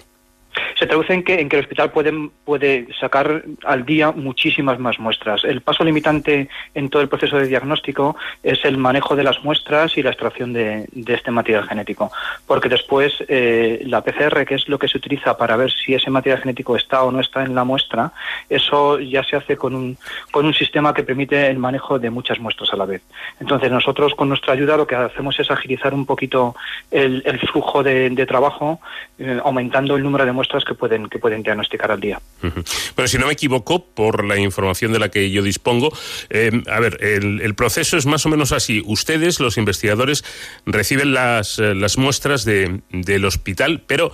Se 0.80 0.88
traduce 0.88 1.14
en 1.14 1.24
que, 1.24 1.42
en 1.42 1.50
que 1.50 1.58
el 1.58 1.64
hospital 1.64 1.92
puede, 1.92 2.14
puede 2.46 2.88
sacar 3.00 3.44
al 3.66 3.86
día 3.86 4.12
muchísimas 4.12 4.80
más 4.80 4.98
muestras. 4.98 5.44
El 5.44 5.60
paso 5.60 5.84
limitante 5.84 6.48
en 6.74 6.90
todo 6.90 7.02
el 7.02 7.10
proceso 7.10 7.38
de 7.38 7.48
diagnóstico 7.48 8.16
es 8.44 8.64
el 8.64 8.78
manejo 8.78 9.18
de 9.18 9.24
las 9.24 9.44
muestras 9.44 9.98
y 9.98 10.04
la 10.04 10.12
extracción 10.12 10.54
de, 10.54 10.88
este 11.08 11.32
material 11.32 11.68
genético, 11.68 12.12
porque 12.48 12.70
después 12.70 13.14
eh, 13.28 13.82
la 13.86 14.02
PCR, 14.02 14.46
que 14.46 14.56
es 14.56 14.70
lo 14.70 14.80
que 14.80 14.88
se 14.88 14.98
utiliza 14.98 15.38
para 15.38 15.58
ver 15.58 15.72
si 15.72 15.94
ese 15.94 16.10
material 16.10 16.42
genético 16.42 16.78
está 16.78 17.04
o 17.04 17.12
no 17.12 17.20
está 17.20 17.44
en 17.44 17.56
la 17.56 17.66
muestra, 17.66 18.14
eso 18.50 19.00
ya 19.00 19.24
se 19.24 19.36
hace 19.36 19.58
con 19.58 19.76
un, 19.76 19.98
con 20.32 20.46
un 20.46 20.54
sistema 20.54 20.94
que 20.94 21.04
permite 21.04 21.48
el 21.48 21.58
manejo 21.58 22.00
de 22.00 22.10
muchas 22.10 22.40
muestras 22.40 22.72
a 22.72 22.78
la 22.78 22.86
vez. 22.86 23.02
Entonces 23.42 23.70
nosotros 23.70 24.16
con 24.16 24.30
nuestra 24.30 24.54
ayuda 24.54 24.78
lo 24.78 24.88
que 24.88 24.96
hacemos 24.96 25.38
es 25.40 25.52
agilizar 25.52 25.94
un 25.94 26.06
poquito 26.06 26.56
el, 26.92 27.24
flujo 27.52 27.84
de, 27.84 28.10
de 28.12 28.26
trabajo, 28.26 28.80
eh, 29.18 29.42
aumentando 29.44 29.96
el 29.98 30.04
número 30.04 30.26
de 30.26 30.32
muestras 30.32 30.64
que 30.70 30.76
pueden, 30.76 31.10
que 31.10 31.20
pueden 31.20 31.42
diagnosticar 31.42 31.92
al 31.92 32.00
día. 32.00 32.22
Uh 32.44 32.48
-huh. 32.48 32.94
Pero 32.96 33.08
si 33.08 33.18
no 33.18 33.28
me 33.28 33.34
equivoco, 33.34 33.84
por 33.84 34.24
la 34.24 34.38
información 34.38 34.94
de 34.94 35.00
la 35.00 35.10
que 35.10 35.32
yo 35.32 35.42
dispongo, 35.42 35.92
eh, 36.30 36.52
a 36.68 36.80
ver, 36.80 36.98
el, 37.04 37.42
el, 37.42 37.56
proceso 37.56 37.98
es 37.98 38.06
más 38.06 38.26
o 38.26 38.30
menos 38.30 38.52
así. 38.52 38.82
Ustedes, 38.86 39.40
los 39.40 39.58
investigadores, 39.58 40.24
reciben 40.66 41.14
las, 41.14 41.58
eh, 41.60 41.74
las 41.74 41.98
muestras 41.98 42.46
de, 42.46 42.82
del 42.92 43.26
hospital, 43.26 43.82
pero 43.88 44.12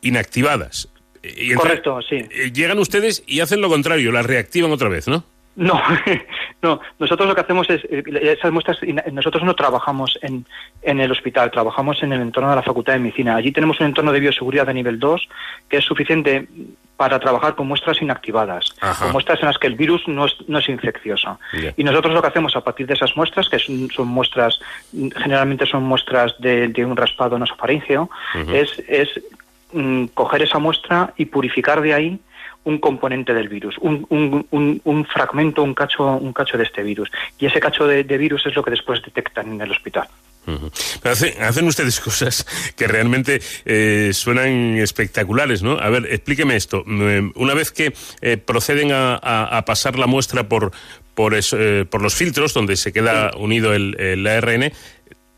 inactivadas. 0.00 0.88
Y 1.22 1.52
Correcto, 1.54 1.98
sí. 2.08 2.16
Eh, 2.16 2.50
llegan 2.52 2.78
ustedes 2.78 3.22
y 3.26 3.40
hacen 3.40 3.60
lo 3.60 3.68
contrario, 3.68 4.12
las 4.12 4.24
reactivan 4.24 4.70
otra 4.70 4.88
vez, 4.88 5.06
¿no? 5.06 5.24
No, 5.56 5.80
no. 6.62 6.80
Nosotros 6.98 7.28
lo 7.28 7.34
que 7.34 7.40
hacemos 7.40 7.68
es, 7.70 7.82
eh, 7.84 8.02
esas 8.38 8.52
muestras, 8.52 8.78
nosotros 9.12 9.42
no 9.44 9.54
trabajamos 9.54 10.18
en, 10.22 10.46
en 10.82 11.00
el 11.00 11.10
hospital, 11.10 11.50
trabajamos 11.50 12.02
en 12.02 12.12
el 12.12 12.20
entorno 12.20 12.50
de 12.50 12.56
la 12.56 12.62
Facultad 12.62 12.94
de 12.94 13.00
Medicina. 13.00 13.36
Allí 13.36 13.52
tenemos 13.52 13.80
un 13.80 13.86
entorno 13.86 14.12
de 14.12 14.20
bioseguridad 14.20 14.66
de 14.66 14.74
nivel 14.74 14.98
2 14.98 15.28
que 15.68 15.78
es 15.78 15.84
suficiente 15.84 16.48
para 16.96 17.18
trabajar 17.18 17.54
con 17.54 17.66
muestras 17.66 18.00
inactivadas, 18.02 18.74
Ajá. 18.80 19.04
con 19.04 19.12
muestras 19.12 19.40
en 19.40 19.46
las 19.46 19.56
que 19.56 19.66
el 19.66 19.74
virus 19.74 20.06
no 20.06 20.26
es, 20.26 20.34
no 20.48 20.58
es 20.58 20.68
infeccioso. 20.68 21.38
Yeah. 21.52 21.72
Y 21.78 21.82
nosotros 21.82 22.12
lo 22.12 22.20
que 22.20 22.28
hacemos 22.28 22.54
a 22.56 22.60
partir 22.60 22.86
de 22.86 22.92
esas 22.92 23.16
muestras, 23.16 23.48
que 23.48 23.58
son, 23.58 23.90
son 23.90 24.06
muestras, 24.06 24.60
generalmente 25.16 25.64
son 25.64 25.84
muestras 25.84 26.34
de, 26.40 26.68
de 26.68 26.84
un 26.84 26.96
raspado 26.96 27.38
nasofaringeo, 27.38 28.02
uh 28.02 28.38
-huh. 28.38 28.54
es, 28.54 28.78
es 28.86 29.08
mm, 29.72 30.08
coger 30.12 30.42
esa 30.42 30.58
muestra 30.58 31.14
y 31.16 31.24
purificar 31.24 31.80
de 31.80 31.94
ahí 31.94 32.20
un 32.64 32.78
componente 32.78 33.32
del 33.32 33.48
virus, 33.48 33.76
un, 33.78 34.06
un, 34.10 34.46
un, 34.50 34.80
un, 34.84 35.04
fragmento, 35.06 35.62
un 35.62 35.74
cacho, 35.74 36.04
un 36.16 36.32
cacho 36.32 36.58
de 36.58 36.64
este 36.64 36.82
virus. 36.82 37.10
Y 37.38 37.46
ese 37.46 37.60
cacho 37.60 37.86
de, 37.86 38.04
de 38.04 38.18
virus 38.18 38.46
es 38.46 38.54
lo 38.54 38.62
que 38.62 38.70
después 38.70 39.02
detectan 39.02 39.52
en 39.52 39.60
el 39.60 39.70
hospital. 39.70 40.08
Uh 40.46 40.52
-huh. 40.52 41.10
hacen, 41.10 41.42
hacen, 41.42 41.66
ustedes 41.66 42.00
cosas 42.08 42.46
que 42.76 42.86
realmente 42.86 43.40
eh, 43.64 44.10
suenan 44.12 44.78
espectaculares, 44.78 45.62
¿no? 45.62 45.78
A 45.78 45.88
ver, 45.90 46.06
explíqueme 46.10 46.56
esto. 46.56 46.84
Eh, 46.86 47.30
una 47.34 47.54
vez 47.54 47.70
que 47.70 47.92
eh, 48.20 48.36
proceden 48.36 48.92
a, 48.92 49.14
a, 49.14 49.58
a, 49.58 49.64
pasar 49.64 49.98
la 49.98 50.06
muestra 50.06 50.48
por, 50.48 50.72
por, 51.14 51.34
eso, 51.34 51.56
eh, 51.58 51.84
por 51.84 52.02
los 52.02 52.14
filtros 52.14 52.54
donde 52.54 52.76
se 52.76 52.92
queda 52.92 53.32
unido 53.36 53.74
el, 53.74 53.98
el 54.00 54.26
ARN, 54.26 54.72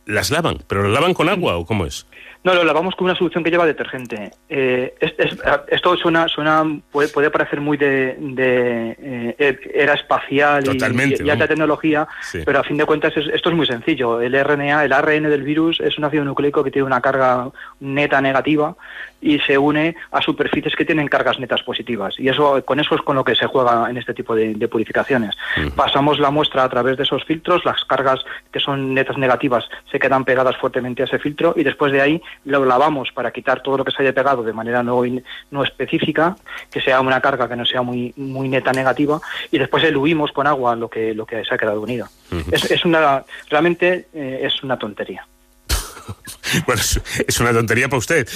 las 0.06 0.30
lavan, 0.30 0.58
pero 0.66 0.82
las 0.84 0.92
lavan 0.92 1.14
con 1.14 1.28
agua 1.28 1.56
o 1.56 1.66
cómo 1.66 1.86
es? 1.86 2.06
No, 2.44 2.54
lo 2.54 2.64
lavamos 2.64 2.96
con 2.96 3.04
una 3.04 3.14
solución 3.14 3.44
que 3.44 3.50
lleva 3.50 3.64
detergente. 3.64 4.32
Eh, 4.48 4.94
es, 4.98 5.14
es, 5.16 5.38
esto 5.68 5.96
suena, 5.96 6.26
suena 6.26 6.64
puede, 6.90 7.08
puede 7.08 7.30
parecer 7.30 7.60
muy 7.60 7.76
de, 7.76 8.16
de 8.18 8.96
eh, 9.38 9.60
era 9.72 9.94
espacial 9.94 10.64
Totalmente, 10.64 11.22
y, 11.22 11.26
y 11.26 11.30
alta 11.30 11.46
tecnología, 11.46 12.08
sí. 12.20 12.40
pero 12.44 12.58
a 12.58 12.64
fin 12.64 12.76
de 12.78 12.84
cuentas 12.84 13.16
es, 13.16 13.28
esto 13.28 13.50
es 13.50 13.54
muy 13.54 13.66
sencillo. 13.66 14.20
El 14.20 14.32
RNA, 14.32 14.84
el 14.84 14.92
ARN 14.92 15.22
del 15.24 15.42
virus 15.42 15.78
es 15.80 15.96
un 15.98 16.04
ácido 16.04 16.24
nucleico 16.24 16.64
que 16.64 16.72
tiene 16.72 16.86
una 16.86 17.00
carga 17.00 17.48
neta 17.78 18.20
negativa 18.20 18.74
y 19.22 19.38
se 19.38 19.56
une 19.56 19.94
a 20.10 20.20
superficies 20.20 20.76
que 20.76 20.84
tienen 20.84 21.08
cargas 21.08 21.38
netas 21.38 21.62
positivas. 21.62 22.18
Y 22.18 22.28
eso 22.28 22.62
con 22.64 22.80
eso 22.80 22.94
es 22.94 23.00
con 23.02 23.16
lo 23.16 23.24
que 23.24 23.34
se 23.34 23.46
juega 23.46 23.88
en 23.88 23.96
este 23.96 24.12
tipo 24.12 24.34
de, 24.34 24.54
de 24.54 24.68
purificaciones. 24.68 25.34
Uh 25.56 25.60
-huh. 25.60 25.74
Pasamos 25.74 26.18
la 26.18 26.30
muestra 26.30 26.64
a 26.64 26.68
través 26.68 26.96
de 26.96 27.04
esos 27.04 27.24
filtros, 27.24 27.64
las 27.64 27.84
cargas 27.84 28.20
que 28.52 28.60
son 28.60 28.92
netas 28.92 29.16
negativas 29.16 29.64
se 29.90 29.98
quedan 29.98 30.24
pegadas 30.24 30.56
fuertemente 30.56 31.02
a 31.02 31.06
ese 31.06 31.18
filtro 31.18 31.54
y 31.56 31.62
después 31.62 31.92
de 31.92 32.00
ahí 32.00 32.22
lo 32.44 32.64
lavamos 32.64 33.12
para 33.12 33.30
quitar 33.30 33.62
todo 33.62 33.78
lo 33.78 33.84
que 33.84 33.92
se 33.92 34.02
haya 34.02 34.12
pegado 34.12 34.42
de 34.42 34.52
manera 34.52 34.82
no, 34.82 35.02
no 35.50 35.62
específica, 35.62 36.36
que 36.70 36.80
sea 36.80 37.00
una 37.00 37.20
carga 37.20 37.48
que 37.48 37.56
no 37.56 37.64
sea 37.64 37.82
muy, 37.82 38.12
muy 38.16 38.48
neta 38.48 38.72
negativa, 38.72 39.20
y 39.50 39.58
después 39.58 39.84
eluimos 39.84 40.32
con 40.32 40.46
agua 40.46 40.74
lo 40.74 40.88
que, 40.88 41.14
lo 41.14 41.26
que 41.26 41.44
se 41.44 41.54
ha 41.54 41.58
quedado 41.58 41.80
unido. 41.80 42.06
Uh 42.30 42.36
-huh. 42.36 42.54
es, 42.54 42.70
es, 42.70 42.84
una, 42.84 43.22
realmente 43.48 44.06
eh, 44.12 44.40
es 44.42 44.62
una 44.62 44.76
tontería. 44.76 45.26
bueno, 46.66 46.82
es 47.26 47.40
una 47.40 47.52
tontería 47.52 47.88
para 47.88 47.98
usted. 47.98 48.28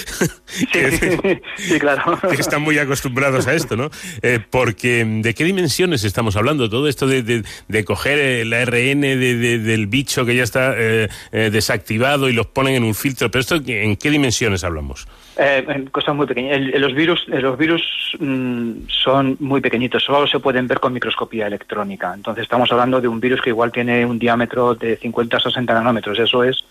Sí, 0.45 0.67
sí, 1.57 1.79
claro. 1.79 2.19
Que 2.29 2.41
están 2.41 2.61
muy 2.61 2.77
acostumbrados 2.77 3.47
a 3.47 3.53
esto, 3.53 3.75
¿no? 3.75 3.89
Eh, 4.21 4.39
porque, 4.49 5.05
¿de 5.05 5.33
qué 5.33 5.43
dimensiones 5.43 6.03
estamos 6.03 6.35
hablando? 6.35 6.69
Todo 6.69 6.87
esto 6.87 7.07
de, 7.07 7.23
de, 7.23 7.43
de 7.67 7.85
coger 7.85 8.19
el 8.19 8.53
ARN 8.53 9.01
de, 9.01 9.59
del 9.59 9.87
bicho 9.87 10.25
que 10.25 10.35
ya 10.35 10.43
está 10.43 10.73
eh, 10.77 11.09
eh, 11.31 11.49
desactivado 11.51 12.29
y 12.29 12.33
los 12.33 12.47
ponen 12.47 12.75
en 12.75 12.83
un 12.83 12.95
filtro, 12.95 13.29
pero 13.31 13.41
esto, 13.41 13.55
¿en 13.65 13.95
qué 13.95 14.09
dimensiones 14.09 14.63
hablamos? 14.63 15.07
Eh, 15.37 15.85
cosas 15.91 16.15
muy 16.15 16.25
pequeñas. 16.25 16.57
El, 16.57 16.81
los 16.81 16.93
virus, 16.93 17.27
los 17.27 17.57
virus 17.57 17.83
mmm, 18.19 18.71
son 18.87 19.37
muy 19.39 19.61
pequeñitos, 19.61 20.03
solo 20.03 20.27
se 20.27 20.39
pueden 20.39 20.67
ver 20.67 20.79
con 20.79 20.93
microscopía 20.93 21.47
electrónica. 21.47 22.13
Entonces 22.13 22.43
estamos 22.43 22.71
hablando 22.71 22.99
de 22.99 23.07
un 23.07 23.19
virus 23.19 23.41
que 23.41 23.51
igual 23.51 23.71
tiene 23.71 24.05
un 24.05 24.17
diámetro 24.17 24.73
de 24.73 24.97
50 24.97 25.37
a 25.37 25.39
60 25.39 25.73
nanómetros. 25.73 26.17
Eso 26.17 26.43
es 26.43 26.63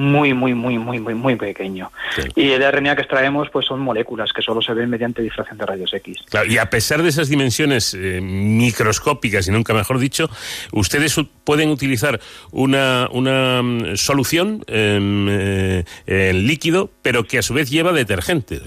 muy, 0.00 0.32
muy, 0.32 0.54
muy, 0.54 0.78
muy, 0.78 0.98
muy, 0.98 1.14
muy 1.14 1.36
pequeño. 1.36 1.92
Sí. 2.16 2.22
Y 2.34 2.50
el 2.52 2.72
RNA 2.72 2.96
que 2.96 3.02
extraemos 3.02 3.50
pues 3.50 3.66
son 3.66 3.80
moléculas 3.80 4.32
que 4.32 4.40
solo 4.40 4.62
se 4.62 4.72
ven 4.72 4.88
mediante 4.88 5.20
difracción 5.20 5.58
de 5.58 5.66
rayos 5.66 5.92
X. 5.92 6.16
Claro, 6.30 6.50
y 6.50 6.56
a 6.56 6.70
pesar 6.70 7.02
de 7.02 7.10
esas 7.10 7.28
dimensiones 7.28 7.92
eh, 7.92 8.20
microscópicas, 8.22 9.46
y 9.46 9.50
nunca 9.50 9.74
mejor 9.74 9.98
dicho, 9.98 10.30
ustedes 10.72 11.20
pueden 11.44 11.68
utilizar 11.68 12.18
una, 12.50 13.08
una 13.12 13.62
mm, 13.62 13.96
solución 13.96 14.64
eh, 14.68 15.84
en 16.06 16.46
líquido, 16.46 16.90
pero 17.02 17.24
que 17.24 17.36
a 17.36 17.42
su 17.42 17.52
vez 17.52 17.68
lleva 17.68 17.92
detergente. 17.92 18.58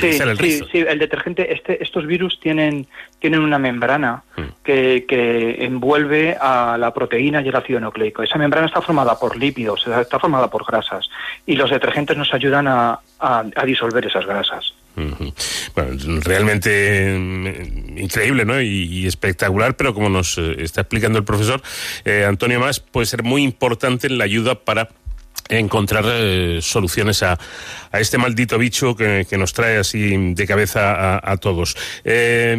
Sí, 0.00 0.06
el 0.06 0.38
sí, 0.38 0.60
sí, 0.72 0.78
el 0.78 0.98
detergente, 0.98 1.52
este, 1.52 1.82
estos 1.82 2.06
virus 2.06 2.40
tienen, 2.40 2.86
tienen 3.22 3.40
una 3.40 3.58
membrana 3.58 4.24
mm. 4.36 4.42
que, 4.64 5.04
que, 5.08 5.64
envuelve 5.64 6.36
a 6.40 6.76
la 6.76 6.92
proteína 6.92 7.40
y 7.40 7.48
el 7.48 7.54
ácido 7.54 7.78
nucleico. 7.78 8.24
Esa 8.24 8.36
membrana 8.36 8.66
está 8.66 8.82
formada 8.82 9.16
por 9.16 9.36
lípidos, 9.36 9.86
está 9.86 10.18
formada 10.18 10.50
por 10.50 10.66
grasas, 10.66 11.08
y 11.46 11.54
los 11.54 11.70
detergentes 11.70 12.16
nos 12.16 12.34
ayudan 12.34 12.66
a, 12.66 12.98
a, 13.20 13.44
a 13.54 13.64
disolver 13.64 14.04
esas 14.04 14.26
grasas. 14.26 14.74
Uh 14.96 15.02
-huh. 15.02 15.34
Bueno, 15.76 16.20
realmente 16.22 17.16
mm, 17.16 17.98
increíble 17.98 18.44
¿no? 18.44 18.60
Y, 18.60 18.66
y, 18.66 19.06
espectacular, 19.06 19.76
pero 19.76 19.94
como 19.94 20.08
nos 20.08 20.36
eh, 20.36 20.56
está 20.58 20.80
explicando 20.80 21.18
el 21.18 21.24
profesor 21.24 21.62
eh, 22.04 22.26
Antonio 22.26 22.58
Más, 22.58 22.80
puede 22.80 23.06
ser 23.06 23.22
muy 23.22 23.44
importante 23.44 24.08
en 24.08 24.18
la 24.18 24.24
ayuda 24.24 24.56
para 24.56 24.88
encontrar 25.48 26.04
eh, 26.06 26.58
soluciones 26.62 27.22
a, 27.22 27.38
a, 27.90 28.00
este 28.00 28.18
maldito 28.18 28.58
bicho 28.58 28.94
que, 28.96 29.26
que, 29.28 29.38
nos 29.38 29.52
trae 29.52 29.78
así 29.78 30.34
de 30.34 30.46
cabeza 30.46 31.16
a, 31.16 31.32
a 31.32 31.36
todos. 31.36 31.76
Eh, 32.04 32.56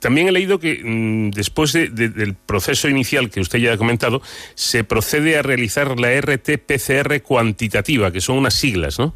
también 0.00 0.28
he 0.28 0.32
leído 0.32 0.58
que 0.58 0.80
mm, 0.82 1.30
después 1.30 1.72
de, 1.72 1.88
de, 1.88 2.08
del 2.08 2.34
proceso 2.34 2.88
inicial 2.88 3.30
que 3.30 3.40
usted 3.40 3.58
ya 3.58 3.72
ha 3.72 3.76
comentado, 3.76 4.22
se 4.54 4.84
procede 4.84 5.38
a 5.38 5.42
realizar 5.42 5.98
la 5.98 6.12
RT-PCR 6.12 7.22
cuantitativa, 7.22 8.10
que 8.10 8.20
son 8.20 8.38
unas 8.38 8.54
siglas, 8.54 8.98
¿no? 8.98 9.14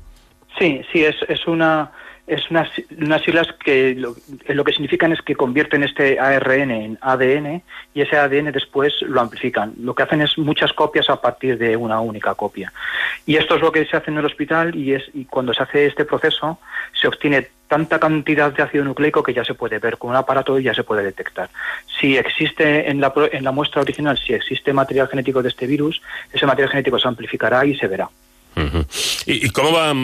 Sí, 0.59 0.81
sí, 0.93 1.05
es, 1.05 1.16
es 1.28 1.47
una 1.47 1.93
es 2.26 2.51
unas, 2.51 2.68
unas 2.97 3.22
siglas 3.22 3.48
que 3.64 3.94
lo, 3.97 4.14
lo, 4.48 4.64
que 4.64 4.72
significan 4.72 5.12
es 5.12 5.20
que 5.20 5.34
convierten 5.34 5.82
este 5.82 6.20
ARN 6.20 6.70
en 6.70 6.98
ADN 7.01 7.62
y 7.94 8.02
ese 8.02 8.16
ADN 8.16 8.52
después 8.52 8.94
lo 9.02 9.20
amplifican. 9.20 9.74
Lo 9.80 9.94
que 9.94 10.05
hacen 10.05 10.20
es 10.20 10.38
muchas 10.38 10.72
copias 10.72 11.10
a 11.10 11.20
partir 11.20 11.59
de 11.59 11.76
una 11.76 12.01
única 12.01 12.34
copia. 12.34 12.72
Y 13.26 13.36
esto 13.36 13.56
es 13.56 13.60
lo 13.60 13.72
que 13.72 13.84
se 13.84 13.97
hace 13.97 14.10
en 14.10 14.18
el 14.18 14.26
hospital 14.26 14.76
y, 14.76 14.94
es, 14.94 15.05
y 15.12 15.24
cuando 15.24 15.52
se 15.52 15.62
hace 15.62 15.86
este 15.86 16.05
proceso 16.05 16.59
se 17.01 17.09
obtiene 17.09 17.48
tanta 17.66 17.98
cantidad 17.98 18.52
de 18.52 18.62
ácido 18.62 18.84
nucleico 18.84 19.22
que 19.22 19.34
ya 19.34 19.44
se 19.44 19.55
puede 19.55 19.78
ver 19.78 19.97
con 19.97 20.10
un 20.10 20.16
aparato 20.16 20.59
y 20.59 20.64
ya 20.64 20.74
se 20.74 20.84
puede 20.84 21.02
detectar. 21.02 21.51
Si 22.01 22.16
existe 22.16 22.90
en 22.90 23.01
la, 23.01 23.12
en 23.32 23.44
la 23.44 23.52
muestra 23.52 23.80
original, 23.80 24.18
si 24.18 24.34
existe 24.34 24.72
material 24.72 25.09
genético 25.09 25.42
de 25.42 25.48
este 25.48 25.66
virus, 25.66 26.02
ese 26.32 26.47
material 26.47 26.70
genético 26.70 26.98
se 26.98 27.09
amplificará 27.09 27.64
y 27.64 27.76
se 27.76 27.86
verá. 27.86 28.09
¿Y, 29.26 29.47
¿Y 29.47 29.51
cómo 29.51 29.72
va 29.72 29.94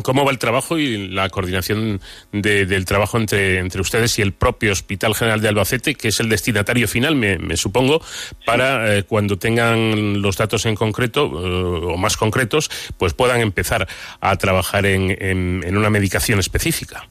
¿Cómo 0.00 0.24
va 0.24 0.30
el 0.30 0.38
trabajo 0.38 0.78
y 0.78 1.08
la 1.08 1.28
coordinación 1.28 2.00
de, 2.32 2.64
del 2.64 2.86
trabajo 2.86 3.18
entre, 3.18 3.58
entre 3.58 3.82
ustedes 3.82 4.18
y 4.18 4.22
el 4.22 4.32
propio 4.32 4.72
Hospital 4.72 5.14
General 5.14 5.42
de 5.42 5.48
Albacete, 5.48 5.94
que 5.94 6.08
es 6.08 6.20
el 6.20 6.30
destinatario 6.30 6.88
final, 6.88 7.14
me, 7.14 7.38
me 7.38 7.58
supongo, 7.58 8.00
para 8.46 8.96
eh, 8.96 9.02
cuando 9.02 9.38
tengan 9.38 10.22
los 10.22 10.38
datos 10.38 10.64
en 10.64 10.76
concreto 10.76 11.26
eh, 11.26 11.92
o 11.92 11.96
más 11.98 12.16
concretos, 12.16 12.70
pues 12.96 13.12
puedan 13.12 13.40
empezar 13.40 13.86
a 14.20 14.36
trabajar 14.36 14.86
en, 14.86 15.10
en, 15.10 15.62
en 15.62 15.76
una 15.76 15.90
medicación 15.90 16.38
específica? 16.38 17.06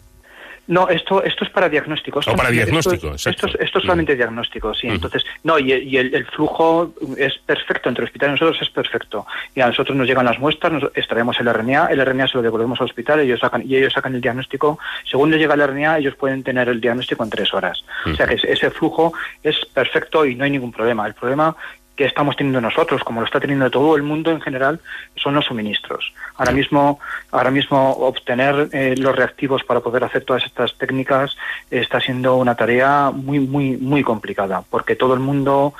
No, 0.71 0.87
esto 0.87 1.21
esto 1.21 1.43
es 1.43 1.49
para 1.49 1.67
diagnóstico. 1.67 2.21
Esto, 2.21 2.31
o 2.31 2.35
para 2.37 2.49
diagnóstico, 2.49 3.13
esto, 3.13 3.29
esto, 3.29 3.47
esto, 3.59 3.79
es 3.79 3.83
solamente 3.83 4.13
mm. 4.13 4.17
diagnóstico, 4.17 4.73
sí. 4.73 4.87
Mm. 4.87 4.91
Entonces, 4.91 5.25
no, 5.43 5.59
y, 5.59 5.73
y 5.73 5.97
el, 5.97 6.15
el, 6.15 6.25
flujo 6.25 6.93
es 7.17 7.37
perfecto 7.45 7.89
entre 7.89 8.03
el 8.03 8.07
hospital 8.07 8.29
y 8.29 8.31
nosotros 8.31 8.57
es 8.61 8.69
perfecto. 8.69 9.25
Y 9.53 9.59
a 9.59 9.67
nosotros 9.67 9.97
nos 9.97 10.07
llegan 10.07 10.23
las 10.23 10.39
muestras, 10.39 10.71
nos 10.71 10.83
extraemos 10.95 11.37
el 11.41 11.53
RNA, 11.53 11.87
el 11.87 12.05
RNA 12.05 12.29
se 12.29 12.37
lo 12.37 12.41
devolvemos 12.41 12.79
al 12.79 12.85
hospital, 12.85 13.19
ellos 13.19 13.41
sacan, 13.41 13.63
y 13.65 13.75
ellos 13.75 13.91
sacan 13.91 14.15
el 14.15 14.21
diagnóstico. 14.21 14.79
Según 15.03 15.29
les 15.29 15.41
llega 15.41 15.55
el 15.55 15.67
RNA, 15.67 15.97
ellos 15.97 16.15
pueden 16.15 16.41
tener 16.41 16.69
el 16.69 16.79
diagnóstico 16.79 17.25
en 17.25 17.31
tres 17.31 17.53
horas. 17.53 17.83
Mm. 18.05 18.13
O 18.13 18.15
sea 18.15 18.27
que 18.27 18.35
ese 18.35 18.71
flujo 18.71 19.11
es 19.43 19.65
perfecto 19.73 20.25
y 20.25 20.35
no 20.35 20.45
hay 20.45 20.51
ningún 20.51 20.71
problema. 20.71 21.05
El 21.05 21.15
problema 21.15 21.53
que 22.01 22.07
estamos 22.07 22.35
teniendo 22.35 22.59
nosotros, 22.59 23.03
como 23.03 23.19
lo 23.21 23.27
está 23.27 23.39
teniendo 23.39 23.69
todo 23.69 23.95
el 23.95 24.01
mundo 24.01 24.31
en 24.31 24.41
general, 24.41 24.79
son 25.15 25.35
los 25.35 25.45
suministros. 25.45 26.13
Ahora 26.35 26.51
mismo, 26.51 26.99
ahora 27.29 27.51
mismo 27.51 27.91
obtener 27.91 28.69
eh, 28.71 28.95
los 28.97 29.15
reactivos 29.15 29.63
para 29.63 29.81
poder 29.81 30.03
hacer 30.03 30.25
todas 30.25 30.43
estas 30.43 30.75
técnicas 30.79 31.37
está 31.69 32.01
siendo 32.01 32.37
una 32.37 32.55
tarea 32.55 33.11
muy, 33.11 33.39
muy, 33.39 33.77
muy 33.77 34.01
complicada, 34.01 34.63
porque 34.67 34.95
todo 34.95 35.13
el 35.13 35.19
mundo, 35.19 35.75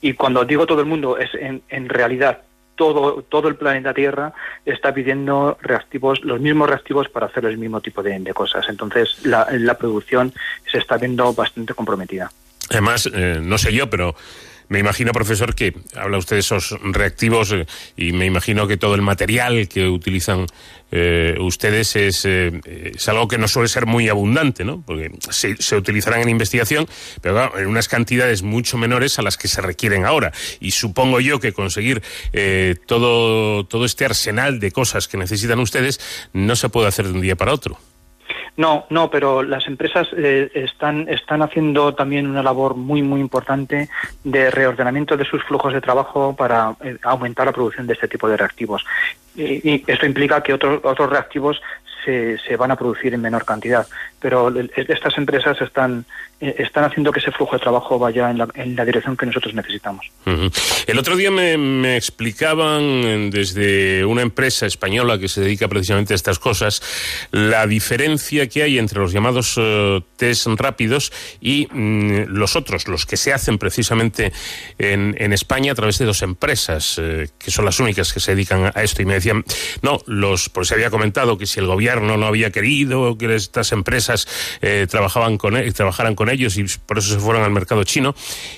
y 0.00 0.14
cuando 0.14 0.44
digo 0.44 0.66
todo 0.66 0.80
el 0.80 0.86
mundo, 0.86 1.18
es 1.18 1.32
en, 1.34 1.62
en 1.68 1.88
realidad 1.88 2.40
todo, 2.74 3.22
todo 3.22 3.46
el 3.46 3.54
planeta 3.54 3.94
Tierra 3.94 4.32
está 4.66 4.92
pidiendo 4.92 5.56
reactivos, 5.62 6.24
los 6.24 6.40
mismos 6.40 6.68
reactivos 6.68 7.08
para 7.08 7.26
hacer 7.26 7.44
el 7.44 7.58
mismo 7.58 7.80
tipo 7.80 8.02
de, 8.02 8.18
de 8.18 8.34
cosas. 8.34 8.66
Entonces, 8.68 9.24
la, 9.24 9.46
la, 9.52 9.74
producción 9.74 10.32
se 10.68 10.78
está 10.78 10.96
viendo 10.96 11.32
bastante 11.32 11.74
comprometida. 11.74 12.28
Además, 12.70 13.08
eh, 13.12 13.38
no 13.40 13.56
sé 13.58 13.72
yo, 13.72 13.88
pero 13.88 14.16
me 14.70 14.78
imagino, 14.78 15.12
profesor, 15.12 15.54
que 15.54 15.74
habla 15.94 16.16
usted 16.16 16.36
de 16.36 16.40
esos 16.40 16.74
reactivos 16.82 17.52
eh, 17.52 17.66
y 17.96 18.12
me 18.12 18.24
imagino 18.24 18.66
que 18.66 18.78
todo 18.78 18.94
el 18.94 19.02
material 19.02 19.68
que 19.68 19.86
utilizan 19.86 20.46
eh, 20.92 21.36
ustedes 21.38 21.94
es, 21.94 22.24
eh, 22.24 22.60
es, 22.64 23.08
algo 23.08 23.28
que 23.28 23.38
no 23.38 23.46
suele 23.46 23.68
ser 23.68 23.86
muy 23.86 24.08
abundante, 24.08 24.64
¿no? 24.64 24.82
Porque 24.84 25.12
se, 25.30 25.56
se, 25.56 25.76
utilizarán 25.76 26.20
en 26.22 26.28
investigación, 26.28 26.88
pero 27.20 27.34
claro, 27.34 27.58
en 27.58 27.66
unas 27.66 27.86
cantidades 27.86 28.42
mucho 28.42 28.76
menores 28.76 29.18
a 29.18 29.22
las 29.22 29.36
que 29.36 29.46
se 29.46 29.60
requieren 29.60 30.04
ahora. 30.04 30.32
Y 30.58 30.72
supongo 30.72 31.20
yo 31.20 31.38
que 31.38 31.52
conseguir 31.52 32.02
eh, 32.32 32.74
todo, 32.86 33.66
todo 33.66 33.84
este 33.84 34.04
arsenal 34.04 34.58
de 34.58 34.72
cosas 34.72 35.06
que 35.06 35.16
necesitan 35.16 35.60
ustedes 35.60 36.00
no 36.32 36.56
se 36.56 36.68
puede 36.68 36.88
hacer 36.88 37.06
de 37.06 37.12
un 37.12 37.20
día 37.20 37.36
para 37.36 37.52
otro. 37.52 37.78
No, 38.60 38.84
no, 38.90 39.08
pero 39.08 39.42
las 39.42 39.66
empresas 39.68 40.06
eh, 40.14 40.50
están, 40.52 41.08
están 41.08 41.40
haciendo 41.40 41.94
también 41.94 42.26
una 42.26 42.42
labor 42.42 42.74
muy, 42.74 43.00
muy 43.00 43.18
importante 43.18 43.88
de 44.22 44.50
reordenamiento 44.50 45.16
de 45.16 45.24
sus 45.24 45.42
flujos 45.44 45.72
de 45.72 45.80
trabajo 45.80 46.36
para 46.36 46.76
eh, 46.84 46.98
aumentar 47.04 47.46
la 47.46 47.54
producción 47.54 47.86
de 47.86 47.94
este 47.94 48.06
tipo 48.06 48.28
de 48.28 48.36
reactivos. 48.36 48.84
Y, 49.34 49.66
y 49.66 49.84
esto 49.86 50.04
implica 50.04 50.42
que 50.42 50.52
otros, 50.52 50.78
otros 50.84 51.08
reactivos 51.08 51.58
se, 52.04 52.56
van 52.56 52.70
a 52.70 52.76
producir 52.76 53.14
en 53.14 53.20
menor 53.20 53.44
cantidad. 53.44 53.86
Pero 54.20 54.52
estas 54.76 55.16
empresas 55.16 55.60
están, 55.60 56.04
eh, 56.40 56.56
están 56.58 56.84
haciendo 56.84 57.10
que 57.10 57.20
ese 57.20 57.32
flujo 57.32 57.56
de 57.56 57.60
trabajo 57.60 57.98
vaya 57.98 58.30
en 58.30 58.38
la, 58.38 58.48
en 58.54 58.76
la 58.76 58.84
dirección 58.84 59.16
que 59.16 59.26
nosotros 59.26 59.54
necesitamos. 59.54 60.10
El 60.86 60.98
otro 60.98 61.16
día 61.16 61.30
me, 61.30 61.96
explicaban 61.96 63.30
desde 63.30 64.04
una 64.04 64.22
empresa 64.22 64.66
española 64.66 65.18
que 65.18 65.28
se 65.28 65.40
dedica 65.40 65.68
precisamente 65.68 66.14
a 66.14 66.16
estas 66.16 66.38
cosas 66.38 66.82
la 67.30 67.66
diferencia 67.66 68.48
que 68.48 68.62
hay 68.62 68.78
entre 68.78 69.00
los 69.00 69.12
llamados 69.12 69.56
uh, 69.56 70.02
test 70.16 70.46
rápidos 70.56 71.12
y 71.40 71.66
mm, 71.70 72.24
los 72.28 72.56
otros, 72.56 72.88
los 72.88 73.06
que 73.06 73.16
se 73.16 73.32
hacen 73.32 73.58
precisamente 73.58 74.32
en, 74.78 75.16
en 75.18 75.32
España 75.32 75.72
a 75.72 75.74
través 75.74 75.98
de 75.98 76.04
dos 76.04 76.22
empresas, 76.22 76.98
eh, 76.98 77.28
que 77.38 77.50
son 77.50 77.64
las 77.64 77.80
únicas 77.80 78.12
que 78.12 78.20
se 78.20 78.34
dedican 78.34 78.70
a 78.74 78.82
esto. 78.82 79.02
Y 79.02 79.06
me 79.06 79.14
decían, 79.14 79.44
no, 79.82 80.00
los, 80.06 80.48
pues 80.48 80.68
se 80.68 80.74
había 80.74 80.90
comentado 80.90 81.38
que 81.38 81.46
si 81.46 81.60
el 81.60 81.66
gobierno 81.66 81.89
no 81.96 82.26
había 82.26 82.50
querido 82.50 83.16
que 83.18 83.34
estas 83.34 83.72
empresas 83.72 84.28
eh, 84.60 84.86
trabajaban 84.88 85.38
con, 85.38 85.56
e, 85.56 85.70
trabajaran 85.72 86.14
con 86.14 86.30
ellos 86.30 86.56
y 86.56 86.64
por 86.86 86.98
eso 86.98 87.14
se 87.14 87.20
fueron 87.20 87.42
al 87.42 87.50
mercado 87.50 87.84
chino. 87.84 88.14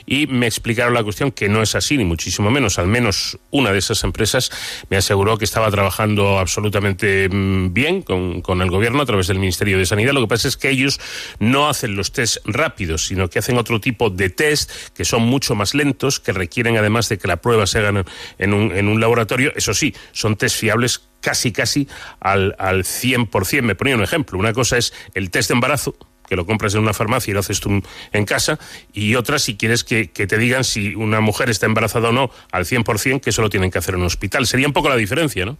Y 0.06 0.26
me 0.26 0.46
explicaron 0.46 0.94
la 0.94 1.02
cuestión 1.02 1.32
que 1.32 1.48
no 1.48 1.62
es 1.62 1.74
así, 1.74 1.96
ni 1.96 2.04
muchísimo 2.04 2.50
menos. 2.50 2.78
Al 2.78 2.86
menos 2.86 3.38
una 3.50 3.72
de 3.72 3.78
esas 3.78 4.04
empresas 4.04 4.50
me 4.90 4.96
aseguró 4.96 5.38
que 5.38 5.44
estaba 5.44 5.70
trabajando 5.70 6.38
absolutamente 6.38 7.28
mm, 7.28 7.72
bien 7.72 8.02
con, 8.02 8.42
con 8.42 8.60
el 8.62 8.70
gobierno 8.70 9.02
a 9.02 9.06
través 9.06 9.26
del 9.28 9.38
Ministerio 9.38 9.78
de 9.78 9.86
Sanidad. 9.86 10.12
Lo 10.12 10.20
que 10.20 10.28
pasa 10.28 10.48
es 10.48 10.56
que 10.56 10.70
ellos 10.70 11.00
no 11.38 11.68
hacen 11.68 11.96
los 11.96 12.12
test 12.12 12.38
rápidos, 12.44 13.06
sino 13.06 13.28
que 13.28 13.38
hacen 13.38 13.58
otro 13.58 13.80
tipo 13.80 14.10
de 14.10 14.30
test 14.30 14.70
que 14.94 15.04
son 15.04 15.22
mucho 15.22 15.54
más 15.54 15.74
lentos, 15.74 16.20
que 16.20 16.32
requieren 16.32 16.76
además 16.76 17.08
de 17.08 17.18
que 17.18 17.28
la 17.28 17.36
prueba 17.36 17.66
se 17.66 17.78
haga 17.78 18.04
en 18.38 18.54
un, 18.54 18.72
en 18.72 18.88
un 18.88 19.00
laboratorio. 19.00 19.52
Eso 19.56 19.74
sí, 19.74 19.94
son 20.12 20.36
test 20.36 20.58
fiables 20.58 21.11
casi, 21.22 21.52
casi 21.52 21.88
al, 22.20 22.54
al 22.58 22.84
100%. 22.84 23.62
Me 23.62 23.74
ponía 23.74 23.96
un 23.96 24.02
ejemplo. 24.02 24.38
Una 24.38 24.52
cosa 24.52 24.76
es 24.76 24.92
el 25.14 25.30
test 25.30 25.48
de 25.48 25.54
embarazo, 25.54 25.96
que 26.28 26.36
lo 26.36 26.44
compras 26.44 26.74
en 26.74 26.80
una 26.80 26.92
farmacia 26.92 27.30
y 27.30 27.34
lo 27.34 27.40
haces 27.40 27.60
tú 27.60 27.82
en 28.12 28.24
casa, 28.26 28.58
y 28.92 29.14
otra 29.14 29.38
si 29.38 29.56
quieres 29.56 29.84
que, 29.84 30.10
que, 30.10 30.26
te 30.26 30.36
digan 30.36 30.64
si 30.64 30.94
una 30.94 31.20
mujer 31.20 31.48
está 31.48 31.64
embarazada 31.66 32.10
o 32.10 32.12
no 32.12 32.30
al 32.50 32.66
100%, 32.66 33.20
que 33.20 33.30
eso 33.30 33.40
lo 33.40 33.48
tienen 33.48 33.70
que 33.70 33.78
hacer 33.78 33.94
en 33.94 34.00
un 34.00 34.06
hospital. 34.06 34.46
Sería 34.46 34.66
un 34.66 34.74
poco 34.74 34.90
la 34.90 34.96
diferencia, 34.96 35.46
¿no? 35.46 35.56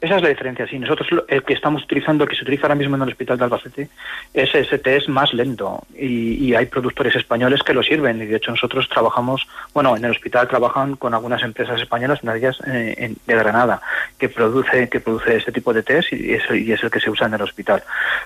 Esa 0.00 0.16
es 0.16 0.22
la 0.22 0.28
diferencia, 0.28 0.66
sí. 0.66 0.78
Nosotros 0.78 1.08
el 1.28 1.42
que 1.42 1.54
estamos 1.54 1.82
utilizando, 1.84 2.24
el 2.24 2.30
que 2.30 2.36
se 2.36 2.42
utiliza 2.42 2.64
ahora 2.64 2.74
mismo 2.74 2.96
en 2.96 3.02
el 3.02 3.08
hospital 3.08 3.38
de 3.38 3.44
Albacete, 3.44 3.88
es 4.32 4.54
ese 4.54 4.78
test 4.78 5.08
más 5.08 5.32
lento 5.32 5.82
y, 5.98 6.54
hay 6.54 6.66
productores 6.66 7.16
españoles 7.16 7.62
que 7.64 7.74
lo 7.74 7.82
sirven 7.82 8.22
y 8.22 8.26
de 8.26 8.36
hecho 8.36 8.52
nosotros 8.52 8.88
trabajamos, 8.88 9.44
bueno, 9.72 9.96
en 9.96 10.04
el 10.04 10.12
hospital 10.12 10.46
trabajan 10.46 10.94
con 10.94 11.12
algunas 11.14 11.42
empresas 11.42 11.80
españolas, 11.80 12.22
una 12.22 12.32
de 12.32 12.38
ellas 12.38 12.58
eh, 12.66 12.94
en, 12.98 13.16
de 13.26 13.34
Granada, 13.34 13.80
que 14.18 14.28
produce 14.28 14.88
que 14.88 15.00
produce 15.00 15.36
este 15.36 15.50
tipo 15.50 15.72
de 15.72 15.82
test 15.82 16.12
y 16.12 16.34
es, 16.34 16.42
y 16.50 16.70
es 16.70 16.82
el 16.84 16.90
que 16.90 17.00
se 17.00 17.10
usa 17.10 17.26
en 17.26 17.34
el 17.34 17.42
hospital. 17.42 17.82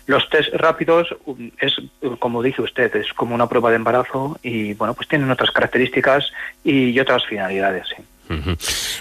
Los 0.07 0.29
test 0.29 0.53
rápidos 0.55 1.15
es, 1.59 1.77
como 2.19 2.43
dice 2.43 2.61
usted, 2.61 2.95
es 2.97 3.13
como 3.15 3.35
una 3.35 3.49
prueba 3.49 3.71
de 3.71 3.77
embarazo 3.77 4.39
y 4.43 4.75
bueno, 4.75 4.93
pues 4.93 5.09
tienen 5.09 5.31
otras 5.31 5.51
características 5.51 6.33
y, 6.65 6.91
y 6.91 7.01
otras 7.01 7.25
finalidades, 7.25 7.87
sí. 7.97 8.03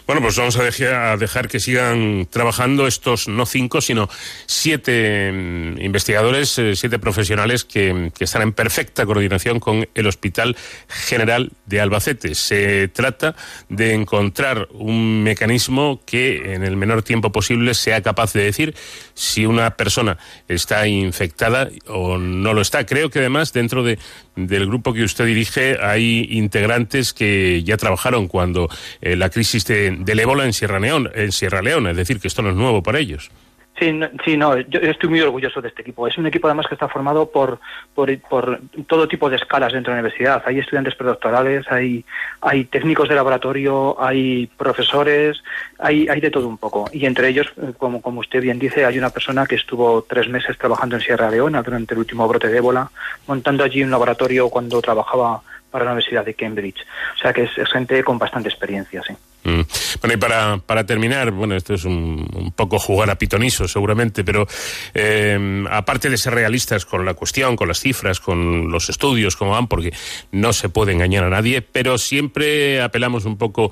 Bueno, 0.06 0.22
pues 0.22 0.38
vamos 0.38 0.58
a 0.58 0.64
dejar, 0.64 0.94
a 0.94 1.18
dejar, 1.18 1.48
que 1.48 1.60
sigan 1.60 2.28
trabajando 2.30 2.88
estos 2.88 3.28
no 3.28 3.46
cinco, 3.46 3.82
sino 3.82 4.10
siete 4.46 5.32
mm, 5.32 5.82
investigadores, 5.82 6.58
eh, 6.60 6.76
siete 6.76 6.98
profesionales 6.98 7.66
que, 7.66 8.12
que, 8.18 8.24
están 8.24 8.42
en 8.42 8.54
perfecta 8.54 9.06
coordinación 9.06 9.60
con 9.60 9.88
el 9.94 10.08
Hospital 10.08 10.56
General 10.88 11.52
de 11.66 11.82
Albacete. 11.82 12.36
Se 12.36 12.88
trata 12.88 13.36
de 13.70 13.94
encontrar 13.94 14.70
un 14.72 15.24
mecanismo 15.24 16.02
que 16.06 16.54
en 16.54 16.64
el 16.64 16.78
menor 16.78 17.04
tiempo 17.04 17.32
posible 17.32 17.74
sea 17.74 18.02
capaz 18.02 18.34
de 18.34 18.44
decir 18.44 18.76
si 19.14 19.46
una 19.46 19.72
persona 19.72 20.18
está 20.48 20.88
infectada 20.88 21.70
o 21.88 22.18
no 22.18 22.54
lo 22.54 22.62
está. 22.62 22.86
Creo 22.86 23.10
que 23.10 23.20
además 23.20 23.54
dentro 23.54 23.84
de, 23.84 24.00
del 24.38 24.68
grupo 24.68 24.94
que 24.94 25.04
usted 25.04 25.26
dirige 25.26 25.78
hay 25.82 26.28
integrantes 26.32 27.12
que 27.12 27.64
ya 27.64 27.76
trabajaron 27.76 28.28
cuando 28.28 28.70
eh, 29.02 29.16
la 29.16 29.30
crisis 29.30 29.66
de, 29.66 29.92
del 30.00 30.20
ébola 30.20 30.46
en 30.46 30.54
Sierra, 30.54 30.80
León, 30.80 31.10
en 31.14 31.32
Sierra 31.32 31.62
Leona, 31.62 31.92
es 31.92 31.98
decir, 31.98 32.20
que 32.20 32.28
esto 32.28 32.42
no 32.42 32.50
es 32.50 32.56
nuevo 32.56 32.84
para 32.84 33.00
ellos. 33.00 33.32
Sí, 33.80 33.94
no, 33.94 34.10
sí, 34.26 34.38
no, 34.38 34.58
yo 34.58 34.80
estoy 34.80 35.10
muy 35.10 35.22
orgulloso 35.22 35.62
de 35.62 35.68
este 35.68 35.84
equipo. 35.84 36.08
Es 36.08 36.18
un 36.18 36.26
equipo 36.26 36.48
además 36.48 36.66
que 36.68 36.74
está 36.74 36.88
formado 36.88 37.30
por, 37.30 37.60
por, 37.94 38.18
por 38.22 38.60
todo 38.88 39.08
tipo 39.08 39.30
de 39.30 39.36
escalas 39.36 39.72
dentro 39.72 39.92
de 39.92 39.98
la 39.98 40.02
universidad. 40.02 40.42
Hay 40.48 40.58
estudiantes 40.58 40.96
predoctorales, 40.96 41.66
hay, 41.70 42.04
hay 42.42 42.66
técnicos 42.66 43.08
de 43.08 43.14
laboratorio, 43.14 43.96
hay 44.02 44.48
profesores, 44.58 45.44
hay, 45.78 46.08
hay 46.08 46.20
de 46.20 46.32
todo 46.32 46.48
un 46.48 46.58
poco. 46.58 46.90
Y 46.92 47.06
entre 47.06 47.28
ellos, 47.30 47.54
como, 47.78 48.02
como 48.02 48.22
usted 48.22 48.42
bien 48.42 48.58
dice, 48.58 48.84
hay 48.84 48.98
una 48.98 49.12
persona 49.12 49.46
que 49.46 49.56
estuvo 49.56 50.02
tres 50.02 50.28
meses 50.28 50.58
trabajando 50.58 50.96
en 50.96 51.04
Sierra 51.04 51.30
Leona 51.30 51.62
durante 51.62 51.94
el 51.94 52.00
último 52.00 52.28
brote 52.28 52.48
de 52.48 52.58
ébola, 52.58 52.90
montando 53.28 53.64
allí 53.64 53.84
un 53.84 53.92
laboratorio 53.92 54.50
cuando 54.50 54.82
trabajaba 54.82 55.42
para 55.70 55.86
la 55.86 55.92
Universidad 55.92 56.26
de 56.26 56.34
Cambridge. 56.34 56.84
O 57.16 57.20
sea 57.20 57.32
que 57.32 57.44
es, 57.44 57.56
es 57.58 57.72
gente 57.72 58.04
con 58.04 58.18
bastante 58.18 58.50
experiencia, 58.50 59.04
sí. 59.04 59.14
Mm. 59.48 59.62
Bueno, 60.02 60.14
y 60.14 60.18
para, 60.18 60.58
para 60.58 60.86
terminar, 60.86 61.32
bueno, 61.32 61.56
esto 61.56 61.74
es 61.74 61.86
un, 61.86 62.52
poco 62.54 62.80
jugar 62.80 63.10
a 63.10 63.18
pitoniso 63.18 63.66
seguramente, 63.66 64.26
pero 64.26 64.46
eh, 64.94 65.64
aparte 65.72 66.10
de 66.10 66.18
ser 66.18 66.34
realistas 66.34 66.86
con 66.86 67.06
la 67.06 67.14
cuestión, 67.14 67.56
con 67.56 67.70
las 67.70 67.80
cifras, 67.80 68.20
con 68.20 68.70
los 68.70 68.90
estudios, 68.90 69.38
como 69.38 69.52
van, 69.52 69.68
porque 69.68 69.94
no 70.34 70.52
se 70.52 70.68
puede 70.68 70.92
engañar 70.92 71.24
a 71.24 71.30
nadie, 71.30 71.62
pero 71.62 71.98
siempre 71.98 72.82
apelamos 72.82 73.24
un 73.24 73.38
poco 73.38 73.72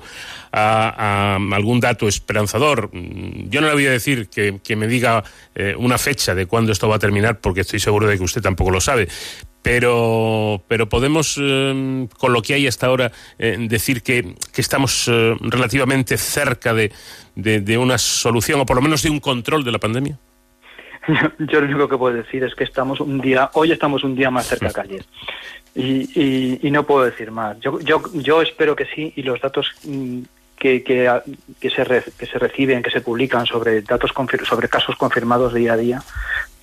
a, 0.50 1.36
algún 1.36 1.80
dato 1.80 2.08
esperanzador. 2.08 2.90
Yo 2.92 3.60
no 3.60 3.66
le 3.66 3.74
voy 3.74 3.86
a 3.86 3.90
decir 3.90 4.28
que, 4.28 4.76
me 4.76 4.86
diga 4.86 5.24
eh, 5.54 5.74
una 5.76 5.98
fecha 5.98 6.34
de 6.34 6.46
cuándo 6.46 6.72
esto 6.72 6.88
va 6.88 6.96
a 6.96 6.98
terminar, 6.98 7.40
porque 7.40 7.60
estoy 7.60 7.80
seguro 7.80 8.06
de 8.06 8.16
que 8.16 8.24
usted 8.24 8.40
tampoco 8.40 8.70
lo 8.70 8.80
sabe, 8.80 9.08
pero, 9.66 10.62
pero 10.68 10.88
podemos, 10.88 11.36
eh, 11.42 12.06
con 12.20 12.32
lo 12.32 12.40
que 12.40 12.54
hay 12.54 12.68
hasta 12.68 12.86
ahora, 12.86 13.10
eh, 13.36 13.56
decir 13.68 14.04
que, 14.04 14.36
estamos 14.54 15.08
eh, 15.08 15.34
relativamente 15.40 16.16
cerca 16.18 16.72
de, 16.72 16.92
de, 17.34 17.76
una 17.76 17.98
solución, 17.98 18.60
o 18.60 18.64
por 18.64 18.76
lo 18.76 18.82
menos 18.82 19.02
de 19.02 19.10
un 19.10 19.18
control 19.18 19.64
de 19.64 19.72
la 19.72 19.80
pandemia. 19.80 20.20
Yo 21.40 21.60
lo 21.60 21.66
único 21.66 21.88
que 21.88 21.98
puedo 21.98 22.14
decir 22.14 22.44
es 22.44 22.54
que 22.54 22.62
estamos 22.62 23.00
un 23.00 23.20
día, 23.20 23.50
hoy 23.54 23.72
estamos 23.72 24.04
un 24.04 24.14
día 24.14 24.30
más 24.30 24.46
cerca 24.46 24.70
que 24.72 24.80
ayer. 24.80 25.04
Y, 25.78 26.66
y, 26.66 26.70
no 26.70 26.84
puedo 26.84 27.04
decir 27.04 27.30
más. 27.30 27.60
Yo, 27.60 27.78
yo, 27.80 28.00
yo 28.14 28.40
espero 28.40 28.74
que 28.74 28.86
sí, 28.86 29.12
y 29.14 29.22
los 29.22 29.42
datos 29.42 29.72
mm, 29.84 30.22
que, 30.58 30.82
que, 30.82 31.20
que, 31.60 31.68
se, 31.68 31.84
que 31.84 32.24
se 32.24 32.38
reciben, 32.38 32.82
que 32.82 32.90
se 32.90 33.02
publican 33.02 33.44
sobre 33.44 33.82
datos 33.82 34.10
sobre 34.44 34.68
casos 34.70 34.96
confirmados 34.96 35.52
día 35.52 35.74
a 35.74 35.76
día, 35.76 36.02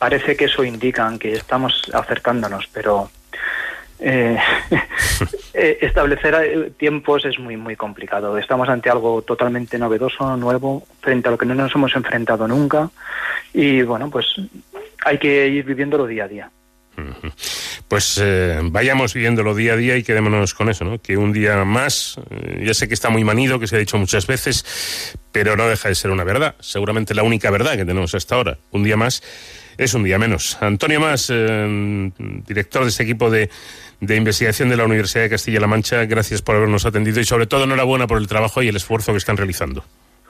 parece 0.03 0.35
que 0.35 0.45
eso 0.45 0.65
indica 0.65 1.09
que 1.17 1.31
estamos 1.31 1.81
acercándonos, 1.93 2.67
pero 2.73 3.09
eh, 3.99 4.37
eh, 5.53 5.77
establecer 5.79 6.35
eh, 6.35 6.71
tiempos 6.77 7.23
es 7.23 7.39
muy 7.39 7.55
muy 7.55 7.77
complicado. 7.77 8.37
Estamos 8.37 8.67
ante 8.67 8.89
algo 8.89 9.21
totalmente 9.21 9.79
novedoso, 9.79 10.35
nuevo, 10.35 10.85
frente 10.99 11.29
a 11.29 11.31
lo 11.31 11.37
que 11.37 11.45
no 11.45 11.55
nos 11.55 11.73
hemos 11.73 11.95
enfrentado 11.95 12.49
nunca 12.49 12.89
y 13.53 13.81
bueno, 13.83 14.09
pues 14.09 14.25
hay 15.05 15.17
que 15.19 15.47
ir 15.47 15.63
viviéndolo 15.63 16.05
día 16.05 16.25
a 16.25 16.27
día. 16.27 16.51
Pues 17.87 18.21
vayamos 18.63 19.13
viviéndolo 19.13 19.55
día 19.55 19.73
a 19.73 19.77
día 19.77 19.95
y 19.95 20.03
quedémonos 20.03 20.53
con 20.53 20.67
eso, 20.69 20.83
¿no? 20.83 21.01
Que 21.01 21.15
un 21.15 21.31
día 21.31 21.63
más, 21.63 22.19
ya 22.59 22.73
sé 22.73 22.89
que 22.89 22.93
está 22.93 23.09
muy 23.09 23.23
manido, 23.23 23.57
que 23.57 23.67
se 23.67 23.77
ha 23.77 23.79
dicho 23.79 23.97
muchas 23.97 24.27
veces, 24.27 25.15
pero 25.31 25.55
no 25.55 25.65
deja 25.67 25.87
de 25.87 25.95
ser 25.95 26.11
una 26.11 26.25
verdad, 26.25 26.55
seguramente 26.59 27.15
la 27.15 27.23
única 27.23 27.49
verdad 27.49 27.77
que 27.77 27.85
tenemos 27.85 28.13
hasta 28.13 28.35
ahora. 28.35 28.57
Un 28.71 28.83
día 28.83 28.97
más 28.97 29.23
es 29.77 29.93
un 29.93 30.03
día 30.03 30.17
menos. 30.17 30.57
Antonio 30.61 30.99
Más, 30.99 31.29
eh, 31.33 32.11
director 32.47 32.83
de 32.83 32.89
este 32.89 33.03
equipo 33.03 33.29
de, 33.29 33.49
de, 33.99 34.15
investigación 34.15 34.69
de 34.69 34.77
la 34.77 34.85
Universidad 34.85 35.23
de 35.23 35.29
Castilla-La 35.29 35.67
Mancha, 35.67 36.05
gracias 36.05 36.41
por 36.41 36.55
habernos 36.55 36.85
atendido 36.85 37.19
y 37.19 37.25
sobre 37.25 37.47
todo 37.47 37.63
enhorabuena 37.63 38.07
por 38.07 38.17
el 38.17 38.27
trabajo 38.27 38.61
y 38.61 38.67
el 38.67 38.75
esfuerzo 38.75 39.11
que 39.11 39.17
están 39.17 39.37
realizando. 39.37 39.83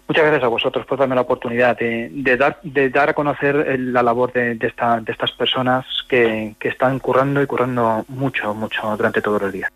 Muchas 0.08 0.26
gracias 0.26 0.44
a 0.44 0.48
vosotros 0.48 0.86
por 0.86 1.00
darme 1.00 1.16
la 1.16 1.22
oportunidad 1.22 1.78
de, 1.78 2.38
dar, 2.38 2.60
de 2.62 2.90
dar 2.90 3.10
a 3.10 3.14
conocer 3.14 3.80
la 3.80 4.04
labor 4.04 4.34
de, 4.34 4.56
de, 4.56 4.68
esta, 4.68 5.00
de 5.00 5.12
estas 5.12 5.32
personas 5.32 5.86
que, 6.10 6.56
que 6.60 6.68
están 6.68 7.00
currando 7.00 7.42
y 7.42 7.48
currando 7.48 8.04
mucho, 8.10 8.54
mucho 8.54 8.96
durante 8.98 9.22
todo 9.22 9.46
el 9.46 9.52
día. 9.52 9.70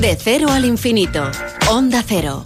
De 0.00 0.14
cero 0.14 0.46
al 0.50 0.64
infinito. 0.64 1.28
Onda 1.70 2.02
Cero. 2.02 2.42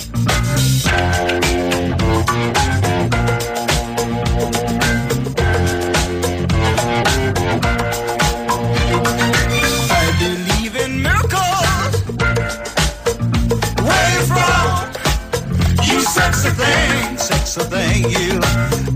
so 17.53 17.61
thing. 17.65 18.05
you. 18.05 18.41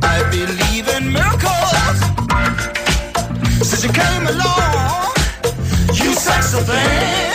I 0.02 0.22
believe 0.30 0.88
in 0.96 1.12
miracles. 1.12 1.98
Since 3.68 3.84
you 3.84 3.92
came 3.92 4.26
along, 4.26 5.12
you 5.92 6.14
sexy 6.14 6.60
thing. 6.62 7.25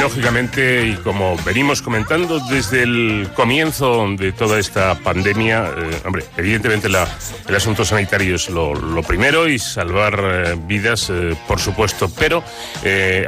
Lógicamente, 0.00 0.86
y 0.86 0.94
como 0.96 1.36
venimos 1.44 1.82
comentando 1.82 2.40
desde 2.40 2.82
el 2.82 3.28
comienzo 3.34 4.06
de 4.16 4.32
toda 4.32 4.58
esta 4.58 4.94
pandemia, 4.94 5.70
eh, 5.76 6.00
hombre, 6.06 6.24
evidentemente 6.36 6.88
el 6.88 7.54
asunto 7.54 7.84
sanitario 7.84 8.36
es 8.36 8.48
lo, 8.48 8.72
primero 9.02 9.48
y 9.48 9.58
salvar 9.58 10.18
eh, 10.22 10.56
vidas, 10.66 11.10
eh, 11.10 11.36
por 11.46 11.60
supuesto, 11.60 12.10
pero 12.18 12.42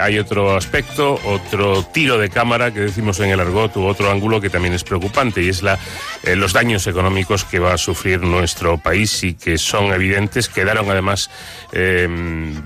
hay 0.01 0.19
otro 0.19 0.57
aspecto, 0.57 1.19
otro 1.25 1.85
tiro 1.85 2.19
de 2.19 2.31
cámara 2.31 2.73
que 2.73 2.81
decimos 2.81 3.21
en 3.21 3.31
el 3.31 3.41
argot 3.41 3.77
u 3.77 3.85
otro 3.85 4.11
ángulo 4.11 4.41
que 4.41 4.51
también 4.51 4.75
es 4.75 4.85
preocupante 4.85 5.43
y 5.43 5.49
es 5.49 5.63
la, 5.63 5.79
los 6.25 6.53
daños 6.53 6.87
económicos 6.87 7.45
que 7.45 7.59
va 7.59 7.75
a 7.75 7.79
sufrir 7.79 8.21
nuestro 8.21 8.79
país 8.79 9.23
y 9.25 9.35
que 9.35 9.59
son 9.59 9.93
evidentes, 9.93 10.49
quedaron 10.49 10.91
además 10.91 11.31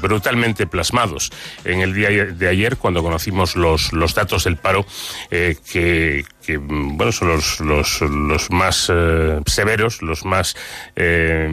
brutalmente 0.00 0.66
plasmados. 0.66 1.30
En 1.64 1.80
el 1.80 1.94
día 1.94 2.08
de 2.10 2.48
ayer 2.48 2.76
cuando 2.76 3.02
conocimos 3.02 3.56
los, 3.56 3.92
los 3.97 4.14
datos 4.14 4.44
del 4.44 4.56
paro 4.56 4.86
eh, 5.31 5.56
que, 5.70 6.24
bueno 6.59 7.12
son 7.12 7.28
los, 7.28 7.60
los, 7.60 8.01
los 8.02 8.51
más 8.51 8.90
eh, 8.93 9.40
severos, 9.47 10.02
los 10.02 10.24
más 10.24 10.56
eh, 10.94 11.48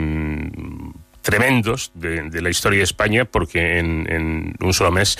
tremendos 1.22 1.90
de, 1.94 2.40
la 2.40 2.50
historia 2.50 2.78
de 2.78 2.84
España, 2.84 3.24
porque 3.24 3.78
en, 3.78 4.06
en 4.10 4.54
un 4.60 4.74
solo 4.74 4.92
mes 4.92 5.18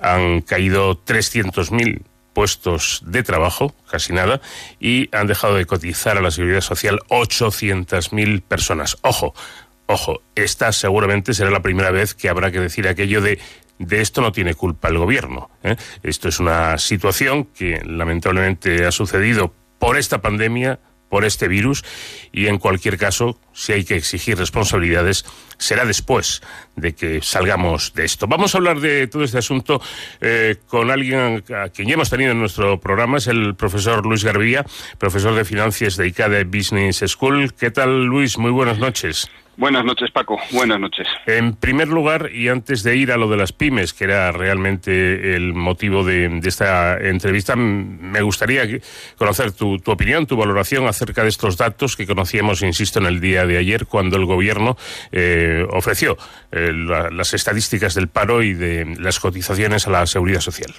han 0.00 0.42
caído 0.42 1.04
300.000 1.04 2.02
puestos 2.38 3.02
de 3.04 3.24
trabajo, 3.24 3.74
casi 3.90 4.12
nada, 4.12 4.40
y 4.78 5.08
han 5.10 5.26
dejado 5.26 5.56
de 5.56 5.66
cotizar 5.66 6.16
a 6.16 6.20
la 6.20 6.30
seguridad 6.30 6.60
social 6.60 7.00
800.000 7.08 8.42
personas. 8.42 8.96
Ojo, 9.02 9.34
ojo, 9.86 10.22
esta 10.36 10.70
seguramente 10.70 11.34
será 11.34 11.50
la 11.50 11.62
primera 11.62 11.90
vez 11.90 12.14
que 12.14 12.28
habrá 12.28 12.52
que 12.52 12.60
decir 12.60 12.86
aquello 12.86 13.20
de 13.22 13.40
de 13.78 14.00
esto 14.00 14.20
no 14.20 14.32
tiene 14.32 14.54
culpa 14.54 14.88
el 14.88 14.98
gobierno. 14.98 15.50
¿eh? 15.62 15.76
Esto 16.02 16.28
es 16.28 16.40
una 16.40 16.78
situación 16.78 17.44
que 17.44 17.80
lamentablemente 17.84 18.86
ha 18.86 18.92
sucedido 18.92 19.54
por 19.78 19.96
esta 19.96 20.20
pandemia, 20.20 20.80
por 21.08 21.24
este 21.24 21.48
virus, 21.48 21.84
y 22.32 22.48
en 22.48 22.58
cualquier 22.58 22.98
caso, 22.98 23.40
si 23.52 23.72
hay 23.72 23.84
que 23.84 23.96
exigir 23.96 24.36
responsabilidades, 24.36 25.24
será 25.56 25.86
después 25.86 26.42
de 26.76 26.94
que 26.94 27.20
salgamos 27.22 27.94
de 27.94 28.04
esto. 28.04 28.26
Vamos 28.26 28.54
a 28.54 28.58
hablar 28.58 28.80
de 28.80 29.06
todo 29.06 29.24
este 29.24 29.38
asunto 29.38 29.80
eh, 30.20 30.56
con 30.66 30.90
alguien 30.90 31.44
a 31.54 31.70
quien 31.70 31.88
ya 31.88 31.94
hemos 31.94 32.10
tenido 32.10 32.32
en 32.32 32.40
nuestro 32.40 32.78
programa, 32.78 33.18
es 33.18 33.26
el 33.26 33.54
profesor 33.54 34.04
Luis 34.04 34.22
Garbía, 34.22 34.66
profesor 34.98 35.34
de 35.34 35.44
finanzas 35.44 35.96
de 35.96 36.08
ICADE 36.08 36.44
Business 36.44 37.02
School. 37.06 37.54
¿Qué 37.54 37.70
tal, 37.70 38.04
Luis? 38.04 38.36
Muy 38.36 38.50
buenas 38.50 38.78
noches. 38.78 39.30
Buenas 39.58 39.84
noches, 39.84 40.12
Paco. 40.12 40.38
Buenas 40.52 40.78
noches. 40.78 41.08
En 41.26 41.56
primer 41.56 41.88
lugar, 41.88 42.30
y 42.32 42.46
antes 42.46 42.84
de 42.84 42.94
ir 42.96 43.10
a 43.10 43.16
lo 43.16 43.28
de 43.28 43.36
las 43.36 43.50
pymes, 43.50 43.92
que 43.92 44.04
era 44.04 44.30
realmente 44.30 45.34
el 45.34 45.52
motivo 45.52 46.04
de, 46.04 46.40
esta 46.44 46.96
entrevista, 46.96 47.56
me 47.56 48.22
gustaría 48.22 48.62
conocer 49.16 49.50
tu, 49.50 49.82
opinión, 49.86 50.28
tu 50.28 50.36
valoración 50.36 50.86
acerca 50.86 51.24
de 51.24 51.28
estos 51.30 51.56
datos 51.56 51.96
que 51.96 52.06
conocíamos, 52.06 52.62
insisto, 52.62 53.00
en 53.00 53.06
el 53.06 53.20
día 53.20 53.46
de 53.46 53.58
ayer, 53.58 53.86
cuando 53.86 54.16
el 54.16 54.26
Gobierno 54.26 54.76
eh, 55.10 55.66
ofreció 55.70 56.16
eh, 56.52 56.70
las 56.72 57.34
estadísticas 57.34 57.96
del 57.96 58.06
paro 58.06 58.44
y 58.44 58.54
de 58.54 58.94
las 59.00 59.18
cotizaciones 59.18 59.88
a 59.88 59.90
la 59.90 60.06
seguridad 60.06 60.40
social. 60.40 60.72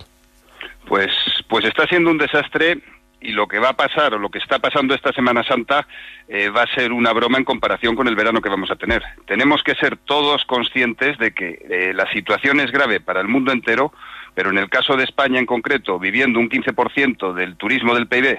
Pues, 0.88 1.12
pues 1.50 1.66
está 1.66 1.86
siendo 1.86 2.12
un 2.12 2.18
desastre 2.18 2.80
y 3.22 3.32
lo 3.32 3.48
que 3.48 3.60
va 3.60 3.70
a 3.70 3.76
pasar 3.78 4.14
o 4.14 4.20
lo 4.20 4.30
que 4.30 4.40
está 4.40 4.60
pasando 4.60 4.94
esta 4.94 5.12
Semana 5.12 5.44
Santa 5.44 5.88
eh, 6.28 6.50
va 6.50 6.64
a 6.64 6.74
ser 6.74 6.92
una 6.92 7.12
broma 7.12 7.38
en 7.38 7.44
comparación 7.44 7.96
con 7.96 8.08
el 8.08 8.16
verano 8.16 8.42
que 8.42 8.50
vamos 8.50 8.72
a 8.72 8.76
tener. 8.76 9.04
Tenemos 9.26 9.64
que 9.64 9.76
ser 9.76 9.98
todos 9.98 10.46
conscientes 10.46 11.18
de 11.18 11.34
que 11.34 11.66
eh, 11.70 11.94
la 11.94 12.10
situación 12.12 12.60
es 12.60 12.72
grave 12.72 13.00
para 13.00 13.22
el 13.22 13.28
mundo 13.28 13.52
entero, 13.52 13.94
pero 14.34 14.50
en 14.50 14.58
el 14.58 14.70
caso 14.70 14.96
de 14.96 15.04
España 15.04 15.40
en 15.40 15.46
concreto, 15.46 16.00
viviendo 16.00 16.40
un 16.40 16.50
15% 16.50 17.34
del 17.34 17.56
turismo 17.58 17.94
del 17.94 18.08
PIB 18.08 18.38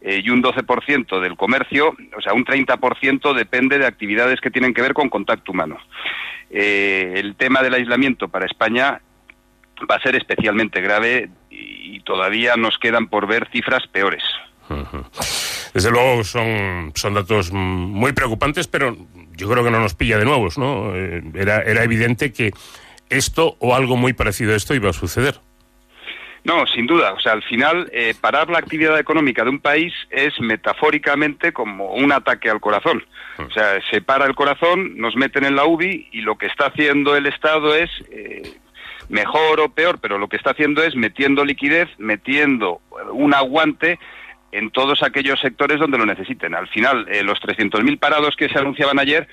eh, 0.00 0.22
y 0.24 0.30
un 0.30 0.42
12% 0.42 1.20
del 1.20 1.36
comercio, 1.36 1.94
o 2.16 2.20
sea, 2.22 2.32
un 2.32 2.44
30% 2.44 3.34
depende 3.34 3.78
de 3.78 3.86
actividades 3.86 4.40
que 4.40 4.50
tienen 4.50 4.72
que 4.72 4.82
ver 4.82 4.94
con 4.94 5.08
contacto 5.08 5.52
humano. 5.52 5.78
el 6.50 7.34
tema 7.36 7.62
del 7.62 7.74
aislamiento 7.74 8.28
para 8.28 8.46
España 8.46 9.00
va 9.90 9.96
a 9.96 10.00
ser 10.00 10.16
especialmente 10.16 10.80
grave 10.80 11.28
y 11.50 12.00
todavía 12.00 12.56
nos 12.56 12.78
quedan 12.78 13.08
por 13.08 13.26
ver 13.26 13.48
cifras 13.52 13.86
peores. 13.86 14.22
Desde 15.74 15.90
luego 15.90 16.24
son, 16.24 16.92
son 16.94 17.14
datos 17.14 17.52
muy 17.52 18.12
preocupantes, 18.12 18.66
pero 18.66 18.96
yo 19.32 19.50
creo 19.50 19.64
que 19.64 19.70
no 19.70 19.80
nos 19.80 19.94
pilla 19.94 20.18
de 20.18 20.24
nuevos, 20.24 20.56
¿no? 20.56 20.94
Eh, 20.94 21.22
era, 21.34 21.62
era 21.62 21.82
evidente 21.82 22.32
que 22.32 22.52
esto 23.10 23.56
o 23.58 23.74
algo 23.74 23.96
muy 23.96 24.12
parecido 24.12 24.52
a 24.52 24.56
esto 24.56 24.74
iba 24.74 24.90
a 24.90 24.94
suceder. 24.94 25.40
No, 26.44 26.66
sin 26.66 26.86
duda. 26.86 27.14
O 27.14 27.20
sea, 27.20 27.32
al 27.32 27.42
final, 27.42 27.88
eh, 27.92 28.14
parar 28.20 28.50
la 28.50 28.58
actividad 28.58 28.98
económica 28.98 29.44
de 29.44 29.50
un 29.50 29.60
país 29.60 29.94
es 30.10 30.38
metafóricamente 30.40 31.52
como 31.52 31.94
un 31.94 32.12
ataque 32.12 32.50
al 32.50 32.60
corazón. 32.60 33.02
O 33.38 33.50
sea, 33.50 33.80
se 33.90 34.02
para 34.02 34.26
el 34.26 34.34
corazón, 34.34 34.98
nos 34.98 35.16
meten 35.16 35.44
en 35.44 35.56
la 35.56 35.64
UBI 35.64 36.08
y 36.12 36.20
lo 36.20 36.36
que 36.36 36.46
está 36.46 36.66
haciendo 36.66 37.16
el 37.16 37.26
Estado 37.26 37.74
es 37.74 37.90
eh, 38.10 38.42
mejor 39.08 39.60
o 39.60 39.68
peor, 39.68 39.98
pero 40.00 40.18
lo 40.18 40.28
que 40.28 40.36
está 40.36 40.50
haciendo 40.50 40.82
es 40.82 40.94
metiendo 40.96 41.44
liquidez, 41.44 41.88
metiendo 41.98 42.80
un 43.12 43.34
aguante 43.34 43.98
en 44.52 44.70
todos 44.70 45.02
aquellos 45.02 45.40
sectores 45.40 45.80
donde 45.80 45.98
lo 45.98 46.06
necesiten. 46.06 46.54
Al 46.54 46.68
final, 46.68 47.06
eh, 47.10 47.22
los 47.22 47.40
300.000 47.40 47.98
parados 47.98 48.36
que 48.36 48.48
se 48.48 48.58
anunciaban 48.58 49.00
ayer 49.00 49.26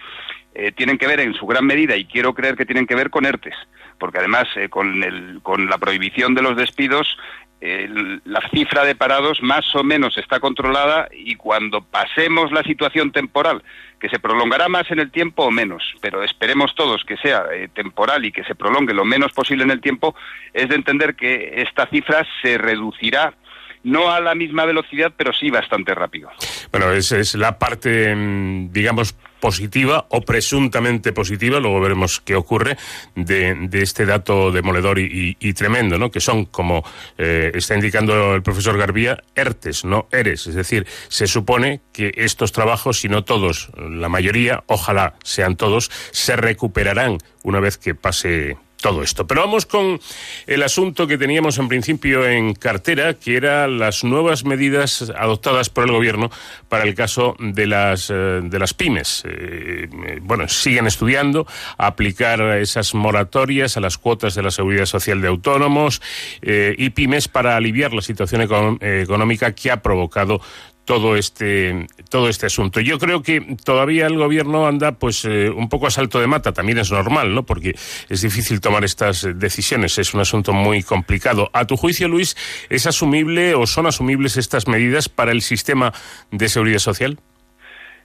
eh, 0.53 0.71
tienen 0.71 0.97
que 0.97 1.07
ver 1.07 1.19
en 1.19 1.33
su 1.33 1.45
gran 1.45 1.65
medida, 1.65 1.95
y 1.95 2.05
quiero 2.05 2.33
creer 2.33 2.55
que 2.55 2.65
tienen 2.65 2.87
que 2.87 2.95
ver 2.95 3.09
con 3.09 3.25
ERTES, 3.25 3.55
porque 3.99 4.17
además 4.17 4.47
eh, 4.55 4.67
con, 4.67 5.03
el, 5.03 5.39
con 5.43 5.69
la 5.69 5.77
prohibición 5.77 6.33
de 6.33 6.41
los 6.41 6.57
despidos 6.57 7.17
la 7.61 8.41
cifra 8.49 8.83
de 8.85 8.95
parados 8.95 9.41
más 9.43 9.75
o 9.75 9.83
menos 9.83 10.17
está 10.17 10.39
controlada 10.39 11.07
y 11.11 11.35
cuando 11.35 11.81
pasemos 11.81 12.51
la 12.51 12.63
situación 12.63 13.11
temporal, 13.11 13.61
que 13.99 14.09
se 14.09 14.17
prolongará 14.17 14.67
más 14.67 14.89
en 14.89 14.99
el 14.99 15.11
tiempo 15.11 15.43
o 15.43 15.51
menos, 15.51 15.83
pero 16.01 16.23
esperemos 16.23 16.73
todos 16.73 17.03
que 17.05 17.17
sea 17.17 17.45
eh, 17.53 17.69
temporal 17.71 18.25
y 18.25 18.31
que 18.31 18.43
se 18.43 18.55
prolongue 18.55 18.95
lo 18.95 19.05
menos 19.05 19.31
posible 19.31 19.63
en 19.63 19.69
el 19.69 19.79
tiempo, 19.79 20.15
es 20.53 20.69
de 20.69 20.75
entender 20.75 21.15
que 21.15 21.61
esta 21.61 21.85
cifra 21.87 22.25
se 22.41 22.57
reducirá 22.57 23.35
no 23.83 24.11
a 24.11 24.19
la 24.19 24.35
misma 24.35 24.65
velocidad, 24.65 25.11
pero 25.15 25.31
sí 25.33 25.49
bastante 25.49 25.93
rápido. 25.93 26.29
Bueno, 26.71 26.91
esa 26.91 27.17
es 27.17 27.35
la 27.35 27.57
parte, 27.57 28.15
mm, 28.15 28.71
digamos, 28.71 29.15
positiva 29.41 30.05
o 30.09 30.21
presuntamente 30.21 31.11
positiva, 31.11 31.59
luego 31.59 31.81
veremos 31.81 32.21
qué 32.21 32.35
ocurre, 32.35 32.77
de, 33.15 33.67
este 33.73 34.05
dato 34.05 34.51
demoledor 34.51 34.99
y, 34.99 35.35
y, 35.39 35.53
tremendo, 35.53 35.97
¿no? 35.97 36.11
Que 36.11 36.21
son, 36.21 36.45
como 36.45 36.85
eh, 37.17 37.51
está 37.53 37.75
indicando 37.75 38.35
el 38.35 38.43
profesor 38.43 38.77
Garbía, 38.77 39.21
ERTES, 39.35 39.83
no 39.83 40.07
ERES. 40.11 40.47
Es 40.47 40.55
decir, 40.55 40.87
se 41.09 41.27
supone 41.27 41.81
que 41.91 42.13
estos 42.15 42.51
trabajos, 42.51 42.99
si 42.99 43.09
no 43.09 43.23
todos, 43.23 43.69
la 43.75 44.07
mayoría, 44.07 44.63
ojalá 44.67 45.15
sean 45.23 45.57
todos, 45.57 45.91
se 46.11 46.35
recuperarán 46.35 47.17
una 47.43 47.59
vez 47.59 47.77
que 47.77 47.95
pase 47.95 48.57
todo 48.81 49.03
esto. 49.03 49.25
Pero 49.27 49.41
vamos 49.41 49.65
con 49.65 50.01
el 50.47 50.63
asunto 50.63 51.07
que 51.07 51.17
teníamos 51.17 51.57
en 51.59 51.67
principio 51.67 52.27
en 52.27 52.53
cartera, 52.53 53.13
que 53.13 53.37
era 53.37 53.67
las 53.67 54.03
nuevas 54.03 54.43
medidas 54.43 55.11
adoptadas 55.15 55.69
por 55.69 55.85
el 55.85 55.91
gobierno 55.91 56.31
para 56.67 56.83
el 56.83 56.95
caso 56.95 57.35
de 57.39 57.67
las, 57.67 58.09
eh, 58.09 58.41
de 58.43 58.59
las 58.59 58.73
pymes. 58.73 59.23
Eh, 59.25 59.87
bueno, 60.21 60.47
siguen 60.47 60.87
estudiando 60.87 61.47
aplicar 61.77 62.41
esas 62.57 62.93
moratorias 62.93 63.77
a 63.77 63.79
las 63.79 63.97
cuotas 63.97 64.35
de 64.35 64.43
la 64.43 64.51
seguridad 64.51 64.85
social 64.85 65.21
de 65.21 65.27
autónomos 65.27 66.01
eh, 66.41 66.75
y 66.77 66.89
pymes 66.89 67.27
para 67.27 67.55
aliviar 67.55 67.93
la 67.93 68.01
situación 68.01 68.41
económica 68.41 69.53
que 69.53 69.71
ha 69.71 69.81
provocado 69.81 70.41
todo 70.85 71.15
este 71.15 71.87
todo 72.09 72.29
este 72.29 72.47
asunto. 72.47 72.79
Yo 72.79 72.99
creo 72.99 73.21
que 73.21 73.55
todavía 73.63 74.07
el 74.07 74.17
gobierno 74.17 74.67
anda 74.67 74.93
pues 74.93 75.25
eh, 75.25 75.49
un 75.49 75.69
poco 75.69 75.87
a 75.87 75.91
salto 75.91 76.19
de 76.19 76.27
mata, 76.27 76.51
también 76.51 76.79
es 76.79 76.91
normal, 76.91 77.33
¿no? 77.33 77.43
Porque 77.43 77.75
es 78.09 78.21
difícil 78.21 78.59
tomar 78.61 78.83
estas 78.83 79.27
decisiones, 79.35 79.97
es 79.97 80.13
un 80.13 80.21
asunto 80.21 80.53
muy 80.53 80.83
complicado. 80.83 81.49
A 81.53 81.65
tu 81.65 81.77
juicio, 81.77 82.07
Luis, 82.07 82.35
¿es 82.69 82.87
asumible 82.87 83.55
o 83.55 83.65
son 83.67 83.87
asumibles 83.87 84.37
estas 84.37 84.67
medidas 84.67 85.09
para 85.09 85.31
el 85.31 85.41
sistema 85.41 85.93
de 86.31 86.49
seguridad 86.49 86.79
social? 86.79 87.19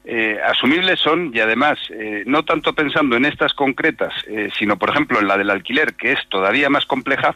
Eh, 0.05 0.39
asumibles 0.47 1.01
son 1.01 1.33
y 1.35 1.41
además 1.41 1.79
eh, 1.91 2.23
no 2.27 2.45
tanto 2.45 2.75
pensando 2.75 3.17
en 3.17 3.25
estas 3.25 3.53
concretas, 3.55 4.13
sino 4.57 4.79
por 4.79 4.91
ejemplo 4.91 5.19
en 5.19 5.27
la 5.27 5.37
del 5.37 5.51
alquiler, 5.51 5.95
que 5.95 6.13
es 6.13 6.21
todavía 6.29 6.71
más 6.71 6.87
compleja, 6.87 7.35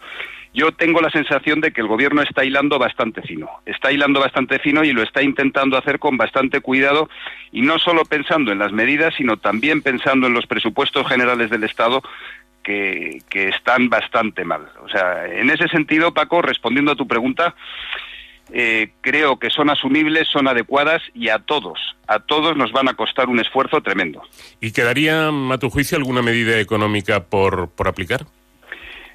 yo 0.53 0.73
tengo 0.73 1.01
la 1.01 1.11
sensación 1.11 1.61
de 1.61 1.73
que 1.73 1.81
el 1.81 1.87
gobierno 1.87 2.23
está 2.23 2.45
hilando 2.45 2.79
bastante 2.79 3.23
fino. 3.23 3.49
Está 3.67 3.93
hilando 3.93 4.21
bastante 4.21 4.59
fino 4.59 4.83
y 4.83 4.93
lo 4.93 5.03
está 5.03 5.23
intentando 5.23 5.77
hacer 5.77 5.99
con 5.99 6.17
bastante 6.17 6.61
cuidado 6.61 7.09
y 7.53 7.63
no 7.63 7.79
solo 7.79 8.05
pensando 8.05 8.51
en 8.51 8.59
las 8.59 8.73
medidas, 8.73 9.15
sino 9.17 9.37
también 9.37 9.83
pensando 9.83 10.27
en 10.27 10.35
los 10.35 10.47
presupuestos 10.47 11.07
generales 11.07 11.51
del 11.51 11.65
Estado 11.65 12.03
que, 12.63 13.21
están 13.33 13.89
bastante 13.89 14.45
mal. 14.45 14.69
O 14.85 14.89
sea, 14.89 15.27
en 15.27 15.51
ese 15.51 15.69
sentido, 15.69 16.13
Paco, 16.13 16.43
respondiendo 16.43 16.93
a 16.93 16.97
tu 16.97 17.07
pregunta, 17.07 17.55
eh, 18.53 18.91
creo 19.01 19.39
que 19.39 19.51
son 19.51 19.71
asumibles, 19.71 20.29
son 20.29 20.49
adecuadas 20.49 21.03
y 21.15 21.29
a 21.29 21.39
todos, 21.39 21.79
a 22.07 22.21
todos 22.21 22.57
nos 22.57 22.73
van 22.73 22.89
a 22.89 22.95
costar 22.95 23.29
un 23.29 23.41
esfuerzo 23.41 23.81
tremendo. 23.81 24.23
¿Y 24.61 24.73
quedaría, 24.73 25.29
a 25.29 25.59
tu 25.59 25.71
juicio, 25.71 25.97
alguna 25.97 26.23
medida 26.23 26.59
económica 26.59 27.25
por, 27.25 27.71
por 27.71 27.89
aplicar? 27.89 28.27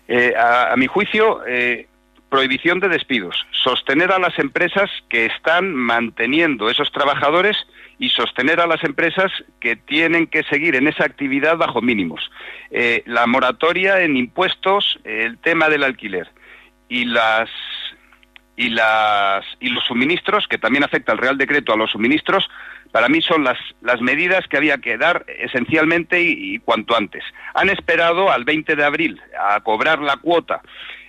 Eh, 0.07 0.33
a, 0.37 0.75
mi 0.77 0.87
juicio, 0.87 1.41
eh, 1.47 1.87
prohibición 2.29 2.79
de 2.79 2.89
despidos, 2.89 3.45
sostener 3.51 4.11
a 4.11 4.19
las 4.19 4.37
empresas 4.37 4.89
que 5.09 5.25
están 5.25 5.73
manteniendo 5.73 6.69
esos 6.69 6.91
trabajadores 6.91 7.57
y 7.97 8.09
sostener 8.09 8.59
a 8.59 8.67
las 8.67 8.83
empresas 8.83 9.31
que 9.59 9.75
tienen 9.75 10.27
que 10.27 10.43
seguir 10.43 10.75
en 10.75 10.87
esa 10.87 11.05
actividad 11.05 11.57
bajo 11.57 11.81
mínimos. 11.81 12.29
Eh, 12.71 13.03
la 13.05 13.25
moratoria 13.25 14.01
en 14.01 14.17
impuestos, 14.17 14.99
el 15.03 15.37
tema 15.39 15.69
del 15.69 15.83
alquiler 15.83 16.29
y 16.89 17.05
las 17.05 17.49
y 18.57 18.69
las 18.69 19.45
y 19.59 19.69
los 19.69 19.83
suministros, 19.85 20.47
que 20.47 20.57
también 20.57 20.83
afecta 20.83 21.13
el 21.13 21.17
Real 21.17 21.37
Decreto 21.37 21.73
a 21.73 21.77
los 21.77 21.91
suministros, 21.91 22.47
para 22.91 23.09
mí 23.09 23.21
son 23.21 23.43
las, 23.43 23.57
las 23.81 24.01
medidas 24.01 24.47
que 24.47 24.57
había 24.57 24.77
que 24.77 24.97
dar 24.97 25.25
esencialmente 25.27 26.21
y, 26.21 26.59
cuanto 26.59 26.95
antes. 26.95 27.23
Han 27.53 27.69
esperado 27.69 28.31
al 28.31 28.45
20 28.45 28.75
de 28.75 28.83
abril 28.83 29.21
a 29.39 29.59
cobrar 29.61 29.99
la 29.99 30.17
cuota 30.17 30.61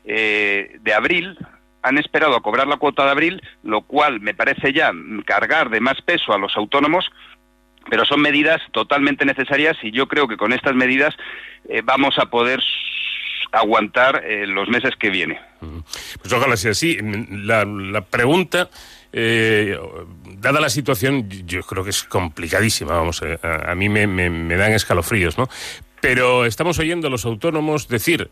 eh, 0.05 0.79
de 0.81 0.95
abril, 0.95 1.39
han 1.83 1.99
esperado 1.99 2.37
a 2.37 2.43
cobrar 2.43 2.67
la 2.67 2.79
cuota 2.79 3.05
de 3.05 3.11
abril, 3.11 3.43
lo 3.63 3.83
cual 3.83 4.21
me 4.21 4.35
parece 4.35 4.73
ya 4.73 4.93
cargar 5.25 5.71
de 5.71 5.81
más 5.81 6.01
peso 6.03 6.33
a 6.33 6.39
los 6.39 6.57
autónomos, 6.57 7.11
pero 7.89 8.05
son 8.05 8.21
medidas 8.21 8.61
totalmente 8.73 9.25
necesarias 9.25 9.77
y 9.83 9.93
yo 9.93 10.09
creo 10.09 10.27
que 10.27 10.37
con 10.37 10.53
estas 10.53 10.75
medidas 10.75 11.15
eh, 11.69 11.83
vamos 11.85 12.19
a 12.19 12.27
poder 12.27 12.61
aguantar 13.53 14.23
eh, 14.25 14.47
los 14.47 14.69
meses 14.69 14.95
que 14.97 15.11
viene. 15.11 15.41
Pues 16.21 16.33
ojalá 16.33 16.57
sea 16.57 16.73
así. 16.73 16.99
La, 17.31 17.65
la 17.65 18.01
pregunta 18.01 18.69
eh, 19.13 19.79
dada 20.39 20.61
la 20.61 20.69
situación, 20.69 21.29
yo 21.47 21.63
creo 21.63 21.85
que 21.85 21.91
es 21.91 22.05
complicadísima, 22.05 22.95
vamos, 22.95 23.23
eh, 23.23 23.39
a, 23.43 23.75
mí 23.75 23.89
me, 23.89 24.57
dan 24.57 24.73
escalofríos, 24.73 25.39
¿no? 25.39 25.49
Pero 26.01 26.45
estamos 26.45 26.79
oyendo 26.79 27.09
a 27.09 27.11
los 27.11 27.25
autónomos 27.25 27.89
decir, 27.89 28.31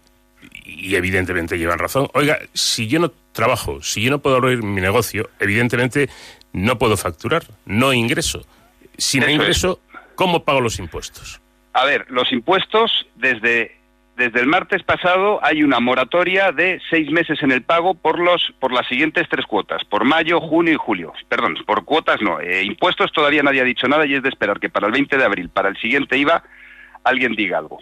y 0.64 0.94
evidentemente 0.94 1.59
llevan 1.59 1.78
razón, 1.78 2.09
oiga, 2.14 2.38
si 2.52 2.86
yo 2.86 2.98
no 3.01 3.12
trabajo, 3.32 3.82
si 3.82 4.02
yo 4.02 4.10
no 4.10 4.20
puedo 4.20 4.36
abrir 4.36 4.62
mi 4.62 4.80
negocio, 4.80 5.30
evidentemente 5.40 6.09
no 6.52 6.78
puedo 6.78 6.96
facturar, 6.96 7.44
no 7.66 7.92
ingreso. 7.92 8.44
Si 8.96 9.18
no 9.18 9.28
ingreso, 9.28 9.80
¿cómo 10.14 10.44
pago 10.44 10.60
los 10.60 10.78
impuestos? 10.78 11.40
A 11.72 11.84
ver, 11.84 12.06
los 12.09 12.30
impuestos 12.32 13.06
desde 13.16 13.73
desde 14.16 14.41
el 14.41 14.47
martes 14.47 14.82
pasado 14.82 15.41
hay 15.43 15.62
una 15.62 15.81
moratoria 15.81 16.53
de 16.53 16.81
seis 16.89 17.11
meses 17.11 17.43
en 17.43 17.51
el 17.51 17.62
pago 17.62 17.95
por 17.95 18.19
los 18.19 18.53
por 18.61 18.73
las 18.73 18.86
siguientes 18.86 19.28
tres 19.28 19.45
cuotas, 19.47 19.85
por 19.85 20.05
mayo, 20.05 20.41
junio 20.41 20.73
y 20.73 20.77
julio. 20.77 21.12
Perdón, 21.28 21.57
por 21.66 21.85
cuotas 21.85 22.20
no. 22.23 22.41
Eh, 22.41 22.62
impuestos 22.62 23.12
todavía 23.12 23.43
nadie 23.43 23.61
ha 23.61 23.65
dicho 23.65 23.89
nada 23.89 24.07
y 24.07 24.15
es 24.15 24.23
de 24.23 24.28
esperar 24.28 24.61
que 24.61 24.70
para 24.70 24.86
el 24.86 24.93
20 24.93 25.16
de 25.16 25.24
abril, 25.24 25.49
para 25.49 25.69
el 25.69 25.77
siguiente 25.78 26.16
IVA, 26.16 26.45
alguien 27.03 27.35
diga 27.35 27.59
algo. 27.59 27.81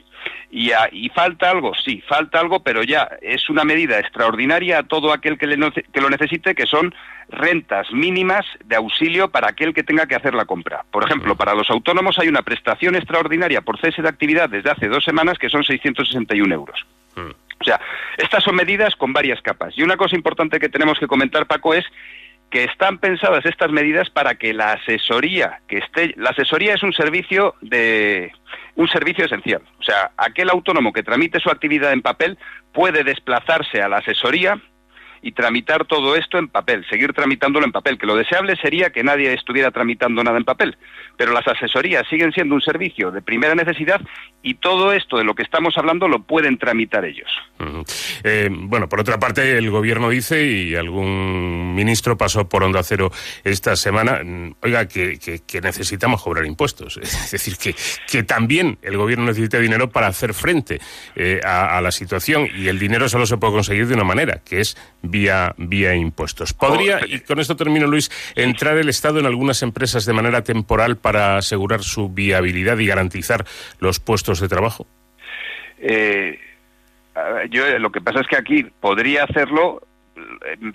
Y, 0.51 0.71
y, 0.93 1.09
falta 1.11 1.51
algo, 1.51 1.73
sí, 1.75 2.03
falta 2.07 2.39
algo, 2.39 2.63
pero 2.63 2.83
ya 2.83 3.09
es 3.23 3.49
una 3.49 3.65
medida 3.65 3.99
extraordinaria 3.99 4.79
a 4.79 4.83
todo 4.83 5.13
aquel 5.13 5.39
que, 5.39 5.47
le, 5.47 5.57
que 5.73 6.01
lo 6.01 6.11
necesite, 6.11 6.55
que 6.55 6.67
son 6.67 6.95
rentas 7.33 7.91
mínimas 7.93 8.47
de 8.65 8.77
auxilio 8.77 9.31
para 9.31 9.49
aquel 9.49 9.75
que 9.75 9.83
tenga 9.83 10.07
que 10.07 10.15
hacer 10.15 10.35
la 10.35 10.45
compra. 10.45 10.85
Por 10.91 11.05
ejemplo, 11.05 11.35
para 11.35 11.55
los 11.55 11.71
autónomos 11.71 12.19
hay 12.19 12.29
una 12.29 12.43
prestación 12.43 12.95
extraordinaria 12.95 13.63
por 13.63 13.81
cese 13.81 14.03
de 14.03 14.09
actividad 14.09 14.49
desde 14.49 14.71
hace 14.71 14.89
dos 14.89 15.05
semanas 15.05 15.39
que 15.39 15.49
son 15.49 15.65
661 15.65 16.55
euros. 16.55 16.87
O 17.17 17.65
sea, 17.65 17.81
estas 18.17 18.43
son 18.43 18.57
medidas 18.57 18.97
con 18.97 19.13
varias 19.13 19.41
capas. 19.41 19.75
Y 19.77 19.83
una 19.83 19.97
cosa 19.97 20.17
importante 20.17 20.59
que 20.59 20.69
tenemos 20.69 20.99
que 20.99 21.07
comentar, 21.07 21.47
Paco, 21.47 21.75
es 21.75 21.85
que 22.51 22.65
están 22.65 22.99
pensadas 22.99 23.47
estas 23.47 23.71
medidas 23.71 24.11
para 24.11 24.35
que 24.35 24.53
la 24.53 24.73
asesoría 24.73 25.61
que 25.69 25.79
esté, 25.79 26.13
la 26.19 26.31
asesoría 26.31 26.75
es 26.75 26.83
un 26.83 26.93
servicio 26.93 27.55
de 27.63 28.31
un 28.75 28.89
servicio 28.89 29.25
esencial. 29.25 29.63
O 29.79 29.83
sea, 29.83 30.11
aquel 30.19 30.51
autónomo 30.51 30.93
que 30.93 31.03
tramite 31.03 31.41
su 31.41 31.51
actividad 31.51 31.93
en 31.93 32.03
papel 32.03 32.37
puede 32.73 33.05
desplazarse 33.05 33.81
a 33.81 33.89
la 33.89 33.99
asesoría 33.99 34.61
y 35.23 35.33
tramitar 35.33 35.87
todo 35.87 36.17
esto 36.17 36.37
en 36.37 36.49
papel, 36.49 36.85
seguir 36.91 37.13
tramitándolo 37.13 37.65
en 37.65 37.73
papel, 37.73 37.97
que 37.97 38.07
lo 38.07 38.17
deseable 38.17 38.57
sería 38.57 38.91
que 38.91 39.05
nadie 39.05 39.33
estuviera 39.33 39.71
tramitando 39.71 40.23
nada 40.25 40.37
en 40.37 40.45
papel, 40.45 40.77
pero 41.17 41.33
las 41.33 41.47
asesorías 41.47 42.07
siguen 42.09 42.33
siendo 42.33 42.57
un 42.57 42.61
servicio 42.61 43.13
de 43.13 43.23
primera 43.23 43.55
necesidad 43.55 44.01
y 44.43 44.55
todo 44.55 44.93
esto 44.93 45.17
de 45.17 45.25
lo 45.25 45.35
que 45.35 45.45
estamos 45.45 45.79
hablando 45.79 46.09
lo 46.09 46.25
pueden 46.25 46.59
tramitar 46.59 47.05
ellos. 47.05 47.31
Eh, 48.25 48.49
bueno, 48.51 48.89
por 48.89 49.01
otra 49.01 49.19
parte, 49.19 49.57
el 49.57 49.71
gobierno 49.71 50.11
dice, 50.11 50.45
y 50.45 50.75
algún 50.75 51.75
ministro 51.75 52.19
pasó 52.19 52.49
por 52.49 52.65
Onda 52.65 52.83
Cero 52.83 53.13
esta 53.45 53.77
semana, 53.77 54.21
mm, 54.25 54.57
oiga, 54.63 54.89
que, 54.89 55.19
necesitamos 55.63 56.23
cobrar 56.23 56.45
impuestos. 56.45 56.99
Es 57.03 57.31
decir, 57.31 57.57
que, 57.57 57.75
que 58.11 58.25
también 58.25 58.79
el 58.83 58.97
gobierno 58.97 59.27
necesita 59.27 59.59
dinero 59.59 59.89
para 59.91 60.09
hacer 60.09 60.35
frente 60.35 60.81
eh, 61.15 61.41
a 61.45 61.81
la 61.81 61.93
situación 61.93 62.49
y 62.55 62.67
el 62.67 62.79
dinero 62.79 63.09
solo 63.09 63.27
se 63.27 63.37
puede 63.37 63.53
conseguir 63.53 63.87
de 63.87 63.95
una 63.95 64.05
manera, 64.05 64.43
que 64.45 64.61
es 64.61 64.77
vía, 65.13 65.55
vía 65.57 65.95
impuestos. 65.95 66.53
¿Podría, 66.53 66.99
y 67.07 67.21
con 67.21 67.39
esto 67.39 67.55
termino 67.55 67.87
Luis, 67.87 68.11
entrar 68.35 68.77
el 68.79 68.89
Estado 68.89 69.21
en 69.21 69.27
algunas 69.27 69.63
empresas 69.63 70.05
de 70.07 70.13
manera 70.13 70.43
temporal 70.43 70.97
para 70.97 71.37
asegurar 71.37 71.83
su 71.83 72.09
viabilidad 72.09 72.79
y 72.79 72.87
garantizar 72.87 73.45
los 73.79 74.01
puestos 74.01 74.41
de 74.41 74.49
trabajo? 74.49 74.87
Eh, 75.79 76.41
yo 77.51 77.67
eh, 77.67 77.79
lo 77.79 77.93
que 77.93 78.01
pasa 78.01 78.21
es 78.21 78.27
que 78.27 78.37
aquí 78.37 78.65
podría 78.81 79.25
hacerlo, 79.25 79.83
eh, 79.83 79.87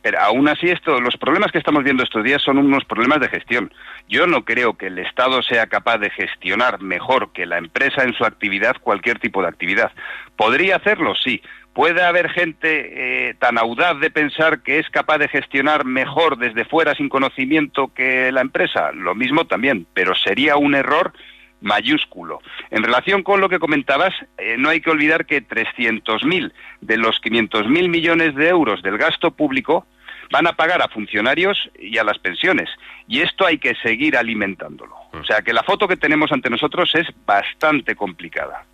pero 0.01 0.19
aún 0.19 0.47
así 0.47 0.67
esto, 0.67 0.99
los 0.99 1.17
problemas 1.17 1.51
que 1.51 1.57
estamos 1.57 1.83
viendo 1.83 2.03
estos 2.03 2.23
días 2.23 2.41
son 2.41 2.57
unos 2.57 2.85
problemas 2.85 3.19
de 3.19 3.29
gestión. 3.29 3.71
Yo 4.07 4.27
no 4.27 4.43
creo 4.43 4.77
que 4.77 4.87
el 4.87 4.99
Estado 4.99 5.41
sea 5.43 5.67
capaz 5.67 5.99
de 5.99 6.09
gestionar 6.09 6.81
mejor 6.81 7.31
que 7.33 7.45
la 7.45 7.57
empresa 7.57 8.03
en 8.03 8.13
su 8.13 8.25
actividad 8.25 8.75
cualquier 8.81 9.19
tipo 9.19 9.41
de 9.41 9.49
actividad. 9.49 9.91
¿Podría 10.35 10.77
hacerlo? 10.77 11.13
Sí. 11.15 11.41
¿Puede 11.73 12.01
haber 12.01 12.29
gente 12.31 13.29
eh, 13.29 13.35
tan 13.35 13.59
audaz 13.59 13.99
de 13.99 14.09
pensar 14.09 14.63
que 14.63 14.79
es 14.79 14.89
capaz 14.89 15.19
de 15.19 15.27
gestionar 15.27 15.85
mejor 15.85 16.39
desde 16.39 16.65
fuera 16.65 16.95
sin 16.95 17.07
conocimiento 17.07 17.91
que 17.93 18.31
la 18.31 18.41
empresa? 18.41 18.91
Lo 18.93 19.13
mismo 19.13 19.45
también, 19.45 19.85
pero 19.93 20.15
sería 20.15 20.57
un 20.57 20.73
error 20.73 21.13
mayúsculo. 21.61 22.39
En 22.69 22.83
relación 22.83 23.23
con 23.23 23.41
lo 23.41 23.49
que 23.49 23.59
comentabas, 23.59 24.13
eh, 24.37 24.55
no 24.57 24.69
hay 24.69 24.81
que 24.81 24.91
olvidar 24.91 25.25
que 25.25 25.45
300.000 25.45 26.51
de 26.81 26.97
los 26.97 27.21
500.000 27.21 27.89
millones 27.89 28.35
de 28.35 28.49
euros 28.49 28.81
del 28.81 28.97
gasto 28.97 29.31
público 29.31 29.85
van 30.31 30.47
a 30.47 30.53
pagar 30.53 30.81
a 30.81 30.89
funcionarios 30.89 31.69
y 31.79 31.97
a 31.97 32.03
las 32.03 32.19
pensiones. 32.19 32.69
Y 33.07 33.21
esto 33.21 33.45
hay 33.45 33.57
que 33.57 33.75
seguir 33.75 34.17
alimentándolo. 34.17 34.95
O 35.13 35.23
sea 35.23 35.41
que 35.41 35.53
la 35.53 35.63
foto 35.63 35.87
que 35.87 35.97
tenemos 35.97 36.31
ante 36.31 36.49
nosotros 36.49 36.93
es 36.95 37.07
bastante 37.25 37.95
complicada. 37.95 38.65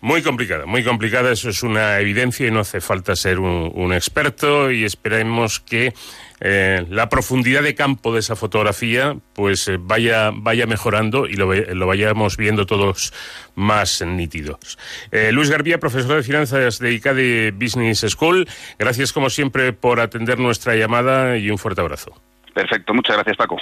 Muy 0.00 0.22
complicada, 0.22 0.64
muy 0.64 0.84
complicada, 0.84 1.32
eso 1.32 1.48
es 1.50 1.64
una 1.64 1.98
evidencia 1.98 2.46
y 2.46 2.52
no 2.52 2.60
hace 2.60 2.80
falta 2.80 3.16
ser 3.16 3.40
un, 3.40 3.92
experto 3.92 4.70
y 4.70 4.84
esperemos 4.84 5.58
que 5.58 5.92
eh, 6.40 6.86
la 6.88 7.08
profundidad 7.08 7.64
de 7.64 7.74
campo 7.74 8.12
de 8.12 8.20
esa 8.20 8.36
fotografía 8.36 9.16
pues 9.32 9.66
eh, 9.66 9.76
vaya, 9.80 10.30
vaya 10.32 10.66
mejorando 10.66 11.26
y 11.26 11.34
lo, 11.34 11.52
lo 11.52 11.86
vayamos 11.88 12.36
viendo 12.36 12.64
todos 12.64 13.12
más 13.56 14.00
nítidos. 14.06 14.78
Eh, 15.10 15.32
Luis 15.32 15.50
Garbía, 15.50 15.78
profesor 15.80 16.14
de 16.14 16.22
finanzas 16.22 16.78
de 16.78 16.92
ICADE 16.92 17.50
Business 17.50 18.06
School, 18.08 18.46
gracias 18.78 19.12
como 19.12 19.30
siempre 19.30 19.72
por 19.72 19.98
atender 19.98 20.38
nuestra 20.38 20.76
llamada 20.76 21.36
y 21.38 21.50
un 21.50 21.58
fuerte 21.58 21.80
abrazo. 21.80 22.12
Perfecto, 22.54 22.94
muchas 22.94 23.16
gracias 23.16 23.36
Paco. 23.36 23.56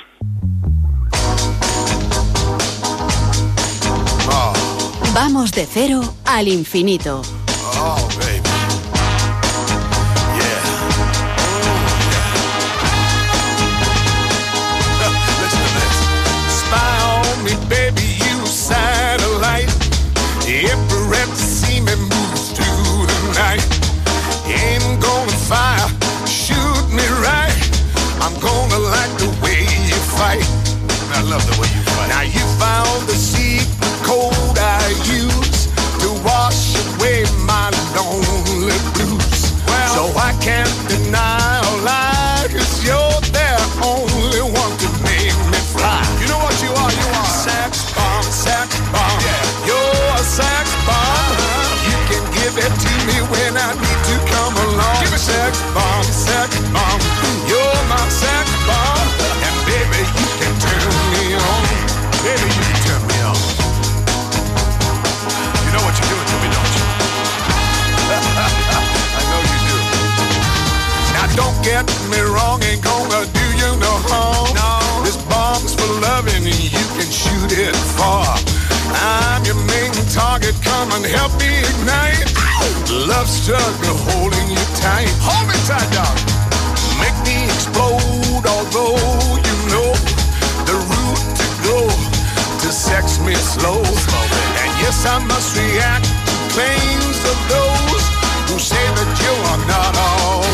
I'm 5.19 5.47
cero 5.47 6.15
al 6.25 6.47
infinito. 6.47 7.23
way. 30.37 30.41
I 31.13 31.23
love 31.23 31.45
the 31.47 31.61
way 31.61 31.69
you 31.75 31.83
fight. 31.83 32.09
Now 32.09 32.23
you 32.23 32.45
found 32.59 33.09
the 33.09 33.15
secret 33.15 33.67
code 34.05 34.36
target, 80.47 80.63
come 80.63 80.91
and 80.93 81.05
help 81.05 81.33
me 81.41 81.59
ignite. 81.59 82.33
Love 83.09 83.29
struggle 83.29 83.97
holding 84.11 84.49
you 84.49 84.65
tight. 84.77 85.11
Hold 85.21 85.49
me 85.49 85.59
tight, 85.67 85.89
dog. 85.93 86.17
Make 87.01 87.17
me 87.27 87.45
explode, 87.45 88.47
although 88.47 88.97
you 89.43 89.57
know 89.71 89.91
the 90.67 90.77
route 90.77 91.23
to 91.41 91.47
go 91.67 91.79
to 92.63 92.69
sex 92.73 93.19
me 93.21 93.35
slow. 93.35 93.79
And 93.79 94.71
yes, 94.83 95.07
I 95.07 95.19
must 95.27 95.57
react 95.57 96.05
to 96.05 96.35
claims 96.55 97.19
of 97.27 97.39
those 97.51 98.05
who 98.49 98.59
say 98.59 98.85
that 98.99 99.11
you 99.23 99.35
are 99.51 99.63
not 99.67 99.93
all 99.99 100.47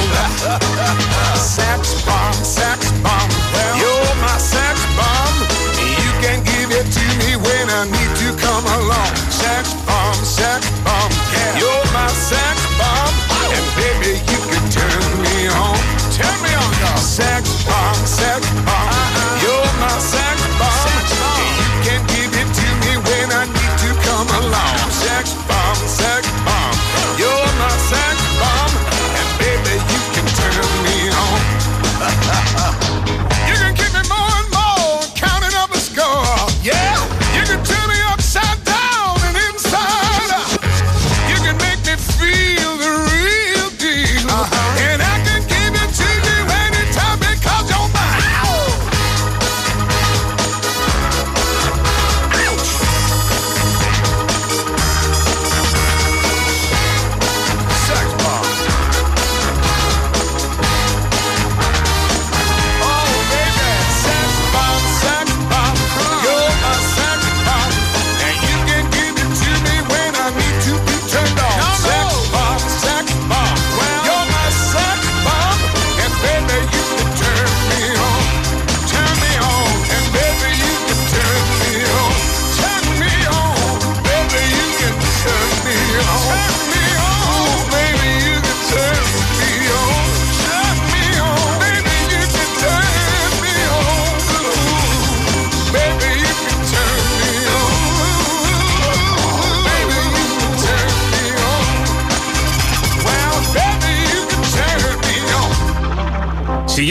sex 1.36 2.02
bomb, 2.04 2.34
sex 2.44 2.90
bomb. 3.02 3.30
You're 3.76 4.14
my 4.20 4.36
sex 4.38 4.80
bomb. 4.96 5.36
You 5.78 6.12
can 6.24 6.38
give 6.44 6.70
it 6.72 6.86
to 6.86 7.04
me 7.20 7.36
when 7.36 7.66
I 7.70 7.84
need 7.84 8.12
to 8.22 8.28
come 8.40 8.64
along. 8.80 9.14
Sex 9.30 9.81
bomb, 10.12 10.24
sex 10.24 10.70
bomb. 10.84 11.10
You're 11.58 11.84
my 11.92 12.08
sex 12.08 12.56
bomb. 12.78 13.14
And 13.56 13.66
baby, 13.76 14.18
you 14.30 14.40
can 14.50 14.70
turn 14.70 15.22
me 15.22 15.48
on. 15.48 15.78
Turn 16.12 16.36
me 16.42 16.54
on, 16.54 16.72
dog. 16.80 16.98
Sex 16.98 17.64
bomb, 17.64 17.94
sex 18.06 18.50
bomb. 18.64 18.71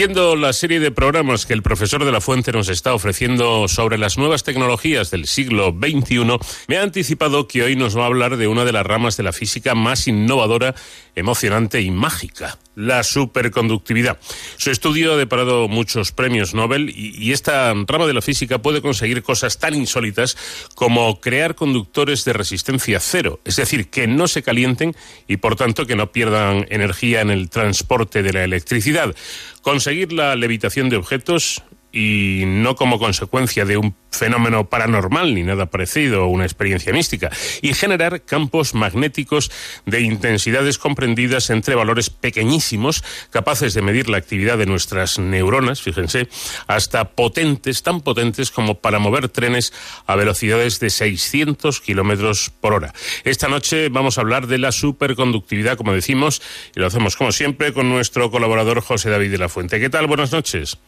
Siguiendo 0.02 0.34
la 0.34 0.52
serie 0.52 0.80
de 0.80 0.90
programas 0.90 1.46
que 1.46 1.52
el 1.52 1.62
profesor 1.62 2.04
de 2.04 2.10
la 2.10 2.20
Fuente 2.20 2.50
nos 2.50 2.68
está 2.68 2.92
ofreciendo 2.92 3.68
sobre 3.68 3.98
las 3.98 4.18
nuevas 4.18 4.42
tecnologías 4.42 5.12
del 5.12 5.26
siglo 5.26 5.70
XXI, 5.70 6.40
me 6.66 6.76
ha 6.76 6.82
anticipado 6.82 7.46
que 7.46 7.62
hoy 7.62 7.76
nos 7.76 7.96
va 7.96 8.02
a 8.02 8.06
hablar 8.06 8.36
de 8.36 8.48
una 8.48 8.64
de 8.64 8.72
las 8.72 8.84
ramas 8.84 9.16
de 9.16 9.22
la 9.22 9.32
física 9.32 9.76
más 9.76 10.08
innovadora, 10.08 10.74
emocionante 11.14 11.82
y 11.82 11.92
mágica, 11.92 12.58
la 12.74 13.02
superconductividad. 13.02 14.18
Su 14.56 14.70
estudio 14.70 15.14
ha 15.14 15.16
deparado 15.16 15.68
muchos 15.68 16.12
premios 16.12 16.54
Nobel 16.54 16.92
y, 16.94 17.32
esta 17.32 17.72
rama 17.86 18.06
de 18.06 18.14
la 18.14 18.22
física 18.22 18.60
puede 18.60 18.82
conseguir 18.82 19.22
cosas 19.22 19.58
tan 19.58 19.74
insólitas 19.74 20.36
como 20.74 21.20
crear 21.20 21.54
conductores 21.54 22.24
de 22.24 22.32
resistencia 22.32 23.00
cero, 23.00 23.40
es 23.44 23.56
decir, 23.56 23.88
que 23.88 24.06
no 24.06 24.28
se 24.28 24.42
calienten 24.42 24.94
y 25.26 25.38
por 25.38 25.56
tanto 25.56 25.86
que 25.86 25.96
no 25.96 26.12
pierdan 26.12 26.66
energía 26.68 27.20
en 27.20 27.30
el 27.30 27.48
transporte 27.48 28.22
de 28.22 28.32
la 28.32 28.44
electricidad 28.44 29.14
conseguir 29.62 30.12
la 30.12 30.36
levitación 30.36 30.90
de 30.90 30.96
objetos 30.96 31.62
y 31.92 32.44
no 32.46 32.74
como 32.74 32.98
consecuencia 32.98 33.64
de 33.64 33.76
un 33.76 33.94
fenómeno 34.10 34.68
paranormal 34.68 35.34
ni 35.34 35.42
nada 35.42 35.66
parecido 35.66 36.26
una 36.26 36.44
experiencia 36.44 36.92
mística, 36.92 37.30
y 37.60 37.74
generar 37.74 38.22
campos 38.22 38.74
magnéticos 38.74 39.50
de 39.86 40.00
intensidades 40.00 40.78
comprendidas 40.78 41.50
entre 41.50 41.74
valores 41.74 42.10
pequeñísimos, 42.10 43.04
capaces 43.30 43.74
de 43.74 43.82
medir 43.82 44.08
la 44.08 44.18
actividad 44.18 44.58
de 44.58 44.66
nuestras 44.66 45.18
neuronas, 45.18 45.82
fíjense, 45.82 46.28
hasta 46.66 47.10
potentes, 47.10 47.82
tan 47.82 48.00
potentes 48.00 48.50
como 48.50 48.80
para 48.80 48.98
mover 48.98 49.28
trenes 49.28 49.72
a 50.06 50.16
velocidades 50.16 50.80
de 50.80 50.90
600 50.90 51.80
kilómetros 51.80 52.50
por 52.60 52.74
hora. 52.74 52.92
Esta 53.24 53.48
noche 53.48 53.88
vamos 53.88 54.18
a 54.18 54.20
hablar 54.20 54.46
de 54.46 54.58
la 54.58 54.72
superconductividad, 54.72 55.76
como 55.76 55.92
decimos, 55.92 56.42
y 56.74 56.80
lo 56.80 56.86
hacemos 56.86 57.16
como 57.16 57.32
siempre 57.32 57.72
con 57.72 57.88
nuestro 57.88 58.30
colaborador 58.30 58.80
José 58.80 59.10
David 59.10 59.30
de 59.32 59.38
la 59.38 59.48
Fuente. 59.48 59.80
¿Qué 59.80 59.90
tal? 59.90 60.06
Buenas 60.06 60.32
noches. 60.32 60.78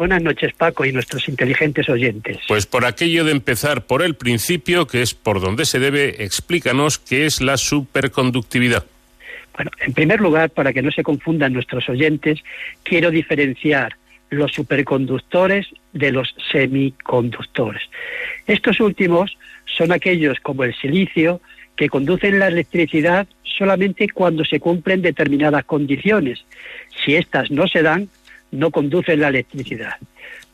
Buenas 0.00 0.22
noches, 0.22 0.54
Paco, 0.54 0.86
y 0.86 0.92
nuestros 0.92 1.28
inteligentes 1.28 1.86
oyentes. 1.90 2.38
Pues 2.48 2.64
por 2.64 2.86
aquello 2.86 3.22
de 3.22 3.32
empezar 3.32 3.84
por 3.84 4.00
el 4.00 4.14
principio, 4.14 4.86
que 4.86 5.02
es 5.02 5.12
por 5.12 5.42
donde 5.42 5.66
se 5.66 5.78
debe, 5.78 6.24
explícanos 6.24 6.98
qué 6.98 7.26
es 7.26 7.42
la 7.42 7.58
superconductividad. 7.58 8.86
Bueno, 9.54 9.70
en 9.78 9.92
primer 9.92 10.22
lugar, 10.22 10.48
para 10.48 10.72
que 10.72 10.80
no 10.80 10.90
se 10.90 11.02
confundan 11.02 11.52
nuestros 11.52 11.86
oyentes, 11.90 12.38
quiero 12.82 13.10
diferenciar 13.10 13.94
los 14.30 14.52
superconductores 14.52 15.66
de 15.92 16.12
los 16.12 16.34
semiconductores. 16.50 17.82
Estos 18.46 18.80
últimos 18.80 19.36
son 19.66 19.92
aquellos 19.92 20.40
como 20.40 20.64
el 20.64 20.74
silicio 20.76 21.42
que 21.76 21.90
conducen 21.90 22.38
la 22.38 22.48
electricidad 22.48 23.28
solamente 23.44 24.08
cuando 24.08 24.46
se 24.46 24.60
cumplen 24.60 25.02
determinadas 25.02 25.64
condiciones. 25.64 26.42
Si 27.04 27.16
estas 27.16 27.50
no 27.50 27.68
se 27.68 27.82
dan, 27.82 28.08
no 28.50 28.70
conducen 28.70 29.20
la 29.20 29.28
electricidad. 29.28 29.96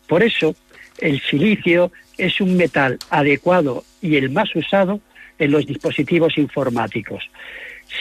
Por 0.07 0.23
eso, 0.23 0.55
el 0.99 1.21
silicio 1.21 1.93
es 2.19 2.41
un 2.41 2.57
metal 2.57 2.99
adecuado 3.11 3.85
y 4.01 4.17
el 4.17 4.31
más 4.31 4.55
usado 4.55 5.01
en 5.39 5.51
los 5.51 5.67
dispositivos 5.67 6.39
informáticos. 6.39 7.29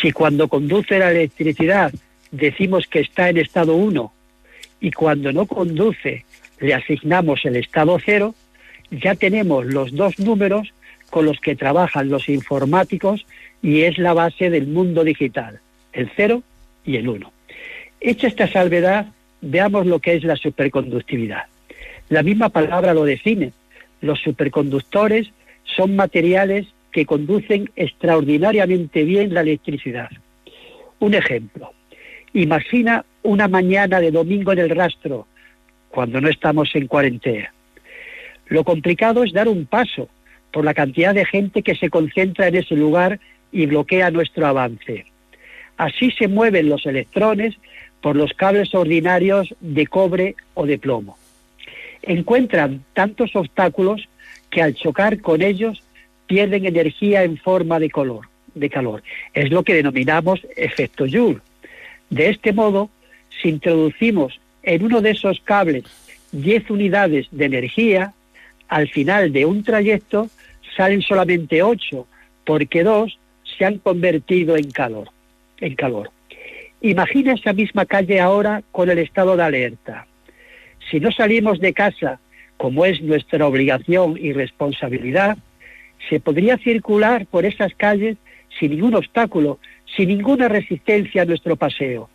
Si 0.01 0.11
cuando 0.11 0.47
conduce 0.47 0.99
la 0.99 1.11
electricidad 1.11 1.93
decimos 2.31 2.87
que 2.87 3.01
está 3.01 3.29
en 3.29 3.37
estado 3.37 3.75
1 3.75 4.13
y 4.79 4.91
cuando 4.91 5.31
no 5.31 5.45
conduce 5.45 6.25
le 6.59 6.73
asignamos 6.73 7.45
el 7.45 7.57
estado 7.57 7.97
0, 8.03 8.33
ya 8.91 9.15
tenemos 9.15 9.65
los 9.65 9.93
dos 9.93 10.19
números 10.19 10.73
con 11.09 11.25
los 11.25 11.39
que 11.39 11.55
trabajan 11.55 12.09
los 12.09 12.29
informáticos 12.29 13.25
y 13.61 13.81
es 13.83 13.97
la 13.97 14.13
base 14.13 14.49
del 14.49 14.67
mundo 14.67 15.03
digital, 15.03 15.59
el 15.93 16.11
0 16.15 16.43
y 16.85 16.97
el 16.97 17.07
1. 17.09 17.31
Hecha 18.01 18.27
esta 18.27 18.51
salvedad, 18.51 19.07
veamos 19.45 19.85
lo 19.85 19.99
que 19.99 20.15
es 20.15 20.23
la 20.23 20.35
superconductividad. 20.35 21.43
La 22.09 22.23
misma 22.23 22.49
palabra 22.49 22.93
lo 22.93 23.05
define. 23.05 23.53
Los 24.01 24.19
superconductores 24.19 25.31
son 25.63 25.95
materiales 25.95 26.67
que 26.91 27.05
conducen 27.05 27.69
extraordinariamente 27.75 29.03
bien 29.03 29.33
la 29.33 29.41
electricidad. 29.41 30.09
Un 30.99 31.13
ejemplo. 31.13 31.71
Imagina 32.33 33.05
una 33.23 33.47
mañana 33.47 33.99
de 33.99 34.11
domingo 34.11 34.51
en 34.51 34.59
el 34.59 34.69
rastro, 34.69 35.27
cuando 35.89 36.19
no 36.21 36.29
estamos 36.29 36.75
en 36.75 36.87
cuarentena. 36.87 37.53
Lo 38.47 38.63
complicado 38.63 39.23
es 39.23 39.33
dar 39.33 39.47
un 39.47 39.65
paso 39.65 40.09
por 40.51 40.63
la 40.63 40.73
cantidad 40.73 41.13
de 41.13 41.25
gente 41.25 41.63
que 41.63 41.75
se 41.75 41.89
concentra 41.89 42.47
en 42.47 42.55
ese 42.55 42.75
lugar 42.75 43.19
y 43.51 43.65
bloquea 43.65 44.11
nuestro 44.11 44.45
avance. 44.45 45.05
Así 45.77 46.11
se 46.11 46.27
mueven 46.27 46.69
los 46.69 46.85
electrones 46.85 47.55
por 48.05 48.15
los 48.15 48.33
cables 48.33 48.75
ordinarios 48.75 49.55
de 49.61 49.87
cobre 49.87 50.35
o 50.53 50.67
de 50.67 50.77
plomo. 50.77 51.17
Encuentran 52.03 52.83
tantos 52.93 53.35
obstáculos 53.35 54.07
que 54.51 54.61
al 54.61 54.75
chocar 54.75 55.21
con 55.21 55.41
ellos 55.41 55.81
pierden 56.27 56.67
energía 56.67 57.23
en 57.23 57.35
forma 57.35 57.79
de 57.79 57.89
color, 57.89 58.27
de 58.53 58.69
calor. 58.69 59.01
Es 59.33 59.49
lo 59.49 59.63
que 59.63 59.73
denominamos 59.73 60.45
efecto 60.55 61.07
Joule. 61.11 61.39
De 62.11 62.29
este 62.29 62.53
modo, 62.53 62.91
si 63.41 63.49
introducimos 63.49 64.39
en 64.61 64.83
uno 64.83 65.01
de 65.01 65.09
esos 65.09 65.41
cables 65.43 65.85
10 66.31 66.69
unidades 66.69 67.25
de 67.31 67.45
energía, 67.45 68.13
al 68.67 68.87
final 68.87 69.33
de 69.33 69.47
un 69.47 69.63
trayecto 69.63 70.29
salen 70.77 71.01
solamente 71.01 71.63
8, 71.63 72.05
porque 72.45 72.83
dos 72.83 73.17
se 73.57 73.65
han 73.65 73.79
convertido 73.79 74.57
en 74.57 74.69
calor, 74.69 75.09
en 75.59 75.73
calor. 75.73 76.11
Imagina 76.85 77.33
esa 77.33 77.51
misma 77.51 77.87
calle 77.87 78.19
ahora 78.19 78.61
con 78.71 78.91
el 78.91 78.99
estado 78.99 79.35
de 79.35 79.41
alerta. 79.41 80.05
Si 80.91 80.99
no 80.99 81.11
salimos 81.11 81.59
de 81.59 81.73
casa, 81.73 82.19
como 82.57 82.85
es 82.85 83.01
nuestra 83.01 83.47
obligación 83.47 84.19
y 84.21 84.33
responsabilidad, 84.33 85.35
se 86.07 86.19
podría 86.19 86.59
circular 86.59 87.25
por 87.25 87.43
esas 87.43 87.73
calles 87.73 88.17
sin 88.59 88.69
ningún 88.69 88.93
obstáculo, 88.93 89.57
sin 89.97 90.09
ninguna 90.09 90.47
resistencia 90.47 91.23
a 91.23 91.25
nuestro 91.25 91.55
paseo. 91.55 92.07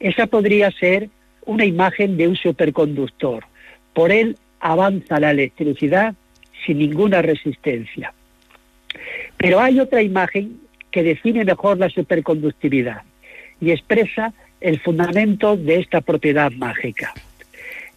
Esa 0.00 0.26
podría 0.26 0.70
ser 0.70 1.10
una 1.44 1.66
imagen 1.66 2.16
de 2.16 2.28
un 2.28 2.36
superconductor. 2.36 3.44
Por 3.92 4.10
él 4.10 4.38
avanza 4.60 5.20
la 5.20 5.32
electricidad 5.32 6.14
sin 6.64 6.78
ninguna 6.78 7.20
resistencia. 7.20 8.14
Pero 9.36 9.60
hay 9.60 9.78
otra 9.80 10.00
imagen 10.00 10.62
que 10.90 11.02
define 11.02 11.44
mejor 11.44 11.76
la 11.76 11.90
superconductividad 11.90 13.02
y 13.60 13.70
expresa 13.70 14.32
el 14.60 14.80
fundamento 14.80 15.56
de 15.56 15.80
esta 15.80 16.00
propiedad 16.00 16.50
mágica. 16.52 17.14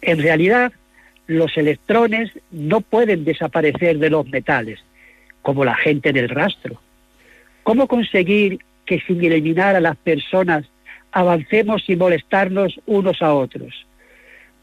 En 0.00 0.20
realidad, 0.22 0.72
los 1.26 1.56
electrones 1.56 2.30
no 2.50 2.80
pueden 2.80 3.24
desaparecer 3.24 3.98
de 3.98 4.10
los 4.10 4.26
metales, 4.28 4.80
como 5.42 5.64
la 5.64 5.74
gente 5.74 6.10
en 6.10 6.16
el 6.16 6.28
rastro. 6.28 6.80
¿Cómo 7.62 7.86
conseguir 7.86 8.58
que 8.84 9.00
sin 9.00 9.24
eliminar 9.24 9.76
a 9.76 9.80
las 9.80 9.96
personas 9.96 10.66
avancemos 11.12 11.84
sin 11.84 11.98
molestarnos 11.98 12.80
unos 12.86 13.22
a 13.22 13.34
otros? 13.34 13.86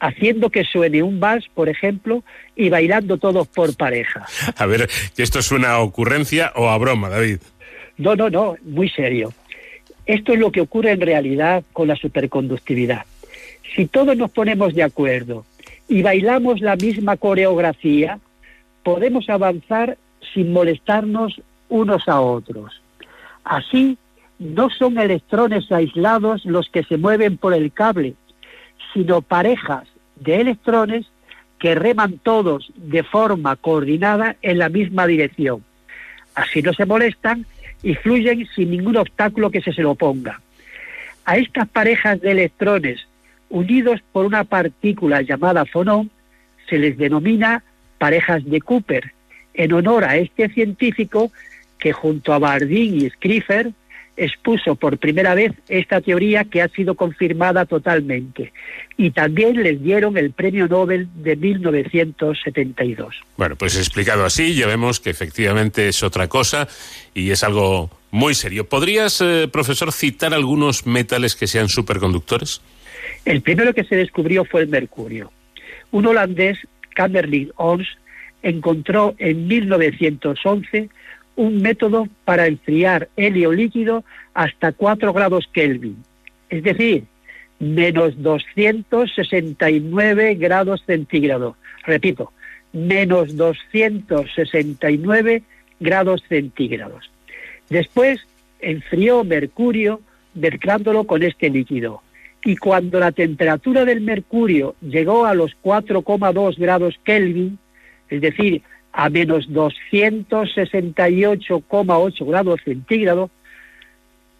Haciendo 0.01 0.49
que 0.49 0.63
suene 0.63 1.03
un 1.03 1.19
vals, 1.19 1.47
por 1.53 1.67
ejemplo, 1.67 2.23
y 2.55 2.69
bailando 2.69 3.17
todos 3.17 3.47
por 3.47 3.75
pareja. 3.75 4.25
A 4.57 4.65
ver, 4.65 4.89
esto 5.17 5.39
es 5.39 5.51
una 5.51 5.79
ocurrencia 5.79 6.53
o 6.55 6.69
a 6.69 6.77
broma, 6.77 7.09
David. 7.09 7.39
No, 7.97 8.15
no, 8.15 8.29
no, 8.29 8.55
muy 8.63 8.89
serio. 8.89 9.33
Esto 10.09 10.33
es 10.33 10.39
lo 10.39 10.51
que 10.51 10.61
ocurre 10.61 10.89
en 10.89 11.01
realidad 11.01 11.63
con 11.71 11.87
la 11.87 11.95
superconductividad. 11.95 13.05
Si 13.75 13.85
todos 13.85 14.17
nos 14.17 14.31
ponemos 14.31 14.73
de 14.73 14.81
acuerdo 14.81 15.45
y 15.87 16.01
bailamos 16.01 16.61
la 16.61 16.75
misma 16.75 17.15
coreografía, 17.15 18.17
podemos 18.81 19.29
avanzar 19.29 19.99
sin 20.33 20.51
molestarnos 20.51 21.39
unos 21.69 22.07
a 22.07 22.21
otros. 22.21 22.81
Así, 23.43 23.99
no 24.39 24.71
son 24.71 24.97
electrones 24.97 25.71
aislados 25.71 26.43
los 26.43 26.69
que 26.69 26.83
se 26.85 26.97
mueven 26.97 27.37
por 27.37 27.53
el 27.53 27.71
cable, 27.71 28.15
sino 28.91 29.21
parejas 29.21 29.87
de 30.15 30.41
electrones 30.41 31.05
que 31.59 31.75
reman 31.75 32.17
todos 32.17 32.71
de 32.77 33.03
forma 33.03 33.55
coordinada 33.57 34.37
en 34.41 34.57
la 34.57 34.69
misma 34.69 35.05
dirección. 35.05 35.63
Así 36.33 36.63
no 36.63 36.73
se 36.73 36.87
molestan 36.87 37.45
y 37.83 37.95
fluyen 37.95 38.47
sin 38.55 38.71
ningún 38.71 38.97
obstáculo 38.97 39.49
que 39.49 39.61
se 39.61 39.73
se 39.73 39.81
lo 39.81 39.91
oponga. 39.91 40.41
A 41.25 41.37
estas 41.37 41.67
parejas 41.67 42.19
de 42.21 42.31
electrones 42.31 43.07
unidos 43.49 44.01
por 44.11 44.25
una 44.25 44.43
partícula 44.43 45.21
llamada 45.21 45.65
fonón 45.65 46.09
se 46.67 46.77
les 46.77 46.97
denomina 46.97 47.63
parejas 47.97 48.45
de 48.45 48.61
Cooper, 48.61 49.11
en 49.53 49.73
honor 49.73 50.05
a 50.05 50.17
este 50.17 50.49
científico 50.49 51.31
que 51.79 51.91
junto 51.91 52.33
a 52.33 52.39
Bardeen 52.39 52.95
y 53.01 53.09
Scriffer 53.09 53.71
expuso 54.19 54.75
por 54.75 54.97
primera 54.97 55.33
vez 55.33 55.53
esta 55.69 56.01
teoría 56.01 56.43
que 56.43 56.61
ha 56.61 56.67
sido 56.67 56.95
confirmada 56.95 57.65
totalmente. 57.65 58.51
Y 58.97 59.11
también 59.11 59.63
les 59.63 59.81
dieron 59.81 60.17
el 60.17 60.31
premio 60.31 60.67
Nobel 60.67 61.07
de 61.15 61.37
1972. 61.37 63.15
Bueno, 63.37 63.55
pues 63.55 63.77
explicado 63.77 64.25
así, 64.25 64.53
ya 64.55 64.67
vemos 64.67 64.99
que 64.99 65.09
efectivamente 65.09 65.87
es 65.87 66.03
otra 66.03 66.27
cosa 66.27 66.67
y 67.13 67.31
es 67.31 67.43
algo 67.43 67.89
muy 68.11 68.33
serio. 68.33 68.67
¿Podrías, 68.67 69.21
eh, 69.21 69.47
profesor, 69.51 69.93
citar 69.93 70.33
algunos 70.33 70.85
metales 70.85 71.35
que 71.35 71.47
sean 71.47 71.69
superconductores? 71.69 72.61
El 73.23 73.41
primero 73.41 73.73
que 73.73 73.85
se 73.85 73.95
descubrió 73.95 74.43
fue 74.43 74.61
el 74.61 74.67
mercurio. 74.67 75.31
Un 75.91 76.07
holandés, 76.07 76.59
Kamerlingh 76.93 77.51
Ons, 77.55 77.87
encontró 78.41 79.15
en 79.17 79.47
1911 79.47 80.89
un 81.39 81.61
método 81.61 82.07
para 82.25 82.47
enfriar 82.47 83.07
helio 83.15 83.53
líquido 83.53 84.03
hasta 84.33 84.73
4 84.73 85.13
grados 85.13 85.47
Kelvin, 85.53 86.03
es 86.49 86.63
decir, 86.63 87.05
menos 87.59 88.21
269 88.21 90.35
grados 90.35 90.83
centígrados. 90.85 91.55
Repito, 91.85 92.33
menos 92.73 93.37
269 93.37 95.43
grados 95.79 96.21
centígrados. 96.27 97.09
Después 97.69 98.19
enfrió 98.59 99.23
mercurio 99.23 100.01
mezclándolo 100.33 101.05
con 101.05 101.23
este 101.23 101.49
líquido. 101.49 102.01
Y 102.43 102.57
cuando 102.57 102.99
la 102.99 103.13
temperatura 103.13 103.85
del 103.85 104.01
mercurio 104.01 104.75
llegó 104.81 105.25
a 105.25 105.35
los 105.35 105.55
4,2 105.63 106.57
grados 106.57 106.99
Kelvin, 107.05 107.57
es 108.09 108.19
decir, 108.19 108.61
a 108.91 109.09
menos 109.09 109.47
268,8 109.49 112.27
grados 112.27 112.59
centígrados, 112.63 113.29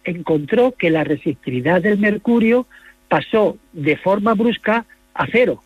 encontró 0.04 0.72
que 0.72 0.90
la 0.90 1.04
resistividad 1.04 1.82
del 1.82 1.98
mercurio 1.98 2.66
pasó 3.08 3.56
de 3.72 3.96
forma 3.96 4.34
brusca 4.34 4.84
a 5.14 5.26
cero. 5.30 5.62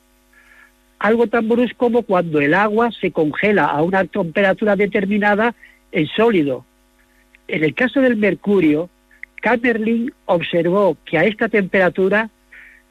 Algo 0.99 1.27
tan 1.27 1.49
brusco 1.49 1.77
como 1.77 2.03
cuando 2.03 2.41
el 2.41 2.55
agua 2.55 2.91
se 2.93 3.11
congela 3.11 3.67
a 3.67 3.83
una 3.83 4.05
temperatura 4.05 4.77
determinada 4.77 5.55
en 5.93 6.07
sólido. 6.09 6.65
En 7.47 7.63
el 7.63 7.75
caso 7.75 8.01
del 8.01 8.17
mercurio, 8.17 8.89
Kamerlingh 9.43 10.13
observó 10.25 10.97
que 11.05 11.19
a 11.19 11.25
esta 11.25 11.49
temperatura 11.49 12.31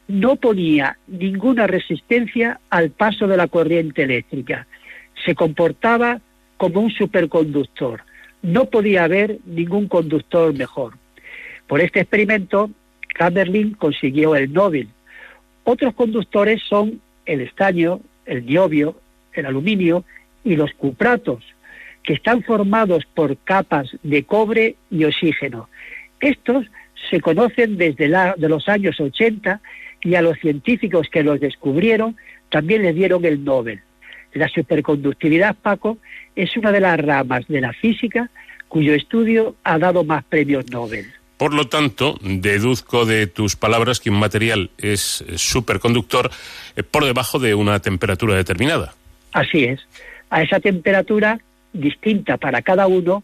no 0.07 0.35
ponía 0.35 0.97
ninguna 1.07 1.65
resistencia 1.65 2.59
al 2.69 2.91
paso 2.91 3.27
de 3.27 3.37
la 3.37 3.47
corriente 3.47 4.03
eléctrica. 4.03 4.67
Se 5.25 5.35
comportaba 5.35 6.21
como 6.57 6.81
un 6.81 6.91
superconductor. 6.91 8.03
No 8.41 8.65
podía 8.65 9.03
haber 9.03 9.39
ningún 9.45 9.87
conductor 9.87 10.53
mejor. 10.53 10.93
Por 11.67 11.81
este 11.81 12.01
experimento, 12.01 12.69
Kamerlingh 13.13 13.75
consiguió 13.75 14.35
el 14.35 14.51
Nobel. 14.51 14.89
Otros 15.63 15.93
conductores 15.93 16.61
son 16.67 17.01
el 17.25 17.41
estaño, 17.41 18.01
el 18.25 18.45
niobio, 18.45 18.99
el 19.33 19.45
aluminio 19.45 20.03
y 20.43 20.55
los 20.55 20.71
cupratos, 20.73 21.43
que 22.03 22.13
están 22.13 22.43
formados 22.43 23.05
por 23.13 23.37
capas 23.37 23.89
de 24.03 24.23
cobre 24.23 24.75
y 24.91 25.05
oxígeno. 25.05 25.69
Estos 26.19 26.65
se 27.09 27.21
conocen 27.21 27.77
desde 27.77 28.07
los 28.07 28.67
años 28.67 28.99
80 28.99 29.61
y 30.01 30.15
a 30.15 30.21
los 30.21 30.37
científicos 30.39 31.07
que 31.09 31.23
los 31.23 31.39
descubrieron 31.39 32.17
también 32.49 32.83
les 32.83 32.95
dieron 32.95 33.23
el 33.25 33.43
Nobel. 33.43 33.81
La 34.33 34.47
superconductividad, 34.47 35.55
Paco, 35.55 35.97
es 36.35 36.55
una 36.57 36.71
de 36.71 36.79
las 36.79 36.99
ramas 36.99 37.47
de 37.47 37.61
la 37.61 37.73
física 37.73 38.29
cuyo 38.67 38.95
estudio 38.95 39.55
ha 39.63 39.77
dado 39.77 40.03
más 40.03 40.23
premios 40.23 40.69
Nobel. 40.71 41.05
Por 41.37 41.53
lo 41.53 41.67
tanto, 41.67 42.17
deduzco 42.21 43.05
de 43.05 43.27
tus 43.27 43.55
palabras 43.55 43.99
que 43.99 44.09
un 44.09 44.19
material 44.19 44.71
es 44.77 45.23
superconductor 45.35 46.31
eh, 46.75 46.83
por 46.83 47.05
debajo 47.05 47.37
de 47.37 47.53
una 47.53 47.79
temperatura 47.79 48.35
determinada. 48.35 48.95
Así 49.31 49.65
es. 49.65 49.81
A 50.29 50.41
esa 50.41 50.59
temperatura 50.59 51.39
distinta 51.73 52.37
para 52.37 52.61
cada 52.61 52.87
uno 52.87 53.23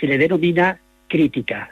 se 0.00 0.06
le 0.06 0.18
denomina 0.18 0.78
crítica. 1.08 1.70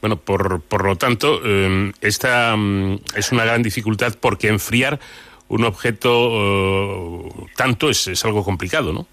Bueno, 0.00 0.16
por, 0.16 0.60
por 0.62 0.84
lo 0.84 0.96
tanto, 0.96 1.40
eh, 1.44 1.92
esta 2.00 2.56
mm, 2.56 3.00
es 3.16 3.32
una 3.32 3.44
gran 3.44 3.62
dificultad 3.62 4.14
porque 4.20 4.48
enfriar 4.48 5.00
un 5.48 5.64
objeto 5.64 6.30
eh, 6.32 7.30
tanto 7.56 7.90
es, 7.90 8.08
es 8.08 8.24
algo 8.24 8.44
complicado, 8.44 8.92
¿no? 8.92 9.06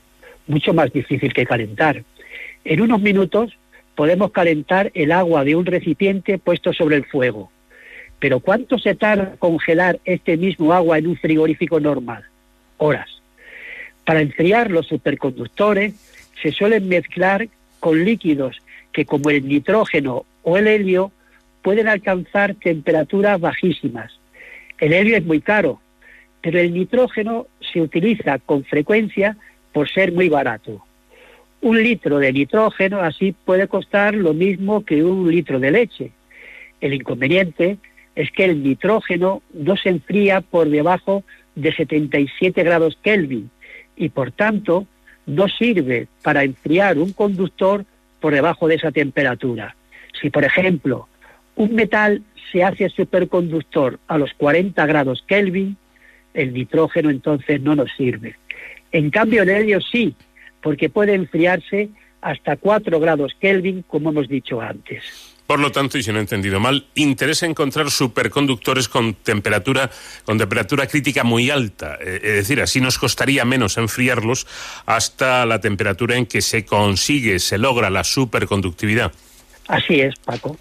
Mucho 0.47 0.73
más 0.73 0.91
difícil 0.91 1.33
que 1.33 1.45
calentar. 1.45 2.03
En 2.63 2.81
unos 2.81 3.01
minutos 3.01 3.57
podemos 3.95 4.31
calentar 4.31 4.91
el 4.93 5.11
agua 5.11 5.43
de 5.43 5.55
un 5.55 5.65
recipiente 5.65 6.37
puesto 6.37 6.73
sobre 6.73 6.95
el 6.97 7.05
fuego. 7.05 7.51
Pero 8.19 8.39
¿cuánto 8.39 8.77
se 8.77 8.95
tarda 8.95 9.35
congelar 9.39 9.99
este 10.05 10.37
mismo 10.37 10.73
agua 10.73 10.97
en 10.97 11.07
un 11.07 11.17
frigorífico 11.17 11.79
normal? 11.79 12.23
Horas. 12.77 13.09
Para 14.05 14.21
enfriar 14.21 14.71
los 14.71 14.87
superconductores 14.87 15.93
se 16.41 16.51
suelen 16.51 16.87
mezclar 16.87 17.47
con 17.79 18.03
líquidos 18.03 18.57
que 18.91 19.05
como 19.05 19.29
el 19.29 19.47
nitrógeno 19.47 20.25
o 20.43 20.57
el 20.57 20.67
helio 20.67 21.11
pueden 21.61 21.87
alcanzar 21.87 22.55
temperaturas 22.55 23.39
bajísimas. 23.39 24.11
El 24.79 24.93
helio 24.93 25.17
es 25.17 25.25
muy 25.25 25.41
caro, 25.41 25.79
pero 26.41 26.59
el 26.59 26.73
nitrógeno 26.73 27.47
se 27.71 27.81
utiliza 27.81 28.39
con 28.39 28.63
frecuencia 28.63 29.37
por 29.71 29.89
ser 29.89 30.11
muy 30.11 30.29
barato. 30.29 30.83
Un 31.61 31.81
litro 31.81 32.17
de 32.17 32.33
nitrógeno 32.33 33.01
así 33.01 33.35
puede 33.45 33.67
costar 33.67 34.15
lo 34.15 34.33
mismo 34.33 34.83
que 34.83 35.03
un 35.03 35.29
litro 35.29 35.59
de 35.59 35.71
leche. 35.71 36.11
El 36.81 36.93
inconveniente 36.93 37.77
es 38.15 38.31
que 38.31 38.45
el 38.45 38.63
nitrógeno 38.63 39.41
no 39.53 39.77
se 39.77 39.89
enfría 39.89 40.41
por 40.41 40.69
debajo 40.69 41.23
de 41.55 41.71
77 41.73 42.63
grados 42.63 42.97
Kelvin 43.03 43.49
y 43.95 44.09
por 44.09 44.31
tanto 44.31 44.87
no 45.27 45.47
sirve 45.47 46.07
para 46.23 46.43
enfriar 46.43 46.97
un 46.97 47.13
conductor 47.13 47.85
por 48.19 48.33
debajo 48.33 48.67
de 48.67 48.75
esa 48.75 48.91
temperatura. 48.91 49.75
Si, 50.19 50.29
por 50.29 50.43
ejemplo, 50.43 51.07
un 51.55 51.75
metal 51.75 52.23
se 52.51 52.63
hace 52.63 52.89
superconductor 52.89 53.99
a 54.07 54.17
los 54.17 54.33
40 54.33 54.85
grados 54.85 55.23
Kelvin, 55.27 55.77
el 56.33 56.53
nitrógeno 56.53 57.09
entonces 57.09 57.61
no 57.61 57.75
nos 57.75 57.91
sirve. 57.97 58.35
En 58.91 59.09
cambio, 59.09 59.43
el 59.43 59.49
helio 59.49 59.79
sí, 59.81 60.15
porque 60.61 60.89
puede 60.89 61.13
enfriarse 61.13 61.89
hasta 62.21 62.55
4 62.55 62.99
grados 62.99 63.35
Kelvin, 63.39 63.83
como 63.87 64.09
hemos 64.09 64.27
dicho 64.27 64.61
antes. 64.61 65.03
Por 65.47 65.59
lo 65.59 65.71
tanto, 65.71 65.97
y 65.97 66.03
si 66.03 66.11
no 66.13 66.19
he 66.19 66.21
entendido 66.21 66.61
mal, 66.61 66.85
interesa 66.95 67.45
encontrar 67.45 67.91
superconductores 67.91 68.87
con 68.87 69.15
temperatura, 69.15 69.89
con 70.23 70.37
temperatura 70.37 70.87
crítica 70.87 71.25
muy 71.25 71.49
alta. 71.49 71.97
Eh, 71.99 72.21
es 72.23 72.35
decir, 72.35 72.61
así 72.61 72.79
nos 72.79 72.97
costaría 72.97 73.43
menos 73.43 73.77
enfriarlos 73.77 74.47
hasta 74.85 75.45
la 75.45 75.59
temperatura 75.59 76.15
en 76.15 76.25
que 76.25 76.41
se 76.41 76.63
consigue, 76.63 77.37
se 77.39 77.57
logra 77.57 77.89
la 77.89 78.05
superconductividad. 78.05 79.11
Así 79.67 79.99
es, 79.99 80.15
Paco. 80.23 80.57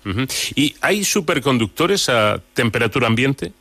¿Y 0.57 0.75
hay 0.81 1.05
superconductores 1.05 2.09
a 2.09 2.41
temperatura 2.55 3.07
ambiente? 3.07 3.53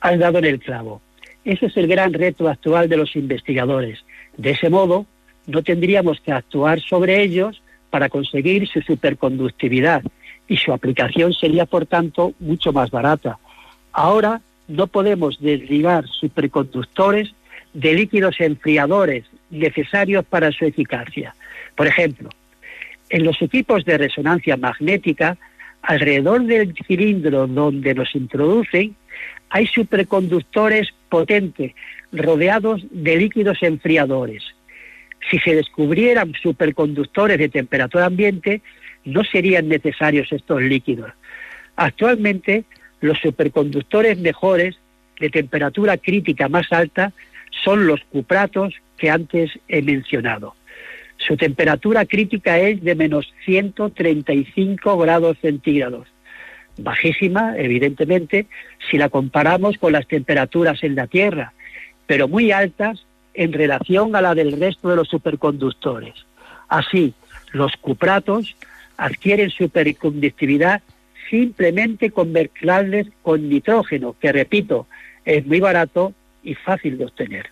Has 0.00 0.18
dado 0.18 0.38
en 0.38 0.46
el 0.46 0.58
clavo. 0.58 1.02
Ese 1.48 1.64
es 1.64 1.78
el 1.78 1.86
gran 1.86 2.12
reto 2.12 2.46
actual 2.46 2.90
de 2.90 2.98
los 2.98 3.16
investigadores. 3.16 4.04
De 4.36 4.50
ese 4.50 4.68
modo, 4.68 5.06
no 5.46 5.62
tendríamos 5.62 6.20
que 6.20 6.30
actuar 6.30 6.78
sobre 6.78 7.22
ellos 7.22 7.62
para 7.88 8.10
conseguir 8.10 8.68
su 8.68 8.82
superconductividad 8.82 10.02
y 10.46 10.58
su 10.58 10.74
aplicación 10.74 11.32
sería, 11.32 11.64
por 11.64 11.86
tanto, 11.86 12.34
mucho 12.38 12.70
más 12.74 12.90
barata. 12.90 13.38
Ahora 13.92 14.42
no 14.66 14.88
podemos 14.88 15.40
derribar 15.40 16.06
superconductores 16.06 17.32
de 17.72 17.94
líquidos 17.94 18.42
enfriadores 18.42 19.24
necesarios 19.48 20.26
para 20.26 20.52
su 20.52 20.66
eficacia. 20.66 21.34
Por 21.74 21.86
ejemplo, 21.86 22.28
en 23.08 23.24
los 23.24 23.40
equipos 23.40 23.86
de 23.86 23.96
resonancia 23.96 24.58
magnética, 24.58 25.38
alrededor 25.80 26.42
del 26.42 26.74
cilindro 26.86 27.46
donde 27.46 27.94
los 27.94 28.14
introducen, 28.14 28.94
hay 29.48 29.66
superconductores 29.66 30.92
potentes 31.08 31.72
rodeados 32.12 32.82
de 32.90 33.16
líquidos 33.16 33.62
enfriadores. 33.62 34.44
Si 35.30 35.38
se 35.38 35.54
descubrieran 35.54 36.32
superconductores 36.40 37.38
de 37.38 37.48
temperatura 37.48 38.06
ambiente, 38.06 38.62
no 39.04 39.24
serían 39.24 39.68
necesarios 39.68 40.32
estos 40.32 40.62
líquidos. 40.62 41.12
Actualmente, 41.76 42.64
los 43.00 43.18
superconductores 43.18 44.18
mejores 44.18 44.76
de 45.20 45.30
temperatura 45.30 45.96
crítica 45.96 46.48
más 46.48 46.72
alta 46.72 47.12
son 47.64 47.86
los 47.86 48.00
cupratos 48.04 48.74
que 48.96 49.10
antes 49.10 49.50
he 49.68 49.82
mencionado. 49.82 50.54
Su 51.16 51.36
temperatura 51.36 52.04
crítica 52.04 52.58
es 52.58 52.82
de 52.82 52.94
menos 52.94 53.32
135 53.44 54.96
grados 54.98 55.36
centígrados. 55.40 56.08
Bajísima, 56.78 57.56
evidentemente, 57.56 58.46
si 58.90 58.98
la 58.98 59.08
comparamos 59.08 59.76
con 59.78 59.92
las 59.92 60.06
temperaturas 60.06 60.82
en 60.82 60.94
la 60.94 61.06
Tierra, 61.06 61.52
pero 62.06 62.28
muy 62.28 62.52
altas 62.52 63.04
en 63.34 63.52
relación 63.52 64.16
a 64.16 64.22
la 64.22 64.34
del 64.34 64.58
resto 64.58 64.88
de 64.88 64.96
los 64.96 65.08
superconductores. 65.08 66.14
Así, 66.68 67.14
los 67.52 67.76
cupratos 67.76 68.56
adquieren 68.96 69.50
superconductividad 69.50 70.82
simplemente 71.30 72.10
con 72.10 72.32
mezclarles 72.32 73.08
con 73.22 73.48
nitrógeno, 73.48 74.16
que 74.18 74.32
repito, 74.32 74.86
es 75.24 75.46
muy 75.46 75.60
barato 75.60 76.14
y 76.42 76.54
fácil 76.54 76.98
de 76.98 77.04
obtener. 77.04 77.50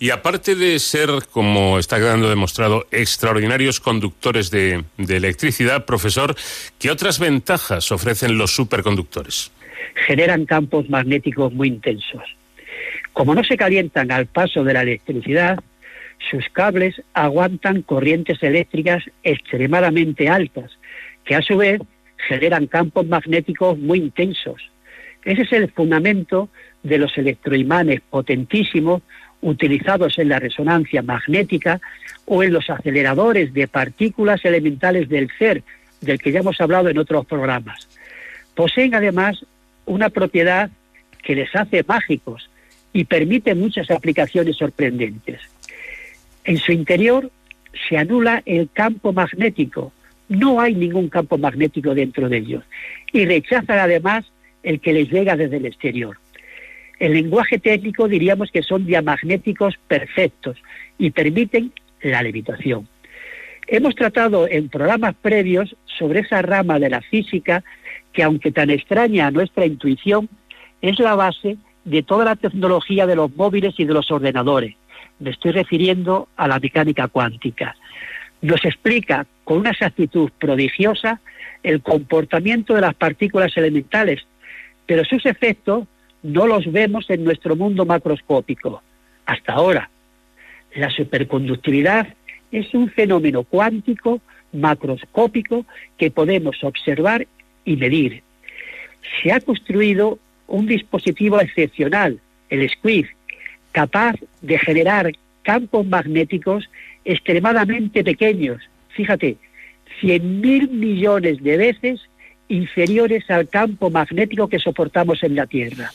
Y 0.00 0.10
aparte 0.10 0.56
de 0.56 0.78
ser, 0.80 1.10
como 1.30 1.78
está 1.78 1.98
quedando 1.98 2.28
demostrado, 2.28 2.86
extraordinarios 2.90 3.78
conductores 3.78 4.50
de, 4.50 4.82
electricidad, 4.96 5.84
profesor, 5.84 6.34
¿qué 6.78 6.90
otras 6.90 7.20
ventajas 7.20 7.92
ofrecen 7.92 8.36
los 8.36 8.50
superconductores? 8.50 9.52
generan 10.06 10.46
campos 10.46 10.88
magnéticos 10.88 11.52
muy 11.52 11.68
intensos. 11.68 12.22
Como 13.12 13.34
no 13.34 13.44
se 13.44 13.56
calientan 13.56 14.10
al 14.10 14.26
paso 14.26 14.64
de 14.64 14.72
la 14.72 14.82
electricidad, 14.82 15.58
sus 16.30 16.48
cables 16.50 17.02
aguantan 17.14 17.82
corrientes 17.82 18.42
eléctricas 18.42 19.04
extremadamente 19.22 20.28
altas, 20.28 20.70
que 21.24 21.34
a 21.34 21.42
su 21.42 21.56
vez 21.56 21.80
generan 22.28 22.66
campos 22.66 23.06
magnéticos 23.06 23.78
muy 23.78 23.98
intensos. 23.98 24.62
Ese 25.24 25.42
es 25.42 25.52
el 25.52 25.70
fundamento 25.70 26.48
de 26.82 26.98
los 26.98 27.16
electroimanes 27.18 28.00
potentísimos 28.08 29.02
utilizados 29.42 30.18
en 30.18 30.28
la 30.28 30.38
resonancia 30.38 31.02
magnética 31.02 31.80
o 32.26 32.42
en 32.42 32.52
los 32.52 32.68
aceleradores 32.68 33.52
de 33.54 33.68
partículas 33.68 34.44
elementales 34.44 35.08
del 35.08 35.30
CER, 35.38 35.62
del 36.00 36.18
que 36.18 36.32
ya 36.32 36.40
hemos 36.40 36.60
hablado 36.60 36.88
en 36.88 36.98
otros 36.98 37.26
programas. 37.26 37.88
Poseen 38.54 38.94
además 38.94 39.44
una 39.86 40.10
propiedad 40.10 40.70
que 41.22 41.34
les 41.34 41.54
hace 41.54 41.84
mágicos 41.86 42.50
y 42.92 43.04
permite 43.04 43.54
muchas 43.54 43.90
aplicaciones 43.90 44.56
sorprendentes. 44.56 45.40
En 46.44 46.58
su 46.58 46.72
interior 46.72 47.30
se 47.88 47.98
anula 47.98 48.42
el 48.46 48.68
campo 48.72 49.12
magnético, 49.12 49.92
no 50.28 50.60
hay 50.60 50.74
ningún 50.74 51.08
campo 51.08 51.38
magnético 51.38 51.94
dentro 51.94 52.28
de 52.28 52.38
ellos 52.38 52.64
y 53.12 53.24
rechazan 53.26 53.78
además 53.78 54.24
el 54.62 54.80
que 54.80 54.92
les 54.92 55.10
llega 55.10 55.36
desde 55.36 55.56
el 55.56 55.66
exterior. 55.66 56.18
En 57.00 57.14
lenguaje 57.14 57.58
técnico 57.58 58.08
diríamos 58.08 58.50
que 58.52 58.62
son 58.62 58.84
diamagnéticos 58.84 59.74
perfectos 59.88 60.58
y 60.98 61.10
permiten 61.10 61.72
la 62.02 62.22
levitación. 62.22 62.86
Hemos 63.66 63.94
tratado 63.94 64.46
en 64.46 64.68
programas 64.68 65.14
previos 65.14 65.74
sobre 65.98 66.20
esa 66.20 66.42
rama 66.42 66.78
de 66.78 66.90
la 66.90 67.00
física 67.00 67.64
que, 68.12 68.22
aunque 68.22 68.52
tan 68.52 68.68
extraña 68.68 69.26
a 69.26 69.30
nuestra 69.30 69.64
intuición, 69.64 70.28
es 70.82 70.98
la 70.98 71.14
base 71.14 71.56
de 71.86 72.02
toda 72.02 72.26
la 72.26 72.36
tecnología 72.36 73.06
de 73.06 73.16
los 73.16 73.34
móviles 73.34 73.74
y 73.78 73.86
de 73.86 73.94
los 73.94 74.10
ordenadores. 74.10 74.74
Me 75.20 75.30
estoy 75.30 75.52
refiriendo 75.52 76.28
a 76.36 76.48
la 76.48 76.58
mecánica 76.58 77.08
cuántica. 77.08 77.76
Nos 78.42 78.62
explica 78.66 79.26
con 79.44 79.58
una 79.58 79.70
exactitud 79.70 80.30
prodigiosa 80.38 81.20
el 81.62 81.80
comportamiento 81.80 82.74
de 82.74 82.82
las 82.82 82.94
partículas 82.94 83.56
elementales, 83.56 84.26
pero 84.84 85.04
sus 85.04 85.24
efectos 85.24 85.86
no 86.22 86.46
los 86.46 86.70
vemos 86.70 87.08
en 87.10 87.24
nuestro 87.24 87.56
mundo 87.56 87.84
macroscópico. 87.84 88.82
Hasta 89.26 89.52
ahora, 89.52 89.90
la 90.74 90.90
superconductividad 90.90 92.14
es 92.52 92.74
un 92.74 92.90
fenómeno 92.90 93.44
cuántico 93.44 94.20
macroscópico 94.52 95.64
que 95.96 96.10
podemos 96.10 96.62
observar 96.62 97.26
y 97.64 97.76
medir. 97.76 98.22
Se 99.22 99.32
ha 99.32 99.40
construido 99.40 100.18
un 100.46 100.66
dispositivo 100.66 101.40
excepcional, 101.40 102.20
el 102.48 102.68
SQUID, 102.68 103.06
capaz 103.72 104.16
de 104.42 104.58
generar 104.58 105.12
campos 105.42 105.86
magnéticos 105.86 106.68
extremadamente 107.04 108.04
pequeños, 108.04 108.60
fíjate, 108.90 109.36
100.000 110.02 110.70
millones 110.70 111.42
de 111.42 111.56
veces 111.56 112.00
inferiores 112.48 113.30
al 113.30 113.48
campo 113.48 113.90
magnético 113.90 114.48
que 114.48 114.58
soportamos 114.58 115.22
en 115.22 115.36
la 115.36 115.46
Tierra. 115.46 115.90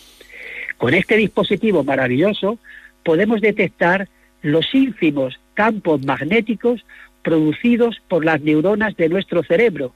Con 0.77 0.93
este 0.93 1.17
dispositivo 1.17 1.83
maravilloso 1.83 2.59
podemos 3.03 3.41
detectar 3.41 4.09
los 4.41 4.73
ínfimos 4.73 5.39
campos 5.53 6.03
magnéticos 6.05 6.85
producidos 7.23 8.01
por 8.07 8.23
las 8.23 8.41
neuronas 8.41 8.95
de 8.95 9.09
nuestro 9.09 9.43
cerebro 9.43 9.93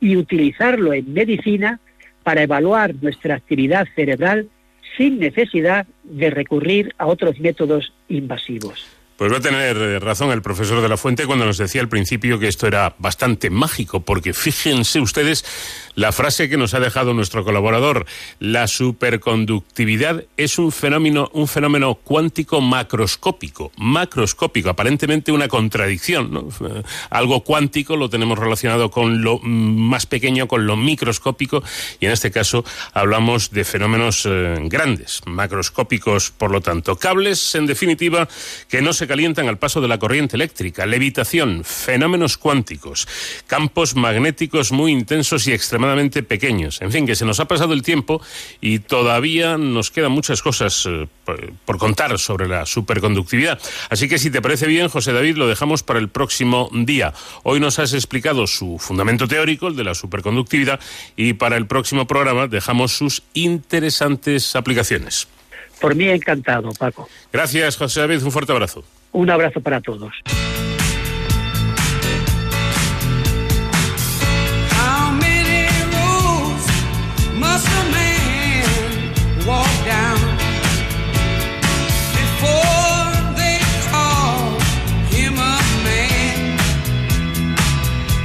y 0.00 0.16
utilizarlo 0.16 0.92
en 0.92 1.12
medicina 1.12 1.80
para 2.22 2.42
evaluar 2.42 2.94
nuestra 3.00 3.36
actividad 3.36 3.86
cerebral 3.94 4.48
sin 4.96 5.18
necesidad 5.18 5.86
de 6.04 6.30
recurrir 6.30 6.94
a 6.98 7.06
otros 7.06 7.38
métodos 7.40 7.92
invasivos. 8.08 8.86
Pues 9.16 9.32
va 9.32 9.38
a 9.38 9.40
tener 9.40 9.76
eh, 9.78 9.98
razón 9.98 10.30
el 10.30 10.42
profesor 10.42 10.82
de 10.82 10.88
la 10.90 10.98
Fuente 10.98 11.24
cuando 11.24 11.46
nos 11.46 11.56
decía 11.56 11.80
al 11.80 11.88
principio 11.88 12.38
que 12.38 12.48
esto 12.48 12.66
era 12.66 12.94
bastante 12.98 13.48
mágico, 13.48 14.00
porque 14.00 14.34
fíjense 14.34 15.00
ustedes 15.00 15.85
la 15.96 16.12
frase 16.12 16.48
que 16.48 16.58
nos 16.58 16.74
ha 16.74 16.80
dejado 16.80 17.14
nuestro 17.14 17.42
colaborador. 17.42 18.06
La 18.38 18.68
superconductividad 18.68 20.24
es 20.36 20.58
un 20.58 20.70
fenómeno, 20.70 21.30
un 21.32 21.48
fenómeno 21.48 21.94
cuántico 21.94 22.60
macroscópico. 22.60 23.72
Macroscópico, 23.78 24.68
aparentemente 24.68 25.32
una 25.32 25.48
contradicción. 25.48 26.30
¿no? 26.30 26.48
Eh, 26.68 26.82
algo 27.10 27.42
cuántico 27.42 27.96
lo 27.96 28.10
tenemos 28.10 28.38
relacionado 28.38 28.90
con 28.90 29.22
lo 29.22 29.38
más 29.40 30.06
pequeño, 30.06 30.46
con 30.46 30.66
lo 30.66 30.76
microscópico, 30.76 31.64
y 31.98 32.06
en 32.06 32.12
este 32.12 32.30
caso 32.30 32.64
hablamos 32.92 33.50
de 33.50 33.64
fenómenos 33.64 34.26
eh, 34.26 34.58
grandes, 34.64 35.22
macroscópicos, 35.24 36.30
por 36.30 36.50
lo 36.50 36.60
tanto. 36.60 36.96
Cables, 36.96 37.54
en 37.54 37.64
definitiva, 37.64 38.28
que 38.68 38.82
no 38.82 38.92
se 38.92 39.06
calientan 39.06 39.48
al 39.48 39.58
paso 39.58 39.80
de 39.80 39.88
la 39.88 39.98
corriente 39.98 40.36
eléctrica, 40.36 40.84
levitación, 40.84 41.64
fenómenos 41.64 42.36
cuánticos, 42.36 43.08
campos 43.46 43.96
magnéticos 43.96 44.72
muy 44.72 44.92
intensos 44.92 45.46
y 45.46 45.52
extremadamente 45.52 45.85
pequeños. 46.26 46.80
En 46.82 46.92
fin, 46.92 47.06
que 47.06 47.14
se 47.14 47.24
nos 47.24 47.40
ha 47.40 47.46
pasado 47.46 47.72
el 47.72 47.82
tiempo 47.82 48.20
y 48.60 48.80
todavía 48.80 49.56
nos 49.58 49.90
quedan 49.90 50.12
muchas 50.12 50.42
cosas 50.42 50.86
eh, 50.86 51.08
por 51.64 51.78
contar 51.78 52.18
sobre 52.18 52.48
la 52.48 52.66
superconductividad. 52.66 53.58
Así 53.90 54.08
que 54.08 54.18
si 54.18 54.30
te 54.30 54.42
parece 54.42 54.66
bien, 54.66 54.88
José 54.88 55.12
David, 55.12 55.36
lo 55.36 55.46
dejamos 55.46 55.82
para 55.82 55.98
el 55.98 56.08
próximo 56.08 56.68
día. 56.72 57.12
Hoy 57.42 57.60
nos 57.60 57.78
has 57.78 57.92
explicado 57.94 58.46
su 58.46 58.78
fundamento 58.78 59.28
teórico, 59.28 59.68
el 59.68 59.76
de 59.76 59.84
la 59.84 59.94
superconductividad, 59.94 60.80
y 61.16 61.34
para 61.34 61.56
el 61.56 61.66
próximo 61.66 62.06
programa 62.06 62.46
dejamos 62.46 62.96
sus 62.96 63.22
interesantes 63.34 64.56
aplicaciones. 64.56 65.28
Por 65.80 65.94
mí 65.94 66.08
encantado, 66.08 66.72
Paco. 66.72 67.08
Gracias, 67.32 67.76
José 67.76 68.00
David. 68.00 68.22
Un 68.22 68.32
fuerte 68.32 68.52
abrazo. 68.52 68.84
Un 69.12 69.30
abrazo 69.30 69.60
para 69.60 69.80
todos. 69.80 70.12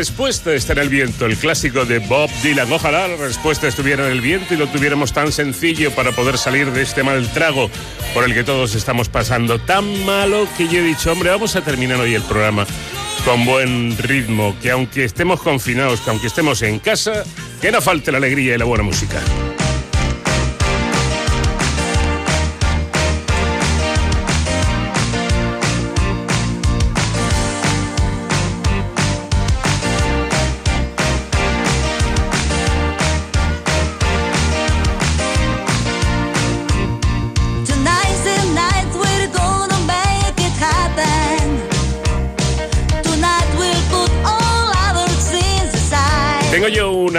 Respuesta 0.00 0.54
está 0.54 0.72
en 0.72 0.78
el 0.78 0.88
viento, 0.88 1.26
el 1.26 1.36
clásico 1.36 1.84
de 1.84 1.98
Bob 1.98 2.30
Dylan. 2.42 2.72
Ojalá 2.72 3.06
la 3.06 3.16
respuesta 3.16 3.68
estuviera 3.68 4.06
en 4.06 4.12
el 4.12 4.22
viento 4.22 4.54
y 4.54 4.56
lo 4.56 4.66
tuviéramos 4.66 5.12
tan 5.12 5.30
sencillo 5.30 5.90
para 5.90 6.10
poder 6.12 6.38
salir 6.38 6.72
de 6.72 6.80
este 6.80 7.02
mal 7.02 7.30
trago 7.34 7.70
por 8.14 8.24
el 8.24 8.32
que 8.32 8.42
todos 8.42 8.74
estamos 8.74 9.10
pasando. 9.10 9.60
Tan 9.60 10.06
malo 10.06 10.48
que 10.56 10.68
yo 10.68 10.78
he 10.78 10.82
dicho, 10.82 11.12
hombre, 11.12 11.28
vamos 11.28 11.54
a 11.54 11.60
terminar 11.60 12.00
hoy 12.00 12.14
el 12.14 12.22
programa 12.22 12.66
con 13.26 13.44
buen 13.44 13.94
ritmo, 13.98 14.56
que 14.62 14.70
aunque 14.70 15.04
estemos 15.04 15.42
confinados, 15.42 16.00
que 16.00 16.08
aunque 16.08 16.28
estemos 16.28 16.62
en 16.62 16.78
casa, 16.78 17.22
que 17.60 17.70
no 17.70 17.82
falte 17.82 18.10
la 18.10 18.16
alegría 18.16 18.54
y 18.54 18.58
la 18.58 18.64
buena 18.64 18.84
música. 18.84 19.20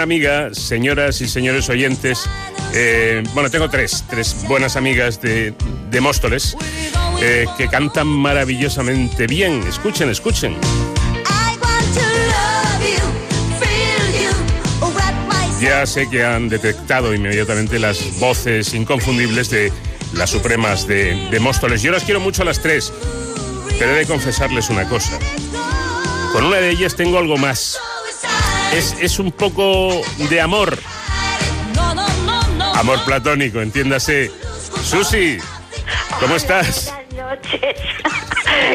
Una 0.02 0.14
amiga, 0.14 0.52
señoras 0.52 1.20
y 1.20 1.28
señores 1.28 1.68
oyentes, 1.68 2.28
eh, 2.74 3.22
bueno, 3.34 3.50
tengo 3.50 3.70
tres, 3.70 4.02
tres 4.10 4.34
buenas 4.48 4.74
amigas 4.74 5.22
de, 5.22 5.54
de 5.92 6.00
Móstoles, 6.00 6.56
eh, 7.20 7.46
que 7.56 7.68
cantan 7.68 8.08
maravillosamente 8.08 9.28
bien. 9.28 9.62
Escuchen, 9.62 10.10
escuchen. 10.10 10.56
Ya 15.60 15.86
sé 15.86 16.10
que 16.10 16.24
han 16.24 16.48
detectado 16.48 17.14
inmediatamente 17.14 17.78
las 17.78 18.18
voces 18.18 18.74
inconfundibles 18.74 19.50
de 19.50 19.72
las 20.14 20.30
supremas 20.30 20.88
de, 20.88 21.28
de 21.30 21.38
Móstoles. 21.38 21.80
Yo 21.80 21.92
las 21.92 22.02
quiero 22.02 22.18
mucho 22.18 22.42
a 22.42 22.44
las 22.44 22.60
tres, 22.60 22.92
pero 23.78 23.92
he 23.92 23.98
de 24.00 24.06
confesarles 24.06 24.68
una 24.68 24.88
cosa. 24.88 25.16
Con 26.32 26.44
una 26.44 26.56
de 26.56 26.70
ellas 26.70 26.96
tengo 26.96 27.18
algo 27.18 27.36
más. 27.36 27.78
Es, 28.72 28.96
es 29.00 29.18
un 29.18 29.32
poco 29.32 30.00
de 30.30 30.40
amor. 30.40 30.78
Amor 32.74 33.04
platónico, 33.04 33.60
entiéndase. 33.60 34.30
Susi, 34.82 35.38
¿cómo 36.20 36.36
estás? 36.36 36.92
Buenas 37.10 37.38
noches. 37.38 37.76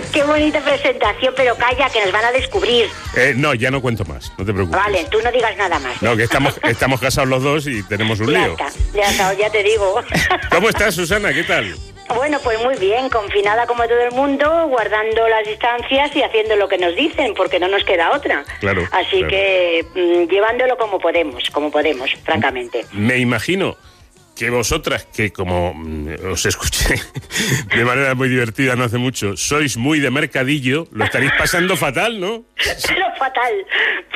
Qué 0.13 0.23
bonita 0.23 0.59
presentación, 0.61 1.33
pero 1.35 1.55
calla, 1.55 1.89
que 1.89 2.01
nos 2.03 2.11
van 2.11 2.25
a 2.25 2.31
descubrir. 2.31 2.87
Eh, 3.15 3.33
no, 3.35 3.53
ya 3.53 3.69
no 3.71 3.81
cuento 3.81 4.05
más, 4.05 4.31
no 4.37 4.45
te 4.45 4.53
preocupes. 4.53 4.79
Vale, 4.81 5.05
tú 5.11 5.19
no 5.23 5.31
digas 5.31 5.55
nada 5.57 5.79
más. 5.79 6.01
No, 6.01 6.15
que 6.15 6.23
estamos, 6.23 6.59
estamos 6.63 6.99
casados 6.99 7.29
los 7.29 7.43
dos 7.43 7.67
y 7.67 7.83
tenemos 7.83 8.19
un 8.19 8.31
ya 8.31 8.39
lío. 8.39 8.51
está, 8.53 8.69
ya 8.93 9.09
está, 9.11 9.33
ya 9.33 9.49
te 9.49 9.63
digo. 9.63 10.01
¿Cómo 10.51 10.69
estás, 10.69 10.95
Susana? 10.95 11.33
¿Qué 11.33 11.43
tal? 11.43 11.75
Bueno, 12.15 12.39
pues 12.43 12.61
muy 12.63 12.75
bien, 12.77 13.09
confinada 13.09 13.65
como 13.67 13.83
todo 13.83 13.99
el 13.99 14.11
mundo, 14.11 14.67
guardando 14.67 15.27
las 15.27 15.47
distancias 15.47 16.15
y 16.15 16.23
haciendo 16.23 16.55
lo 16.55 16.67
que 16.67 16.77
nos 16.77 16.95
dicen, 16.95 17.33
porque 17.35 17.59
no 17.59 17.67
nos 17.67 17.83
queda 17.83 18.11
otra. 18.11 18.45
Claro, 18.59 18.83
Así 18.91 19.17
claro. 19.17 19.27
que 19.27 19.85
mm, 19.93 20.29
llevándolo 20.29 20.77
como 20.77 20.99
podemos, 20.99 21.49
como 21.49 21.71
podemos, 21.71 22.11
francamente. 22.23 22.85
Me 22.93 23.17
imagino 23.17 23.77
que 24.37 24.49
vosotras, 24.49 25.05
que 25.05 25.31
como 25.31 25.73
mm, 25.73 26.31
os 26.31 26.45
escuché 26.45 26.95
de 27.75 27.83
manera 27.83 28.13
muy 28.13 28.29
divertida 28.29 28.75
no 28.75 28.83
hace 28.83 28.97
mucho, 28.97 29.35
sois 29.35 29.77
muy 29.77 29.99
de 29.99 30.11
mercadillo, 30.11 30.85
lo 30.91 31.05
estaréis 31.05 31.31
pasando 31.37 31.75
fatal, 31.75 32.19
¿no? 32.19 32.45
Pero 32.87 33.05
fatal, 33.17 33.53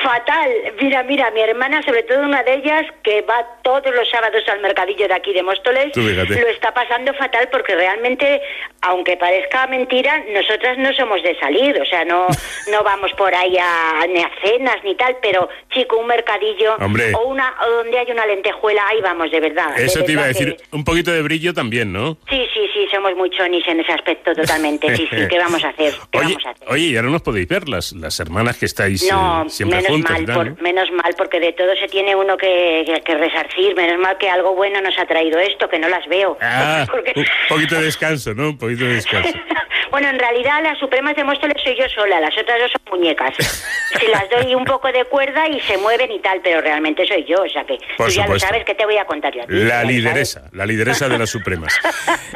fatal. 0.02 0.50
Mira, 0.80 1.02
mira, 1.02 1.30
mi 1.30 1.40
hermana, 1.40 1.82
sobre 1.82 2.02
todo 2.04 2.22
una 2.22 2.42
de 2.42 2.54
ellas, 2.54 2.86
que 3.02 3.22
va 3.22 3.44
todos 3.62 3.92
los 3.94 4.08
sábados 4.10 4.42
al 4.48 4.60
mercadillo 4.60 5.08
de 5.08 5.14
aquí 5.14 5.32
de 5.32 5.42
Móstoles, 5.42 5.96
lo 5.96 6.48
está 6.48 6.72
pasando 6.72 7.12
fatal 7.14 7.48
porque 7.50 7.74
realmente, 7.74 8.40
aunque 8.82 9.16
parezca 9.16 9.66
mentira, 9.66 10.22
nosotras 10.32 10.78
no 10.78 10.92
somos 10.92 11.22
de 11.22 11.38
salir, 11.38 11.80
o 11.80 11.84
sea, 11.84 12.04
no, 12.04 12.26
no 12.70 12.84
vamos 12.84 13.12
por 13.14 13.34
ahí 13.34 13.56
a, 13.58 14.06
ni 14.08 14.20
a 14.22 14.30
cenas 14.42 14.76
ni 14.84 14.94
tal, 14.94 15.16
pero 15.20 15.48
chico, 15.70 15.96
un 15.96 16.06
mercadillo 16.06 16.76
Hombre. 16.76 17.12
o 17.14 17.26
una 17.26 17.54
o 17.66 17.70
donde 17.70 17.98
hay 17.98 18.10
una 18.10 18.26
lentejuela, 18.26 18.86
ahí 18.88 19.00
vamos, 19.00 19.30
de 19.30 19.40
verdad. 19.40 19.74
de 19.76 19.84
Eso 19.84 20.04
te 20.12 20.20
iba 20.20 20.24
a 20.24 20.28
decir, 20.28 20.56
que- 20.56 20.76
un 20.76 20.84
poquito 20.84 21.10
de 21.12 21.22
brillo 21.22 21.52
también, 21.54 21.92
¿no? 21.92 22.16
Sí, 22.28 22.46
sí, 22.54 22.60
sí, 22.72 22.86
somos 22.92 23.14
muy 23.16 23.30
chonis 23.30 23.66
en 23.68 23.80
ese 23.80 23.92
aspecto 23.92 24.32
totalmente. 24.34 24.94
Sí, 24.96 25.06
sí, 25.10 25.16
¿qué 25.28 25.38
vamos 25.38 25.62
a 25.64 25.68
hacer? 25.68 25.92
¿Qué 26.10 26.18
Oye, 26.18 26.28
vamos 26.34 26.46
a 26.46 26.50
hacer? 26.50 26.68
oye, 26.68 26.86
y 26.86 26.96
ahora 26.96 27.08
nos 27.10 27.22
podéis 27.22 27.48
ver, 27.48 27.68
las, 27.68 27.92
las 27.92 28.18
hermanas 28.20 28.56
que 28.58 28.66
estáis 28.66 29.02
No, 29.10 29.42
eh, 29.46 29.50
siempre 29.50 29.78
menos 29.78 29.92
juntas. 29.92 30.36
mal, 30.36 30.56
menos 30.60 30.90
mal, 30.92 31.14
porque 31.16 31.40
de 31.40 31.52
todo 31.52 31.74
se 31.76 31.88
tiene 31.88 32.14
uno 32.14 32.36
que, 32.36 32.82
que- 32.86 33.00
que 33.02 33.14
resarcir. 33.16 33.74
Menos 33.76 33.98
mal 34.00 34.16
que 34.18 34.28
algo 34.28 34.54
bueno 34.54 34.80
nos 34.80 34.98
ha 34.98 35.06
traído 35.06 35.38
esto, 35.38 35.68
que 35.68 35.78
no 35.78 35.88
las 35.88 36.06
veo. 36.08 36.36
Ah, 36.40 36.86
Porque- 36.90 37.12
un 37.16 37.24
poquito 37.48 37.74
de 37.76 37.82
descanso, 37.84 38.34
¿no? 38.34 38.50
Un 38.50 38.58
poquito 38.58 38.84
de 38.84 38.94
descanso. 38.94 39.30
bueno, 39.90 40.08
en 40.08 40.18
realidad 40.18 40.62
las 40.62 40.78
supremas 40.78 41.16
de 41.16 41.24
Móstoles 41.24 41.56
soy 41.62 41.76
yo 41.76 41.88
sola, 41.88 42.20
las 42.20 42.36
otras 42.36 42.58
dos 42.60 42.70
son 42.72 42.98
muñecas. 42.98 43.34
si 44.00 44.06
las 44.08 44.28
doy 44.30 44.54
un 44.54 44.64
poco 44.64 44.90
de 44.92 45.04
cuerda 45.04 45.48
y 45.48 45.60
se 45.60 45.76
mueven 45.78 46.10
y 46.12 46.18
tal, 46.20 46.40
pero 46.42 46.60
realmente 46.60 47.06
soy 47.06 47.24
yo, 47.24 47.42
o 47.42 47.48
sea 47.48 47.64
que 47.64 47.78
Por 47.96 48.08
tú 48.08 48.12
ya 48.14 48.26
lo 48.26 48.38
sabes 48.38 48.64
que 48.64 48.74
te 48.74 48.84
voy 48.84 48.96
a 48.96 49.04
contar 49.04 49.34
yo. 49.34 49.42
a 49.42 49.46
ti, 49.46 49.52
La 49.54 49.84
lideresa, 50.02 50.50
la 50.52 50.66
lideresa 50.66 51.08
de 51.08 51.18
las 51.18 51.30
Supremas. 51.30 51.74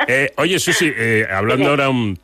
Eh, 0.09 0.33
oye, 0.37 0.59
Susi, 0.59 0.93
eh, 0.97 1.27
hablando 1.31 1.69
ahora 1.71 1.89
un 1.89 2.19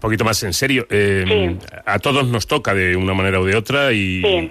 poquito 0.00 0.24
más 0.24 0.40
en 0.44 0.52
serio, 0.52 0.86
eh, 0.90 1.24
Sí. 1.58 1.66
a 1.86 1.98
todos 1.98 2.26
nos 2.28 2.46
toca 2.46 2.74
de 2.74 2.94
una 2.94 3.14
manera 3.14 3.40
u 3.40 3.44
de 3.44 3.56
otra 3.56 3.92
y, 3.92 4.22
Sí. 4.22 4.50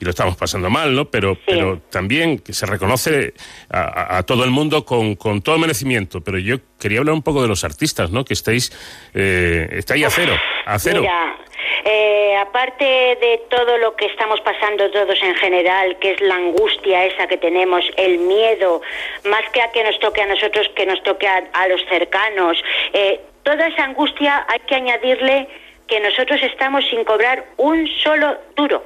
y 0.00 0.04
lo 0.04 0.10
estamos 0.10 0.36
pasando 0.36 0.68
mal, 0.70 0.94
¿no? 0.94 1.06
Pero, 1.10 1.38
pero 1.46 1.78
también 1.90 2.38
que 2.40 2.52
se 2.52 2.66
reconoce 2.66 3.32
a, 3.70 3.78
a- 3.80 4.18
a 4.18 4.22
todo 4.24 4.44
el 4.44 4.50
mundo 4.50 4.84
con, 4.84 5.14
con 5.14 5.40
todo 5.40 5.56
merecimiento. 5.58 6.20
Pero 6.20 6.38
yo 6.38 6.56
quería 6.78 6.98
hablar 6.98 7.14
un 7.14 7.22
poco 7.22 7.40
de 7.42 7.48
los 7.48 7.64
artistas, 7.64 8.10
¿no? 8.10 8.24
Que 8.24 8.34
estáis, 8.34 8.72
eh, 9.14 9.68
estáis 9.72 10.04
a 10.04 10.10
cero, 10.10 10.34
a 10.66 10.78
cero. 10.78 11.00
Mira, 11.00 11.36
eh, 11.84 12.36
aparte 12.36 12.84
de 12.84 13.42
todo 13.48 13.78
lo 13.78 13.96
que 13.96 14.06
estamos 14.06 14.40
pasando 14.40 14.90
todos 14.90 15.22
en 15.22 15.34
general, 15.36 15.96
que 15.98 16.12
es 16.12 16.20
la 16.20 16.36
angustia 16.36 17.04
esa 17.06 17.26
que 17.26 17.36
tenemos, 17.36 17.84
el 17.96 18.18
miedo, 18.18 18.82
más 19.24 19.42
que 19.52 19.62
a 19.62 19.70
que 19.70 19.82
nos 19.84 19.98
toque 19.98 20.22
a 20.22 20.26
nosotros, 20.26 20.68
que 20.74 20.86
nos 20.86 21.02
toque 21.02 21.26
a, 21.26 21.44
a 21.52 21.68
los 21.68 21.84
cercanos, 21.88 22.62
eh, 22.92 23.20
toda 23.42 23.66
esa 23.66 23.84
angustia 23.84 24.46
hay 24.48 24.60
que 24.60 24.74
añadirle 24.74 25.48
que 25.86 26.00
nosotros 26.00 26.42
estamos 26.42 26.84
sin 26.88 27.04
cobrar 27.04 27.44
un 27.56 27.86
solo 28.02 28.38
duro. 28.56 28.84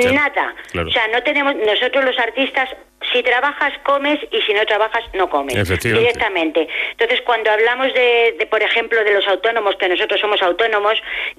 Claro, 0.00 0.14
Nada. 0.14 0.54
claro. 0.70 0.88
O 0.88 0.92
sea, 0.92 1.08
no 1.08 1.22
tenemos, 1.22 1.54
nosotros 1.56 2.04
los 2.04 2.18
artistas, 2.18 2.68
si 3.12 3.22
trabajas, 3.22 3.72
comes 3.84 4.18
y 4.30 4.40
si 4.42 4.54
no 4.54 4.64
trabajas, 4.66 5.04
no 5.14 5.28
comes. 5.28 5.54
Directamente. 5.98 6.68
Entonces, 6.92 7.20
cuando 7.22 7.50
hablamos 7.50 7.92
de, 7.94 8.36
de, 8.38 8.46
por 8.46 8.62
ejemplo, 8.62 9.02
de 9.04 9.12
los 9.12 9.26
autónomos, 9.28 9.76
que 9.76 9.88
nosotros 9.88 10.20
somos 10.20 10.42
autónomos, 10.42 10.94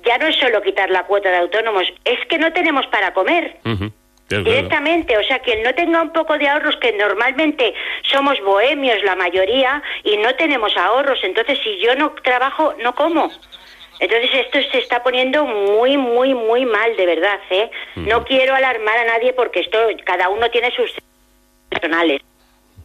ya 0.05 0.17
no 0.17 0.27
es 0.27 0.35
solo 0.35 0.61
quitar 0.61 0.89
la 0.89 1.03
cuota 1.03 1.29
de 1.29 1.37
autónomos, 1.37 1.83
es 2.03 2.25
que 2.27 2.37
no 2.37 2.53
tenemos 2.53 2.85
para 2.87 3.13
comer. 3.13 3.57
Directamente, 4.27 5.15
o 5.17 5.23
sea, 5.23 5.37
quien 5.39 5.61
no 5.61 5.73
tenga 5.75 6.01
un 6.01 6.11
poco 6.11 6.35
de 6.37 6.47
ahorros, 6.47 6.75
que 6.77 6.91
normalmente 6.93 7.75
somos 8.01 8.39
bohemios 8.41 9.03
la 9.03 9.15
mayoría 9.15 9.83
y 10.03 10.17
no 10.17 10.33
tenemos 10.33 10.75
ahorros, 10.75 11.19
entonces 11.23 11.59
si 11.63 11.77
yo 11.77 11.95
no 11.95 12.11
trabajo, 12.23 12.73
no 12.81 12.95
como. 12.95 13.31
Entonces 13.99 14.29
esto 14.33 14.59
se 14.71 14.79
está 14.79 15.01
poniendo 15.03 15.45
muy, 15.45 15.97
muy, 15.97 16.33
muy 16.33 16.65
mal, 16.65 16.95
de 16.97 17.05
verdad, 17.05 17.39
¿eh? 17.49 17.69
No 17.95 18.23
quiero 18.25 18.53
alarmar 18.55 18.97
a 18.97 19.05
nadie 19.05 19.33
porque 19.33 19.61
esto, 19.61 19.77
cada 20.03 20.29
uno 20.29 20.49
tiene 20.51 20.71
sus 20.71 20.91
personales. 21.69 22.21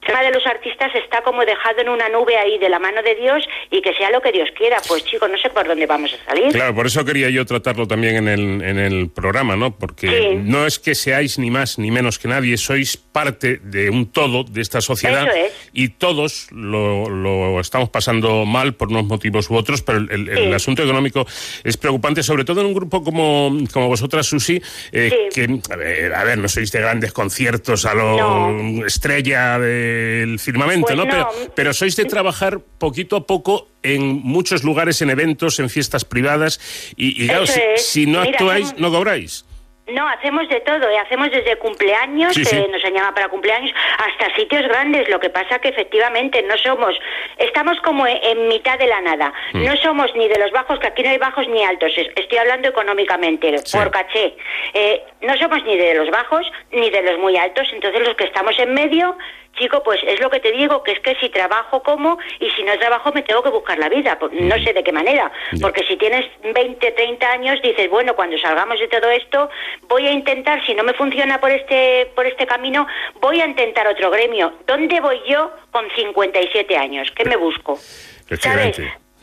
El 0.02 0.06
tema 0.06 0.22
de 0.22 0.30
los 0.30 0.46
artistas 0.46 0.90
está 0.94 1.20
como 1.20 1.44
dejado 1.44 1.80
en 1.82 1.90
una 1.90 2.08
nube 2.08 2.34
ahí 2.38 2.56
de 2.56 2.70
la 2.70 2.78
mano 2.78 3.02
de 3.02 3.16
Dios 3.16 3.46
y 3.70 3.82
que 3.82 3.92
sea 3.92 4.10
lo 4.10 4.22
que 4.22 4.32
Dios 4.32 4.48
quiera. 4.56 4.78
Pues 4.88 5.04
chicos, 5.04 5.28
no 5.30 5.36
sé 5.36 5.50
por 5.50 5.68
dónde 5.68 5.84
vamos 5.84 6.14
a 6.14 6.24
salir. 6.24 6.50
Claro, 6.52 6.74
por 6.74 6.86
eso 6.86 7.04
quería 7.04 7.28
yo 7.28 7.44
tratarlo 7.44 7.86
también 7.86 8.16
en 8.16 8.28
el, 8.28 8.62
en 8.62 8.78
el 8.78 9.10
programa, 9.10 9.56
¿no? 9.56 9.76
Porque 9.76 10.08
Sí. 10.08 10.36
no 10.42 10.64
es 10.66 10.78
que 10.78 10.94
seáis 10.94 11.38
ni 11.38 11.50
más 11.50 11.78
ni 11.78 11.90
menos 11.90 12.18
que 12.18 12.28
nadie, 12.28 12.56
sois 12.56 12.96
parte 13.12 13.60
de 13.64 13.90
un 13.90 14.06
todo 14.06 14.44
de 14.44 14.60
esta 14.60 14.80
sociedad 14.80 15.26
es. 15.36 15.52
y 15.72 15.88
todos 15.88 16.46
lo, 16.52 17.08
lo 17.10 17.60
estamos 17.60 17.88
pasando 17.90 18.44
mal 18.46 18.74
por 18.74 18.88
unos 18.88 19.04
motivos 19.06 19.50
u 19.50 19.56
otros, 19.56 19.82
pero 19.82 19.98
el, 19.98 20.10
el- 20.10 20.28
el 20.28 20.48
Sí. 20.48 20.52
asunto 20.54 20.82
económico 20.82 21.26
es 21.64 21.76
preocupante, 21.76 22.22
sobre 22.22 22.44
todo 22.44 22.60
en 22.60 22.66
un 22.68 22.74
grupo 22.74 23.02
como, 23.02 23.56
como 23.72 23.88
vosotras, 23.88 24.26
Susi, 24.26 24.60
eh, 24.92 25.28
que, 25.34 25.60
a 25.72 25.76
ver, 25.76 26.14
a 26.14 26.24
ver, 26.24 26.38
no 26.38 26.48
sois 26.48 26.70
de 26.70 26.80
grandes 26.80 27.12
conciertos 27.12 27.84
a 27.86 27.94
lo 27.94 28.86
estrella 28.86 29.58
del 29.58 30.38
firmamento, 30.38 30.86
Pues 30.88 30.96
¿no? 30.96 31.04
no. 31.04 31.10
Pero, 31.10 31.28
pero 31.54 31.72
sois 31.74 31.96
de 31.96 32.04
trabajar 32.04 32.60
poquito 32.78 33.16
a 33.16 33.26
poco 33.26 33.68
en 33.82 34.02
muchos 34.22 34.62
lugares, 34.62 35.00
en 35.02 35.10
eventos, 35.10 35.58
en 35.58 35.68
fiestas 35.70 36.04
privadas, 36.04 36.60
y, 36.96 37.24
y 37.24 37.26
claro, 37.28 37.46
si, 37.46 37.60
si 37.76 38.06
no 38.06 38.20
Mira, 38.20 38.32
actuáis, 38.32 38.74
no 38.78 38.90
cobráis. 38.90 39.44
No, 39.92 40.06
hacemos 40.08 40.48
de 40.48 40.60
todo, 40.60 40.88
¿eh? 40.88 40.98
hacemos 40.98 41.30
desde 41.30 41.56
cumpleaños, 41.56 42.34
Sí, 42.34 42.44
sí. 42.44 42.64
nos 42.70 42.84
han 42.84 42.94
llamado 42.94 43.14
para 43.14 43.28
cumpleaños, 43.28 43.72
hasta 43.98 44.34
sitios 44.34 44.62
grandes. 44.68 45.08
Lo 45.08 45.18
que 45.20 45.30
pasa 45.30 45.58
que 45.58 45.68
efectivamente 45.68 46.42
no 46.42 46.56
somos, 46.58 46.98
estamos 47.38 47.78
como 47.80 48.06
en, 48.06 48.18
en 48.22 48.48
mitad 48.48 48.78
de 48.78 48.86
la 48.86 49.00
nada. 49.00 49.32
Mm. 49.52 49.64
No 49.64 49.76
somos 49.78 50.14
ni 50.14 50.28
de 50.28 50.38
los 50.38 50.50
bajos, 50.52 50.78
que 50.78 50.86
aquí 50.88 51.02
no 51.02 51.10
hay 51.10 51.18
bajos 51.18 51.48
ni 51.48 51.62
altos. 51.64 51.92
es- 51.96 52.08
Estoy 52.16 52.38
hablando 52.38 52.68
económicamente, 52.68 53.58
Sí. 53.58 53.76
por 53.76 53.90
caché. 53.90 54.36
Eh, 54.74 55.02
no 55.22 55.36
somos 55.38 55.62
ni 55.64 55.76
de 55.76 55.94
los 55.94 56.10
bajos 56.10 56.50
ni 56.72 56.90
de 56.90 57.02
los 57.02 57.18
muy 57.18 57.36
altos. 57.36 57.68
Entonces 57.72 58.00
los 58.06 58.14
que 58.16 58.24
estamos 58.24 58.58
en 58.58 58.74
medio, 58.74 59.16
chico, 59.60 59.82
pues 59.84 60.00
es 60.06 60.18
lo 60.20 60.30
que 60.30 60.40
te 60.40 60.50
digo, 60.52 60.82
que 60.82 60.92
es 60.92 61.00
que 61.00 61.14
si 61.20 61.28
trabajo 61.28 61.82
como 61.82 62.18
y 62.40 62.50
si 62.50 62.62
no 62.64 62.76
trabajo 62.78 63.12
me 63.12 63.22
tengo 63.22 63.42
que 63.42 63.50
buscar 63.50 63.78
la 63.78 63.88
vida. 63.88 64.18
No 64.32 64.56
sé 64.56 64.72
de 64.72 64.82
qué 64.82 64.92
manera. 64.92 65.30
Porque 65.60 65.84
si 65.84 65.96
tienes 65.96 66.26
20, 66.42 66.90
30 66.90 67.30
años, 67.30 67.62
dices, 67.62 67.88
bueno, 67.90 68.16
cuando 68.16 68.38
salgamos 68.38 68.80
de 68.80 68.88
todo 68.88 69.10
esto, 69.10 69.50
voy 69.82 70.06
a 70.06 70.12
intentar, 70.12 70.64
si 70.66 70.74
no 70.74 70.82
me 70.82 70.94
funciona 70.94 71.38
por 71.40 71.50
este, 71.50 72.10
por 72.16 72.26
este 72.26 72.46
camino, 72.46 72.86
voy 73.20 73.40
a 73.40 73.46
intentar 73.46 73.86
otro 73.86 74.10
gremio. 74.10 74.54
¿Dónde 74.66 75.00
voy 75.00 75.20
yo 75.28 75.52
con 75.70 75.84
57 75.94 76.76
años? 76.76 77.10
¿Qué 77.14 77.24
me 77.24 77.36
busco? 77.36 77.78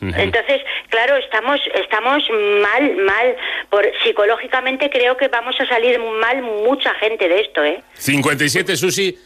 Entonces, 0.00 0.60
claro, 0.90 1.16
estamos 1.16 1.60
estamos 1.74 2.22
mal, 2.30 2.96
mal. 2.98 3.36
Por, 3.68 3.84
psicológicamente 4.04 4.90
creo 4.90 5.16
que 5.16 5.26
vamos 5.26 5.56
a 5.60 5.66
salir 5.66 5.98
mal 5.98 6.42
mucha 6.42 6.94
gente 6.94 7.28
de 7.28 7.40
esto, 7.40 7.64
¿eh? 7.64 7.82
57, 7.94 8.76
Susi, 8.76 9.18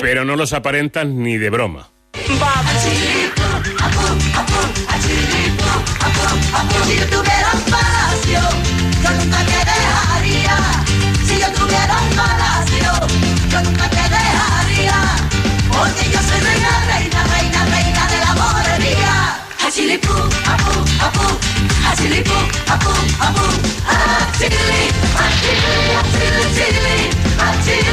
pero 0.00 0.24
no 0.24 0.36
los 0.36 0.52
aparentan 0.52 1.22
ni 1.22 1.38
de 1.38 1.50
broma. 1.50 1.88
Si 6.86 6.96
yo 6.96 7.06
tuviera 7.06 7.50
un 7.52 7.62
palacio, 7.70 8.40
yo 9.02 9.10
nunca 9.10 9.38
te 9.44 9.58
dejaría. 9.72 10.56
Si 11.26 11.40
yo 11.40 11.52
tuviera 11.52 12.00
un 12.00 12.16
palacio, 12.16 12.92
yo 13.50 13.62
nunca 13.62 13.88
te 13.90 13.96
dejaría. 13.96 14.98
Porque 15.68 16.10
yo 16.10 16.20
soy 16.22 16.40
reina, 16.40 16.70
reina, 16.86 17.24
reina, 17.24 17.64
reina 17.66 18.06
de 18.06 18.18
la 18.18 18.34
hachili. 19.66 20.00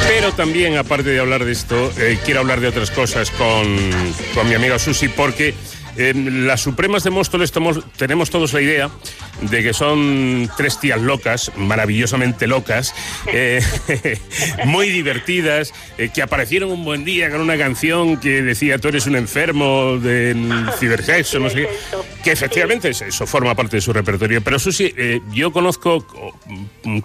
Pero 0.08 0.32
también, 0.32 0.76
aparte 0.76 1.10
de 1.10 1.20
hablar 1.20 1.44
de 1.44 1.52
esto, 1.52 1.92
eh, 1.98 2.18
quiero 2.24 2.40
hablar 2.40 2.60
de 2.60 2.68
otras 2.68 2.90
cosas 2.90 3.30
con, 3.30 3.76
con 4.34 4.48
mi 4.48 4.54
amiga 4.54 4.78
Susi, 4.78 5.08
porque 5.08 5.54
en 5.96 6.46
las 6.46 6.62
Supremas 6.62 7.04
de 7.04 7.10
Móstoles 7.10 7.52
tenemos 7.96 8.30
todos 8.30 8.52
la 8.52 8.60
idea 8.60 8.90
de 9.42 9.62
que 9.62 9.72
son 9.74 10.48
tres 10.56 10.78
tías 10.80 11.00
locas, 11.00 11.50
maravillosamente 11.56 12.46
locas, 12.46 12.94
eh, 13.32 13.60
muy 14.66 14.88
divertidas, 14.90 15.72
eh, 15.98 16.10
que 16.14 16.22
aparecieron 16.22 16.70
un 16.70 16.84
buen 16.84 17.04
día 17.04 17.30
con 17.30 17.40
una 17.40 17.56
canción 17.58 18.18
que 18.18 18.42
decía 18.42 18.78
tú 18.78 18.88
eres 18.88 19.06
un 19.06 19.16
enfermo 19.16 19.98
del 19.98 20.66
cibersexo, 20.78 21.38
no 21.40 21.50
sé 21.50 21.56
qué, 21.56 21.68
que 22.22 22.32
efectivamente 22.32 22.88
es- 22.90 23.02
eso 23.02 23.26
forma 23.26 23.54
parte 23.54 23.76
de 23.76 23.80
su 23.80 23.92
repertorio. 23.92 24.42
Pero 24.42 24.58
Susi, 24.58 24.92
eh, 24.96 25.20
yo 25.32 25.52
conozco, 25.52 26.06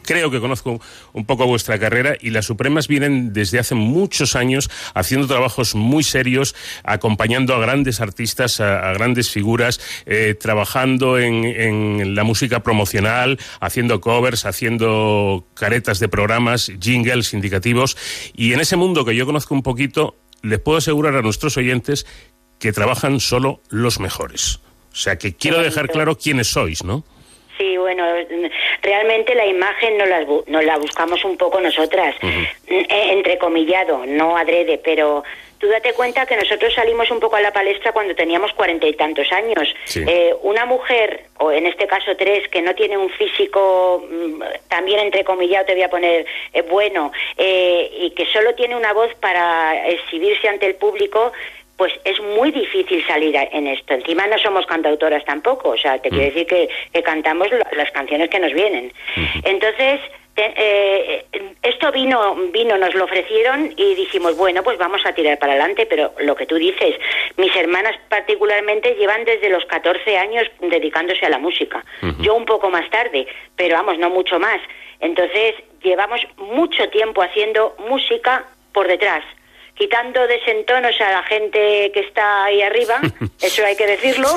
creo 0.03 0.31
que 0.31 0.39
conozco 0.39 0.79
un 1.13 1.25
poco 1.25 1.45
vuestra 1.45 1.77
carrera 1.79 2.15
y 2.19 2.29
las 2.29 2.45
Supremas 2.45 2.87
vienen 2.87 3.33
desde 3.33 3.59
hace 3.59 3.75
muchos 3.75 4.35
años 4.35 4.69
haciendo 4.93 5.27
trabajos 5.27 5.75
muy 5.75 6.03
serios, 6.03 6.55
acompañando 6.83 7.53
a 7.55 7.59
grandes 7.59 7.99
artistas, 8.01 8.59
a, 8.59 8.89
a 8.89 8.93
grandes 8.93 9.29
figuras, 9.29 9.79
eh, 10.05 10.35
trabajando 10.39 11.19
en, 11.19 11.43
en 11.45 12.15
la 12.15 12.18
música 12.23 12.61
promocional, 12.61 13.39
haciendo 13.59 14.01
covers, 14.01 14.45
haciendo 14.45 15.45
caretas 15.53 15.99
de 15.99 16.09
programas, 16.09 16.71
jingles 16.79 17.33
indicativos. 17.33 17.97
Y 18.35 18.53
en 18.53 18.59
ese 18.59 18.75
mundo 18.75 19.05
que 19.05 19.15
yo 19.15 19.25
conozco 19.25 19.53
un 19.53 19.63
poquito, 19.63 20.15
les 20.41 20.59
puedo 20.59 20.77
asegurar 20.77 21.15
a 21.15 21.21
nuestros 21.21 21.57
oyentes 21.57 22.05
que 22.59 22.71
trabajan 22.71 23.19
solo 23.19 23.61
los 23.69 23.99
mejores. 23.99 24.59
O 24.91 24.95
sea 24.95 25.17
que 25.17 25.35
quiero 25.35 25.61
dejar 25.61 25.87
claro 25.87 26.17
quiénes 26.17 26.47
sois, 26.47 26.83
¿no? 26.83 27.03
Sí, 27.57 27.75
bueno, 27.77 28.03
realmente 28.81 29.35
la 29.35 29.45
imagen 29.45 29.97
no 29.97 30.05
la, 30.05 30.25
nos 30.47 30.63
la 30.63 30.77
buscamos 30.77 31.25
un 31.25 31.35
poco 31.35 31.59
nosotras, 31.59 32.15
eh, 32.21 32.85
entrecomillado, 32.87 34.05
no 34.05 34.37
adrede, 34.37 34.79
pero 34.81 35.23
tú 35.59 35.67
date 35.67 35.93
cuenta 35.93 36.25
que 36.25 36.37
nosotros 36.37 36.73
salimos 36.73 37.11
un 37.11 37.19
poco 37.19 37.35
a 37.35 37.41
la 37.41 37.53
palestra 37.53 37.91
cuando 37.91 38.15
teníamos 38.15 38.53
cuarenta 38.53 38.87
y 38.87 38.93
tantos 38.93 39.31
años. 39.31 39.73
Sí. 39.85 40.03
Eh, 40.07 40.33
una 40.41 40.65
mujer, 40.65 41.25
o 41.37 41.51
en 41.51 41.65
este 41.65 41.85
caso 41.85 42.15
tres, 42.17 42.47
que 42.47 42.61
no 42.61 42.73
tiene 42.73 42.97
un 42.97 43.09
físico 43.09 44.05
mm, 44.09 44.41
también 44.69 44.99
entrecomillado, 44.99 45.65
te 45.65 45.73
voy 45.73 45.83
a 45.83 45.89
poner 45.89 46.25
eh, 46.53 46.61
bueno, 46.63 47.11
eh, 47.37 47.91
y 47.99 48.11
que 48.11 48.25
solo 48.27 48.55
tiene 48.55 48.75
una 48.75 48.93
voz 48.93 49.13
para 49.15 49.87
exhibirse 49.87 50.47
ante 50.47 50.65
el 50.65 50.75
público, 50.75 51.31
pues 51.77 51.93
es 52.03 52.19
muy 52.19 52.51
difícil 52.51 53.05
salir 53.07 53.35
en 53.35 53.67
esto. 53.67 53.93
Encima 53.93 54.27
no 54.27 54.37
somos 54.37 54.65
cantautoras 54.65 55.23
tampoco, 55.23 55.69
o 55.69 55.77
sea, 55.77 55.97
te 55.97 56.09
quiero 56.09 56.25
decir 56.25 56.45
que, 56.45 56.69
que 56.91 57.03
cantamos 57.03 57.47
las 57.71 57.89
canciones 57.91 58.29
que 58.29 58.39
nos 58.39 58.51
vienen. 58.53 58.91
Entonces, 59.45 60.01
eh, 60.55 61.25
esto 61.61 61.91
vino, 61.91 62.35
vino, 62.51 62.77
nos 62.77 62.93
lo 62.95 63.05
ofrecieron 63.05 63.73
y 63.75 63.95
dijimos, 63.95 64.37
bueno, 64.37 64.63
pues 64.63 64.77
vamos 64.77 65.05
a 65.05 65.13
tirar 65.13 65.37
para 65.39 65.53
adelante, 65.53 65.85
pero 65.85 66.13
lo 66.19 66.35
que 66.35 66.45
tú 66.45 66.55
dices, 66.55 66.95
mis 67.37 67.55
hermanas 67.55 67.95
particularmente 68.09 68.95
llevan 68.95 69.25
desde 69.25 69.49
los 69.49 69.65
14 69.65 70.17
años 70.17 70.47
dedicándose 70.59 71.25
a 71.25 71.29
la 71.29 71.39
música. 71.39 71.83
Yo 72.19 72.35
un 72.35 72.45
poco 72.45 72.69
más 72.69 72.89
tarde, 72.89 73.27
pero 73.55 73.75
vamos, 73.75 73.97
no 73.97 74.09
mucho 74.09 74.39
más. 74.39 74.59
Entonces, 74.99 75.55
llevamos 75.81 76.21
mucho 76.37 76.89
tiempo 76.89 77.21
haciendo 77.21 77.75
música 77.79 78.45
por 78.73 78.87
detrás 78.87 79.23
quitando 79.79 80.27
desentonos 80.27 80.93
a 80.99 81.09
la 81.09 81.23
gente 81.23 81.89
que 81.93 82.01
está 82.01 82.43
ahí 82.43 82.61
arriba, 82.61 82.99
eso 83.41 83.65
hay 83.65 83.77
que 83.77 83.87
decirlo, 83.87 84.27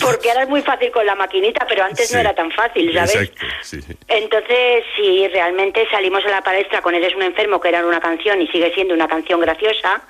porque 0.00 0.30
ahora 0.30 0.44
es 0.44 0.48
muy 0.48 0.62
fácil 0.62 0.92
con 0.92 1.04
la 1.04 1.16
maquinita, 1.16 1.66
pero 1.68 1.82
antes 1.82 2.12
no 2.14 2.20
era 2.20 2.32
tan 2.32 2.48
fácil, 2.52 2.94
¿sabes? 2.94 3.16
Exacto, 3.16 3.46
sí, 3.62 3.82
sí. 3.82 3.92
Entonces, 4.06 4.84
si 4.96 5.26
realmente 5.28 5.84
salimos 5.90 6.24
a 6.26 6.30
la 6.30 6.42
palestra 6.42 6.80
con 6.80 6.94
Eres 6.94 7.14
un 7.16 7.22
enfermo, 7.22 7.60
que 7.60 7.70
era 7.70 7.84
una 7.84 8.00
canción 8.00 8.40
y 8.40 8.46
sigue 8.46 8.72
siendo 8.72 8.94
una 8.94 9.08
canción 9.08 9.40
graciosa, 9.40 10.00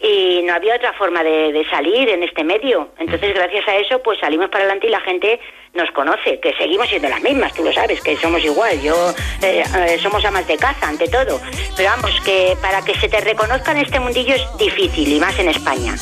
y 0.00 0.42
no 0.44 0.54
había 0.54 0.76
otra 0.76 0.92
forma 0.94 1.22
de, 1.22 1.52
de 1.52 1.68
salir 1.70 2.08
en 2.08 2.22
este 2.22 2.44
medio. 2.44 2.90
Entonces, 2.98 3.34
gracias 3.34 3.66
a 3.68 3.76
eso, 3.76 4.00
pues 4.02 4.18
salimos 4.20 4.48
para 4.48 4.64
adelante 4.64 4.86
y 4.86 4.90
la 4.90 5.00
gente 5.00 5.40
nos 5.74 5.90
conoce, 5.92 6.40
que 6.40 6.54
seguimos 6.54 6.88
siendo 6.88 7.08
las 7.08 7.20
mismas, 7.20 7.52
tú 7.52 7.62
lo 7.62 7.72
sabes, 7.72 8.00
que 8.00 8.16
somos 8.16 8.42
igual. 8.42 8.80
Yo, 8.80 8.94
eh, 9.42 9.62
eh, 9.86 9.98
somos 10.02 10.24
amas 10.24 10.46
de 10.46 10.56
casa, 10.56 10.88
ante 10.88 11.06
todo. 11.08 11.40
Pero 11.76 11.90
vamos, 11.90 12.20
que 12.24 12.56
para 12.60 12.82
que 12.82 12.94
se 12.98 13.08
te 13.08 13.20
reconozca 13.20 13.72
en 13.72 13.78
este 13.78 14.00
mundillo 14.00 14.34
es 14.34 14.56
difícil, 14.58 15.12
y 15.12 15.20
más 15.20 15.38
en 15.38 15.48
España. 15.48 15.94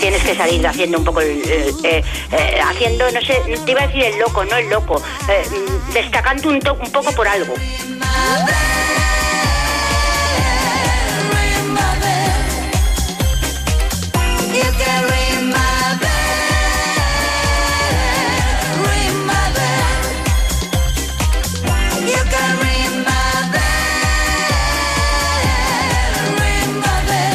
Tienes 0.00 0.22
que 0.22 0.34
salir 0.34 0.66
haciendo 0.66 0.98
un 0.98 1.04
poco, 1.04 1.20
el, 1.20 1.42
eh, 1.84 2.02
eh, 2.32 2.60
haciendo, 2.62 3.10
no 3.10 3.20
sé, 3.22 3.40
te 3.64 3.70
iba 3.72 3.82
a 3.82 3.86
decir 3.86 4.04
el 4.04 4.18
loco, 4.18 4.44
no 4.44 4.56
el 4.56 4.68
loco, 4.70 5.00
mm, 5.00 5.92
destacando 5.92 6.48
un, 6.48 6.60
to- 6.60 6.74
un 6.74 6.92
poco 6.92 7.10
por 7.12 7.26
algo. 7.26 7.54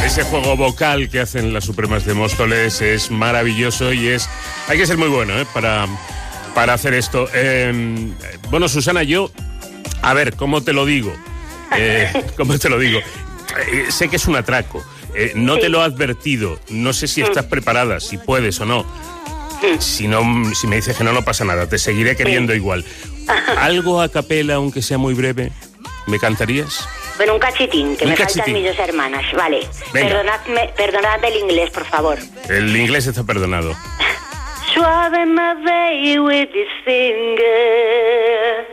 Ese 0.05 0.23
juego 0.23 0.55
vocal 0.55 1.09
que 1.09 1.19
hacen 1.19 1.53
las 1.53 1.65
Supremas 1.65 2.05
de 2.05 2.13
Móstoles 2.13 2.81
es 2.81 3.11
maravilloso 3.11 3.91
y 3.91 4.07
es. 4.07 4.29
Hay 4.67 4.77
que 4.77 4.87
ser 4.87 4.97
muy 4.97 5.09
bueno 5.09 5.37
¿eh? 5.37 5.45
para, 5.53 5.87
para 6.53 6.73
hacer 6.73 6.93
esto. 6.93 7.27
Eh, 7.33 8.13
bueno, 8.49 8.69
Susana, 8.69 9.03
yo. 9.03 9.29
A 10.01 10.13
ver, 10.13 10.35
¿cómo 10.35 10.63
te 10.63 10.71
lo 10.71 10.85
digo? 10.85 11.13
Eh, 11.75 12.11
¿Cómo 12.37 12.57
te 12.57 12.69
lo 12.69 12.79
digo? 12.79 12.99
Eh, 12.99 13.85
sé 13.89 14.07
que 14.07 14.15
es 14.15 14.25
un 14.27 14.35
atraco. 14.37 14.83
Eh, 15.15 15.31
no 15.35 15.57
te 15.57 15.69
lo 15.69 15.81
he 15.81 15.83
advertido. 15.85 16.59
No 16.69 16.93
sé 16.93 17.07
si 17.07 17.21
estás 17.21 17.45
preparada, 17.45 17.99
si 17.99 18.17
puedes 18.17 18.59
o 18.59 18.65
no. 18.65 18.85
Si 19.79 20.07
no, 20.07 20.21
si 20.53 20.67
me 20.67 20.75
dices 20.75 20.95
que 20.97 21.03
no, 21.03 21.11
no 21.13 21.23
pasa 21.23 21.43
nada. 21.45 21.67
Te 21.67 21.77
seguiré 21.79 22.15
queriendo 22.15 22.53
igual. 22.53 22.85
Algo 23.57 24.01
a 24.01 24.09
capela, 24.09 24.55
aunque 24.55 24.81
sea 24.81 24.97
muy 24.97 25.13
breve. 25.13 25.51
¿Me 26.07 26.19
cantarías? 26.19 26.87
Bueno, 27.17 27.33
un 27.33 27.39
cachitín, 27.39 27.95
que 27.95 28.03
Un 28.03 28.11
me 28.11 28.15
cachitín. 28.17 28.43
faltan 28.43 28.53
mis 28.61 28.65
dos 28.77 28.79
hermanas. 28.87 29.23
Vale. 29.33 29.61
Venga. 29.93 30.09
Perdonadme, 30.09 30.69
perdonadme 30.75 31.27
el 31.29 31.37
inglés, 31.37 31.69
por 31.71 31.85
favor. 31.85 32.19
El 32.49 32.75
inglés 32.75 33.07
está 33.07 33.23
perdonado. 33.23 33.73
Suave 34.73 35.25
my 35.25 35.55
way 35.65 36.19
with 36.19 36.49
his 36.53 36.67
finger, 36.83 38.67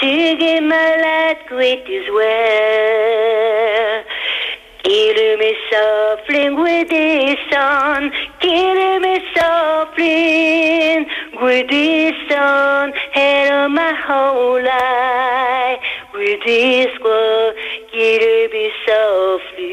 singing 0.00 0.68
my 0.68 0.96
light 1.02 1.50
with 1.50 1.84
his 1.88 2.08
well. 2.14 4.04
Killing 4.86 5.38
me 5.40 5.52
softly 5.68 6.50
with 6.50 6.90
his 6.90 7.36
song, 7.50 8.12
killing 8.38 9.02
me 9.02 9.20
softly 9.36 11.06
with 11.42 11.68
his 11.68 12.14
song, 12.30 12.92
head 13.10 13.52
on 13.52 13.74
my 13.74 13.92
whole 14.06 14.62
life, 14.62 15.80
with 16.14 16.38
me 16.46 16.86
dis 16.86 16.98
quoi 17.00 17.52
qu'il 17.90 18.48
be 18.52 18.70
softly 18.86 19.66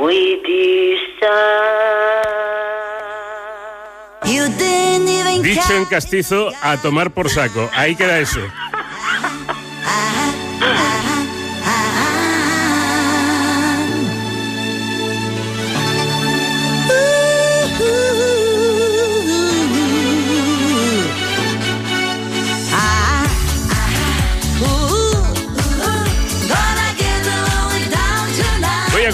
with 0.00 0.42
this 0.46 1.00
You 4.24 4.48
didn't 4.48 5.08
even 5.08 5.42
Dicho 5.42 5.74
en 5.74 5.84
castizo, 5.84 6.50
a 6.62 6.78
tomar 6.78 7.10
por 7.10 7.28
saco. 7.28 7.68
Ahí 7.74 7.94
queda 7.94 8.18
eso. 8.18 8.40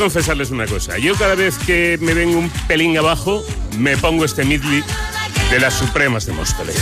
confesarles 0.02 0.50
una 0.50 0.66
cosa. 0.66 0.98
Yo 0.98 1.14
cada 1.14 1.36
vez 1.36 1.56
que 1.58 1.96
me 2.00 2.12
vengo 2.12 2.36
un 2.38 2.50
pelín 2.66 2.98
abajo, 2.98 3.44
me 3.78 3.96
pongo 3.96 4.24
este 4.24 4.44
midley 4.44 4.82
de 5.50 5.60
las 5.60 5.74
Supremas 5.74 6.26
de 6.26 6.32
Móstoles. 6.32 6.76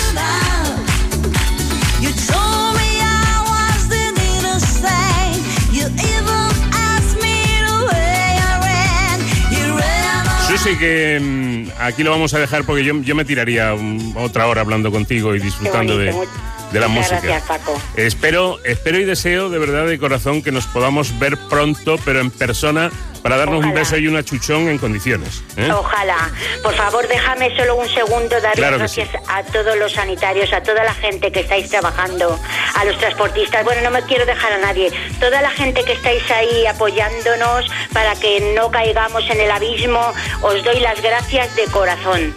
Susi, 10.49 10.77
que 10.77 11.21
mm, 11.21 11.81
aquí 11.81 12.03
lo 12.03 12.11
vamos 12.11 12.35
a 12.35 12.39
dejar 12.39 12.65
porque 12.65 12.83
yo, 12.83 12.95
yo 13.03 13.15
me 13.15 13.25
tiraría 13.25 13.73
un- 13.75 14.15
otra 14.17 14.47
hora 14.49 14.63
hablando 14.63 14.91
contigo 14.91 15.35
y 15.35 15.39
disfrutando 15.39 15.97
de, 15.97 16.11
bonito, 16.11 16.33
de 16.73 16.81
la 16.81 16.89
música. 16.89 17.21
gracias, 17.23 17.43
Paco. 17.45 17.81
Espero, 17.97 18.59
espero 18.65 18.99
y 18.99 19.05
deseo 19.05 19.49
de 19.49 19.59
verdad 19.59 19.87
de 19.87 19.97
corazón 19.99 20.43
que 20.43 20.51
nos 20.51 20.67
podamos 20.67 21.17
ver 21.21 21.37
pronto, 21.49 21.99
pero 22.05 22.21
en 22.21 22.31
persona, 22.33 22.91
para 23.23 23.37
darnos 23.37 23.59
un 23.59 23.65
Ojalá. 23.67 23.81
beso 23.81 23.97
y 23.99 24.07
una 24.09 24.23
chuchón 24.25 24.69
en 24.69 24.79
condiciones. 24.79 25.43
¿eh? 25.57 25.71
Ojalá. 25.73 26.31
Por 26.63 26.75
favor, 26.75 27.07
déjame 27.09 27.55
solo 27.57 27.77
un 27.77 27.89
segundo 27.89 28.41
dar 28.41 28.55
Claro 28.55 28.79
gracias 28.79 29.09
a 29.29 29.43
todos 29.45 29.77
los 29.77 29.93
sanitarios, 29.93 30.53
a 30.53 30.63
toda 30.63 30.83
la 30.85 30.95
gente 30.95 31.31
que 31.33 31.41
estáis 31.41 31.69
trabajando, 31.71 32.39
a 32.75 32.85
los 32.85 32.99
transportistas. 32.99 33.65
Bueno, 33.65 33.83
no 33.83 33.91
me 33.91 34.03
quiero 34.03 34.25
dejar 34.27 34.53
a 34.53 34.59
nadie. 34.59 34.91
Toda 35.21 35.43
la 35.43 35.51
gente 35.51 35.85
que 35.85 35.93
estáis 35.93 36.23
ahí 36.31 36.67
apoyándonos 36.67 37.67
para 37.93 38.15
que 38.15 38.55
no 38.57 38.71
caigamos 38.71 39.29
en 39.31 39.41
el 39.41 39.51
abismo, 39.51 40.13
os 40.43 40.63
doy 40.65 40.81
las 40.81 41.01
gracias 41.03 41.55
de 41.57 41.65
corazón. 41.65 42.35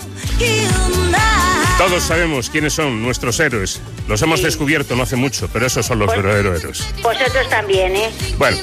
Todos 1.77 2.03
sabemos 2.03 2.49
quiénes 2.49 2.73
son 2.73 3.01
nuestros 3.01 3.39
héroes. 3.39 3.81
Los 4.07 4.21
hemos 4.21 4.41
descubierto 4.43 4.95
no 4.95 5.03
hace 5.03 5.15
mucho, 5.15 5.49
pero 5.51 5.65
esos 5.65 5.85
son 5.85 5.99
los 5.99 6.07
Pues- 6.07 6.21
verdaderos 6.21 6.59
héroes. 6.59 6.87
Vosotros 7.01 7.49
también, 7.49 7.95
¿eh? 7.95 8.11
Bueno, 8.37 8.57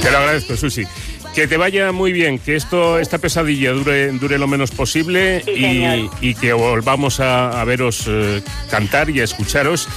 te 0.00 0.10
lo 0.10 0.18
agradezco, 0.18 0.56
Susi. 0.56 0.86
Que 1.34 1.48
te 1.48 1.56
vaya 1.56 1.92
muy 1.92 2.12
bien, 2.12 2.38
que 2.38 2.56
esto, 2.56 2.98
esta 2.98 3.16
pesadilla 3.18 3.70
dure, 3.72 4.12
dure 4.12 4.36
lo 4.38 4.46
menos 4.46 4.70
posible 4.70 5.42
Sí, 5.44 5.50
y, 5.52 6.10
y 6.20 6.34
que 6.34 6.52
volvamos 6.52 7.20
a, 7.20 7.58
a 7.60 7.64
veros 7.64 8.04
eh, 8.06 8.42
cantar 8.70 9.08
y 9.08 9.20
a 9.20 9.24
escucharos 9.24 9.88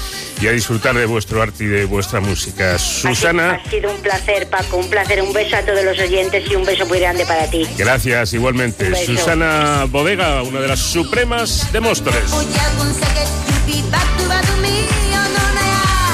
y 0.42 0.48
a 0.48 0.52
disfrutar 0.52 0.96
de 0.96 1.06
vuestro 1.06 1.42
arte 1.42 1.66
y 1.66 1.68
de 1.68 1.86
vuestra 1.86 2.22
música. 2.22 2.78
Susana, 2.78 3.62
Ha 3.66 3.70
sido 3.70 3.92
un 3.92 4.02
placer, 4.02 4.50
Paco, 4.50 4.78
un 4.78 4.90
placer. 4.90 5.22
Un 5.22 5.34
beso 5.34 5.58
a 5.58 5.62
todos 5.62 5.84
los 5.84 6.00
oyentes 6.00 6.44
y 6.50 6.56
un 6.56 6.64
beso 6.66 6.86
muy 6.86 7.00
grande 7.00 7.26
para 7.26 7.50
ti. 7.50 7.68
gracias 7.78 8.34
igualmente. 8.34 8.94
Susana 9.06 9.86
Bodega, 9.90 10.42
una 10.44 10.62
de 10.62 10.68
las 10.70 10.80
supremas 10.80 11.72
de 11.74 11.80
Móstoles. 11.82 12.32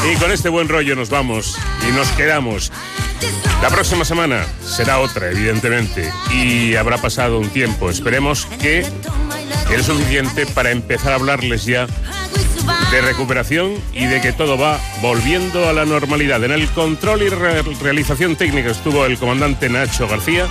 Y 0.09 0.15
con 0.15 0.31
este 0.31 0.49
buen 0.49 0.67
rollo 0.67 0.95
nos 0.95 1.09
vamos 1.09 1.57
y 1.87 1.91
nos 1.91 2.07
quedamos. 2.09 2.71
La 3.61 3.69
próxima 3.69 4.03
semana 4.03 4.45
será 4.65 4.99
otra, 4.99 5.29
evidentemente, 5.29 6.11
y 6.33 6.75
habrá 6.75 6.97
pasado 6.97 7.37
un 7.39 7.49
tiempo. 7.49 7.89
Esperemos 7.89 8.45
que 8.59 8.85
el 9.71 9.83
suficiente 9.83 10.45
para 10.47 10.71
empezar 10.71 11.11
a 11.11 11.15
hablarles 11.15 11.65
ya 11.65 11.85
de 12.91 13.01
recuperación 13.01 13.73
y 13.93 14.05
de 14.05 14.19
que 14.21 14.33
todo 14.33 14.57
va 14.57 14.79
volviendo 15.01 15.69
a 15.69 15.73
la 15.73 15.85
normalidad. 15.85 16.43
En 16.43 16.51
el 16.51 16.67
control 16.69 17.21
y 17.21 17.29
re- 17.29 17.61
realización 17.81 18.35
técnica 18.35 18.71
estuvo 18.71 19.05
el 19.05 19.17
comandante 19.19 19.69
Nacho 19.69 20.07
García. 20.07 20.47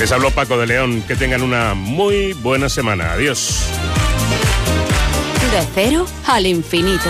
Les 0.00 0.10
habló 0.10 0.30
Paco 0.30 0.56
de 0.58 0.66
León. 0.66 1.02
Que 1.06 1.16
tengan 1.16 1.42
una 1.42 1.74
muy 1.74 2.32
buena 2.32 2.68
semana. 2.70 3.12
Adiós. 3.12 3.60
De 5.52 5.66
cero 5.74 6.06
al 6.26 6.46
infinito. 6.46 7.08